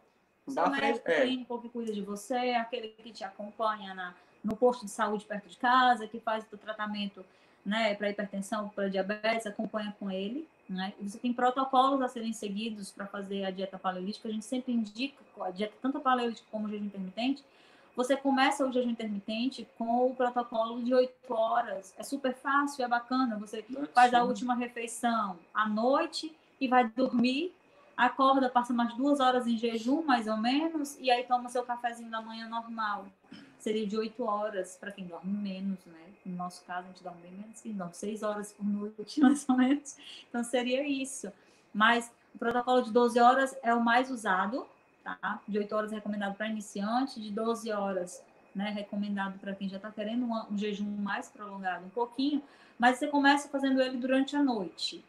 Seu 0.49 0.69
médico 0.71 1.11
é. 1.11 1.21
clínico 1.23 1.61
que 1.61 1.69
cuida 1.69 1.93
de 1.93 2.01
você, 2.03 2.53
aquele 2.53 2.89
que 2.89 3.13
te 3.13 3.23
acompanha 3.23 3.95
na, 3.95 4.15
no 4.43 4.57
posto 4.57 4.85
de 4.85 4.91
saúde 4.91 5.25
perto 5.25 5.49
de 5.49 5.57
casa, 5.57 6.07
que 6.07 6.21
faz 6.21 6.45
o 6.53 6.57
tratamento 6.57 7.25
né, 7.65 7.95
para 7.95 8.11
hipertensão, 8.11 8.69
para 8.69 8.89
diabetes, 8.89 9.47
acompanha 9.47 9.95
com 9.99 10.11
ele. 10.11 10.49
Né? 10.69 10.93
Você 11.01 11.19
tem 11.19 11.33
protocolos 11.33 12.01
a 12.01 12.09
serem 12.09 12.33
seguidos 12.33 12.93
para 12.93 13.07
fazer 13.07 13.45
a 13.45 13.51
dieta 13.51 13.77
paleolítica. 13.77 14.29
A 14.29 14.33
gente 14.33 14.45
sempre 14.45 14.73
indica 14.73 15.17
a 15.41 15.51
dieta 15.51 15.75
tanto 15.83 16.01
paleolítica 16.01 16.47
como 16.51 16.69
jejum 16.69 16.87
intermitente, 16.87 17.45
você 17.97 18.15
começa 18.15 18.67
o 18.67 18.71
jejum 18.71 18.91
intermitente 18.91 19.67
com 19.79 20.11
o 20.11 20.15
protocolo 20.15 20.83
de 20.85 20.95
8 20.95 21.33
horas. 21.33 21.95
É 21.97 22.03
super 22.03 22.35
fácil, 22.35 22.85
é 22.85 22.89
bacana. 22.89 23.39
Você 23.39 23.65
faz 23.95 24.13
a 24.13 24.23
última 24.23 24.55
refeição 24.55 25.39
à 25.55 25.67
noite 25.67 26.37
e 26.61 26.69
vai 26.69 26.87
dormir. 26.87 27.55
Acorda, 27.97 28.51
passa 28.51 28.75
mais 28.75 28.95
duas 28.95 29.19
horas 29.21 29.47
em 29.47 29.57
jejum, 29.57 30.03
mais 30.03 30.27
ou 30.27 30.37
menos, 30.37 30.99
e 31.01 31.11
aí 31.11 31.25
toma 31.25 31.49
seu 31.49 31.65
cafezinho 31.65 32.11
da 32.11 32.21
manhã 32.21 32.47
normal. 32.47 33.07
Seria 33.59 33.87
de 33.87 33.97
8 33.97 34.23
horas 34.23 34.77
para 34.79 34.93
quem 34.93 35.07
dorme 35.07 35.33
menos, 35.33 35.79
né? 35.87 36.13
No 36.27 36.37
nosso 36.37 36.63
caso, 36.67 36.85
a 36.85 36.89
gente 36.89 37.03
dorme 37.03 37.23
bem 37.23 37.33
menos, 37.33 37.61
que 37.63 37.73
dorme 37.73 37.95
6 37.95 38.23
horas 38.23 38.53
por 38.53 38.67
noite, 38.67 39.19
mais 39.23 39.49
ou 39.49 39.57
menos. 39.57 39.97
Então 40.29 40.45
seria 40.45 40.87
isso. 40.87 41.33
Mas 41.73 42.13
o 42.35 42.39
protocolo 42.39 42.83
de 42.83 42.93
12 42.93 43.19
horas 43.19 43.57
é 43.63 43.73
o 43.75 43.83
mais 43.83 44.11
usado, 44.11 44.67
tá? 45.07 45.41
De 45.47 45.59
8 45.59 45.75
horas 45.75 45.93
recomendado 45.93 46.35
para 46.35 46.49
iniciante, 46.49 47.21
de 47.21 47.31
12 47.31 47.71
horas, 47.71 48.25
né, 48.55 48.71
recomendado 48.71 49.39
para 49.39 49.55
quem 49.55 49.69
já 49.69 49.77
está 49.77 49.91
querendo 49.91 50.25
um, 50.25 50.53
um, 50.53 50.59
jejum 50.59 50.85
mais 50.85 51.29
prolongado, 51.29 51.85
um 51.85 51.91
pouquinho, 51.91 52.43
mas 52.79 52.99
você 52.99 53.07
começa 53.07 53.49
fazendo 53.49 53.81
ele 53.81 53.99
durante 53.99 54.35
a 54.35 54.43
noite. 54.43 55.05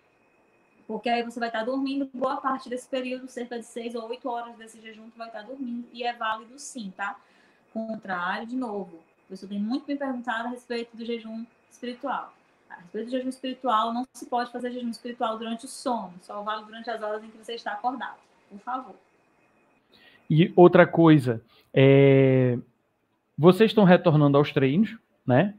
Porque 0.86 1.10
aí 1.10 1.24
você 1.24 1.39
vai 1.39 1.50
estar 1.50 1.64
dormindo 1.64 2.10
boa 2.14 2.38
parte 2.38 2.70
desse 2.70 2.88
período, 2.88 3.28
cerca 3.28 3.58
de 3.58 3.66
seis 3.66 3.95
ou 3.95 4.08
oito 4.10 4.30
horas 4.30 4.56
desse 4.58 4.80
jejum, 4.80 5.10
tu 5.10 5.18
vai 5.18 5.28
estar 5.28 5.41
dormindo, 5.41 5.88
e 5.91 6.04
é 6.04 6.14
válido 6.14 6.60
sim, 6.60 6.93
tá? 6.95 7.20
Contrário, 7.74 8.48
de 8.48 8.56
novo, 8.56 9.00
a 9.26 9.30
pessoa 9.30 9.50
tem 9.50 9.60
muito 9.60 9.88
me 9.88 9.95
perguntado 9.95 10.48
a 10.48 10.52
respeito 10.52 10.95
do 10.95 11.06
jejum 11.06 11.45
espiritual. 11.72 12.34
A 12.70 12.76
respeito 12.76 13.06
do 13.06 13.12
jejum 13.12 13.30
espiritual, 13.30 13.93
não 13.93 14.08
se 14.14 14.26
pode 14.26 14.52
fazer 14.52 14.72
jejum 14.72 14.89
espiritual 14.89 15.38
durante 15.38 15.66
o 15.66 15.68
sono, 15.68 16.14
só 16.22 16.41
vale 16.43 16.66
durante 16.66 16.89
as 16.89 17.02
horas 17.02 17.24
em 17.24 17.30
que 17.30 17.38
você 17.38 17.56
está 17.56 17.74
acordado, 17.74 18.20
por 18.50 18.60
favor. 18.60 18.95
E 20.30 20.51
outra 20.55 20.86
coisa, 20.86 21.41
é... 21.73 22.57
vocês 23.38 23.71
estão 23.71 23.84
retornando 23.84 24.38
aos 24.38 24.51
treinos, 24.51 24.97
né? 25.25 25.53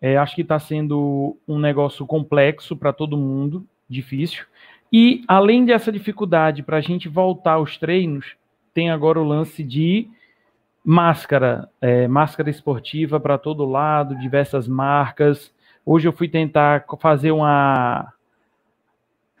É, 0.00 0.16
acho 0.16 0.34
que 0.34 0.42
está 0.42 0.58
sendo 0.58 1.36
um 1.46 1.58
negócio 1.60 2.04
complexo 2.04 2.76
para 2.76 2.92
todo 2.92 3.16
mundo, 3.16 3.64
difícil. 3.88 4.44
E 4.92 5.22
além 5.28 5.64
dessa 5.64 5.92
dificuldade 5.92 6.62
para 6.62 6.78
a 6.78 6.80
gente 6.80 7.08
voltar 7.08 7.52
aos 7.52 7.78
treinos, 7.78 8.36
tem 8.74 8.90
agora 8.90 9.20
o 9.20 9.24
lance 9.24 9.62
de 9.62 10.08
máscara, 10.84 11.68
é, 11.80 12.08
máscara 12.08 12.50
esportiva 12.50 13.20
para 13.20 13.38
todo 13.38 13.64
lado, 13.64 14.18
diversas 14.18 14.66
marcas. 14.66 15.54
Hoje 15.86 16.08
eu 16.08 16.12
fui 16.12 16.28
tentar 16.28 16.84
fazer 16.98 17.30
uma 17.30 18.12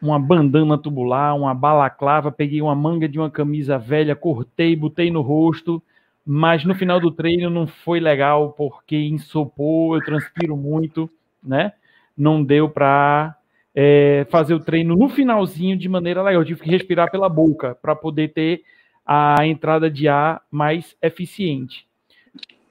uma 0.02 0.18
bandana 0.18 0.76
tubular, 0.76 1.36
uma 1.36 1.54
balaclava, 1.54 2.32
peguei 2.32 2.60
uma 2.60 2.74
manga 2.74 3.08
de 3.08 3.20
uma 3.20 3.30
camisa 3.30 3.78
velha, 3.78 4.16
cortei, 4.16 4.74
botei 4.74 5.12
no 5.12 5.20
rosto, 5.20 5.80
mas 6.26 6.64
no 6.64 6.74
final 6.74 6.98
do 6.98 7.12
treino 7.12 7.48
não 7.48 7.68
foi 7.68 8.00
legal 8.00 8.50
porque 8.52 8.96
ensopou, 8.96 9.94
eu 9.94 10.04
transpiro 10.04 10.56
muito, 10.56 11.08
né? 11.42 11.72
Não 12.18 12.42
deu 12.42 12.68
para 12.68 13.36
é, 13.72 14.26
fazer 14.28 14.54
o 14.54 14.60
treino 14.60 14.96
no 14.96 15.08
finalzinho 15.08 15.76
de 15.76 15.88
maneira 15.88 16.20
legal. 16.20 16.42
Eu 16.42 16.46
tive 16.46 16.62
que 16.62 16.70
respirar 16.70 17.08
pela 17.08 17.28
boca 17.28 17.76
para 17.80 17.94
poder 17.94 18.32
ter 18.32 18.62
a 19.06 19.46
entrada 19.46 19.88
de 19.88 20.08
ar 20.08 20.42
mais 20.50 20.96
eficiente. 21.00 21.86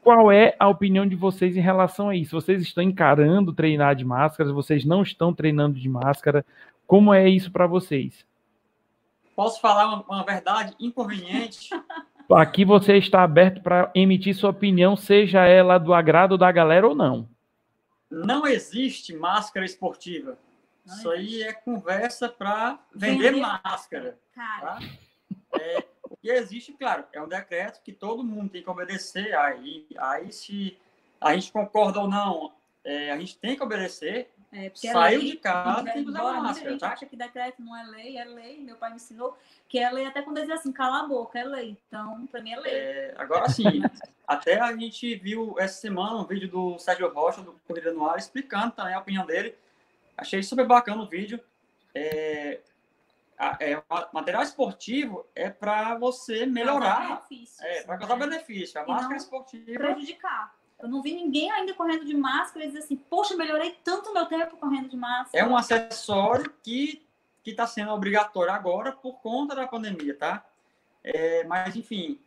Qual 0.01 0.31
é 0.31 0.55
a 0.59 0.67
opinião 0.67 1.05
de 1.05 1.15
vocês 1.15 1.55
em 1.55 1.61
relação 1.61 2.09
a 2.09 2.15
isso? 2.15 2.31
Vocês 2.31 2.61
estão 2.61 2.83
encarando 2.83 3.53
treinar 3.53 3.95
de 3.95 4.03
máscara? 4.03 4.51
Vocês 4.51 4.83
não 4.83 5.03
estão 5.03 5.31
treinando 5.31 5.79
de 5.79 5.87
máscara? 5.87 6.43
Como 6.91 7.13
é 7.13 7.29
isso 7.29 7.49
para 7.49 7.65
vocês? 7.67 8.25
Posso 9.33 9.61
falar 9.61 9.87
uma, 9.87 10.03
uma 10.03 10.25
verdade 10.25 10.75
inconveniente? 10.77 11.69
Aqui 12.29 12.65
você 12.65 12.97
está 12.97 13.23
aberto 13.23 13.61
para 13.61 13.89
emitir 13.95 14.35
sua 14.35 14.49
opinião, 14.49 14.97
seja 14.97 15.45
ela 15.45 15.77
do 15.77 15.93
agrado 15.93 16.37
da 16.37 16.51
galera 16.51 16.85
ou 16.85 16.93
não. 16.93 17.29
Não 18.09 18.45
existe 18.45 19.15
máscara 19.15 19.65
esportiva. 19.65 20.37
Não 20.85 20.93
Isso 20.93 21.13
existe. 21.13 21.43
aí 21.43 21.43
é 21.43 21.53
conversa 21.53 22.27
para 22.27 22.77
vender, 22.93 23.31
vender, 23.31 23.39
máscara. 23.39 24.19
Cara. 24.35 24.61
Tá? 24.61 24.79
É, 25.61 25.85
o 26.09 26.17
que 26.17 26.29
existe, 26.29 26.73
claro, 26.73 27.05
é 27.13 27.21
um 27.21 27.27
decreto 27.29 27.81
que 27.81 27.93
todo 27.93 28.21
mundo 28.21 28.49
tem 28.49 28.61
que 28.61 28.69
obedecer. 28.69 29.33
Aí, 29.33 29.87
aí 29.97 30.29
se 30.33 30.77
a 31.21 31.33
gente 31.35 31.53
concorda 31.53 32.01
ou 32.01 32.09
não, 32.09 32.51
é, 32.83 33.11
a 33.11 33.17
gente 33.17 33.37
tem 33.37 33.55
que 33.55 33.63
obedecer. 33.63 34.29
É, 34.53 34.69
Saiu 34.75 35.19
lei, 35.21 35.31
de 35.31 35.37
casa, 35.37 35.83
tem 35.85 36.03
que 36.03 36.09
usar 36.09 36.23
máscara. 36.23 36.41
Muita 36.41 36.69
gente 36.71 36.79
tá? 36.81 36.91
acha 36.91 37.05
que 37.05 37.15
decreto 37.15 37.61
não 37.61 37.75
é 37.75 37.83
lei, 37.85 38.17
é 38.17 38.25
lei. 38.25 38.59
Meu 38.59 38.75
pai 38.75 38.89
me 38.89 38.97
ensinou 38.97 39.37
que 39.69 39.79
é 39.79 39.89
lei 39.89 40.05
até 40.05 40.21
quando 40.21 40.41
dizia 40.41 40.55
assim, 40.55 40.73
cala 40.73 40.99
a 40.99 41.07
boca, 41.07 41.39
é 41.39 41.43
lei. 41.45 41.77
Então, 41.87 42.27
para 42.27 42.41
mim 42.41 42.51
é 42.51 42.59
lei. 42.59 42.73
É, 42.73 43.15
agora 43.17 43.49
sim, 43.49 43.81
até 44.27 44.59
a 44.59 44.75
gente 44.75 45.15
viu 45.15 45.55
essa 45.57 45.79
semana 45.79 46.17
um 46.17 46.25
vídeo 46.25 46.49
do 46.49 46.77
Sérgio 46.79 47.09
Rocha, 47.13 47.41
do 47.41 47.53
Corrida 47.65 47.93
no 47.93 48.05
Ar, 48.05 48.17
explicando 48.17 48.71
também 48.71 48.93
a 48.93 48.99
opinião 48.99 49.25
dele. 49.25 49.55
Achei 50.17 50.43
super 50.43 50.67
bacana 50.67 51.01
o 51.01 51.07
vídeo. 51.07 51.39
É, 51.95 52.59
é, 53.59 53.81
material 54.11 54.43
esportivo 54.43 55.25
é 55.33 55.49
para 55.49 55.97
você 55.97 56.45
melhorar. 56.45 57.25
É, 57.61 57.83
para 57.83 57.97
causar 57.97 58.17
né? 58.17 58.27
benefício. 58.27 58.79
A 58.81 58.83
e 58.83 58.87
máscara 58.87 59.15
esportiva. 59.15 59.79
Prejudicar. 59.79 60.53
Eu 60.81 60.89
não 60.89 61.01
vi 61.01 61.13
ninguém 61.13 61.51
ainda 61.51 61.73
correndo 61.73 62.05
de 62.05 62.15
máscara 62.15 62.65
e 62.65 62.67
dizer 62.67 62.79
assim, 62.79 62.95
poxa, 62.95 63.35
melhorei 63.35 63.77
tanto 63.83 64.13
meu 64.13 64.25
tempo 64.25 64.57
correndo 64.57 64.89
de 64.89 64.97
máscara. 64.97 65.45
É 65.45 65.47
um 65.47 65.55
acessório 65.55 66.51
que 66.63 67.05
está 67.45 67.67
sendo 67.67 67.91
obrigatório 67.91 68.51
agora 68.51 68.91
por 68.91 69.19
conta 69.21 69.55
da 69.55 69.67
pandemia, 69.67 70.15
tá? 70.15 70.45
É, 71.03 71.43
mas, 71.43 71.75
enfim, 71.75 72.19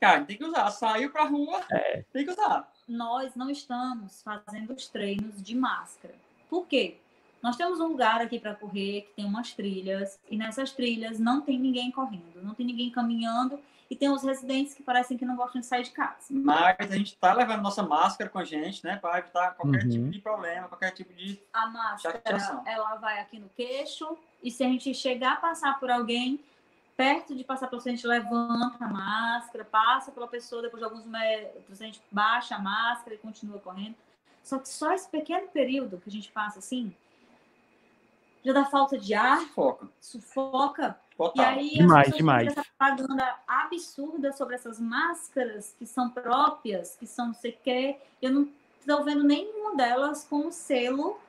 cara, 0.00 0.24
tem 0.24 0.36
que 0.36 0.44
usar. 0.44 0.70
Saiu 0.70 1.10
para 1.10 1.24
rua, 1.24 1.60
é. 1.70 2.04
tem 2.12 2.24
que 2.24 2.30
usar. 2.30 2.70
Nós 2.88 3.34
não 3.34 3.50
estamos 3.50 4.22
fazendo 4.22 4.72
os 4.72 4.88
treinos 4.88 5.42
de 5.42 5.54
máscara. 5.54 6.14
Por 6.48 6.66
quê? 6.66 6.96
Nós 7.42 7.56
temos 7.56 7.78
um 7.78 7.88
lugar 7.88 8.20
aqui 8.20 8.38
para 8.38 8.54
correr 8.54 9.02
que 9.02 9.12
tem 9.14 9.24
umas 9.24 9.52
trilhas 9.52 10.18
e 10.28 10.36
nessas 10.36 10.72
trilhas 10.72 11.20
não 11.20 11.40
tem 11.40 11.58
ninguém 11.58 11.90
correndo, 11.90 12.42
não 12.42 12.54
tem 12.54 12.66
ninguém 12.66 12.90
caminhando 12.90 13.60
e 13.90 13.96
tem 13.96 14.10
os 14.10 14.22
residentes 14.22 14.74
que 14.74 14.82
parecem 14.82 15.16
que 15.16 15.24
não 15.24 15.36
gostam 15.36 15.60
de 15.60 15.66
sair 15.66 15.82
de 15.82 15.90
casa. 15.90 16.26
Mas 16.30 16.76
a 16.78 16.96
gente 16.96 17.14
está 17.14 17.32
levando 17.32 17.62
nossa 17.62 17.82
máscara 17.82 18.28
com 18.28 18.38
a 18.38 18.44
gente, 18.44 18.84
né, 18.84 18.96
para 18.96 19.18
evitar 19.18 19.54
qualquer 19.54 19.84
uhum. 19.84 19.88
tipo 19.88 20.10
de 20.10 20.20
problema, 20.20 20.68
qualquer 20.68 20.90
tipo 20.92 21.12
de 21.14 21.40
a 21.52 21.66
máscara 21.66 22.22
ela 22.66 22.96
vai 22.96 23.18
aqui 23.20 23.38
no 23.38 23.48
queixo 23.50 24.16
e 24.42 24.50
se 24.50 24.62
a 24.62 24.68
gente 24.68 24.92
chegar 24.94 25.34
a 25.34 25.36
passar 25.36 25.80
por 25.80 25.90
alguém 25.90 26.40
perto 26.96 27.34
de 27.34 27.44
passar 27.44 27.68
pelo 27.68 27.80
a 27.80 27.88
gente 27.88 28.06
levanta 28.06 28.84
a 28.84 28.88
máscara, 28.88 29.64
passa 29.64 30.10
pela 30.10 30.26
pessoa, 30.26 30.60
depois 30.60 30.80
de 30.80 30.84
alguns 30.84 31.06
metros 31.06 31.80
a 31.80 31.84
gente 31.84 32.02
baixa 32.10 32.56
a 32.56 32.58
máscara 32.58 33.14
e 33.14 33.18
continua 33.18 33.60
correndo. 33.60 33.94
Só 34.42 34.58
que 34.58 34.68
só 34.68 34.92
esse 34.92 35.08
pequeno 35.08 35.46
período 35.48 35.98
que 35.98 36.08
a 36.08 36.12
gente 36.12 36.30
passa 36.32 36.58
assim, 36.58 36.92
já 38.48 38.54
dá 38.54 38.64
falta 38.64 38.96
de 38.96 39.12
ar, 39.12 39.40
sufoca. 39.40 39.88
sufoca. 40.00 41.00
Total. 41.16 41.44
E 41.44 41.58
aí 41.58 41.70
demais, 41.74 42.08
as 42.08 42.16
demais. 42.16 42.48
essa 42.48 42.64
propaganda 42.64 43.36
absurda 43.46 44.32
sobre 44.32 44.54
essas 44.54 44.80
máscaras 44.80 45.74
que 45.78 45.84
são 45.84 46.08
próprias, 46.08 46.96
que 46.96 47.06
são 47.06 47.26
não 47.26 47.34
sei 47.34 47.50
o 47.50 47.58
quê. 47.62 47.98
Eu 48.22 48.32
não 48.32 48.48
estou 48.80 49.04
vendo 49.04 49.22
nenhuma 49.24 49.76
delas 49.76 50.24
com 50.24 50.46
um 50.46 50.52
selo 50.52 51.20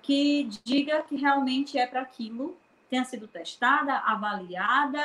que 0.00 0.48
diga 0.64 1.02
que 1.02 1.16
realmente 1.16 1.76
é 1.76 1.86
para 1.86 2.00
aquilo, 2.00 2.56
tenha 2.88 3.04
sido 3.04 3.26
testada, 3.26 3.96
avaliada, 3.98 5.02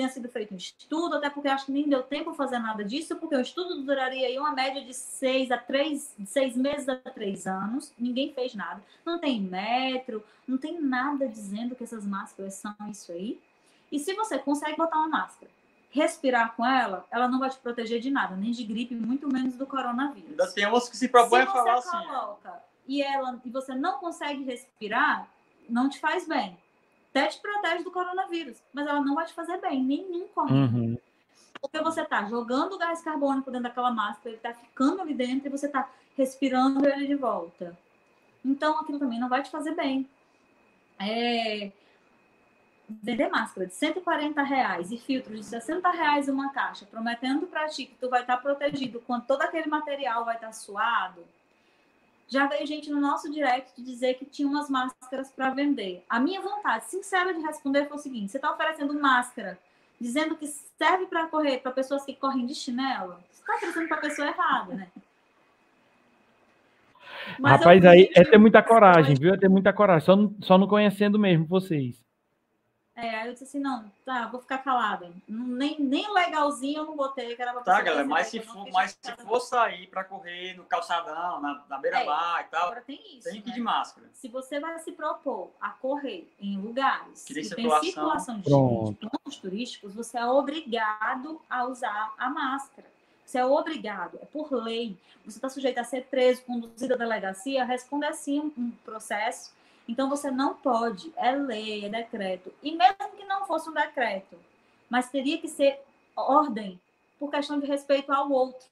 tenha 0.00 0.08
sido 0.08 0.30
feito 0.30 0.54
um 0.54 0.56
estudo, 0.56 1.16
até 1.16 1.28
porque 1.28 1.48
acho 1.48 1.66
que 1.66 1.72
nem 1.72 1.86
deu 1.86 2.02
tempo 2.02 2.32
fazer 2.32 2.58
nada 2.58 2.82
disso, 2.82 3.16
porque 3.16 3.36
o 3.36 3.40
estudo 3.40 3.82
duraria 3.82 4.26
aí 4.26 4.38
uma 4.38 4.52
média 4.52 4.82
de 4.82 4.94
seis 4.94 5.50
a 5.50 5.58
três, 5.58 6.14
seis 6.24 6.56
meses 6.56 6.88
a 6.88 6.96
três 6.96 7.46
anos, 7.46 7.92
ninguém 7.98 8.32
fez 8.32 8.54
nada. 8.54 8.82
Não 9.04 9.18
tem 9.18 9.38
metro, 9.38 10.24
não 10.48 10.56
tem 10.56 10.80
nada 10.80 11.28
dizendo 11.28 11.74
que 11.74 11.84
essas 11.84 12.06
máscaras 12.06 12.54
são 12.54 12.74
isso 12.90 13.12
aí. 13.12 13.38
E 13.92 13.98
se 13.98 14.14
você 14.14 14.38
consegue 14.38 14.78
botar 14.78 14.96
uma 14.96 15.08
máscara, 15.08 15.50
respirar 15.90 16.56
com 16.56 16.64
ela, 16.64 17.04
ela 17.10 17.28
não 17.28 17.38
vai 17.38 17.50
te 17.50 17.58
proteger 17.58 18.00
de 18.00 18.10
nada, 18.10 18.34
nem 18.36 18.52
de 18.52 18.64
gripe, 18.64 18.94
muito 18.94 19.28
menos 19.28 19.54
do 19.54 19.66
coronavírus. 19.66 20.30
Ainda 20.30 20.50
tem 20.52 20.66
uns 20.66 20.88
que 20.88 20.96
se 20.96 21.08
propõem 21.08 21.42
a 21.42 21.46
falar 21.46 21.74
assim. 21.74 21.90
Se 21.90 21.96
você 21.96 22.06
coloca 22.06 22.62
e, 22.88 23.02
ela, 23.02 23.38
e 23.44 23.50
você 23.50 23.74
não 23.74 23.98
consegue 23.98 24.44
respirar, 24.44 25.28
não 25.68 25.90
te 25.90 25.98
faz 26.00 26.26
bem 26.26 26.56
até 27.10 27.26
te 27.26 27.40
protege 27.40 27.82
do 27.82 27.90
coronavírus, 27.90 28.62
mas 28.72 28.86
ela 28.86 29.00
não 29.00 29.14
vai 29.14 29.26
te 29.26 29.32
fazer 29.32 29.60
bem, 29.60 29.82
nenhum 29.82 30.28
correndo. 30.28 30.76
Uhum. 30.76 30.98
Porque 31.60 31.80
você 31.80 32.02
está 32.02 32.24
jogando 32.24 32.78
gás 32.78 33.02
carbônico 33.02 33.50
dentro 33.50 33.68
daquela 33.68 33.90
máscara, 33.90 34.30
ele 34.30 34.36
está 34.36 34.54
ficando 34.54 35.02
ali 35.02 35.12
dentro 35.12 35.48
e 35.48 35.50
você 35.50 35.66
está 35.66 35.90
respirando 36.16 36.86
ele 36.88 37.06
de 37.06 37.16
volta. 37.16 37.76
Então, 38.44 38.78
aquilo 38.78 38.98
também 38.98 39.18
não 39.18 39.28
vai 39.28 39.42
te 39.42 39.50
fazer 39.50 39.74
bem. 39.74 40.08
É... 40.98 41.70
Vender 42.88 43.28
máscara 43.28 43.66
de 43.66 43.74
140 43.74 44.42
reais 44.42 44.90
e 44.90 44.98
filtros 44.98 45.38
de 45.38 45.44
60 45.46 45.88
reais 45.90 46.28
uma 46.28 46.52
caixa, 46.52 46.86
prometendo 46.86 47.46
para 47.46 47.68
ti 47.68 47.86
que 47.86 47.94
tu 47.94 48.08
vai 48.08 48.22
estar 48.22 48.36
tá 48.36 48.42
protegido 48.42 49.00
quando 49.06 49.26
todo 49.26 49.42
aquele 49.42 49.68
material 49.68 50.24
vai 50.24 50.34
estar 50.36 50.48
tá 50.48 50.52
suado, 50.52 51.24
já 52.30 52.46
veio 52.46 52.64
gente 52.66 52.88
no 52.88 53.00
nosso 53.00 53.30
direct 53.30 53.82
dizer 53.82 54.14
que 54.14 54.24
tinha 54.24 54.48
umas 54.48 54.70
máscaras 54.70 55.30
para 55.32 55.50
vender. 55.50 56.04
A 56.08 56.20
minha 56.20 56.40
vontade 56.40 56.84
sincera 56.84 57.34
de 57.34 57.40
responder 57.40 57.86
foi 57.86 57.96
o 57.96 58.00
seguinte: 58.00 58.30
você 58.30 58.38
está 58.38 58.52
oferecendo 58.52 58.94
máscara 58.94 59.58
dizendo 60.00 60.36
que 60.36 60.46
serve 60.46 61.06
para 61.06 61.26
correr 61.26 61.58
para 61.58 61.72
pessoas 61.72 62.04
que 62.04 62.14
correm 62.14 62.46
de 62.46 62.54
chinelo? 62.54 63.16
Você 63.30 63.40
está 63.40 63.56
oferecendo 63.56 63.88
para 63.88 63.96
a 63.98 64.00
pessoa 64.00 64.28
errada, 64.28 64.74
né? 64.74 64.88
Mas 67.38 67.58
Rapaz, 67.58 67.84
aí 67.84 68.08
é 68.14 68.24
ter 68.24 68.38
muita 68.38 68.62
coragem, 68.62 69.14
viu? 69.18 69.34
É 69.34 69.36
ter 69.36 69.48
muita 69.48 69.72
coragem, 69.72 70.06
só 70.06 70.16
não, 70.16 70.34
só 70.40 70.56
não 70.56 70.66
conhecendo 70.66 71.18
mesmo 71.18 71.44
vocês. 71.44 72.02
É, 73.00 73.16
aí 73.16 73.28
eu 73.28 73.32
disse 73.32 73.44
assim, 73.44 73.58
não, 73.58 73.90
tá, 74.04 74.26
vou 74.26 74.40
ficar 74.40 74.58
calada. 74.58 75.10
Nem, 75.26 75.80
nem 75.80 76.12
legalzinho 76.12 76.82
eu 76.82 76.84
não 76.84 76.96
botei, 76.96 77.34
que 77.34 77.40
era 77.40 77.52
pra 77.52 77.62
Tá, 77.62 77.80
galera, 77.80 78.06
mas 78.06 78.26
se 78.26 78.40
for, 78.40 78.68
mas 78.70 78.98
se 79.00 79.16
for 79.24 79.40
sair 79.40 79.86
para 79.86 80.04
correr 80.04 80.54
no 80.54 80.64
calçadão, 80.64 81.40
na, 81.40 81.64
na 81.66 81.78
beira-mar 81.78 82.40
é, 82.40 82.44
e 82.44 82.48
tal, 82.48 82.66
agora 82.66 82.82
tem 82.82 83.00
isso. 83.16 83.30
Tem 83.30 83.40
que 83.40 83.48
ir 83.48 83.52
né? 83.52 83.54
de 83.56 83.60
máscara. 83.62 84.06
Se 84.12 84.28
você 84.28 84.60
vai 84.60 84.78
se 84.80 84.92
propor 84.92 85.50
a 85.58 85.70
correr 85.70 86.30
em 86.38 86.58
lugares 86.58 87.24
que, 87.24 87.32
que 87.32 87.54
tem 87.54 87.80
circulação 87.80 88.38
de 88.38 88.50
pontos 88.50 89.36
turísticos, 89.40 89.94
você 89.94 90.18
é 90.18 90.26
obrigado 90.26 91.40
a 91.48 91.64
usar 91.64 92.12
a 92.18 92.28
máscara. 92.28 92.86
Você 93.24 93.38
é 93.38 93.46
obrigado, 93.46 94.18
é 94.20 94.26
por 94.26 94.52
lei. 94.52 94.94
Você 95.24 95.38
está 95.38 95.48
sujeito 95.48 95.78
a 95.78 95.84
ser 95.84 96.04
preso, 96.06 96.42
conduzido 96.42 96.94
à 96.94 96.96
delegacia, 96.96 97.64
responder 97.64 98.08
assim 98.08 98.52
um 98.58 98.70
processo 98.84 99.52
Então 99.90 100.08
você 100.08 100.30
não 100.30 100.54
pode, 100.54 101.12
é 101.16 101.32
lei, 101.32 101.84
é 101.84 101.88
decreto. 101.88 102.52
E 102.62 102.70
mesmo 102.76 103.10
que 103.16 103.24
não 103.24 103.44
fosse 103.44 103.68
um 103.68 103.74
decreto, 103.74 104.36
mas 104.88 105.10
teria 105.10 105.36
que 105.36 105.48
ser 105.48 105.80
ordem 106.16 106.78
por 107.18 107.28
questão 107.28 107.58
de 107.58 107.66
respeito 107.66 108.12
ao 108.12 108.30
outro. 108.30 108.68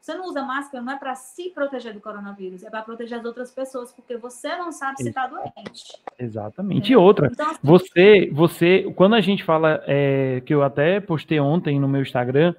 Você 0.00 0.14
não 0.14 0.26
usa 0.26 0.44
máscara 0.44 0.84
não 0.84 0.92
é 0.92 0.96
para 0.96 1.16
se 1.16 1.50
proteger 1.50 1.92
do 1.92 2.00
coronavírus, 2.00 2.62
é 2.62 2.70
para 2.70 2.82
proteger 2.82 3.18
as 3.18 3.24
outras 3.24 3.50
pessoas, 3.50 3.90
porque 3.92 4.16
você 4.16 4.54
não 4.56 4.70
sabe 4.70 5.02
se 5.02 5.08
está 5.08 5.26
doente. 5.26 6.00
Exatamente. 6.16 6.92
É. 6.92 6.94
E 6.94 6.96
outra, 6.96 7.26
então, 7.26 7.50
assim, 7.50 7.58
você, 7.60 8.30
você, 8.32 8.92
quando 8.94 9.16
a 9.16 9.20
gente 9.20 9.42
fala, 9.42 9.82
é, 9.84 10.40
que 10.46 10.54
eu 10.54 10.62
até 10.62 11.00
postei 11.00 11.40
ontem 11.40 11.80
no 11.80 11.88
meu 11.88 12.02
Instagram, 12.02 12.54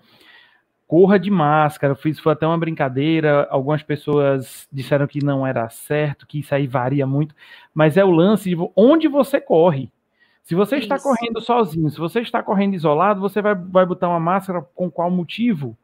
corra 0.87 1.19
de 1.19 1.29
máscara, 1.29 1.93
fiz 1.95 2.17
foi 2.17 2.31
até 2.31 2.47
uma 2.47 2.57
brincadeira, 2.57 3.45
algumas 3.51 3.83
pessoas 3.83 4.67
disseram 4.71 5.05
que 5.05 5.23
não 5.23 5.45
era 5.45 5.69
certo, 5.69 6.25
que 6.25 6.39
isso 6.39 6.55
aí 6.55 6.65
varia 6.65 7.05
muito, 7.05 7.35
mas 7.73 7.97
é 7.97 8.05
o 8.05 8.09
lance 8.09 8.49
de 8.49 8.71
onde 8.75 9.07
você 9.07 9.41
corre. 9.41 9.91
Se 10.43 10.55
você 10.55 10.77
está 10.77 10.95
isso. 10.95 11.03
correndo 11.03 11.41
sozinho, 11.41 11.89
se 11.89 11.97
você 11.97 12.21
está 12.21 12.41
correndo 12.41 12.73
isolado, 12.73 13.19
você 13.19 13.41
vai, 13.41 13.53
vai 13.53 13.85
botar 13.85 14.07
uma 14.07 14.19
máscara 14.19 14.61
com 14.73 14.89
qual 14.89 15.11
motivo? 15.11 15.77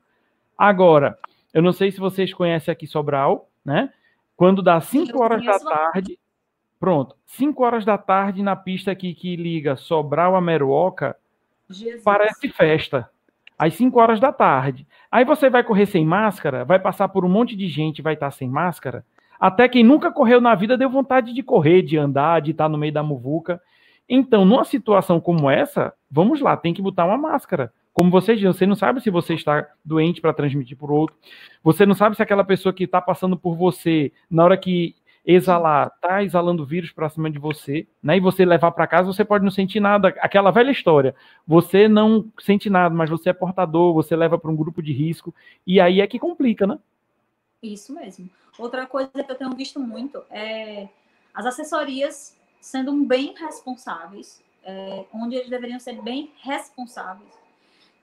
Agora, 0.58 1.20
eu 1.54 1.62
não 1.62 1.74
sei 1.74 1.92
se 1.92 2.00
vocês 2.00 2.34
conhecem 2.34 2.72
aqui 2.72 2.88
Sobral, 2.88 3.50
né? 3.66 3.92
Quando 4.38 4.62
dá 4.62 4.80
5 4.80 5.22
horas 5.22 5.46
da 5.46 5.60
tarde, 5.60 6.18
pronto, 6.80 7.16
5 7.26 7.62
horas 7.62 7.84
da 7.84 7.98
tarde 7.98 8.42
na 8.42 8.56
pista 8.56 8.92
aqui 8.92 9.14
que 9.14 9.36
liga 9.36 9.76
Sobral 9.76 10.34
a 10.34 10.40
Meruoca, 10.40 11.18
Jesus. 11.70 12.02
parece 12.02 12.48
festa. 12.48 13.10
Às 13.64 13.76
5 13.76 13.98
horas 13.98 14.20
da 14.20 14.34
tarde. 14.34 14.86
Aí 15.10 15.24
você 15.24 15.50
vai 15.50 15.64
correr 15.64 15.86
sem 15.86 16.06
máscara, 16.06 16.66
vai 16.66 16.80
passar 16.80 17.08
por 17.08 17.24
um 17.24 17.30
monte 17.30 17.56
de 17.56 17.70
gente, 17.70 18.02
vai 18.02 18.14
estar 18.14 18.30
sem 18.32 18.50
máscara. 18.50 19.06
Até 19.40 19.70
quem 19.70 19.86
nunca 19.86 20.12
correu 20.12 20.42
na 20.42 20.54
vida 20.54 20.78
deu 20.78 20.90
vontade 20.90 21.34
de 21.34 21.42
correr, 21.42 21.82
de 21.82 21.98
andar, 21.98 22.42
de 22.42 22.52
estar 22.52 22.68
no 22.68 22.78
meio 22.78 22.92
da 22.92 23.02
muvuca. 23.02 23.62
Então, 24.10 24.44
numa 24.44 24.66
situação 24.66 25.18
como 25.18 25.50
essa, 25.50 25.94
vamos 26.12 26.42
lá, 26.42 26.58
tem 26.58 26.74
que 26.74 26.82
botar 26.82 27.06
uma 27.06 27.18
máscara. 27.18 27.72
Como 27.94 28.12
você 28.12 28.36
diz, 28.36 28.44
você 28.44 28.66
não 28.66 28.76
sabe 28.76 29.00
se 29.00 29.10
você 29.10 29.34
está 29.34 29.66
doente 29.86 30.20
para 30.20 30.34
transmitir 30.34 30.78
o 30.82 30.92
outro. 30.92 31.16
Você 31.64 31.86
não 31.86 31.96
sabe 31.96 32.18
se 32.18 32.22
aquela 32.22 32.44
pessoa 32.44 32.74
que 32.74 32.84
está 32.84 33.00
passando 33.00 33.38
por 33.38 33.56
você, 33.56 34.12
na 34.30 34.44
hora 34.44 34.58
que 34.58 34.94
exalar, 35.26 35.92
está 35.96 36.24
exalando 36.24 36.66
vírus 36.66 36.92
para 36.92 37.10
cima 37.10 37.30
de 37.30 37.40
você, 37.40 37.88
né? 38.02 38.18
E 38.18 38.20
você 38.20 38.44
levar 38.44 38.72
para 38.72 38.88
casa, 38.88 39.12
você 39.12 39.24
pode 39.24 39.44
não 39.44 39.52
sentir 39.52 39.80
nada. 39.80 40.10
Aquela 40.20 40.52
velha 40.52 40.72
história. 40.72 41.16
Você 41.48 41.88
não 41.88 42.32
sente 42.40 42.70
nada, 42.70 42.94
mas 42.94 43.10
você 43.10 43.30
é 43.30 43.34
portador, 43.34 43.94
você 43.94 44.16
leva 44.16 44.38
para 44.38 44.52
um 44.52 44.56
grupo 44.56 44.82
de 44.82 44.92
risco. 44.92 45.34
E 45.66 45.80
aí 45.80 46.02
é 46.02 46.08
que 46.08 46.20
complica, 46.20 46.68
né? 46.68 46.78
Isso 47.62 47.94
mesmo. 47.94 48.30
Outra 48.58 48.86
coisa 48.86 49.10
que 49.12 49.32
eu 49.32 49.36
tenho 49.36 49.56
visto 49.56 49.80
muito 49.80 50.22
é 50.30 50.88
as 51.34 51.46
assessorias 51.46 52.38
sendo 52.60 52.94
bem 53.06 53.34
responsáveis, 53.38 54.44
é, 54.64 55.06
onde 55.14 55.36
eles 55.36 55.50
deveriam 55.50 55.80
ser 55.80 56.02
bem 56.02 56.32
responsáveis 56.42 57.44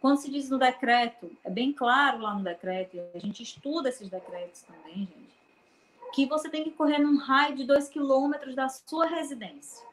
quando 0.01 0.19
se 0.19 0.31
diz 0.31 0.49
no 0.49 0.59
decreto, 0.59 1.31
é 1.45 1.51
bem 1.51 1.73
claro 1.73 2.23
lá 2.23 2.35
no 2.35 2.43
decreto, 2.43 2.99
a 3.15 3.19
gente 3.19 3.43
estuda 3.43 3.91
esses 3.91 4.09
decretos 4.09 4.63
também, 4.63 5.01
gente, 5.01 5.20
que 6.13 6.27
você 6.27 6.49
tem 6.49 6.65
que 6.65 6.71
correr 6.71 6.99
num 6.99 7.19
raio 7.19 7.57
de 7.57 7.65
dois 7.65 7.89
quilômetros 7.89 8.55
da 8.55 8.69
sua 8.69 9.07
residência. 9.07 9.85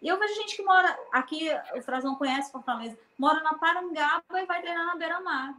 E 0.00 0.08
eu 0.08 0.18
vejo 0.18 0.34
gente 0.34 0.56
que 0.56 0.62
mora 0.62 0.96
aqui, 1.12 1.48
o 1.74 1.82
Frazão 1.82 2.14
conhece 2.14 2.52
Fortaleza, 2.52 2.98
mora 3.18 3.42
na 3.42 3.54
Parangaba 3.54 4.22
e 4.40 4.46
vai 4.46 4.60
treinar 4.60 4.86
na 4.86 4.96
beira-mar. 4.96 5.54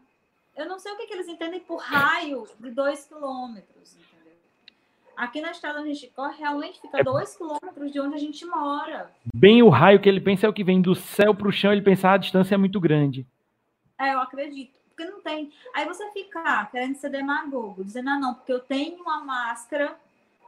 Eu 0.55 0.67
não 0.67 0.79
sei 0.79 0.93
o 0.93 0.97
que, 0.97 1.05
que 1.05 1.13
eles 1.13 1.27
entendem 1.27 1.59
por 1.59 1.77
raio 1.77 2.47
de 2.59 2.71
dois 2.71 3.05
quilômetros, 3.05 3.95
entendeu? 3.95 4.33
Aqui 5.15 5.41
na 5.41 5.51
estrada 5.51 5.81
onde 5.81 5.91
a 5.91 5.93
gente 5.93 6.07
corre, 6.15 6.37
realmente 6.37 6.79
fica 6.79 6.99
é 6.99 7.03
dois 7.03 7.35
quilômetros 7.35 7.91
de 7.91 7.99
onde 7.99 8.15
a 8.15 8.19
gente 8.19 8.45
mora. 8.45 9.11
Bem 9.33 9.61
o 9.61 9.69
raio 9.69 9.99
que 9.99 10.07
ele 10.07 10.21
pensa 10.21 10.45
é 10.45 10.49
o 10.49 10.53
que 10.53 10.63
vem 10.63 10.81
do 10.81 10.95
céu 10.95 11.35
para 11.35 11.47
o 11.47 11.51
chão, 11.51 11.71
ele 11.71 11.81
pensa 11.81 12.09
ah, 12.09 12.13
a 12.13 12.17
distância 12.17 12.55
é 12.55 12.57
muito 12.57 12.79
grande. 12.79 13.25
É, 13.99 14.13
eu 14.13 14.19
acredito. 14.19 14.79
Porque 14.97 15.11
não 15.11 15.21
tem. 15.21 15.53
Aí 15.75 15.85
você 15.85 16.09
fica 16.09 16.65
querendo 16.65 16.95
ser 16.95 17.11
demagogo, 17.11 17.85
dizendo, 17.85 18.09
ah, 18.09 18.17
não, 18.17 18.33
porque 18.33 18.51
eu 18.51 18.59
tenho 18.59 18.99
uma 18.99 19.23
máscara 19.23 19.95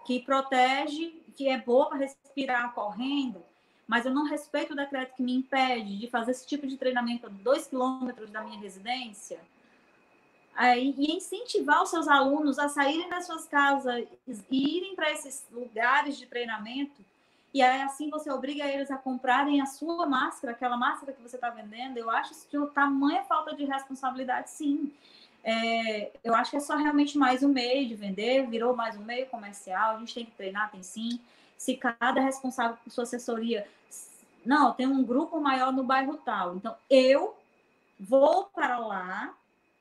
que 0.08 0.20
protege, 0.22 1.22
que 1.36 1.48
é 1.48 1.60
boa 1.60 1.88
para 1.88 2.00
respirar 2.00 2.74
correndo, 2.74 3.46
mas 3.88 4.08
eu 4.08 4.14
não 4.14 4.24
respeito 4.24 4.74
o 4.74 4.76
decreto 4.76 5.16
que 5.16 5.22
me 5.22 5.36
impede 5.36 6.00
de 6.00 6.08
fazer 6.10 6.32
esse 6.32 6.48
tipo 6.48 6.66
de 6.66 6.78
treinamento 6.78 7.28
a 7.28 7.30
dois 7.30 7.68
quilômetros 7.68 8.32
da 8.32 8.42
minha 8.42 8.60
residência. 8.60 9.40
Aí, 10.56 10.96
e 10.98 11.16
incentivar 11.16 11.84
os 11.84 11.92
seus 11.92 12.08
alunos 12.08 12.58
a 12.58 12.68
saírem 12.68 13.08
das 13.08 13.28
suas 13.28 13.48
casas 13.48 14.04
e 14.50 14.78
irem 14.78 14.96
para 14.96 15.12
esses 15.12 15.46
lugares 15.52 16.18
de 16.18 16.26
treinamento 16.26 17.06
e 17.54 17.62
aí, 17.62 17.82
assim 17.82 18.10
você 18.10 18.30
obriga 18.32 18.66
eles 18.66 18.92
a 18.92 18.98
comprarem 18.98 19.62
a 19.62 19.66
sua 19.66 20.06
máscara, 20.06 20.54
aquela 20.54 20.78
máscara 20.78 21.14
que 21.14 21.22
você 21.22 21.36
está 21.36 21.50
vendendo. 21.50 21.98
Eu 21.98 22.10
acho 22.10 22.34
isso 22.34 22.48
de 22.50 22.58
uma 22.58 22.68
tamanha 22.68 23.24
falta 23.24 23.56
de 23.56 23.66
responsabilidade, 23.66 24.50
sim. 24.50 24.94
É, 25.44 26.12
eu 26.24 26.36
acho 26.36 26.52
que 26.52 26.58
é 26.58 26.60
só 26.60 26.76
realmente 26.76 27.18
mais 27.18 27.42
um 27.42 27.48
meio 27.48 27.88
de 27.88 27.96
vender, 27.96 28.48
virou 28.48 28.76
mais 28.76 28.96
um 28.98 29.04
meio 29.04 29.26
comercial. 29.28 29.96
A 29.96 30.00
gente 30.00 30.14
tem 30.14 30.26
que 30.26 30.32
treinar, 30.32 30.70
tem 30.72 30.84
sim. 30.84 31.20
Se 31.58 31.76
cada 31.76 32.22
responsável 32.22 32.78
por 32.84 32.92
sua 32.92 33.04
assessoria, 33.04 33.68
não, 34.46 34.74
tem 34.74 34.86
um 34.88 35.04
grupo 35.04 35.40
maior 35.42 35.72
no 35.74 35.84
bairro 35.84 36.18
tal. 36.18 36.56
Então, 36.56 36.76
eu 36.90 37.36
vou 38.00 38.46
para 38.46 38.78
lá 38.78 39.34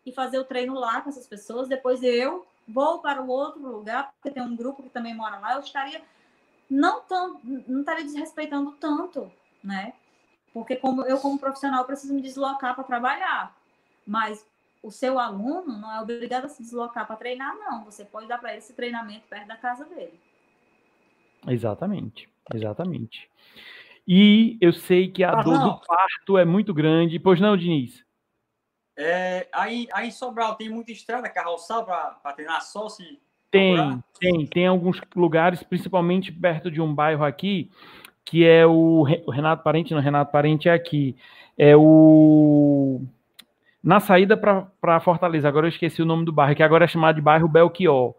e 0.05 0.13
fazer 0.13 0.39
o 0.39 0.45
treino 0.45 0.75
lá 0.75 1.01
com 1.03 1.11
essas 1.11 1.27
pessoas. 1.27 1.69
Depois 1.69 2.03
eu 2.03 2.47
vou 2.67 2.99
para 2.99 3.23
o 3.23 3.29
outro 3.29 3.61
lugar, 3.61 4.13
porque 4.13 4.31
tem 4.31 4.43
um 4.43 4.57
grupo 4.57 4.83
que 4.83 4.89
também 4.89 5.15
mora 5.15 5.39
lá. 5.39 5.55
Eu 5.55 5.61
estaria 5.61 6.03
não 6.71 7.03
tão, 7.03 7.41
não 7.67 7.81
estaria 7.81 8.05
desrespeitando 8.05 8.73
tanto, 8.73 9.31
né? 9.63 9.95
Porque 10.53 10.77
como 10.77 11.05
eu 11.05 11.19
como 11.19 11.39
profissional 11.39 11.85
preciso 11.85 12.15
me 12.15 12.23
deslocar 12.23 12.75
para 12.75 12.85
trabalhar, 12.85 13.57
mas 14.07 14.47
o 14.83 14.91
seu 14.91 15.19
aluno 15.19 15.79
não 15.79 15.93
é 15.93 16.01
obrigado 16.01 16.47
a 16.47 16.49
se 16.49 16.63
deslocar 16.63 17.07
para 17.07 17.17
treinar, 17.17 17.57
não. 17.57 17.85
Você 17.85 18.05
pode 18.05 18.27
dar 18.27 18.39
para 18.39 18.51
ele 18.51 18.59
esse 18.59 18.75
treinamento 18.75 19.27
perto 19.29 19.47
da 19.47 19.57
casa 19.57 19.85
dele. 19.85 20.19
Exatamente, 21.47 22.29
exatamente. 22.53 23.31
E 24.07 24.57
eu 24.61 24.73
sei 24.73 25.11
que 25.11 25.23
a 25.23 25.33
ah, 25.33 25.43
dor 25.43 25.59
não. 25.59 25.75
do 25.75 25.87
parto 25.87 26.39
é 26.39 26.45
muito 26.45 26.73
grande. 26.73 27.19
Pois 27.19 27.41
não, 27.41 27.57
Diniz? 27.57 28.05
É, 28.97 29.49
aí, 29.53 29.87
aí 29.93 30.09
em 30.09 30.11
Sobral 30.11 30.57
tem 30.57 30.69
muita 30.69 30.91
estrada 30.91 31.29
carroçal 31.29 31.85
para 31.85 32.33
treinar 32.33 32.63
só 32.63 32.89
se 32.89 33.21
tem, 33.51 34.03
tem, 34.21 34.47
tem 34.47 34.67
alguns 34.67 35.01
lugares, 35.15 35.63
principalmente 35.63 36.33
perto 36.33 36.71
de 36.71 36.81
um 36.81 36.95
bairro 36.95 37.25
aqui, 37.25 37.71
que 38.25 38.47
é 38.47 38.67
o, 38.67 39.07
o 39.27 39.31
Renato 39.31 39.63
Parente, 39.63 39.95
não, 39.95 40.01
Renato 40.01 40.31
Parente 40.31 40.69
é 40.69 40.73
aqui, 40.73 41.17
é 41.57 41.77
o 41.77 43.01
na 43.83 44.01
saída 44.01 44.37
para 44.37 45.01
Fortaleza, 45.01 45.49
agora 45.49 45.67
eu 45.67 45.71
esqueci 45.71 46.03
o 46.03 46.07
nome 46.07 46.25
do 46.25 46.33
bairro, 46.33 46.55
que 46.55 46.63
agora 46.63 46.85
é 46.85 46.89
chamado 46.89 47.17
de 47.17 47.23
bairro 47.23 47.49
Belchior. 47.49 48.15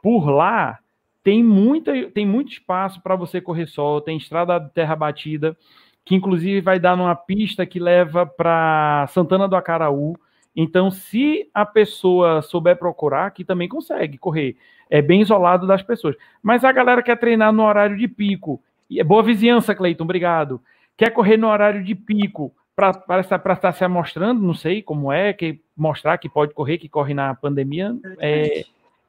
Por 0.00 0.30
lá 0.30 0.78
tem 1.22 1.42
muita, 1.42 1.92
tem 2.10 2.26
muito 2.26 2.52
espaço 2.52 3.00
para 3.02 3.16
você 3.16 3.40
correr 3.40 3.66
só, 3.66 4.00
tem 4.00 4.16
estrada 4.16 4.58
de 4.58 4.70
terra 4.70 4.96
batida, 4.96 5.56
que 6.04 6.14
inclusive 6.14 6.60
vai 6.60 6.80
dar 6.80 6.96
numa 6.96 7.14
pista 7.14 7.66
que 7.66 7.78
leva 7.78 8.26
para 8.26 9.06
Santana 9.08 9.46
do 9.46 9.56
Acaraú. 9.56 10.16
Então, 10.54 10.90
se 10.90 11.48
a 11.54 11.64
pessoa 11.64 12.42
souber 12.42 12.76
procurar, 12.76 13.30
que 13.30 13.44
também 13.44 13.68
consegue 13.68 14.18
correr. 14.18 14.56
É 14.90 15.00
bem 15.00 15.22
isolado 15.22 15.66
das 15.66 15.82
pessoas. 15.82 16.14
Mas 16.42 16.64
a 16.64 16.72
galera 16.72 17.02
quer 17.02 17.16
treinar 17.16 17.52
no 17.52 17.64
horário 17.64 17.96
de 17.96 18.06
pico. 18.06 18.62
E 18.88 19.00
é 19.00 19.04
boa 19.04 19.22
vizinhança, 19.22 19.74
Cleiton, 19.74 20.04
obrigado. 20.04 20.60
Quer 20.96 21.10
correr 21.10 21.38
no 21.38 21.48
horário 21.48 21.82
de 21.82 21.94
pico 21.94 22.54
para 22.76 23.20
estar 23.20 23.72
se 23.72 23.88
mostrando, 23.88 24.42
não 24.42 24.54
sei 24.54 24.82
como 24.82 25.10
é, 25.10 25.32
que 25.32 25.60
mostrar 25.76 26.18
que 26.18 26.28
pode 26.28 26.52
correr, 26.52 26.78
que 26.78 26.88
corre 26.88 27.14
na 27.14 27.34
pandemia. 27.34 27.96
É, 28.18 28.64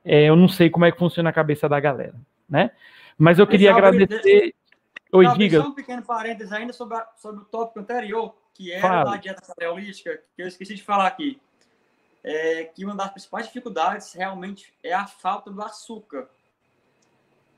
é, 0.06 0.24
eu 0.30 0.36
não 0.36 0.48
sei 0.48 0.70
como 0.70 0.86
é 0.86 0.92
que 0.92 0.98
funciona 0.98 1.30
a 1.30 1.34
cabeça 1.34 1.68
da 1.68 1.80
galera, 1.80 2.16
né? 2.50 2.72
Mas 3.18 3.40
eu 3.40 3.48
queria 3.48 3.72
agradecer. 3.72 4.54
Oi, 5.12 5.28
diga. 5.38 5.62
Só 5.62 5.68
um 5.68 5.76
pequeno 5.76 6.02
parênteses 6.02 6.52
ainda 6.52 6.74
sobre, 6.74 6.98
a, 6.98 7.08
sobre 7.16 7.42
o 7.42 7.46
tópico 7.46 7.80
anterior 7.80 8.34
que 8.54 8.72
era 8.72 8.82
Fala. 8.82 9.12
da 9.12 9.18
dieta 9.18 9.42
paleolítica, 9.56 10.22
que 10.36 10.42
eu 10.42 10.48
esqueci 10.48 10.76
de 10.76 10.84
falar 10.84 11.08
aqui, 11.08 11.42
é 12.24 12.66
que 12.66 12.86
uma 12.86 12.96
das 12.96 13.12
principais 13.12 13.48
dificuldades 13.48 14.14
realmente 14.14 14.74
é 14.82 14.94
a 14.94 15.06
falta 15.06 15.52
do 15.52 15.62
açúcar, 15.62 16.30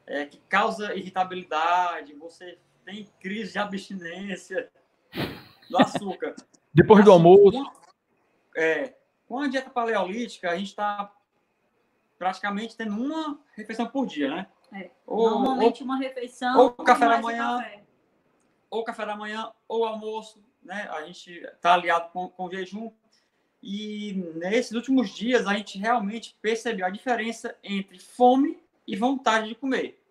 é, 0.08 0.26
que 0.26 0.38
causa 0.50 0.96
irritabilidade, 0.96 2.14
você 2.14 2.58
tem 2.84 3.10
crise 3.20 3.54
de 3.54 3.60
abstinência 3.60 4.70
do 5.70 5.78
açúcar. 5.78 6.36
Depois 6.74 7.04
do 7.04 7.12
almoço. 7.12 7.72
é, 8.56 8.96
com 9.28 9.40
a 9.40 9.48
dieta 9.48 9.70
paleolítica, 9.70 10.52
a 10.52 10.58
gente 10.58 10.70
está 10.70 11.12
praticamente 12.18 12.76
tendo 12.76 12.96
uma 12.96 13.40
refeição 13.56 13.88
por 13.88 14.06
dia, 14.06 14.30
né? 14.30 14.48
É, 14.72 14.92
ou, 15.06 15.30
normalmente 15.30 15.82
ou, 15.84 15.90
uma 15.90 15.98
refeição. 15.98 16.58
Ou 16.60 16.72
café 16.72 17.08
da 17.08 17.22
manhã. 17.22 17.58
Café. 17.58 17.84
Ou 18.70 18.84
café 18.84 19.06
da 19.06 19.16
manhã, 19.16 19.52
ou 19.68 19.86
almoço, 19.86 20.44
né? 20.66 20.90
A 20.92 21.06
gente 21.06 21.32
está 21.32 21.76
aliado 21.76 22.10
com, 22.12 22.28
com 22.28 22.46
o 22.46 22.52
jejum. 22.52 22.92
E 23.62 24.14
nesses 24.36 24.74
últimos 24.74 25.10
dias 25.12 25.48
a 25.48 25.54
gente 25.54 25.78
realmente 25.78 26.38
percebeu 26.42 26.86
a 26.86 26.90
diferença 26.90 27.58
entre 27.64 27.98
fome 28.00 28.62
e 28.86 28.96
vontade 28.96 29.48
de 29.48 29.56
comer. 29.56 30.02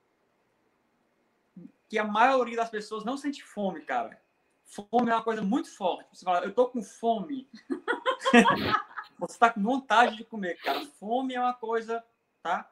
que 1.88 1.98
a 1.98 2.04
maioria 2.04 2.56
das 2.56 2.70
pessoas 2.70 3.04
não 3.04 3.16
sente 3.16 3.42
fome, 3.44 3.82
cara. 3.82 4.20
Fome 4.64 5.10
é 5.10 5.14
uma 5.14 5.22
coisa 5.22 5.42
muito 5.42 5.70
forte. 5.70 6.08
Você 6.12 6.24
fala, 6.24 6.44
eu 6.44 6.52
tô 6.52 6.66
com 6.68 6.82
fome. 6.82 7.48
você 9.18 9.38
tá 9.38 9.50
com 9.50 9.62
vontade 9.62 10.16
de 10.16 10.24
comer, 10.24 10.56
cara. 10.56 10.84
Fome 10.98 11.34
é 11.34 11.40
uma 11.40 11.54
coisa, 11.54 12.02
tá? 12.42 12.68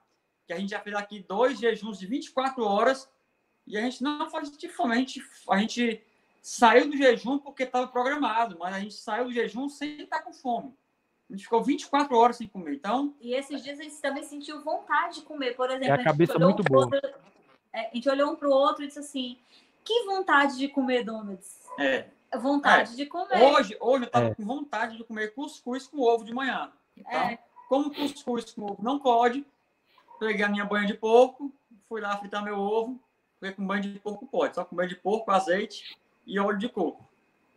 Que 0.47 0.53
a 0.53 0.59
gente 0.59 0.71
já 0.71 0.81
fez 0.81 0.97
aqui 0.97 1.21
dois 1.21 1.61
jejuns 1.61 1.99
de 1.99 2.07
24 2.07 2.65
horas 2.65 3.09
e 3.67 3.77
a 3.77 3.81
gente 3.83 4.03
não 4.03 4.29
faz 4.29 4.51
de 4.57 4.69
fome. 4.69 4.95
A 4.95 4.99
gente, 4.99 5.23
a 5.49 5.59
gente 5.59 6.03
saiu 6.43 6.91
do 6.91 6.97
jejum 6.97 7.39
porque 7.39 7.63
estava 7.63 7.87
programado, 7.87 8.59
mas 8.59 8.75
a 8.75 8.81
gente 8.81 8.95
saiu 8.95 9.27
do 9.27 9.33
jejum 9.33 9.69
sem 9.69 10.03
estar 10.03 10.21
com 10.23 10.33
fome. 10.33 10.75
A 11.31 11.35
gente 11.35 11.45
ficou 11.45 11.63
24 11.63 12.15
horas 12.15 12.37
sem 12.37 12.49
comer. 12.49 12.75
Então. 12.75 13.15
E 13.21 13.33
esses 13.33 13.63
dias 13.63 13.79
a 13.79 13.83
gente 13.85 14.01
também 14.03 14.25
sentiu 14.25 14.61
vontade 14.63 15.21
de 15.21 15.23
comer, 15.23 15.55
por 15.55 15.71
exemplo. 15.71 15.87
É 15.87 16.01
a 16.01 16.05
cabeça 16.05 16.39
muito 16.39 16.63
boa. 16.65 16.85
Outro, 16.85 17.01
é, 17.73 17.89
a 17.89 17.95
gente 17.95 18.09
olhou 18.09 18.33
um 18.33 18.37
para 18.37 18.49
o 18.49 18.53
outro 18.53 18.83
e 18.83 18.89
disse 18.89 18.99
assim: 18.99 19.39
que 19.85 20.05
vontade 20.05 20.59
de 20.59 20.69
comer 20.69 21.05
donuts. 21.05 21.69
É. 21.79 22.07
Vontade 22.37 22.93
é. 22.93 22.97
de 22.97 23.07
comer. 23.07 23.41
Hoje, 23.41 23.77
hoje 23.81 24.03
eu 24.03 24.07
estava 24.07 24.27
é. 24.27 24.35
com 24.35 24.45
vontade 24.45 24.97
de 24.97 25.05
comer 25.05 25.33
cuscuz 25.33 25.87
com 25.87 26.01
ovo 26.01 26.25
de 26.25 26.35
manhã. 26.35 26.71
Então, 26.97 27.13
é. 27.13 27.39
como 27.69 27.95
cuscuz 27.95 28.53
com 28.53 28.65
ovo 28.65 28.83
não 28.83 28.99
pode, 28.99 29.47
peguei 30.19 30.45
a 30.45 30.49
minha 30.49 30.65
banha 30.65 30.87
de 30.87 30.95
porco, 30.95 31.53
fui 31.89 32.01
lá 32.01 32.17
fritar 32.19 32.45
meu 32.45 32.59
ovo, 32.59 33.01
porque 33.39 33.55
com 33.55 33.67
banho 33.67 33.83
de 33.83 33.99
porco 33.99 34.27
pode, 34.27 34.55
só 34.55 34.65
com 34.65 34.77
banho 34.77 34.89
de 34.89 34.97
porco, 34.97 35.31
azeite 35.31 35.97
e 36.27 36.39
óleo 36.39 36.59
de 36.59 36.69
coco. 36.69 37.05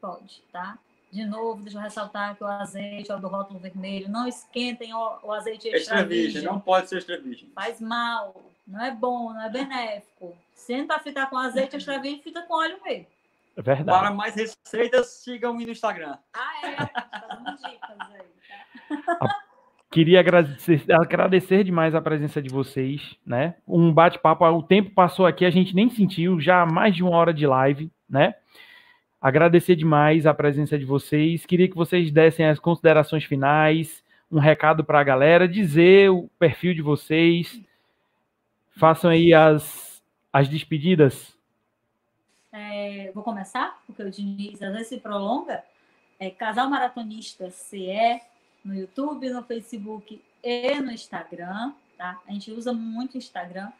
Pode, 0.01 0.41
tá? 0.51 0.77
De 1.11 1.23
novo, 1.23 1.61
deixa 1.61 1.77
eu 1.77 1.81
ressaltar 1.81 2.35
que 2.35 2.43
o 2.43 2.47
azeite 2.47 3.11
é 3.11 3.17
do 3.17 3.27
rótulo 3.27 3.59
vermelho. 3.59 4.09
Não 4.09 4.27
esquentem 4.27 4.93
o, 4.93 5.19
o 5.23 5.31
azeite 5.31 5.67
extra, 5.67 5.79
extra 5.99 6.05
virgem. 6.05 6.41
Não 6.41 6.59
pode 6.59 6.89
ser 6.89 6.97
extra 6.97 7.19
virgem. 7.19 7.49
Faz 7.55 7.79
mal. 7.79 8.43
Não 8.67 8.83
é 8.83 8.91
bom, 8.91 9.31
não 9.31 9.41
é 9.41 9.49
benéfico. 9.49 10.35
Sendo 10.53 10.87
para 10.87 10.99
fritar 10.99 11.29
com 11.29 11.37
azeite 11.37 11.75
extra 11.75 11.99
virgem, 11.99 12.21
frita 12.21 12.41
com 12.41 12.55
óleo 12.55 12.77
mesmo. 12.83 13.07
É 13.55 13.61
verdade. 13.61 13.97
Para 13.97 14.11
mais 14.11 14.35
receitas, 14.35 15.07
sigam-me 15.07 15.65
no 15.65 15.71
Instagram. 15.71 16.17
Ah, 16.33 16.67
é? 16.67 16.75
Tá 16.75 17.27
dando 17.29 17.57
dicas 17.57 17.97
aí, 18.11 18.97
tá? 18.97 19.41
Queria 19.89 20.19
agradecer, 20.19 20.83
agradecer 20.91 21.63
demais 21.63 21.95
a 21.95 22.01
presença 22.01 22.41
de 22.41 22.49
vocês, 22.49 23.15
né? 23.25 23.55
Um 23.65 23.93
bate-papo, 23.93 24.43
o 24.45 24.61
tempo 24.61 24.91
passou 24.91 25.25
aqui, 25.25 25.45
a 25.45 25.49
gente 25.49 25.73
nem 25.73 25.89
sentiu, 25.89 26.41
já 26.41 26.65
mais 26.65 26.93
de 26.93 27.01
uma 27.01 27.15
hora 27.15 27.33
de 27.33 27.47
live, 27.47 27.89
né? 28.09 28.35
Agradecer 29.25 29.75
demais 29.75 30.27
a 30.27 30.35
presença 30.35 30.77
de 30.77 30.85
vocês. 30.85 31.47
Queria 31.47 31.67
que 31.67 31.75
vocês 31.75 32.11
dessem 32.11 32.45
as 32.45 32.59
considerações 32.59 33.23
finais, 33.23 34.03
um 34.31 34.37
recado 34.37 34.83
para 34.83 34.99
a 34.99 35.03
galera, 35.03 35.47
dizer 35.47 36.11
o 36.11 36.29
perfil 36.37 36.75
de 36.75 36.83
vocês. 36.83 37.59
Façam 38.77 39.09
aí 39.09 39.33
as, 39.33 39.99
as 40.31 40.47
despedidas. 40.47 41.35
É, 42.53 43.09
vou 43.15 43.23
começar, 43.23 43.81
porque 43.87 44.03
o 44.03 44.11
Diniz 44.11 44.61
às 44.61 44.71
vezes 44.71 44.89
se 44.89 44.99
prolonga. 44.99 45.63
É, 46.19 46.29
Casal 46.29 46.69
Maratonista 46.69 47.49
CE 47.49 48.21
no 48.63 48.75
YouTube, 48.75 49.27
no 49.31 49.41
Facebook 49.41 50.21
e 50.43 50.79
no 50.81 50.91
Instagram. 50.91 51.73
Tá? 51.97 52.21
A 52.27 52.31
gente 52.31 52.51
usa 52.51 52.71
muito 52.71 53.15
o 53.15 53.17
Instagram, 53.17 53.71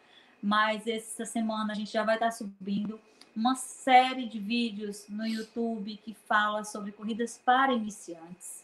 mas 0.42 0.88
essa 0.88 1.24
semana 1.24 1.74
a 1.74 1.76
gente 1.76 1.94
já 1.94 2.04
vai 2.04 2.16
estar 2.16 2.32
subindo 2.32 3.00
uma 3.36 3.56
série 3.56 4.26
de 4.26 4.40
vídeos 4.40 5.06
no 5.10 5.26
YouTube 5.26 5.98
que 6.04 6.14
fala 6.14 6.64
sobre 6.64 6.92
corridas 6.92 7.40
para 7.44 7.74
iniciantes. 7.74 8.64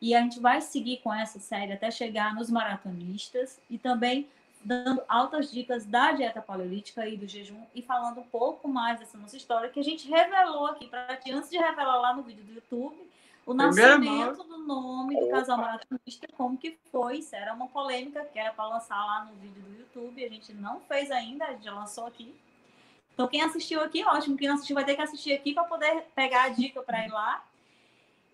E 0.00 0.14
a 0.14 0.20
gente 0.22 0.40
vai 0.40 0.60
seguir 0.60 0.98
com 0.98 1.12
essa 1.12 1.38
série 1.38 1.72
até 1.72 1.90
chegar 1.90 2.34
nos 2.34 2.50
maratonistas 2.50 3.60
e 3.68 3.76
também 3.76 4.26
dando 4.64 5.02
altas 5.08 5.50
dicas 5.50 5.84
da 5.84 6.12
dieta 6.12 6.40
paleolítica 6.40 7.06
e 7.06 7.16
do 7.16 7.26
jejum 7.26 7.62
e 7.74 7.82
falando 7.82 8.20
um 8.20 8.24
pouco 8.24 8.68
mais 8.68 8.98
dessa 8.98 9.16
nossa 9.16 9.36
história 9.36 9.70
que 9.70 9.80
a 9.80 9.84
gente 9.84 10.08
revelou 10.08 10.66
aqui 10.66 10.86
para 10.86 11.16
ti 11.16 11.30
antes 11.30 11.50
de 11.50 11.58
revelar 11.58 11.98
lá 11.98 12.14
no 12.14 12.22
vídeo 12.22 12.44
do 12.44 12.52
YouTube 12.52 13.10
o 13.46 13.54
nascimento 13.54 14.44
do 14.44 14.58
nome 14.58 15.18
do 15.18 15.28
casal 15.28 15.58
maratonista, 15.58 16.28
como 16.36 16.56
que 16.56 16.78
foi, 16.92 17.18
isso 17.18 17.34
era 17.34 17.52
uma 17.52 17.66
polêmica 17.68 18.24
que 18.24 18.38
era 18.38 18.52
para 18.52 18.68
lançar 18.68 19.04
lá 19.04 19.24
no 19.24 19.34
vídeo 19.36 19.62
do 19.62 19.78
YouTube, 19.78 20.24
a 20.24 20.28
gente 20.28 20.52
não 20.52 20.80
fez 20.80 21.10
ainda, 21.10 21.46
a 21.46 21.52
gente 21.52 21.64
já 21.64 21.74
lançou 21.74 22.06
aqui. 22.06 22.34
Então, 23.20 23.28
quem 23.28 23.42
assistiu 23.42 23.82
aqui, 23.82 24.02
ótimo. 24.02 24.34
Quem 24.34 24.48
não 24.48 24.54
assistiu 24.54 24.74
vai 24.74 24.82
ter 24.82 24.96
que 24.96 25.02
assistir 25.02 25.34
aqui 25.34 25.52
para 25.52 25.64
poder 25.64 26.06
pegar 26.14 26.44
a 26.44 26.48
dica 26.48 26.80
para 26.82 27.04
ir 27.04 27.10
lá. 27.10 27.44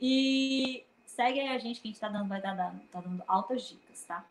E 0.01 0.85
segue 1.05 1.41
aí 1.41 1.49
a 1.49 1.59
gente 1.59 1.81
que 1.81 1.89
a 1.89 1.91
gente 1.91 1.97
está 1.97 2.09
dando, 2.09 2.29
vai 2.29 2.39
estar 2.39 2.55
dando, 2.55 2.79
tá 2.93 3.01
dando 3.01 3.21
altas 3.27 3.67
dicas, 3.67 4.05
tá? 4.05 4.25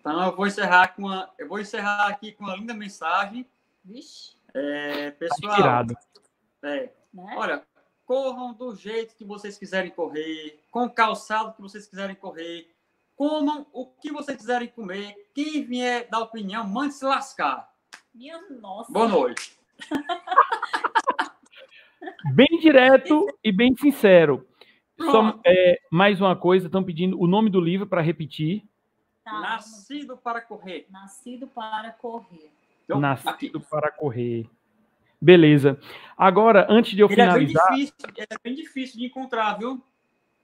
Então 0.00 0.20
eu 0.20 0.34
vou 0.34 0.48
encerrar 0.48 0.96
com 0.96 1.02
uma, 1.02 1.30
eu 1.38 1.46
vou 1.46 1.60
encerrar 1.60 2.08
aqui 2.08 2.32
com 2.32 2.42
uma 2.42 2.56
linda 2.56 2.74
mensagem. 2.74 3.46
Vixe. 3.84 4.34
É, 4.52 5.12
pessoal, 5.12 5.86
é, 6.64 6.92
né? 7.14 7.34
olha, 7.36 7.64
corram 8.04 8.52
do 8.52 8.74
jeito 8.74 9.14
que 9.14 9.24
vocês 9.24 9.56
quiserem 9.56 9.92
correr, 9.92 10.60
com 10.72 10.86
o 10.86 10.90
calçado 10.90 11.52
que 11.52 11.62
vocês 11.62 11.86
quiserem 11.86 12.16
correr, 12.16 12.68
comam 13.14 13.64
o 13.72 13.86
que 13.86 14.10
vocês 14.10 14.36
quiserem 14.36 14.66
comer. 14.66 15.30
Quem 15.32 15.62
vier 15.62 16.08
dar 16.10 16.18
opinião, 16.18 16.66
mande 16.66 16.94
se 16.94 17.04
lascar. 17.04 17.72
Minha 18.12 18.40
nossa. 18.50 18.92
Boa 18.92 19.06
noite. 19.06 19.59
bem 22.34 22.58
direto 22.60 23.26
e 23.42 23.52
bem 23.52 23.74
sincero. 23.76 24.46
Só, 24.98 25.40
é, 25.46 25.80
mais 25.90 26.20
uma 26.20 26.36
coisa, 26.36 26.66
estão 26.66 26.84
pedindo 26.84 27.20
o 27.20 27.26
nome 27.26 27.48
do 27.48 27.60
livro 27.60 27.86
para 27.86 28.02
repetir. 28.02 28.64
Tá, 29.24 29.40
Nascido 29.40 30.16
para 30.16 30.40
correr. 30.40 30.86
Nascido 30.90 31.46
para 31.46 31.90
correr. 31.92 32.50
Então, 32.84 33.00
Nascido 33.00 33.58
aqui. 33.58 33.66
para 33.70 33.90
correr. 33.90 34.46
Beleza. 35.20 35.78
Agora, 36.16 36.66
antes 36.68 36.92
de 36.92 37.00
eu 37.00 37.06
ele 37.06 37.14
finalizar. 37.14 37.64
É 37.64 37.74
bem 37.74 37.84
difícil, 37.84 38.10
é 38.16 38.38
bem 38.42 38.54
difícil 38.54 38.98
de 38.98 39.06
encontrar, 39.06 39.58
viu? 39.58 39.82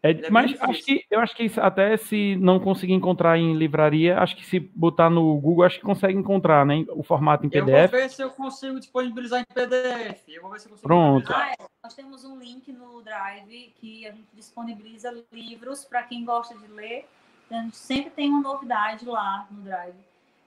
É, 0.07 0.27
é 0.27 0.31
mas 0.31 0.55
acho 0.61 0.85
que, 0.85 1.05
eu 1.11 1.21
acho 1.21 1.35
que 1.35 1.51
até 1.57 1.97
se 1.97 2.37
não 2.37 2.61
conseguir 2.61 2.93
encontrar 2.93 3.37
em 3.39 3.55
livraria, 3.55 4.19
acho 4.19 4.37
que 4.37 4.47
se 4.47 4.61
botar 4.61 5.11
no 5.11 5.39
Google, 5.39 5.65
acho 5.65 5.79
que 5.79 5.85
consegue 5.85 6.17
encontrar, 6.17 6.65
né? 6.65 6.85
O 6.91 7.03
formato 7.03 7.45
em 7.45 7.49
PDF. 7.49 7.69
Eu 7.69 7.89
vou 7.89 7.89
ver 7.89 8.11
se 8.11 8.23
eu 8.23 8.31
consigo 8.31 8.79
disponibilizar 8.79 9.41
em 9.41 9.55
PDF. 9.55 10.23
Eu 10.29 10.43
vou 10.43 10.51
ver 10.53 10.61
se 10.61 10.67
eu 10.67 10.71
consigo 10.71 10.89
Pronto. 10.89 11.33
Ah, 11.33 11.53
é. 11.53 11.57
Nós 11.83 11.95
temos 11.95 12.25
um 12.25 12.39
link 12.39 12.73
no 12.73 13.03
Drive 13.03 13.73
que 13.81 14.07
a 14.07 14.13
gente 14.13 14.29
disponibiliza 14.35 15.13
livros 15.33 15.85
para 15.85 16.03
quem 16.03 16.25
gosta 16.25 16.57
de 16.57 16.67
ler. 16.69 17.07
Então, 17.47 17.59
a 17.59 17.63
gente 17.63 17.77
sempre 17.77 18.11
tem 18.11 18.29
uma 18.29 18.41
novidade 18.41 19.05
lá 19.05 19.47
no 19.51 19.63
Drive. 19.63 19.95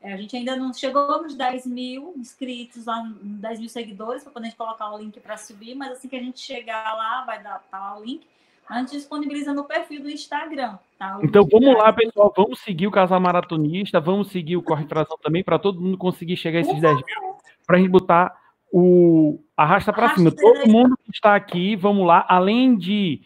É, 0.02 0.14
a 0.14 0.18
gente 0.18 0.36
ainda 0.36 0.56
não 0.56 0.74
chegou 0.74 1.22
nos 1.22 1.36
10 1.36 1.66
mil 1.66 2.14
inscritos, 2.16 2.86
lá, 2.86 3.04
10 3.22 3.60
mil 3.60 3.68
seguidores, 3.70 4.24
para 4.24 4.32
poder 4.32 4.56
colocar 4.56 4.94
o 4.94 4.98
link 4.98 5.20
para 5.20 5.36
subir, 5.36 5.76
mas 5.76 5.92
assim 5.92 6.08
que 6.08 6.16
a 6.16 6.22
gente 6.22 6.40
chegar 6.40 6.96
lá, 6.96 7.26
vai 7.26 7.44
dar 7.44 7.60
tá 7.70 7.80
lá 7.80 7.98
o 7.98 8.04
link 8.04 8.26
a 8.70 8.80
gente 8.80 8.92
disponibiliza 8.92 9.52
no 9.52 9.64
perfil 9.64 10.04
do 10.04 10.10
Instagram. 10.12 10.78
Tá? 10.98 11.20
Então 11.24 11.44
vamos 11.52 11.76
lá, 11.76 11.92
pessoal. 11.92 12.32
Vamos 12.38 12.60
seguir 12.60 12.86
o 12.86 12.92
Casal 12.92 13.20
Maratonista, 13.20 14.00
vamos 14.00 14.30
seguir 14.30 14.58
o 14.58 14.62
Corre 14.62 14.86
Fração 14.86 15.18
também, 15.24 15.44
para 15.44 15.58
todo 15.58 15.82
mundo 15.82 15.98
conseguir 15.98 16.38
chegar 16.38 16.60
a 16.60 16.62
esses 16.62 16.80
10 16.80 16.96
mil, 16.96 17.04
para 17.66 17.78
a 17.78 17.80
gente 17.80 17.90
botar 17.90 18.38
o 18.72 19.40
arrasta 19.58 19.92
para 19.92 20.14
cima. 20.14 20.32
Todo 20.32 20.70
mundo 20.70 20.96
que 21.04 21.10
está 21.12 21.36
aqui, 21.36 21.76
vamos 21.76 22.06
lá. 22.06 22.24
Além 22.30 22.78
de 22.78 23.22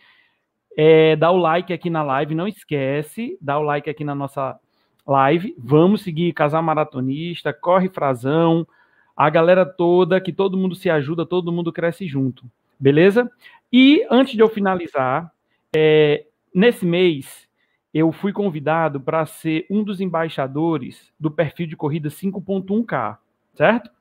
é, 0.77 1.17
dar 1.17 1.31
o 1.31 1.37
like 1.37 1.73
aqui 1.73 1.89
na 1.89 2.03
live, 2.03 2.33
não 2.33 2.47
esquece, 2.47 3.37
dá 3.41 3.59
o 3.59 3.63
like 3.63 3.89
aqui 3.89 4.05
na 4.05 4.15
nossa 4.15 4.57
live. 5.05 5.53
Vamos 5.57 6.03
seguir 6.03 6.31
Casal 6.31 6.63
Maratonista, 6.63 7.51
Corre 7.51 7.89
Frazão, 7.89 8.65
a 9.13 9.29
galera 9.29 9.65
toda, 9.65 10.21
que 10.21 10.31
todo 10.31 10.57
mundo 10.57 10.73
se 10.73 10.89
ajuda, 10.89 11.25
todo 11.25 11.51
mundo 11.51 11.73
cresce 11.73 12.07
junto. 12.07 12.45
Beleza? 12.79 13.29
E 13.71 14.05
antes 14.09 14.35
de 14.35 14.39
eu 14.39 14.47
finalizar, 14.47 15.32
é, 15.75 16.25
nesse 16.53 16.85
mês 16.85 17.47
eu 17.93 18.11
fui 18.11 18.33
convidado 18.33 18.99
para 18.99 19.25
ser 19.25 19.65
um 19.69 19.83
dos 19.83 20.01
embaixadores 20.01 21.11
do 21.19 21.29
perfil 21.29 21.67
de 21.67 21.75
corrida 21.75 22.09
5.1K, 22.09 23.17
certo? 23.53 23.91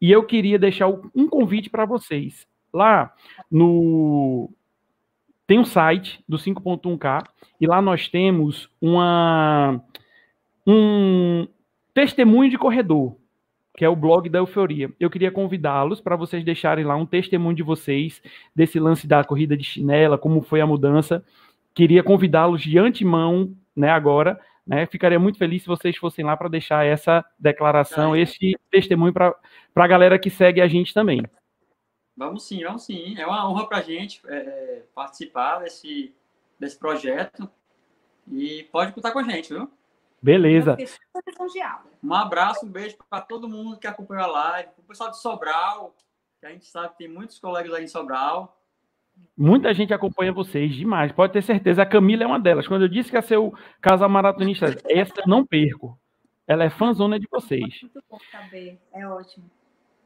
E 0.00 0.10
eu 0.10 0.24
queria 0.24 0.58
deixar 0.58 0.88
um 0.88 1.28
convite 1.28 1.70
para 1.70 1.84
vocês. 1.84 2.46
Lá 2.72 3.14
no 3.50 4.50
tem 5.46 5.60
um 5.60 5.64
site 5.64 6.22
do 6.28 6.36
5.1K 6.36 7.24
e 7.60 7.66
lá 7.66 7.80
nós 7.80 8.08
temos 8.08 8.68
uma 8.80 9.80
um 10.66 11.46
testemunho 11.94 12.50
de 12.50 12.58
corredor 12.58 13.16
que 13.76 13.84
é 13.84 13.88
o 13.88 13.94
blog 13.94 14.28
da 14.28 14.38
Euforia. 14.38 14.90
Eu 14.98 15.10
queria 15.10 15.30
convidá-los 15.30 16.00
para 16.00 16.16
vocês 16.16 16.42
deixarem 16.42 16.84
lá 16.84 16.96
um 16.96 17.04
testemunho 17.04 17.54
de 17.54 17.62
vocês 17.62 18.22
desse 18.54 18.80
lance 18.80 19.06
da 19.06 19.22
corrida 19.22 19.56
de 19.56 19.64
chinela, 19.64 20.16
como 20.16 20.40
foi 20.40 20.60
a 20.60 20.66
mudança. 20.66 21.24
Queria 21.74 22.02
convidá-los 22.02 22.62
de 22.62 22.78
antemão, 22.78 23.54
né, 23.76 23.90
agora, 23.90 24.40
né? 24.66 24.86
Ficaria 24.86 25.18
muito 25.18 25.38
feliz 25.38 25.62
se 25.62 25.68
vocês 25.68 25.96
fossem 25.96 26.24
lá 26.24 26.34
para 26.36 26.48
deixar 26.48 26.86
essa 26.86 27.24
declaração, 27.38 28.16
esse 28.16 28.58
testemunho 28.70 29.12
para 29.12 29.34
a 29.74 29.86
galera 29.86 30.18
que 30.18 30.30
segue 30.30 30.62
a 30.62 30.66
gente 30.66 30.94
também. 30.94 31.22
Vamos 32.16 32.48
sim, 32.48 32.64
vamos 32.64 32.84
sim. 32.84 33.14
É 33.18 33.26
uma 33.26 33.48
honra 33.48 33.68
para 33.68 33.78
a 33.78 33.82
gente 33.82 34.22
é, 34.26 34.82
participar 34.94 35.58
desse, 35.58 36.14
desse 36.58 36.78
projeto. 36.78 37.48
E 38.32 38.64
pode 38.72 38.92
contar 38.92 39.12
com 39.12 39.18
a 39.18 39.22
gente, 39.22 39.52
viu? 39.52 39.70
Beleza. 40.22 40.76
Um 42.02 42.14
abraço, 42.14 42.66
um 42.66 42.70
beijo 42.70 42.96
para 43.08 43.20
todo 43.20 43.48
mundo 43.48 43.78
que 43.78 43.86
acompanhou 43.86 44.24
a 44.24 44.28
live, 44.28 44.70
o 44.78 44.82
pessoal 44.82 45.10
de 45.10 45.20
Sobral, 45.20 45.94
que 46.40 46.46
a 46.46 46.50
gente 46.50 46.66
sabe 46.66 46.90
que 46.90 46.98
tem 46.98 47.08
muitos 47.08 47.38
colegas 47.38 47.72
aí 47.72 47.84
em 47.84 47.88
Sobral. 47.88 48.60
Muita 49.36 49.72
gente 49.72 49.94
acompanha 49.94 50.32
vocês 50.32 50.74
demais, 50.74 51.12
pode 51.12 51.32
ter 51.32 51.42
certeza. 51.42 51.82
A 51.82 51.86
Camila 51.86 52.24
é 52.24 52.26
uma 52.26 52.40
delas. 52.40 52.66
Quando 52.68 52.82
eu 52.82 52.88
disse 52.88 53.10
que 53.10 53.16
ia 53.16 53.22
ser 53.22 53.38
o 53.38 53.52
casal 53.80 54.08
maratonista, 54.08 54.76
essa 54.88 55.22
não 55.26 55.44
perco. 55.44 55.98
Ela 56.46 56.64
é 56.64 56.70
fãzona 56.70 57.18
de 57.18 57.26
vocês. 57.30 57.82
Muito 57.82 58.02
bom 58.08 58.18
saber. 58.30 58.78
É 58.92 59.06
ótimo. 59.06 59.50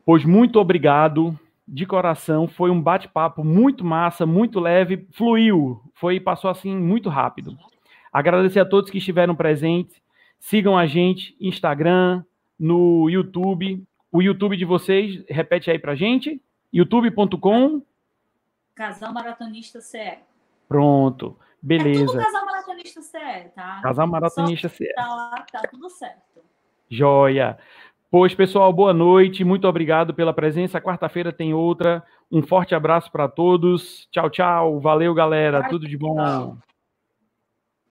Pois 0.04 0.24
muito 0.24 0.58
obrigado 0.58 1.38
de 1.66 1.86
coração. 1.86 2.48
Foi 2.48 2.70
um 2.70 2.80
bate-papo 2.80 3.44
muito 3.44 3.84
massa, 3.84 4.26
muito 4.26 4.58
leve, 4.58 5.06
fluiu, 5.12 5.80
foi 5.94 6.18
passou 6.18 6.50
assim 6.50 6.74
muito 6.76 7.08
rápido. 7.08 7.56
Agradecer 8.12 8.60
a 8.60 8.64
todos 8.64 8.90
que 8.90 8.98
estiveram 8.98 9.34
presentes. 9.34 10.00
Sigam 10.38 10.76
a 10.76 10.86
gente 10.86 11.36
Instagram, 11.40 12.24
no 12.58 13.08
YouTube. 13.08 13.82
O 14.10 14.20
YouTube 14.20 14.56
de 14.56 14.64
vocês, 14.64 15.24
repete 15.28 15.70
aí 15.70 15.78
pra 15.78 15.94
gente. 15.94 16.40
youtube.com 16.72 17.82
Casal 18.74 19.12
Maratonista 19.12 19.80
CE. 19.80 20.18
Pronto. 20.68 21.38
Beleza. 21.62 22.02
É 22.02 22.06
tudo 22.06 22.24
Casal 22.24 22.46
Maratonista 22.46 23.02
CE, 23.02 23.48
tá? 23.54 23.80
Casal 23.82 24.06
Maratonista 24.06 24.68
CE. 24.68 24.94
Tá 24.94 25.14
lá, 25.14 25.44
tá 25.52 25.62
tudo 25.70 25.90
certo. 25.90 26.40
Joia. 26.88 27.58
Pois, 28.10 28.34
pessoal, 28.34 28.72
boa 28.72 28.92
noite. 28.92 29.44
Muito 29.44 29.68
obrigado 29.68 30.12
pela 30.12 30.32
presença. 30.32 30.80
Quarta-feira 30.80 31.32
tem 31.32 31.54
outra. 31.54 32.02
Um 32.32 32.42
forte 32.42 32.74
abraço 32.74 33.12
para 33.12 33.28
todos. 33.28 34.08
Tchau, 34.10 34.28
tchau. 34.28 34.80
Valeu, 34.80 35.14
galera. 35.14 35.68
Tudo 35.68 35.86
de 35.86 35.96
bom. 35.96 36.56